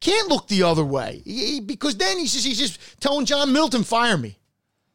Can't 0.00 0.28
look 0.28 0.48
the 0.48 0.62
other 0.64 0.84
way 0.84 1.22
He- 1.24 1.60
because 1.60 1.96
then 1.96 2.18
he's 2.18 2.32
just, 2.34 2.46
he's 2.46 2.58
just 2.58 3.00
telling 3.00 3.24
John 3.26 3.52
Middleton, 3.52 3.84
fire 3.84 4.18
me. 4.18 4.38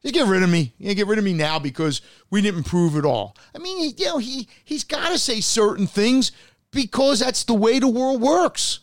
Just 0.02 0.14
get 0.14 0.26
rid 0.26 0.42
of 0.42 0.48
me. 0.48 0.72
Yeah, 0.78 0.94
get 0.94 1.06
rid 1.08 1.18
of 1.18 1.24
me 1.24 1.34
now 1.34 1.58
because 1.58 2.00
we 2.30 2.40
didn't 2.40 2.58
improve 2.58 2.96
at 2.96 3.04
all. 3.04 3.36
I 3.54 3.58
mean, 3.58 3.78
he, 3.78 3.94
you 3.98 4.06
know, 4.06 4.18
he 4.18 4.48
he's 4.64 4.84
got 4.84 5.10
to 5.10 5.18
say 5.18 5.40
certain 5.42 5.86
things 5.86 6.32
because 6.70 7.20
that's 7.20 7.44
the 7.44 7.52
way 7.54 7.78
the 7.78 7.88
world 7.88 8.20
works. 8.22 8.80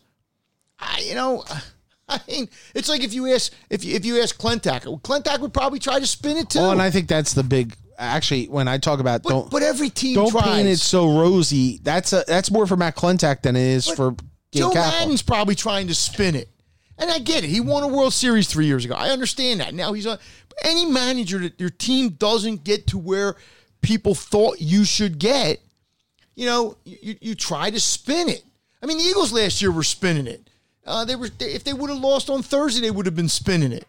I, 0.80 1.04
you 1.08 1.16
know, 1.16 1.44
I 2.10 2.20
mean, 2.28 2.50
it's 2.76 2.88
like 2.88 3.04
if 3.04 3.14
you 3.14 3.34
ask 3.34 3.52
if 3.70 3.84
you, 3.84 3.96
if 3.96 4.06
you 4.06 4.22
ask 4.22 4.38
Klentak, 4.38 4.84
Klentak 5.02 5.40
would 5.40 5.54
probably 5.54 5.80
try 5.80 6.00
to 6.00 6.06
spin 6.06 6.38
it 6.38 6.50
too. 6.52 6.60
Well, 6.60 6.72
and 6.72 6.82
I 6.82 6.92
think 6.92 7.08
that's 7.08 7.34
the 7.34 7.44
big. 7.44 7.76
Actually, 8.00 8.46
when 8.46 8.68
I 8.68 8.78
talk 8.78 9.00
about 9.00 9.24
but, 9.24 9.30
don't 9.30 9.50
but 9.50 9.64
every 9.64 9.90
team 9.90 10.14
don't 10.14 10.30
tries. 10.30 10.44
paint 10.44 10.68
it 10.68 10.78
so 10.78 11.20
rosy. 11.20 11.80
That's 11.82 12.14
a 12.14 12.24
that's 12.28 12.52
more 12.52 12.68
for 12.68 12.78
Matt 12.78 12.96
Klentak 12.96 13.42
than 13.42 13.56
it 13.56 13.64
is 13.64 13.88
for 13.88 14.12
Gabe 14.12 14.22
Joe 14.52 14.72
Kapler. 14.72 15.00
Maddon's 15.00 15.22
probably 15.22 15.56
trying 15.56 15.88
to 15.88 15.96
spin 15.96 16.36
it. 16.36 16.50
And 16.98 17.12
I 17.12 17.20
get 17.20 17.44
it. 17.44 17.50
He 17.50 17.60
won 17.60 17.84
a 17.84 17.88
World 17.88 18.14
Series 18.14 18.48
three 18.48 18.66
years 18.66 18.84
ago. 18.84 18.96
I 18.96 19.10
understand 19.10 19.60
that. 19.60 19.74
Now 19.74 19.94
he's 19.94 20.08
on. 20.08 20.18
Any 20.64 20.86
manager 20.86 21.38
that 21.40 21.60
your 21.60 21.70
team 21.70 22.10
doesn't 22.10 22.64
get 22.64 22.88
to 22.88 22.98
where 22.98 23.36
people 23.82 24.16
thought 24.16 24.60
you 24.60 24.84
should 24.84 25.20
get, 25.20 25.60
you 26.36 26.48
know, 26.48 26.78
you, 26.84 27.16
you 27.22 27.36
try 27.36 27.70
to 27.70 27.80
spin 27.80 28.30
it. 28.30 28.44
I 28.82 28.88
mean, 28.88 28.98
the 28.98 29.04
Eagles 29.04 29.32
last 29.32 29.62
year 29.62 29.72
were 29.72 29.84
spinning 29.84 30.26
it. 30.26 30.50
Uh, 30.86 31.06
they 31.06 31.16
were 31.16 31.30
if 31.40 31.64
they 31.64 31.74
would 31.74 31.90
have 31.90 32.00
lost 32.00 32.30
on 32.30 32.42
Thursday, 32.42 32.82
they 32.82 32.92
would 32.92 33.06
have 33.06 33.16
been 33.16 33.30
spinning 33.30 33.72
it. 33.72 33.86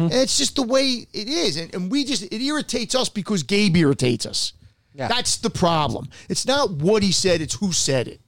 And 0.00 0.12
it's 0.12 0.38
just 0.38 0.56
the 0.56 0.62
way 0.62 1.06
it 1.12 1.28
is. 1.28 1.56
And, 1.58 1.72
and 1.74 1.90
we 1.92 2.04
just, 2.04 2.22
it 2.22 2.42
irritates 2.42 2.94
us 2.94 3.08
because 3.08 3.42
Gabe 3.42 3.76
irritates 3.76 4.26
us. 4.26 4.52
Yeah. 4.94 5.08
That's 5.08 5.36
the 5.36 5.50
problem. 5.50 6.08
It's 6.28 6.46
not 6.46 6.72
what 6.72 7.02
he 7.02 7.12
said, 7.12 7.40
it's 7.40 7.54
who 7.54 7.72
said 7.72 8.08
it. 8.08 8.20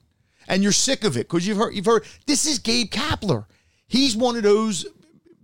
And 0.49 0.63
you're 0.63 0.71
sick 0.71 1.03
of 1.03 1.15
it 1.15 1.27
because 1.27 1.47
you've 1.47 1.57
heard, 1.57 1.73
you've 1.73 1.85
heard, 1.85 2.05
this 2.25 2.45
is 2.45 2.59
Gabe 2.59 2.89
Kapler. 2.89 3.45
He's 3.87 4.17
one 4.17 4.35
of 4.35 4.43
those 4.43 4.85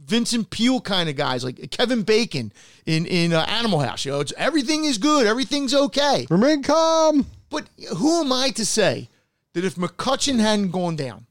Vincent 0.03 0.49
Peale 0.49 0.82
kind 0.82 1.10
of 1.10 1.16
guys, 1.16 1.43
like 1.43 1.72
Kevin 1.72 2.01
Bacon 2.03 2.51
in, 2.86 3.06
in 3.06 3.32
uh, 3.32 3.41
Animal 3.47 3.80
House. 3.80 4.03
You 4.03 4.12
know, 4.14 4.20
it's 4.20 4.34
everything 4.36 4.84
is 4.84 4.97
good, 4.97 5.28
everything's 5.28 5.74
okay. 5.74 6.28
Remain 6.30 6.64
calm. 6.64 7.28
But 7.49 7.70
who 7.97 8.22
am 8.22 8.34
I 8.34 8.49
to 8.51 8.66
say 8.66 9.10
that 9.53 9.64
if 9.64 9.76
McCutchen 9.76 10.39
hadn't 10.39 10.72
gone 10.72 10.95
down 10.95 11.28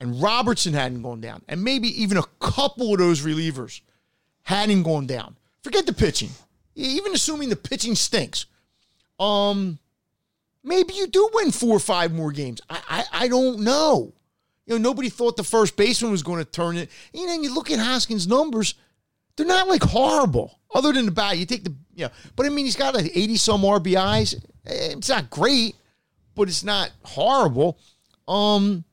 and 0.00 0.20
Robertson 0.20 0.74
hadn't 0.74 1.02
gone 1.02 1.20
down, 1.20 1.42
and 1.48 1.62
maybe 1.62 1.88
even 2.02 2.18
a 2.18 2.24
couple 2.40 2.92
of 2.92 2.98
those 2.98 3.22
relievers 3.22 3.80
hadn't 4.42 4.82
gone 4.82 5.06
down, 5.06 5.36
forget 5.62 5.86
the 5.86 5.92
pitching, 5.92 6.30
even 6.74 7.14
assuming 7.14 7.48
the 7.48 7.56
pitching 7.56 7.94
stinks, 7.94 8.46
um, 9.20 9.78
maybe 10.64 10.94
you 10.94 11.06
do 11.06 11.28
win 11.34 11.50
four 11.52 11.76
or 11.76 11.80
five 11.80 12.12
more 12.12 12.32
games. 12.32 12.60
I, 12.68 12.80
I, 12.88 13.04
I 13.24 13.28
don't 13.28 13.60
know. 13.60 14.14
You 14.66 14.74
know, 14.74 14.78
nobody 14.82 15.10
thought 15.10 15.36
the 15.36 15.44
first 15.44 15.76
baseman 15.76 16.10
was 16.10 16.22
going 16.22 16.38
to 16.42 16.50
turn 16.50 16.76
it. 16.78 16.90
And 17.14 17.44
you 17.44 17.54
look 17.54 17.70
at 17.70 17.78
Hoskins' 17.78 18.26
numbers, 18.26 18.74
they're 19.36 19.46
not 19.46 19.68
like 19.68 19.82
horrible. 19.82 20.58
Other 20.74 20.92
than 20.92 21.04
the 21.04 21.12
bat, 21.12 21.38
you 21.38 21.46
take 21.46 21.64
the 21.64 21.74
you 21.94 22.06
know, 22.06 22.10
but 22.34 22.46
I 22.46 22.48
mean, 22.48 22.64
he's 22.64 22.74
got 22.76 22.94
like 22.94 23.10
eighty 23.14 23.36
some 23.36 23.60
RBIs. 23.62 24.34
Eh, 24.66 24.94
It's 24.96 25.08
not 25.08 25.30
great, 25.30 25.76
but 26.34 26.48
it's 26.48 26.64
not 26.64 26.90
horrible. 27.02 27.78
Um, 28.26 28.84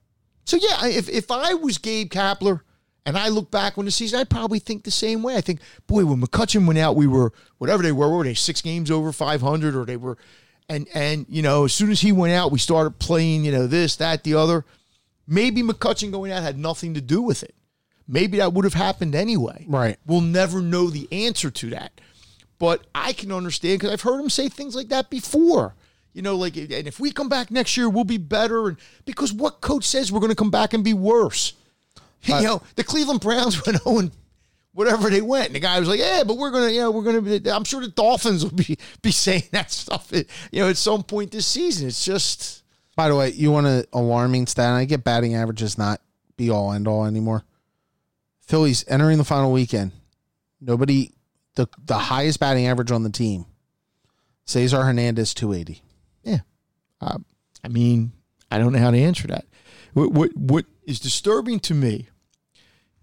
so 0.45 0.57
yeah, 0.57 0.85
if 0.87 1.09
if 1.09 1.31
I 1.31 1.53
was 1.55 1.77
Gabe 1.79 2.11
Kapler 2.11 2.61
and 3.05 3.17
I 3.17 3.29
look 3.29 3.49
back 3.49 3.77
on 3.79 3.85
the 3.85 3.91
season, 3.91 4.19
I'd 4.19 4.29
probably 4.29 4.59
think 4.59 4.83
the 4.83 4.91
same 4.91 5.23
way. 5.23 5.35
I 5.37 5.41
think, 5.41 5.61
boy, 5.87 6.05
when 6.05 6.21
McCutchen 6.21 6.67
went 6.67 6.77
out, 6.79 6.95
we 6.95 7.07
were 7.07 7.31
whatever 7.57 7.81
they 7.81 7.91
were. 7.91 8.09
Were 8.09 8.23
they 8.23 8.33
six 8.35 8.61
games 8.61 8.91
over 8.91 9.11
five 9.11 9.41
hundred, 9.41 9.75
or 9.75 9.85
they 9.85 9.97
were? 9.97 10.17
And 10.71 10.87
and 10.93 11.25
you 11.27 11.41
know, 11.41 11.65
as 11.65 11.73
soon 11.73 11.91
as 11.91 11.99
he 11.99 12.13
went 12.13 12.33
out, 12.33 12.51
we 12.51 12.57
started 12.57 12.97
playing. 12.97 13.43
You 13.43 13.51
know, 13.51 13.67
this, 13.67 13.97
that, 13.97 14.23
the 14.23 14.35
other. 14.35 14.65
Maybe 15.27 15.61
McCutchen 15.61 16.11
going 16.11 16.31
out 16.31 16.43
had 16.43 16.57
nothing 16.57 16.93
to 16.93 17.01
do 17.01 17.21
with 17.21 17.43
it. 17.43 17.55
Maybe 18.07 18.37
that 18.37 18.53
would 18.53 18.65
have 18.65 18.73
happened 18.73 19.13
anyway. 19.15 19.65
Right. 19.67 19.97
We'll 20.05 20.21
never 20.21 20.61
know 20.61 20.89
the 20.89 21.07
answer 21.11 21.51
to 21.51 21.69
that. 21.71 21.91
But 22.57 22.85
I 22.95 23.13
can 23.13 23.31
understand 23.31 23.79
because 23.79 23.93
I've 23.93 24.01
heard 24.01 24.19
him 24.19 24.29
say 24.29 24.49
things 24.49 24.75
like 24.75 24.89
that 24.89 25.09
before. 25.09 25.75
You 26.13 26.21
know, 26.21 26.35
like, 26.35 26.57
and 26.57 26.87
if 26.87 26.99
we 26.99 27.11
come 27.11 27.29
back 27.29 27.51
next 27.51 27.77
year, 27.77 27.89
we'll 27.89 28.03
be 28.03 28.17
better. 28.17 28.69
And 28.69 28.77
because 29.05 29.31
what 29.31 29.61
coach 29.61 29.85
says 29.85 30.11
we're 30.11 30.19
going 30.19 30.31
to 30.31 30.35
come 30.35 30.51
back 30.51 30.73
and 30.73 30.83
be 30.83 30.93
worse. 30.93 31.53
you 32.23 32.41
know, 32.41 32.61
the 32.75 32.83
Cleveland 32.83 33.21
Browns 33.21 33.65
went 33.65 33.81
0 33.81 33.97
and 33.99 34.11
whatever 34.73 35.09
they 35.09 35.21
went. 35.21 35.47
And 35.47 35.55
the 35.55 35.59
guy 35.59 35.79
was 35.79 35.89
like, 35.89 35.99
yeah, 35.99 36.23
but 36.25 36.37
we're 36.37 36.51
going 36.51 36.67
to, 36.69 36.73
you 36.73 36.79
know, 36.81 36.91
we're 36.91 37.03
going 37.03 37.23
to 37.23 37.39
be, 37.39 37.51
I'm 37.51 37.63
sure 37.63 37.81
the 37.81 37.87
Dolphins 37.89 38.43
will 38.43 38.51
be, 38.55 38.77
be 39.01 39.11
saying 39.11 39.43
that 39.51 39.71
stuff, 39.71 40.11
at, 40.13 40.25
you 40.51 40.61
know, 40.61 40.69
at 40.69 40.77
some 40.77 41.03
point 41.03 41.31
this 41.31 41.47
season. 41.47 41.87
It's 41.87 42.05
just, 42.05 42.63
By 42.95 43.09
the 43.09 43.15
way, 43.15 43.31
you 43.31 43.51
want 43.51 43.67
an 43.67 43.85
alarming 43.93 44.47
stat? 44.47 44.73
I 44.73 44.85
get 44.85 45.03
batting 45.03 45.35
averages 45.35 45.77
not 45.77 46.01
be 46.37 46.49
all 46.49 46.71
end 46.73 46.87
all 46.87 47.05
anymore. 47.05 47.43
Phillies 48.41 48.83
entering 48.87 49.17
the 49.17 49.23
final 49.23 49.51
weekend. 49.51 49.91
Nobody, 50.59 51.11
the 51.55 51.67
the 51.85 51.97
highest 51.97 52.39
batting 52.39 52.67
average 52.67 52.91
on 52.91 53.03
the 53.03 53.09
team. 53.09 53.45
Cesar 54.45 54.83
Hernandez, 54.83 55.33
two 55.33 55.53
eighty. 55.53 55.81
yeah. 56.23 56.39
Uh, 56.99 57.17
I 57.63 57.67
mean, 57.67 58.11
I 58.49 58.57
don't 58.57 58.73
know 58.73 58.79
how 58.79 58.91
to 58.91 58.97
answer 58.97 59.27
that. 59.27 59.45
What, 59.93 60.11
what, 60.11 60.35
what 60.35 60.65
is 60.83 60.99
disturbing 60.99 61.59
to 61.61 61.73
me 61.73 62.07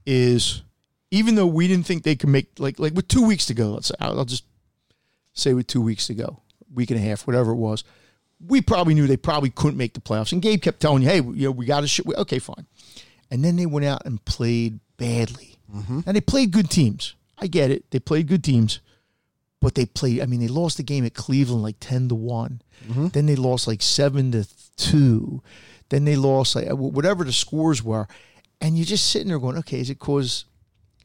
is 0.06 0.62
even 1.11 1.34
though 1.34 1.46
we 1.46 1.68
didn't 1.68 1.86
think 1.86 2.02
they 2.02 2.16
could 2.16 2.28
make 2.28 2.59
like 2.59 2.78
like 2.78 2.94
with 2.94 3.09
two 3.09 3.26
weeks 3.26 3.46
to 3.46 3.54
go, 3.54 3.70
let's 3.70 3.88
say 3.88 3.94
I'll, 4.00 4.18
I'll 4.18 4.24
just 4.24 4.44
say 5.32 5.54
with 5.54 5.66
two 5.66 5.80
weeks 5.80 6.06
to 6.09 6.14
go, 6.14 6.42
week 6.72 6.90
and 6.90 6.98
a 6.98 7.02
half, 7.02 7.26
whatever 7.26 7.52
it 7.52 7.56
was, 7.56 7.84
we 8.46 8.61
probably 8.61 8.94
knew 8.94 9.06
they 9.06 9.16
probably 9.16 9.50
couldn't 9.50 9.76
make 9.76 9.94
the 9.94 10.00
playoffs. 10.00 10.32
And 10.32 10.42
Gabe 10.42 10.61
kept 10.61 10.80
telling 10.80 11.02
you, 11.02 11.09
hey, 11.09 11.20
you 11.20 11.46
know, 11.46 11.50
we 11.50 11.66
got 11.66 11.80
to 11.80 11.88
shit. 11.88 12.06
Okay, 12.06 12.38
fine. 12.38 12.66
And 13.30 13.44
then 13.44 13.56
they 13.56 13.66
went 13.66 13.86
out 13.86 14.02
and 14.04 14.24
played 14.24 14.80
badly. 14.96 15.56
Mm-hmm. 15.74 16.00
And 16.06 16.16
they 16.16 16.20
played 16.20 16.50
good 16.50 16.70
teams. 16.70 17.14
I 17.36 17.46
get 17.46 17.70
it. 17.70 17.90
They 17.90 17.98
played 17.98 18.26
good 18.26 18.44
teams. 18.44 18.80
But 19.61 19.74
they 19.74 19.86
played, 19.86 20.20
I 20.20 20.26
mean, 20.26 20.40
they 20.40 20.48
lost 20.48 20.76
the 20.76 20.82
game 20.84 21.04
at 21.04 21.14
Cleveland 21.14 21.62
like 21.62 21.76
10 21.80 22.11
to 22.11 22.14
one 22.14 22.62
mm-hmm. 22.86 23.09
Then 23.09 23.26
they 23.26 23.34
lost 23.34 23.66
like 23.66 23.82
7 23.82 24.32
to 24.32 24.46
2. 24.76 25.42
Then 25.88 26.04
they 26.04 26.14
lost 26.16 26.54
like 26.54 26.68
whatever 26.68 27.24
the 27.24 27.32
scores 27.32 27.82
were. 27.82 28.06
And 28.61 28.76
you're 28.76 28.86
just 28.86 29.11
sitting 29.11 29.28
there 29.28 29.38
going, 29.38 29.59
okay, 29.59 29.80
is 29.80 29.90
it 29.90 29.98
because 29.98 30.44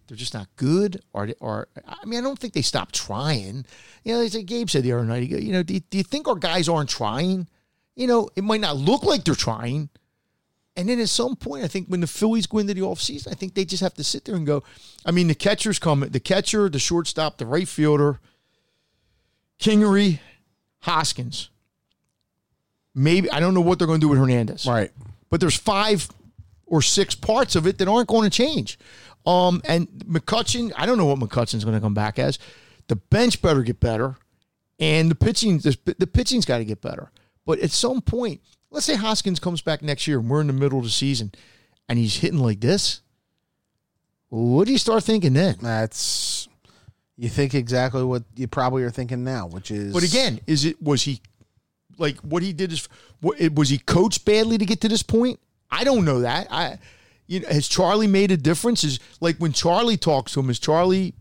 they're 0.07 0.17
just 0.17 0.33
not 0.33 0.47
good, 0.55 1.01
or 1.13 1.29
or 1.39 1.67
I 1.87 2.05
mean, 2.05 2.19
I 2.19 2.23
don't 2.23 2.37
think 2.39 2.53
they 2.53 2.61
stop 2.61 2.91
trying. 2.91 3.65
You 4.03 4.13
know, 4.15 4.21
as 4.21 4.35
Gabe 4.35 4.69
said 4.69 4.83
the 4.83 4.93
other 4.93 5.05
night, 5.05 5.29
you 5.29 5.51
know, 5.51 5.63
do 5.63 5.73
you, 5.75 5.79
do 5.79 5.97
you 5.97 6.03
think 6.03 6.27
our 6.27 6.35
guys 6.35 6.67
aren't 6.69 6.89
trying? 6.89 7.47
You 7.95 8.07
know, 8.07 8.29
it 8.35 8.43
might 8.43 8.61
not 8.61 8.77
look 8.77 9.03
like 9.03 9.23
they're 9.23 9.35
trying. 9.35 9.89
And 10.75 10.89
then 10.89 10.99
at 10.99 11.09
some 11.09 11.35
point, 11.35 11.63
I 11.63 11.67
think 11.67 11.87
when 11.87 11.99
the 11.99 12.07
Phillies 12.07 12.47
go 12.47 12.57
into 12.57 12.73
the 12.73 12.81
offseason, 12.81 13.27
I 13.31 13.35
think 13.35 13.53
they 13.53 13.63
just 13.63 13.83
have 13.83 13.93
to 13.93 14.03
sit 14.03 14.25
there 14.25 14.35
and 14.35 14.45
go. 14.47 14.63
I 15.05 15.11
mean, 15.11 15.27
the 15.27 15.35
catchers 15.35 15.77
come, 15.77 15.99
the 15.99 16.19
catcher, 16.19 16.67
the 16.67 16.79
shortstop, 16.79 17.37
the 17.37 17.45
right 17.45 17.67
fielder, 17.67 18.19
Kingery, 19.59 20.19
Hoskins. 20.79 21.49
Maybe 22.95 23.29
I 23.31 23.39
don't 23.39 23.53
know 23.53 23.61
what 23.61 23.77
they're 23.79 23.87
going 23.87 23.99
to 23.99 24.05
do 24.05 24.09
with 24.09 24.19
Hernandez 24.19 24.65
Right. 24.65 24.91
but 25.29 25.39
there's 25.39 25.55
five 25.57 26.07
or 26.73 26.81
six 26.81 27.13
parts 27.13 27.55
of 27.55 27.67
it 27.67 27.77
that 27.77 27.87
aren't 27.87 28.07
going 28.07 28.27
to 28.27 28.35
change. 28.35 28.79
Um, 29.27 29.61
and 29.63 29.87
McCutchen, 30.07 30.73
I 30.75 30.87
don't 30.87 30.97
know 30.97 31.05
what 31.05 31.19
McCutchen's 31.19 31.63
going 31.63 31.75
to 31.75 31.81
come 31.81 31.93
back 31.93 32.17
as. 32.17 32.39
The 32.87 32.95
bench 32.95 33.43
better 33.43 33.61
get 33.61 33.79
better, 33.79 34.15
and 34.79 35.11
the 35.11 35.13
pitching, 35.15 35.59
the, 35.59 36.09
pitching's 36.11 36.45
got 36.45 36.57
to 36.57 36.65
get 36.65 36.81
better. 36.81 37.11
But 37.45 37.59
at 37.59 37.69
some 37.69 38.01
point, 38.01 38.41
let's 38.71 38.87
say 38.87 38.95
Hoskins 38.95 39.39
comes 39.39 39.61
back 39.61 39.83
next 39.83 40.07
year, 40.07 40.17
and 40.17 40.27
we're 40.27 40.41
in 40.41 40.47
the 40.47 40.53
middle 40.53 40.79
of 40.79 40.83
the 40.83 40.89
season, 40.89 41.31
and 41.87 41.99
he's 41.99 42.17
hitting 42.17 42.39
like 42.39 42.59
this. 42.59 43.01
What 44.29 44.65
do 44.65 44.71
you 44.71 44.79
start 44.79 45.03
thinking 45.03 45.33
then? 45.33 45.57
That's 45.61 46.47
you 47.17 47.29
think 47.29 47.53
exactly 47.53 48.03
what 48.03 48.23
you 48.35 48.47
probably 48.47 48.81
are 48.81 48.89
thinking 48.89 49.23
now, 49.23 49.45
which 49.45 49.69
is. 49.69 49.93
But 49.93 50.03
again, 50.03 50.39
is 50.47 50.65
it 50.65 50.81
was 50.81 51.03
he 51.03 51.21
like 51.99 52.17
what 52.21 52.41
he 52.41 52.51
did 52.51 52.71
is 52.71 52.89
what 53.21 53.39
was 53.53 53.69
he 53.69 53.77
coached 53.77 54.25
badly 54.25 54.57
to 54.57 54.65
get 54.65 54.81
to 54.81 54.89
this 54.89 55.03
point? 55.03 55.39
I 55.79 55.83
don't 55.83 56.05
know 56.05 56.21
that. 56.21 56.47
I 56.51 56.77
you 57.27 57.39
know 57.39 57.47
has 57.49 57.67
Charlie 57.67 58.07
made 58.07 58.31
a 58.31 58.37
difference? 58.37 58.83
Is 58.83 58.99
like 59.19 59.37
when 59.37 59.51
Charlie 59.53 59.97
talks 59.97 60.33
to 60.33 60.39
him, 60.39 60.49
is 60.49 60.59
Charlie? 60.59 61.13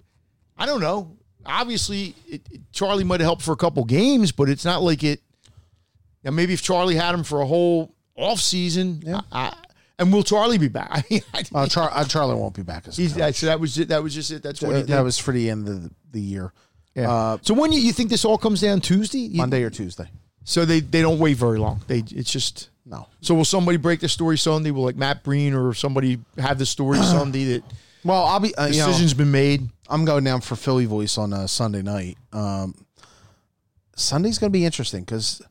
I 0.56 0.66
don't 0.66 0.80
know. 0.80 1.16
Obviously, 1.46 2.14
it, 2.28 2.42
it- 2.50 2.60
Charlie 2.72 3.04
might 3.04 3.20
have 3.20 3.26
helped 3.26 3.42
for 3.42 3.52
a 3.52 3.56
couple 3.56 3.84
games, 3.84 4.30
but 4.32 4.48
it's 4.48 4.64
not 4.64 4.82
like 4.82 5.02
it. 5.02 5.20
Now 6.24 6.30
maybe 6.30 6.52
if 6.52 6.62
Charlie 6.62 6.94
had 6.96 7.14
him 7.14 7.24
for 7.24 7.40
a 7.40 7.46
whole 7.46 7.94
off 8.16 8.40
season, 8.40 9.02
Yeah. 9.04 9.20
I, 9.32 9.46
I- 9.48 9.56
and 9.98 10.12
will 10.12 10.22
Charlie 10.24 10.58
be 10.58 10.68
back? 10.68 10.88
I 10.92 11.04
mean, 11.10 11.22
I, 11.32 11.44
uh, 11.54 11.66
Char- 11.68 11.90
uh, 11.92 12.04
Charlie 12.04 12.34
won't 12.34 12.54
be 12.54 12.62
back 12.62 12.88
as 12.88 12.96
he's, 12.96 13.14
that, 13.14 13.34
so 13.36 13.46
that 13.46 13.60
was 13.60 13.78
it. 13.78 13.88
That 13.88 14.02
was 14.02 14.14
just 14.14 14.30
it. 14.32 14.42
That's 14.42 14.60
what 14.60 14.70
he 14.70 14.74
Uh, 14.76 14.78
did. 14.80 14.88
that 14.88 15.02
was 15.04 15.18
for 15.18 15.32
the 15.32 15.48
end 15.50 15.68
of 15.68 15.82
the, 15.84 15.90
the 16.12 16.20
year, 16.20 16.52
yeah. 16.94 17.10
uh, 17.10 17.38
so 17.42 17.54
when 17.54 17.72
you, 17.72 17.80
you 17.80 17.92
think 17.92 18.10
this 18.10 18.24
all 18.24 18.36
comes 18.38 18.60
down 18.60 18.80
Tuesday? 18.80 19.18
You- 19.18 19.36
Monday 19.38 19.62
or 19.62 19.70
Tuesday. 19.70 20.08
So 20.44 20.64
they 20.64 20.80
they 20.80 21.02
don't 21.02 21.18
wait 21.20 21.36
very 21.36 21.58
long. 21.58 21.82
They 21.86 22.02
it's 22.10 22.30
just 22.32 22.70
No. 22.92 23.08
so 23.22 23.34
will 23.34 23.44
somebody 23.44 23.78
break 23.78 24.00
the 24.00 24.08
story 24.08 24.36
Sunday? 24.38 24.70
Will 24.70 24.84
like 24.84 24.96
Matt 24.96 25.24
Breen 25.24 25.54
or 25.54 25.72
somebody 25.74 26.20
have 26.38 26.58
the 26.58 26.66
story 26.66 26.98
Sunday 27.02 27.44
that 27.54 27.64
Well, 28.04 28.22
I'll 28.24 28.38
be. 28.38 28.54
Uh, 28.54 28.66
you 28.66 28.78
know, 28.80 28.86
decision's 28.86 29.14
been 29.14 29.30
made? 29.32 29.68
I'm 29.88 30.04
going 30.04 30.24
down 30.24 30.42
for 30.42 30.54
Philly 30.56 30.84
voice 30.86 31.16
on 31.18 31.32
uh, 31.32 31.46
Sunday 31.46 31.82
night. 31.82 32.18
Um, 32.32 32.74
Sunday's 33.96 34.38
going 34.38 34.50
to 34.50 34.58
be 34.58 34.64
interesting 34.64 35.00
because 35.04 35.42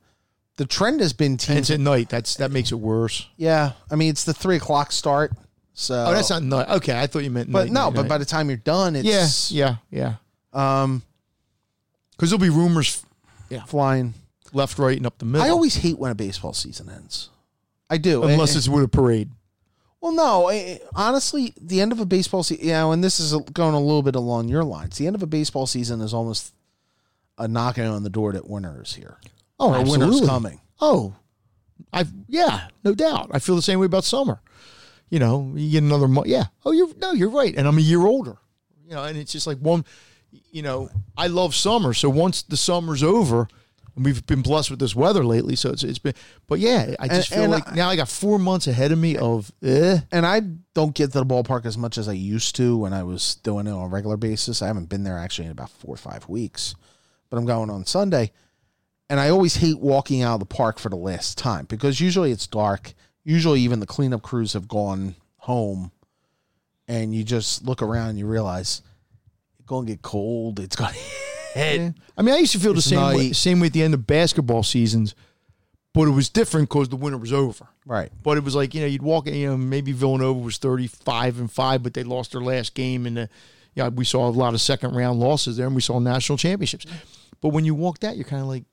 the 0.57 0.65
trend 0.65 0.99
has 0.99 1.13
been 1.13 1.33
And 1.33 1.39
teams. 1.39 1.59
it's 1.59 1.69
at 1.71 1.79
night. 1.79 2.09
That's 2.09 2.35
that 2.35 2.51
makes 2.51 2.71
it 2.71 2.75
worse. 2.79 3.27
yeah, 3.37 3.73
I 3.89 3.95
mean 3.95 4.09
it's 4.09 4.23
the 4.23 4.33
three 4.33 4.57
o'clock 4.57 4.91
start. 4.91 5.31
So, 5.73 6.05
Oh, 6.07 6.13
that's 6.13 6.29
not 6.29 6.43
night. 6.43 6.67
Okay, 6.77 6.99
I 6.99 7.07
thought 7.07 7.23
you 7.23 7.31
meant. 7.31 7.51
But 7.51 7.65
night, 7.65 7.71
no, 7.73 7.85
night, 7.85 7.95
but 7.95 8.01
night. 8.03 8.09
by 8.09 8.17
the 8.17 8.25
time 8.25 8.49
you're 8.49 8.57
done, 8.57 8.93
yeah, 8.95 9.23
it's 9.23 9.51
yeah, 9.51 9.75
yeah. 9.89 10.15
um 10.53 11.01
Because 12.11 12.29
there'll 12.29 12.41
be 12.41 12.49
rumors 12.49 13.03
yeah, 13.49 13.63
flying. 13.63 14.13
Left, 14.53 14.79
right, 14.79 14.97
and 14.97 15.05
up 15.05 15.17
the 15.17 15.25
middle. 15.25 15.45
I 15.45 15.49
always 15.49 15.75
hate 15.77 15.97
when 15.97 16.11
a 16.11 16.15
baseball 16.15 16.53
season 16.53 16.89
ends. 16.89 17.29
I 17.89 17.97
do, 17.97 18.23
unless 18.23 18.55
it's 18.55 18.69
with 18.69 18.83
a 18.83 18.87
parade. 18.87 19.29
Well, 19.99 20.13
no, 20.13 20.47
eh, 20.47 20.79
honestly, 20.95 21.53
the 21.61 21.79
end 21.79 21.91
of 21.91 21.99
a 21.99 22.05
baseball 22.05 22.41
season, 22.41 22.65
you 22.65 22.71
know, 22.71 22.91
and 22.91 23.03
this 23.03 23.19
is 23.19 23.33
going 23.53 23.75
a 23.75 23.79
little 23.79 24.01
bit 24.01 24.15
along 24.15 24.49
your 24.49 24.63
lines. 24.63 24.97
The 24.97 25.05
end 25.05 25.15
of 25.15 25.21
a 25.21 25.27
baseball 25.27 25.67
season 25.67 26.01
is 26.01 26.13
almost 26.13 26.55
a 27.37 27.47
knocking 27.47 27.85
on 27.85 28.03
the 28.03 28.09
door 28.09 28.33
that 28.33 28.49
winter 28.49 28.81
is 28.83 28.95
here. 28.95 29.17
Oh, 29.59 29.69
or 29.69 29.77
winter's 29.77 29.91
absolutely. 29.91 30.27
coming. 30.27 30.61
Oh, 30.79 31.13
I 31.93 32.05
yeah, 32.27 32.67
no 32.83 32.95
doubt. 32.95 33.29
I 33.31 33.39
feel 33.39 33.55
the 33.55 33.61
same 33.61 33.79
way 33.79 33.85
about 33.85 34.03
summer. 34.03 34.41
You 35.09 35.19
know, 35.19 35.51
you 35.55 35.71
get 35.71 35.83
another 35.83 36.07
month. 36.07 36.27
Yeah. 36.27 36.45
Oh, 36.65 36.71
you're 36.71 36.89
no, 36.97 37.11
you're 37.11 37.29
right. 37.29 37.53
And 37.55 37.67
I'm 37.67 37.77
a 37.77 37.81
year 37.81 38.01
older. 38.01 38.37
You 38.85 38.95
know, 38.95 39.03
and 39.03 39.17
it's 39.17 39.31
just 39.31 39.45
like 39.45 39.57
one. 39.59 39.85
You 40.51 40.63
know, 40.63 40.89
I 41.15 41.27
love 41.27 41.53
summer. 41.53 41.93
So 41.93 42.09
once 42.09 42.41
the 42.41 42.57
summer's 42.57 43.03
over, 43.03 43.47
We've 44.03 44.25
been 44.25 44.41
blessed 44.41 44.69
with 44.71 44.79
this 44.79 44.95
weather 44.95 45.23
lately, 45.23 45.55
so 45.55 45.69
it's 45.71 45.83
it's 45.83 45.99
been. 45.99 46.13
But 46.47 46.59
yeah, 46.59 46.95
I 46.99 47.07
just 47.07 47.31
And- 47.31 47.35
feel 47.35 47.43
and 47.43 47.51
like 47.51 47.71
I- 47.71 47.75
now 47.75 47.89
I 47.89 47.95
got 47.95 48.07
four 48.09 48.39
months 48.39 48.67
ahead 48.67 48.91
of 48.91 48.99
me 48.99 49.17
of 49.17 49.51
eh. 49.61 49.99
and 50.11 50.25
I 50.25 50.41
don't 50.73 50.93
get 50.95 51.11
to 51.11 51.19
the 51.19 51.25
ballpark 51.25 51.65
as 51.65 51.77
much 51.77 51.97
as 51.97 52.07
I 52.07 52.13
used 52.13 52.55
to 52.55 52.77
when 52.77 52.93
I 52.93 53.03
was 53.03 53.35
doing 53.43 53.67
it 53.67 53.71
on 53.71 53.83
a 53.85 53.87
regular 53.87 54.17
basis. 54.17 54.61
I 54.61 54.67
haven't 54.67 54.89
been 54.89 55.03
there 55.03 55.17
actually 55.17 55.45
in 55.45 55.51
about 55.51 55.69
four 55.69 55.93
or 55.93 55.97
five 55.97 56.27
weeks, 56.29 56.73
but 57.29 57.37
I'm 57.37 57.45
going 57.45 57.69
on 57.69 57.85
Sunday. 57.85 58.31
And 59.09 59.19
I 59.19 59.27
always 59.29 59.55
hate 59.57 59.79
walking 59.79 60.21
out 60.21 60.35
of 60.35 60.39
the 60.39 60.45
park 60.45 60.79
for 60.79 60.87
the 60.87 60.95
last 60.95 61.37
time 61.37 61.65
because 61.65 61.99
usually 61.99 62.31
it's 62.31 62.47
dark. 62.47 62.93
Usually, 63.25 63.59
even 63.59 63.81
the 63.81 63.85
cleanup 63.85 64.21
crews 64.21 64.53
have 64.53 64.67
gone 64.69 65.15
home, 65.35 65.91
and 66.87 67.13
you 67.13 67.23
just 67.23 67.63
look 67.65 67.81
around 67.81 68.11
and 68.11 68.19
you 68.19 68.25
realize 68.25 68.81
it's 69.59 69.67
going 69.67 69.85
to 69.85 69.91
get 69.91 70.01
cold. 70.01 70.59
It's 70.59 70.75
going 70.75 70.93
to 70.93 70.99
hit. 71.53 71.93
I 72.17 72.21
mean, 72.21 72.35
I 72.35 72.39
used 72.39 72.51
to 72.53 72.59
feel 72.59 72.73
the 72.73 72.77
It's 72.79 72.87
same 72.87 73.15
way, 73.15 73.31
same 73.33 73.59
way 73.59 73.67
at 73.67 73.73
the 73.73 73.83
end 73.83 73.93
of 73.93 74.05
basketball 74.07 74.63
seasons, 74.63 75.15
but 75.93 76.03
it 76.03 76.11
was 76.11 76.29
different 76.29 76.69
because 76.69 76.89
the 76.89 76.95
winter 76.95 77.17
was 77.17 77.33
over. 77.33 77.67
Right. 77.85 78.11
But 78.23 78.37
it 78.37 78.43
was 78.43 78.55
like 78.55 78.73
you 78.73 78.81
know 78.81 78.87
you'd 78.87 79.01
walk 79.01 79.27
you 79.27 79.47
know 79.47 79.57
maybe 79.57 79.91
Villanova 79.91 80.39
was 80.39 80.57
thirty 80.57 80.87
five 80.87 81.39
and 81.39 81.51
five, 81.51 81.83
but 81.83 81.93
they 81.93 82.03
lost 82.03 82.31
their 82.33 82.41
last 82.41 82.73
game 82.73 83.05
and 83.05 83.17
the 83.17 83.29
yeah 83.73 83.87
we 83.87 84.05
saw 84.05 84.27
a 84.27 84.31
lot 84.31 84.53
of 84.53 84.61
second 84.61 84.95
round 84.95 85.19
losses 85.19 85.57
there 85.57 85.65
and 85.67 85.75
we 85.75 85.81
saw 85.81 85.99
national 85.99 86.37
championships. 86.37 86.85
But 87.41 87.49
when 87.49 87.65
you 87.65 87.73
walked 87.73 88.03
out, 88.03 88.15
you're 88.15 88.25
kind 88.25 88.41
of 88.43 88.47
like, 88.47 88.65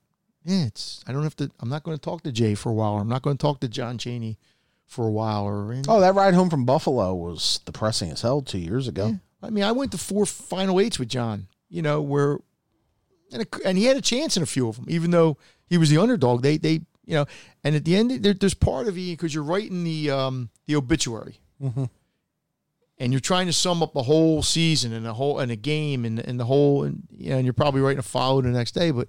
yeah, 0.45 0.65
it's 0.65 1.03
I 1.07 1.11
don't 1.11 1.23
have 1.23 1.35
to. 1.37 1.49
I'm 1.59 1.69
not 1.69 1.83
going 1.83 1.97
to 1.97 2.01
talk 2.01 2.21
to 2.23 2.31
Jay 2.31 2.53
for 2.55 2.69
a 2.69 2.73
while. 2.73 2.93
Or 2.93 3.01
I'm 3.01 3.09
not 3.09 3.23
going 3.23 3.35
to 3.37 3.41
talk 3.41 3.59
to 3.61 3.67
John 3.67 3.97
Chaney 3.97 4.37
for 4.85 5.07
a 5.07 5.11
while. 5.11 5.43
Or 5.45 5.73
Oh, 5.87 5.99
that 5.99 6.13
ride 6.15 6.33
home 6.35 6.49
from 6.49 6.65
Buffalo 6.65 7.15
was 7.15 7.59
depressing 7.65 8.11
as 8.11 8.21
hell 8.21 8.41
two 8.41 8.59
years 8.59 8.87
ago. 8.87 9.19
I 9.41 9.49
mean, 9.49 9.63
I 9.63 9.71
went 9.71 9.91
to 9.93 9.97
four 9.97 10.25
final 10.25 10.79
eights 10.79 10.99
with 10.99 11.09
John. 11.09 11.47
You 11.69 11.81
know 11.81 12.01
where, 12.01 12.39
and 13.31 13.41
it, 13.43 13.55
and 13.65 13.77
he 13.77 13.85
had 13.85 13.97
a 13.97 14.01
chance 14.01 14.35
in 14.37 14.43
a 14.43 14.45
few 14.45 14.67
of 14.67 14.75
them, 14.77 14.85
even 14.89 15.11
though 15.11 15.37
he 15.67 15.77
was 15.77 15.89
the 15.89 15.97
underdog. 15.97 16.41
They 16.43 16.57
they 16.57 16.81
you 17.05 17.15
know, 17.15 17.25
and 17.63 17.75
at 17.75 17.85
the 17.85 17.95
end 17.95 18.11
there, 18.23 18.33
there's 18.33 18.53
part 18.53 18.87
of 18.87 18.97
you 18.97 19.13
because 19.15 19.33
you're 19.33 19.43
writing 19.43 19.83
the 19.83 20.11
um 20.11 20.49
the 20.67 20.75
obituary, 20.75 21.39
and 22.97 23.13
you're 23.13 23.19
trying 23.19 23.47
to 23.47 23.53
sum 23.53 23.81
up 23.81 23.95
a 23.95 24.03
whole 24.03 24.43
season 24.43 24.93
and 24.93 25.07
a 25.07 25.13
whole 25.13 25.39
and 25.39 25.51
a 25.51 25.55
game 25.55 26.05
and 26.05 26.19
and 26.19 26.39
the 26.39 26.45
whole 26.45 26.83
and 26.83 27.03
you 27.17 27.29
know, 27.31 27.37
and 27.37 27.45
you're 27.45 27.53
probably 27.53 27.81
writing 27.81 27.99
a 27.99 28.03
follow 28.03 28.41
the 28.41 28.49
next 28.49 28.71
day, 28.71 28.91
but 28.91 29.07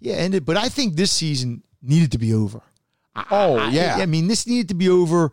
yeah, 0.00 0.14
ended. 0.14 0.44
But 0.44 0.56
I 0.56 0.68
think 0.68 0.94
this 0.96 1.10
season 1.12 1.62
needed 1.82 2.12
to 2.12 2.18
be 2.18 2.32
over. 2.34 2.62
Oh, 3.30 3.56
I- 3.56 3.70
yeah. 3.70 3.96
I 3.98 4.06
mean, 4.06 4.28
this 4.28 4.46
needed 4.46 4.68
to 4.68 4.74
be 4.74 4.88
over. 4.88 5.32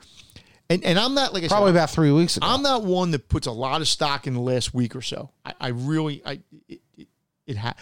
And, 0.67 0.83
and 0.83 0.97
I'm 0.97 1.13
not 1.13 1.31
like 1.31 1.43
I 1.43 1.47
said, 1.47 1.53
Probably 1.53 1.69
about 1.69 1.91
three 1.91 2.11
weeks 2.11 2.37
ago. 2.37 2.47
I'm 2.47 2.63
not 2.63 2.83
one 2.83 3.11
that 3.11 3.29
puts 3.29 3.45
a 3.45 3.51
lot 3.51 3.81
of 3.81 3.87
stock 3.87 4.25
in 4.25 4.33
the 4.33 4.39
last 4.39 4.73
week 4.73 4.95
or 4.95 5.01
so. 5.03 5.29
I, 5.45 5.53
I 5.61 5.67
really, 5.67 6.23
I 6.25 6.39
it, 6.67 6.81
it, 6.97 7.07
it 7.45 7.57
ha- 7.57 7.75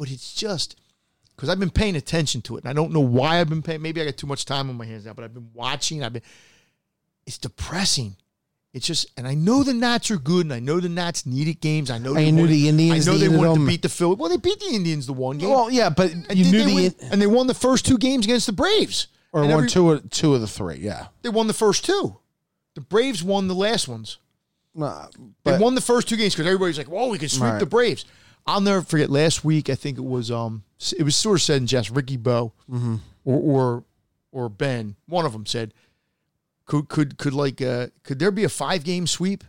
but 0.00 0.10
it's 0.10 0.32
just 0.34 0.76
because 1.36 1.48
I've 1.50 1.60
been 1.60 1.70
paying 1.70 1.94
attention 1.94 2.40
to 2.42 2.56
it, 2.56 2.64
and 2.64 2.70
I 2.70 2.72
don't 2.72 2.92
know 2.92 3.00
why 3.00 3.38
I've 3.40 3.48
been 3.50 3.62
paying. 3.62 3.82
Maybe 3.82 4.00
I 4.00 4.06
got 4.06 4.16
too 4.16 4.26
much 4.26 4.44
time 4.46 4.68
on 4.70 4.76
my 4.76 4.86
hands 4.86 5.04
now, 5.06 5.12
but 5.12 5.24
I've 5.24 5.34
been 5.34 5.50
watching. 5.54 6.02
I've 6.02 6.14
been. 6.14 6.22
It's 7.26 7.38
depressing. 7.38 8.16
It's 8.72 8.86
just, 8.86 9.08
and 9.16 9.26
I 9.26 9.34
know 9.34 9.62
the 9.64 9.74
Nats 9.74 10.10
are 10.12 10.16
good, 10.16 10.46
and 10.46 10.52
I 10.52 10.60
know 10.60 10.78
the 10.80 10.88
Nats 10.88 11.26
needed 11.26 11.60
games. 11.60 11.90
I 11.90 11.98
know 11.98 12.14
they 12.14 12.26
you 12.26 12.32
knew 12.32 12.42
wanted- 12.42 12.54
the 12.54 12.68
Indians 12.68 13.08
I 13.08 13.12
know 13.12 13.18
they 13.18 13.28
wanted 13.28 13.50
them. 13.56 13.64
to 13.66 13.66
beat 13.66 13.82
the 13.82 13.88
Phillies. 13.88 14.18
Well, 14.18 14.28
they 14.30 14.36
beat 14.36 14.60
the 14.60 14.74
Indians 14.74 15.06
the 15.06 15.12
one 15.12 15.38
game. 15.38 15.50
well, 15.50 15.70
yeah, 15.70 15.90
but 15.90 16.10
and 16.12 16.34
you 16.36 16.44
knew 16.50 16.58
they 16.64 16.66
the 16.66 16.74
win- 16.74 16.94
and 17.12 17.20
they 17.20 17.26
won 17.26 17.46
the 17.46 17.54
first 17.54 17.84
two 17.84 17.98
games 17.98 18.24
against 18.26 18.46
the 18.46 18.52
Braves. 18.52 19.08
or 19.32 19.42
And 19.42 19.50
one 19.50 19.58
every- 19.60 19.70
two 19.70 19.90
of, 19.92 20.10
two 20.10 20.34
of 20.34 20.40
the 20.40 20.46
three. 20.48 20.78
Yeah, 20.78 21.06
They 21.22 21.28
won 21.28 21.46
the 21.46 21.52
first 21.54 21.84
two. 21.84 22.16
The 22.74 22.80
Braves 22.80 23.22
won 23.22 23.46
the 23.48 23.54
last 23.54 23.86
ones. 23.88 24.18
Uh, 24.80 25.06
They 25.44 25.58
won 25.58 25.74
the 25.74 25.80
first 25.80 26.08
two 26.08 26.16
games 26.16 26.34
because 26.34 26.46
everybody's 26.46 26.78
like, 26.78 26.88
"Well, 26.90 27.10
we 27.10 27.18
can 27.18 27.28
sweep 27.28 27.42
Right. 27.42 27.58
the 27.60 27.66
Braves." 27.66 28.04
I'll 28.50 28.60
never 28.60 28.82
forget. 28.82 29.10
Last 29.10 29.44
week, 29.44 29.70
I 29.70 29.74
think 29.74 29.98
it 29.98 30.04
was 30.04 30.30
um, 30.30 30.64
it 30.98 31.02
was 31.02 31.16
sort 31.16 31.38
of 31.38 31.42
said 31.42 31.58
in 31.62 31.66
jest. 31.66 31.90
Ricky 31.90 32.16
Bo 32.16 32.52
Mm-hmm. 32.70 32.96
or, 33.24 33.38
or 33.40 33.84
or 34.32 34.48
Ben, 34.48 34.96
one 35.06 35.24
of 35.26 35.32
them 35.32 35.46
said, 35.46 35.74
"Could 36.66 36.88
could 36.88 37.18
could 37.18 37.32
like 37.34 37.60
uh, 37.62 37.88
could 38.04 38.18
there 38.18 38.30
be 38.30 38.44
a 38.44 38.48
five 38.48 38.84
game 38.84 39.06
sweep?" 39.06 39.44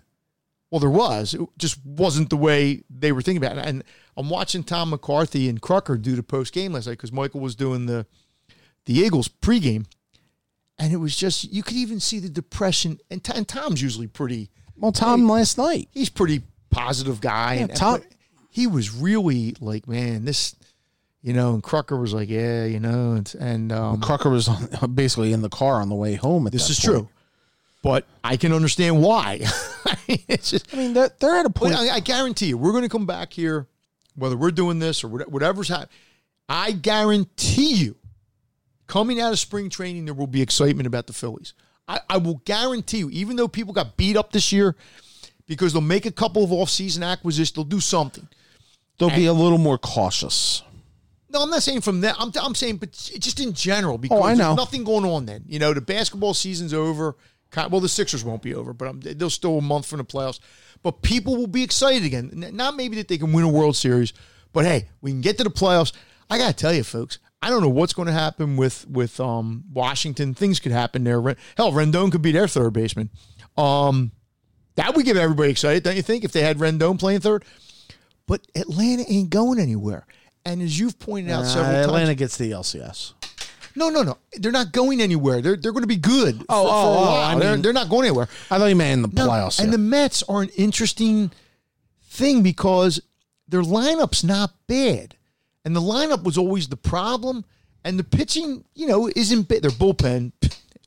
Well, 0.69 0.79
there 0.79 0.89
was. 0.89 1.33
It 1.33 1.41
just 1.57 1.83
wasn't 1.85 2.29
the 2.29 2.37
way 2.37 2.83
they 2.89 3.11
were 3.11 3.21
thinking 3.21 3.43
about 3.43 3.57
it. 3.57 3.65
And 3.65 3.83
I'm 4.15 4.29
watching 4.29 4.63
Tom 4.63 4.91
McCarthy 4.91 5.49
and 5.49 5.61
Crucker 5.61 6.01
do 6.01 6.15
the 6.15 6.23
post 6.23 6.53
game 6.53 6.71
last 6.71 6.87
night 6.87 6.93
because 6.93 7.11
Michael 7.11 7.41
was 7.41 7.55
doing 7.55 7.87
the 7.87 8.05
the 8.85 8.93
Eagles 8.93 9.27
pregame, 9.27 9.85
and 10.77 10.93
it 10.93 10.97
was 10.97 11.15
just 11.15 11.51
you 11.51 11.61
could 11.63 11.75
even 11.75 11.99
see 11.99 12.19
the 12.19 12.29
depression. 12.29 12.99
And, 13.09 13.21
and 13.35 13.47
Tom's 13.47 13.81
usually 13.81 14.07
pretty 14.07 14.49
well, 14.77 14.91
Tom 14.93 15.27
last 15.27 15.57
night. 15.57 15.89
he's 15.91 16.09
pretty 16.09 16.41
positive 16.69 17.19
guy. 17.21 17.55
and, 17.55 17.75
Tom- 17.75 17.99
but 17.99 18.07
he 18.51 18.67
was 18.67 18.93
really 18.93 19.55
like, 19.61 19.87
man, 19.87 20.25
this, 20.25 20.55
you 21.21 21.33
know, 21.33 21.53
and 21.53 21.63
Crucker 21.63 21.99
was 21.99 22.13
like, 22.13 22.29
yeah, 22.29 22.65
you 22.65 22.81
know, 22.81 23.13
and, 23.13 23.33
and 23.39 23.71
um, 23.71 24.01
Crocker 24.01 24.29
was 24.29 24.49
on, 24.49 24.67
basically 24.93 25.31
in 25.31 25.41
the 25.41 25.49
car 25.49 25.81
on 25.81 25.87
the 25.87 25.95
way 25.95 26.15
home. 26.15 26.45
At 26.45 26.53
this 26.53 26.69
is 26.69 26.79
point. 26.79 26.97
true. 26.97 27.09
But 27.81 28.05
I 28.23 28.35
can 28.35 28.51
understand 28.51 29.01
why. 29.01 29.39
it's 30.07 30.51
just, 30.51 30.71
I 30.73 30.77
mean, 30.77 30.93
they're, 30.93 31.09
they're 31.19 31.37
at 31.37 31.45
a 31.45 31.49
point. 31.49 31.75
I, 31.75 31.95
I 31.95 31.99
guarantee 32.01 32.47
you, 32.47 32.57
we're 32.57 32.73
going 32.73 32.83
to 32.83 32.89
come 32.89 33.05
back 33.05 33.31
here, 33.31 33.67
whether 34.15 34.35
we're 34.35 34.51
doing 34.51 34.79
this 34.79 35.03
or 35.03 35.07
whatever's 35.07 35.69
happening. 35.69 35.89
I 36.49 36.73
guarantee 36.73 37.73
you, 37.75 37.95
coming 38.85 39.21
out 39.21 39.31
of 39.31 39.39
spring 39.39 39.69
training, 39.69 40.03
there 40.03 40.13
will 40.13 40.27
be 40.27 40.41
excitement 40.41 40.87
about 40.87 41.07
the 41.07 41.13
Phillies. 41.13 41.53
I, 41.87 42.01
I 42.09 42.17
will 42.17 42.41
guarantee 42.43 42.97
you, 42.97 43.09
even 43.11 43.37
though 43.37 43.47
people 43.47 43.73
got 43.73 43.95
beat 43.95 44.17
up 44.17 44.33
this 44.33 44.51
year, 44.51 44.75
because 45.47 45.71
they'll 45.71 45.81
make 45.81 46.05
a 46.05 46.11
couple 46.11 46.43
of 46.43 46.49
offseason 46.49 47.09
acquisitions, 47.09 47.53
they'll 47.55 47.63
do 47.63 47.79
something. 47.79 48.27
They'll 49.07 49.15
be 49.15 49.25
a 49.25 49.33
little 49.33 49.57
more 49.57 49.77
cautious. 49.77 50.63
No, 51.29 51.41
I'm 51.43 51.49
not 51.49 51.63
saying 51.63 51.81
from 51.81 52.01
that. 52.01 52.15
I'm, 52.19 52.31
I'm 52.41 52.55
saying, 52.55 52.77
but 52.77 52.91
just 52.91 53.39
in 53.39 53.53
general, 53.53 53.97
because 53.97 54.19
Oh, 54.19 54.23
I 54.23 54.33
know. 54.33 54.47
there's 54.47 54.57
nothing 54.57 54.83
going 54.83 55.05
on 55.05 55.25
then. 55.25 55.43
You 55.47 55.59
know, 55.59 55.73
the 55.73 55.81
basketball 55.81 56.33
season's 56.33 56.73
over. 56.73 57.15
Well, 57.55 57.81
the 57.81 57.89
Sixers 57.89 58.23
won't 58.23 58.41
be 58.41 58.53
over, 58.55 58.73
but 58.73 59.01
they'll 59.17 59.29
still 59.29 59.57
a 59.57 59.61
month 59.61 59.85
from 59.85 59.97
the 59.97 60.05
playoffs. 60.05 60.39
But 60.83 61.01
people 61.01 61.35
will 61.37 61.47
be 61.47 61.63
excited 61.63 62.05
again. 62.05 62.31
Not 62.53 62.75
maybe 62.75 62.95
that 62.97 63.07
they 63.09 63.17
can 63.17 63.33
win 63.33 63.43
a 63.43 63.49
World 63.49 63.75
Series, 63.75 64.13
but 64.53 64.65
hey, 64.65 64.87
we 65.01 65.11
can 65.11 65.21
get 65.21 65.37
to 65.37 65.43
the 65.43 65.49
playoffs. 65.49 65.91
I 66.29 66.37
gotta 66.37 66.53
tell 66.53 66.73
you, 66.73 66.83
folks, 66.83 67.19
I 67.41 67.49
don't 67.49 67.61
know 67.61 67.69
what's 67.69 67.93
going 67.93 68.05
to 68.07 68.13
happen 68.13 68.55
with 68.55 68.87
with 68.89 69.19
um, 69.19 69.63
Washington. 69.71 70.33
Things 70.33 70.59
could 70.59 70.71
happen 70.71 71.03
there. 71.03 71.21
Hell, 71.57 71.71
Rendon 71.73 72.11
could 72.11 72.21
be 72.21 72.31
their 72.31 72.47
third 72.47 72.71
baseman. 72.73 73.09
Um, 73.57 74.11
that 74.75 74.95
would 74.95 75.05
get 75.05 75.17
everybody 75.17 75.49
excited, 75.51 75.83
don't 75.83 75.95
you 75.97 76.01
think? 76.03 76.23
If 76.23 76.31
they 76.31 76.41
had 76.41 76.57
Rendon 76.57 76.97
playing 76.99 77.19
third, 77.19 77.43
but 78.31 78.41
Atlanta 78.55 79.03
ain't 79.11 79.29
going 79.29 79.59
anywhere. 79.59 80.05
And 80.45 80.61
as 80.61 80.79
you've 80.79 80.97
pointed 80.99 81.31
out 81.31 81.43
Uh, 81.43 81.47
several 81.47 81.73
times, 81.73 81.87
Atlanta 81.87 82.15
gets 82.15 82.37
the 82.37 82.51
LCS. 82.51 83.13
no, 83.75 83.89
no, 83.89 84.03
no. 84.03 84.17
They're 84.39 84.51
not 84.53 84.71
going 84.71 85.01
anywhere. 85.01 85.41
They're 85.41 85.57
they're 85.57 85.73
going 85.73 85.83
to 85.83 85.87
be 85.87 85.97
good. 85.97 86.37
for, 86.39 86.45
Oh, 86.49 86.63
for 86.63 86.69
oh, 86.71 86.93
a 86.93 87.09
oh. 87.09 87.13
I 87.13 87.39
they're, 87.39 87.57
they're 87.57 87.73
not 87.81 87.89
going 87.89 88.05
anywhere. 88.07 88.29
I 88.49 88.57
thought 88.57 88.67
you 88.67 88.75
meant 88.77 88.93
in 88.93 89.01
the 89.01 89.09
No, 89.21 89.27
playoffs. 89.27 89.59
and 89.59 89.67
yeah. 89.67 89.71
the 89.73 89.77
Mets 89.95 90.23
are 90.29 90.41
an 90.41 90.49
interesting 90.57 91.31
thing 92.05 92.41
because 92.41 93.01
their 93.49 93.61
lineup's 93.63 94.23
not 94.23 94.53
bad, 94.67 95.15
and 95.65 95.75
the 95.75 95.81
lineup 95.81 96.23
was 96.23 96.37
always 96.37 96.69
the 96.69 96.77
problem. 96.77 97.43
And 97.83 97.97
the 97.99 98.03
pitching, 98.03 98.63
you 98.75 98.85
know, 98.87 99.09
isn't 99.15 99.47
bad. 99.49 99.63
Their 99.63 99.71
bullpen, 99.71 100.31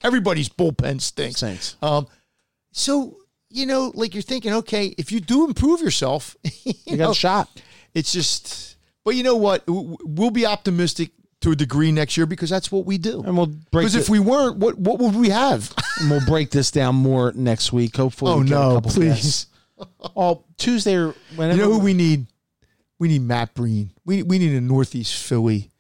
everybody's 0.03 0.49
bullpen 0.49 1.01
stinks. 1.01 1.39
Stinks. 1.39 1.77
Um, 1.83 2.07
so 2.73 3.17
you 3.55 3.67
know, 3.67 3.93
like 3.95 4.15
you're 4.15 4.23
thinking, 4.23 4.53
okay, 4.53 4.95
if 4.99 5.13
you 5.13 5.21
do 5.21 5.45
improve 5.47 5.81
yourself, 5.81 6.37
you, 6.65 6.73
you 6.87 6.97
got 6.97 7.05
know, 7.05 7.11
a 7.13 7.15
shot. 7.15 7.49
it's 7.95 8.13
just, 8.13 8.77
but 9.05 9.15
you 9.15 9.23
know 9.23 9.37
what? 9.37 9.63
We'll 9.69 10.31
be 10.31 10.45
optimistic 10.45 11.11
to 11.43 11.53
a 11.53 11.57
degree 11.57 11.93
next 11.93 12.17
year 12.17 12.27
because 12.27 12.51
that's 12.51 12.73
what 12.73 12.85
we 12.85 12.99
do. 12.99 13.23
And 13.23 13.37
we'll 13.37 13.47
break 13.47 13.85
Because 13.85 13.95
if 13.95 14.09
we 14.09 14.19
weren't, 14.19 14.57
what 14.57 14.77
what 14.79 14.99
would 14.99 15.15
we 15.15 15.31
have? 15.31 15.73
And 16.01 16.11
we'll 16.11 16.27
break 16.27 16.51
this 16.51 16.73
down 16.73 16.97
more 16.97 17.33
next 17.37 17.73
week. 17.73 17.97
Hopefully. 17.97 18.33
Oh 18.33 18.39
we 18.39 18.49
no, 18.51 18.81
please! 18.81 19.47
Oh, 20.17 20.43
Tuesday 20.57 20.97
or 20.97 21.15
whenever. 21.37 21.57
You 21.57 21.63
know 21.69 21.73
who 21.75 21.79
we 21.79 21.95
need? 21.95 22.27
We 22.99 23.07
need 23.07 23.23
Matt 23.23 23.55
Breen. 23.55 23.91
We 24.05 24.25
we 24.25 24.41
need 24.41 24.57
a 24.57 24.61
Northeast 24.61 25.15
Philly. 25.23 25.71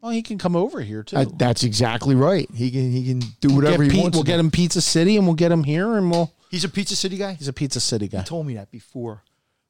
Well, 0.00 0.12
he 0.12 0.22
can 0.22 0.38
come 0.38 0.56
over 0.56 0.80
here 0.80 1.02
too. 1.02 1.16
Uh, 1.18 1.26
that's 1.36 1.62
exactly 1.62 2.14
right. 2.14 2.48
He 2.54 2.70
can 2.70 2.90
he 2.90 3.04
can 3.06 3.20
do 3.42 3.54
whatever 3.54 3.82
he 3.82 3.90
Pete- 3.90 4.00
wants. 4.00 4.16
we'll 4.16 4.24
get 4.24 4.40
him 4.40 4.50
Pizza 4.50 4.80
City, 4.80 5.18
and 5.18 5.26
we'll 5.26 5.36
get 5.36 5.52
him 5.52 5.64
here, 5.64 5.98
and 5.98 6.10
we'll. 6.10 6.32
He's 6.50 6.64
a 6.64 6.68
Pizza 6.68 6.96
City 6.96 7.16
guy. 7.16 7.34
He's 7.34 7.48
a 7.48 7.52
Pizza 7.52 7.80
City 7.80 8.08
guy. 8.08 8.18
He 8.18 8.24
told 8.24 8.46
me 8.46 8.54
that 8.54 8.70
before. 8.70 9.22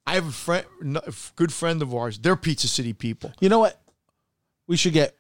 I 0.06 0.14
have 0.14 0.26
a 0.28 0.32
friend, 0.32 0.64
a 0.96 1.12
good 1.36 1.52
friend 1.52 1.82
of 1.82 1.94
ours. 1.94 2.18
They're 2.18 2.36
Pizza 2.36 2.68
City 2.68 2.92
people. 2.92 3.32
You 3.40 3.48
know 3.48 3.58
what? 3.58 3.80
We 4.66 4.76
should 4.76 4.92
get. 4.94 5.14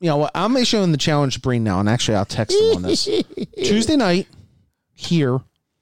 You 0.00 0.08
know 0.08 0.16
what? 0.18 0.32
I'm 0.34 0.56
issuing 0.56 0.92
the 0.92 0.98
challenge 0.98 1.34
to 1.34 1.40
Breen 1.40 1.64
now, 1.64 1.80
and 1.80 1.88
actually, 1.88 2.16
I'll 2.16 2.24
text 2.24 2.56
him 2.58 2.76
on 2.76 2.82
this 2.82 3.04
Tuesday 3.56 3.96
night 3.96 4.26
here. 4.92 5.38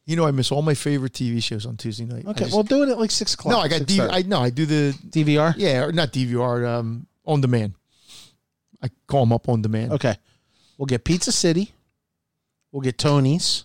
You 0.06 0.16
know, 0.16 0.26
I 0.26 0.30
miss 0.32 0.52
all 0.52 0.60
my 0.62 0.74
favorite 0.74 1.12
TV 1.14 1.42
shows 1.42 1.64
on 1.64 1.76
Tuesday 1.78 2.04
night. 2.04 2.26
Okay, 2.26 2.44
just- 2.44 2.52
we'll 2.54 2.62
do 2.62 2.82
it 2.82 2.90
at 2.90 2.98
like 2.98 3.10
six 3.10 3.32
o'clock. 3.34 3.52
no, 3.52 3.58
I 3.60 3.68
got 3.68 3.80
DV, 3.82 4.08
I 4.12 4.22
no, 4.22 4.38
I 4.40 4.50
do 4.50 4.66
the 4.66 4.92
DVR. 5.08 5.54
yeah, 5.56 5.82
or 5.84 5.92
not 5.92 6.12
DVR, 6.12 6.68
um, 6.68 7.06
on 7.24 7.40
demand. 7.40 7.74
I 8.82 8.90
call 9.06 9.20
them 9.24 9.32
up 9.32 9.48
on 9.48 9.62
demand. 9.62 9.92
Okay, 9.92 10.14
we'll 10.76 10.86
get 10.86 11.04
Pizza 11.04 11.32
City. 11.32 11.72
We'll 12.70 12.82
get 12.82 12.98
Tony's, 12.98 13.64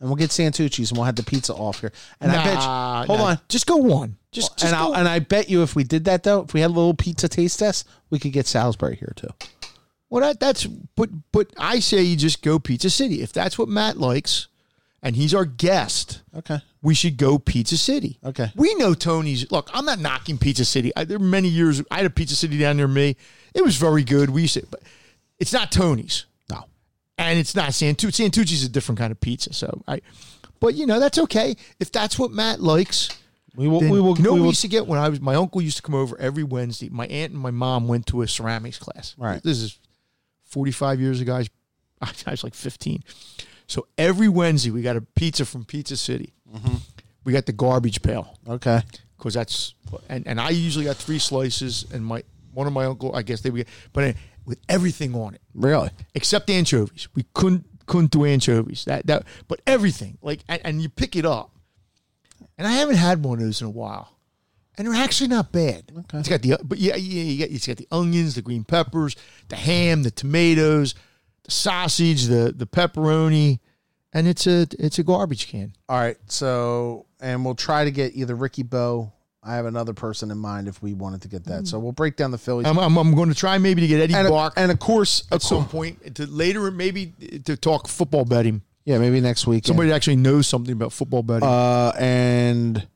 and 0.00 0.08
we'll 0.08 0.16
get 0.16 0.30
Santucci's, 0.30 0.90
and 0.90 0.98
we'll 0.98 1.04
have 1.04 1.16
the 1.16 1.22
pizza 1.22 1.54
off 1.54 1.80
here. 1.80 1.92
And 2.20 2.32
I 2.32 2.42
bet. 2.42 2.54
You, 2.54 3.14
hold 3.14 3.20
on. 3.20 3.38
just 3.48 3.66
go 3.66 3.76
one. 3.76 4.16
Just, 4.32 4.52
just 4.52 4.64
and, 4.64 4.72
go- 4.72 4.78
I'll, 4.78 4.94
and 4.96 5.06
I 5.06 5.18
bet 5.18 5.50
you 5.50 5.62
if 5.62 5.76
we 5.76 5.84
did 5.84 6.04
that 6.04 6.22
though, 6.22 6.42
if 6.42 6.54
we 6.54 6.60
had 6.60 6.68
a 6.68 6.74
little 6.74 6.94
pizza 6.94 7.28
taste 7.28 7.58
test, 7.58 7.86
we 8.08 8.18
could 8.18 8.32
get 8.32 8.46
Salisbury 8.46 8.96
here 8.96 9.12
too. 9.14 9.28
Well, 10.08 10.22
that, 10.22 10.40
that's 10.40 10.64
but 10.64 11.10
but 11.30 11.52
I 11.56 11.78
say 11.80 12.02
you 12.02 12.16
just 12.16 12.42
go 12.42 12.58
Pizza 12.58 12.90
City 12.90 13.22
if 13.22 13.32
that's 13.32 13.58
what 13.58 13.68
Matt 13.68 13.96
likes, 13.96 14.48
and 15.02 15.14
he's 15.14 15.34
our 15.34 15.44
guest. 15.44 16.22
Okay. 16.36 16.58
We 16.82 16.94
should 16.94 17.16
go 17.16 17.38
Pizza 17.38 17.76
City. 17.76 18.18
Okay. 18.24 18.50
We 18.56 18.74
know 18.76 18.94
Tony's. 18.94 19.50
Look, 19.52 19.68
I'm 19.74 19.84
not 19.84 19.98
knocking 19.98 20.38
Pizza 20.38 20.64
City. 20.64 20.92
I, 20.96 21.04
there 21.04 21.18
were 21.18 21.24
many 21.24 21.48
years 21.48 21.82
I 21.90 21.98
had 21.98 22.06
a 22.06 22.10
Pizza 22.10 22.34
City 22.34 22.58
down 22.58 22.78
near 22.78 22.88
me. 22.88 23.16
It 23.54 23.62
was 23.62 23.76
very 23.76 24.02
good. 24.02 24.30
We 24.30 24.42
used 24.42 24.54
to, 24.54 24.66
but 24.70 24.80
it's 25.38 25.52
not 25.52 25.70
Tony's. 25.70 26.26
And 27.20 27.38
it's 27.38 27.54
not 27.54 27.70
Santucci. 27.70 28.28
Santucci's 28.28 28.64
a 28.64 28.68
different 28.68 28.98
kind 28.98 29.12
of 29.12 29.20
pizza. 29.20 29.52
So 29.52 29.82
I, 29.86 30.00
but 30.58 30.74
you 30.74 30.86
know 30.86 30.98
that's 30.98 31.18
okay 31.18 31.56
if 31.78 31.92
that's 31.92 32.18
what 32.18 32.30
Matt 32.30 32.60
likes. 32.60 33.10
We 33.54 33.68
will. 33.68 33.80
Then, 33.80 33.90
we 33.90 34.00
will. 34.00 34.16
you 34.16 34.22
know 34.22 34.34
we 34.34 34.40
we 34.40 34.48
used 34.48 34.62
to 34.62 34.68
get 34.68 34.86
when 34.86 34.98
I 34.98 35.08
was 35.08 35.20
my 35.20 35.34
uncle 35.34 35.60
used 35.60 35.76
to 35.76 35.82
come 35.82 35.94
over 35.94 36.18
every 36.18 36.44
Wednesday. 36.44 36.88
My 36.88 37.06
aunt 37.06 37.32
and 37.32 37.40
my 37.40 37.50
mom 37.50 37.88
went 37.88 38.06
to 38.06 38.22
a 38.22 38.28
ceramics 38.28 38.78
class. 38.78 39.14
Right. 39.18 39.42
This 39.42 39.60
is 39.60 39.78
45 40.44 41.00
years 41.00 41.20
ago. 41.20 41.34
I 41.34 41.38
was, 41.38 41.50
I 42.26 42.30
was 42.30 42.44
like 42.44 42.54
15. 42.54 43.02
So 43.66 43.86
every 43.98 44.28
Wednesday 44.28 44.70
we 44.70 44.82
got 44.82 44.96
a 44.96 45.00
pizza 45.00 45.44
from 45.44 45.64
Pizza 45.64 45.96
City. 45.96 46.32
Mm-hmm. 46.52 46.76
We 47.24 47.32
got 47.32 47.46
the 47.46 47.52
garbage 47.52 48.02
pail 48.02 48.38
okay. 48.48 48.80
because 49.16 49.34
that's 49.34 49.74
and, 50.08 50.26
and 50.26 50.40
I 50.40 50.50
usually 50.50 50.86
got 50.86 50.96
three 50.96 51.18
slices 51.18 51.86
and 51.92 52.04
my 52.04 52.24
one 52.52 52.66
of 52.66 52.72
my 52.72 52.86
uncle 52.86 53.14
I 53.14 53.22
guess 53.22 53.42
they 53.42 53.50
would 53.50 53.58
get 53.58 53.68
but 53.92 54.04
uh, 54.04 54.12
with 54.50 54.58
everything 54.68 55.14
on 55.14 55.34
it 55.34 55.40
Really? 55.54 55.88
except 56.14 56.50
anchovies. 56.50 57.08
We 57.14 57.24
couldn't 57.32 57.64
couldn't 57.86 58.10
do 58.10 58.24
anchovies. 58.24 58.84
That 58.84 59.06
that 59.06 59.24
but 59.48 59.60
everything 59.66 60.18
like 60.22 60.40
and, 60.48 60.60
and 60.64 60.82
you 60.82 60.88
pick 60.90 61.16
it 61.16 61.24
up, 61.24 61.50
and 62.58 62.66
I 62.68 62.72
haven't 62.72 62.96
had 62.96 63.24
one 63.24 63.38
of 63.38 63.44
those 63.44 63.60
in 63.62 63.66
a 63.66 63.70
while, 63.70 64.16
and 64.76 64.86
they're 64.86 64.94
actually 65.02 65.28
not 65.28 65.50
bad. 65.50 65.90
Okay. 65.96 66.18
It's 66.18 66.28
got 66.28 66.42
the 66.42 66.58
but 66.62 66.78
yeah 66.78 66.96
yeah 66.96 67.22
you 67.22 67.38
got 67.38 67.50
it's 67.54 67.66
got 67.66 67.78
the 67.78 67.88
onions, 67.90 68.34
the 68.34 68.42
green 68.42 68.64
peppers, 68.64 69.16
the 69.48 69.56
ham, 69.56 70.02
the 70.02 70.10
tomatoes, 70.10 70.94
the 71.44 71.50
sausage, 71.50 72.26
the 72.26 72.52
the 72.56 72.66
pepperoni, 72.66 73.58
and 74.12 74.28
it's 74.28 74.46
a 74.46 74.66
it's 74.78 74.98
a 74.98 75.02
garbage 75.02 75.48
can. 75.48 75.72
All 75.88 75.98
right. 75.98 76.16
So, 76.26 77.06
and 77.20 77.44
we'll 77.44 77.54
try 77.56 77.84
to 77.84 77.90
get 77.90 78.14
either 78.14 78.34
Ricky 78.36 78.62
Bo. 78.62 79.12
I 79.42 79.54
have 79.54 79.64
another 79.64 79.94
person 79.94 80.30
in 80.30 80.38
mind 80.38 80.68
if 80.68 80.82
we 80.82 80.92
wanted 80.92 81.22
to 81.22 81.28
get 81.28 81.44
that. 81.44 81.66
So 81.66 81.78
we'll 81.78 81.92
break 81.92 82.16
down 82.16 82.30
the 82.30 82.38
Phillies. 82.38 82.66
I'm 82.66 82.78
I'm, 82.78 82.96
I'm 82.96 83.14
going 83.14 83.30
to 83.30 83.34
try 83.34 83.56
maybe 83.58 83.80
to 83.80 83.86
get 83.86 84.00
Eddie 84.00 84.14
and, 84.14 84.28
Bark 84.28 84.52
and 84.56 84.70
of 84.70 84.78
course, 84.78 85.24
at 85.32 85.40
some 85.42 85.66
point 85.66 86.16
to 86.16 86.26
later 86.26 86.70
maybe 86.70 87.12
to 87.46 87.56
talk 87.56 87.88
football 87.88 88.24
betting. 88.24 88.62
yeah, 88.84 88.98
maybe 88.98 89.20
next 89.20 89.46
week. 89.46 89.66
Somebody 89.66 89.92
actually 89.92 90.16
knows 90.16 90.46
something 90.46 90.72
about 90.72 90.92
football 90.92 91.22
betting. 91.22 91.48
Uh, 91.48 91.92
and 91.98 92.86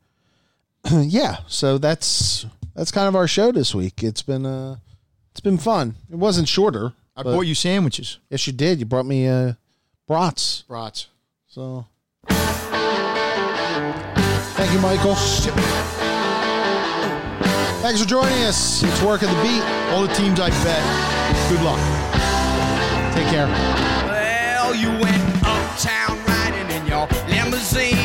yeah, 0.91 1.39
so 1.47 1.79
that's 1.79 2.45
that's 2.75 2.91
kind 2.91 3.09
of 3.09 3.17
our 3.17 3.27
show 3.27 3.51
this 3.51 3.75
week. 3.75 4.03
It's 4.03 4.23
been 4.23 4.45
uh, 4.45 4.77
it's 5.31 5.41
been 5.41 5.59
fun. 5.59 5.97
It 6.11 6.17
wasn't 6.17 6.49
shorter. 6.49 6.93
I 7.17 7.23
bought 7.23 7.43
you 7.43 7.55
sandwiches, 7.55 8.19
Yes, 8.29 8.45
you 8.47 8.53
did. 8.53 8.81
You 8.81 8.87
brought 8.87 9.07
me 9.07 9.29
uh, 9.29 9.53
brats. 10.09 10.65
brats. 10.67 11.07
So 11.47 11.87
thank 14.57 14.73
you, 14.73 14.81
Michael. 14.81 15.15
Thanks 17.85 18.01
for 18.01 18.09
joining 18.09 18.45
us. 18.45 18.83
It's 18.83 19.03
work 19.03 19.23
at 19.23 19.29
the 19.29 19.43
beat. 19.43 19.63
All 19.93 20.07
the 20.07 20.15
teams 20.15 20.41
I 20.41 20.49
bet. 20.65 20.81
Good 21.51 21.61
luck. 21.61 21.79
Take 23.15 23.29
care. 23.29 23.47
Well, 24.07 24.75
you 24.75 24.89
went 24.89 25.23
uptown 25.45 26.17
riding 26.25 26.75
in 26.75 26.87
your 26.87 27.07
limousine. 27.29 28.04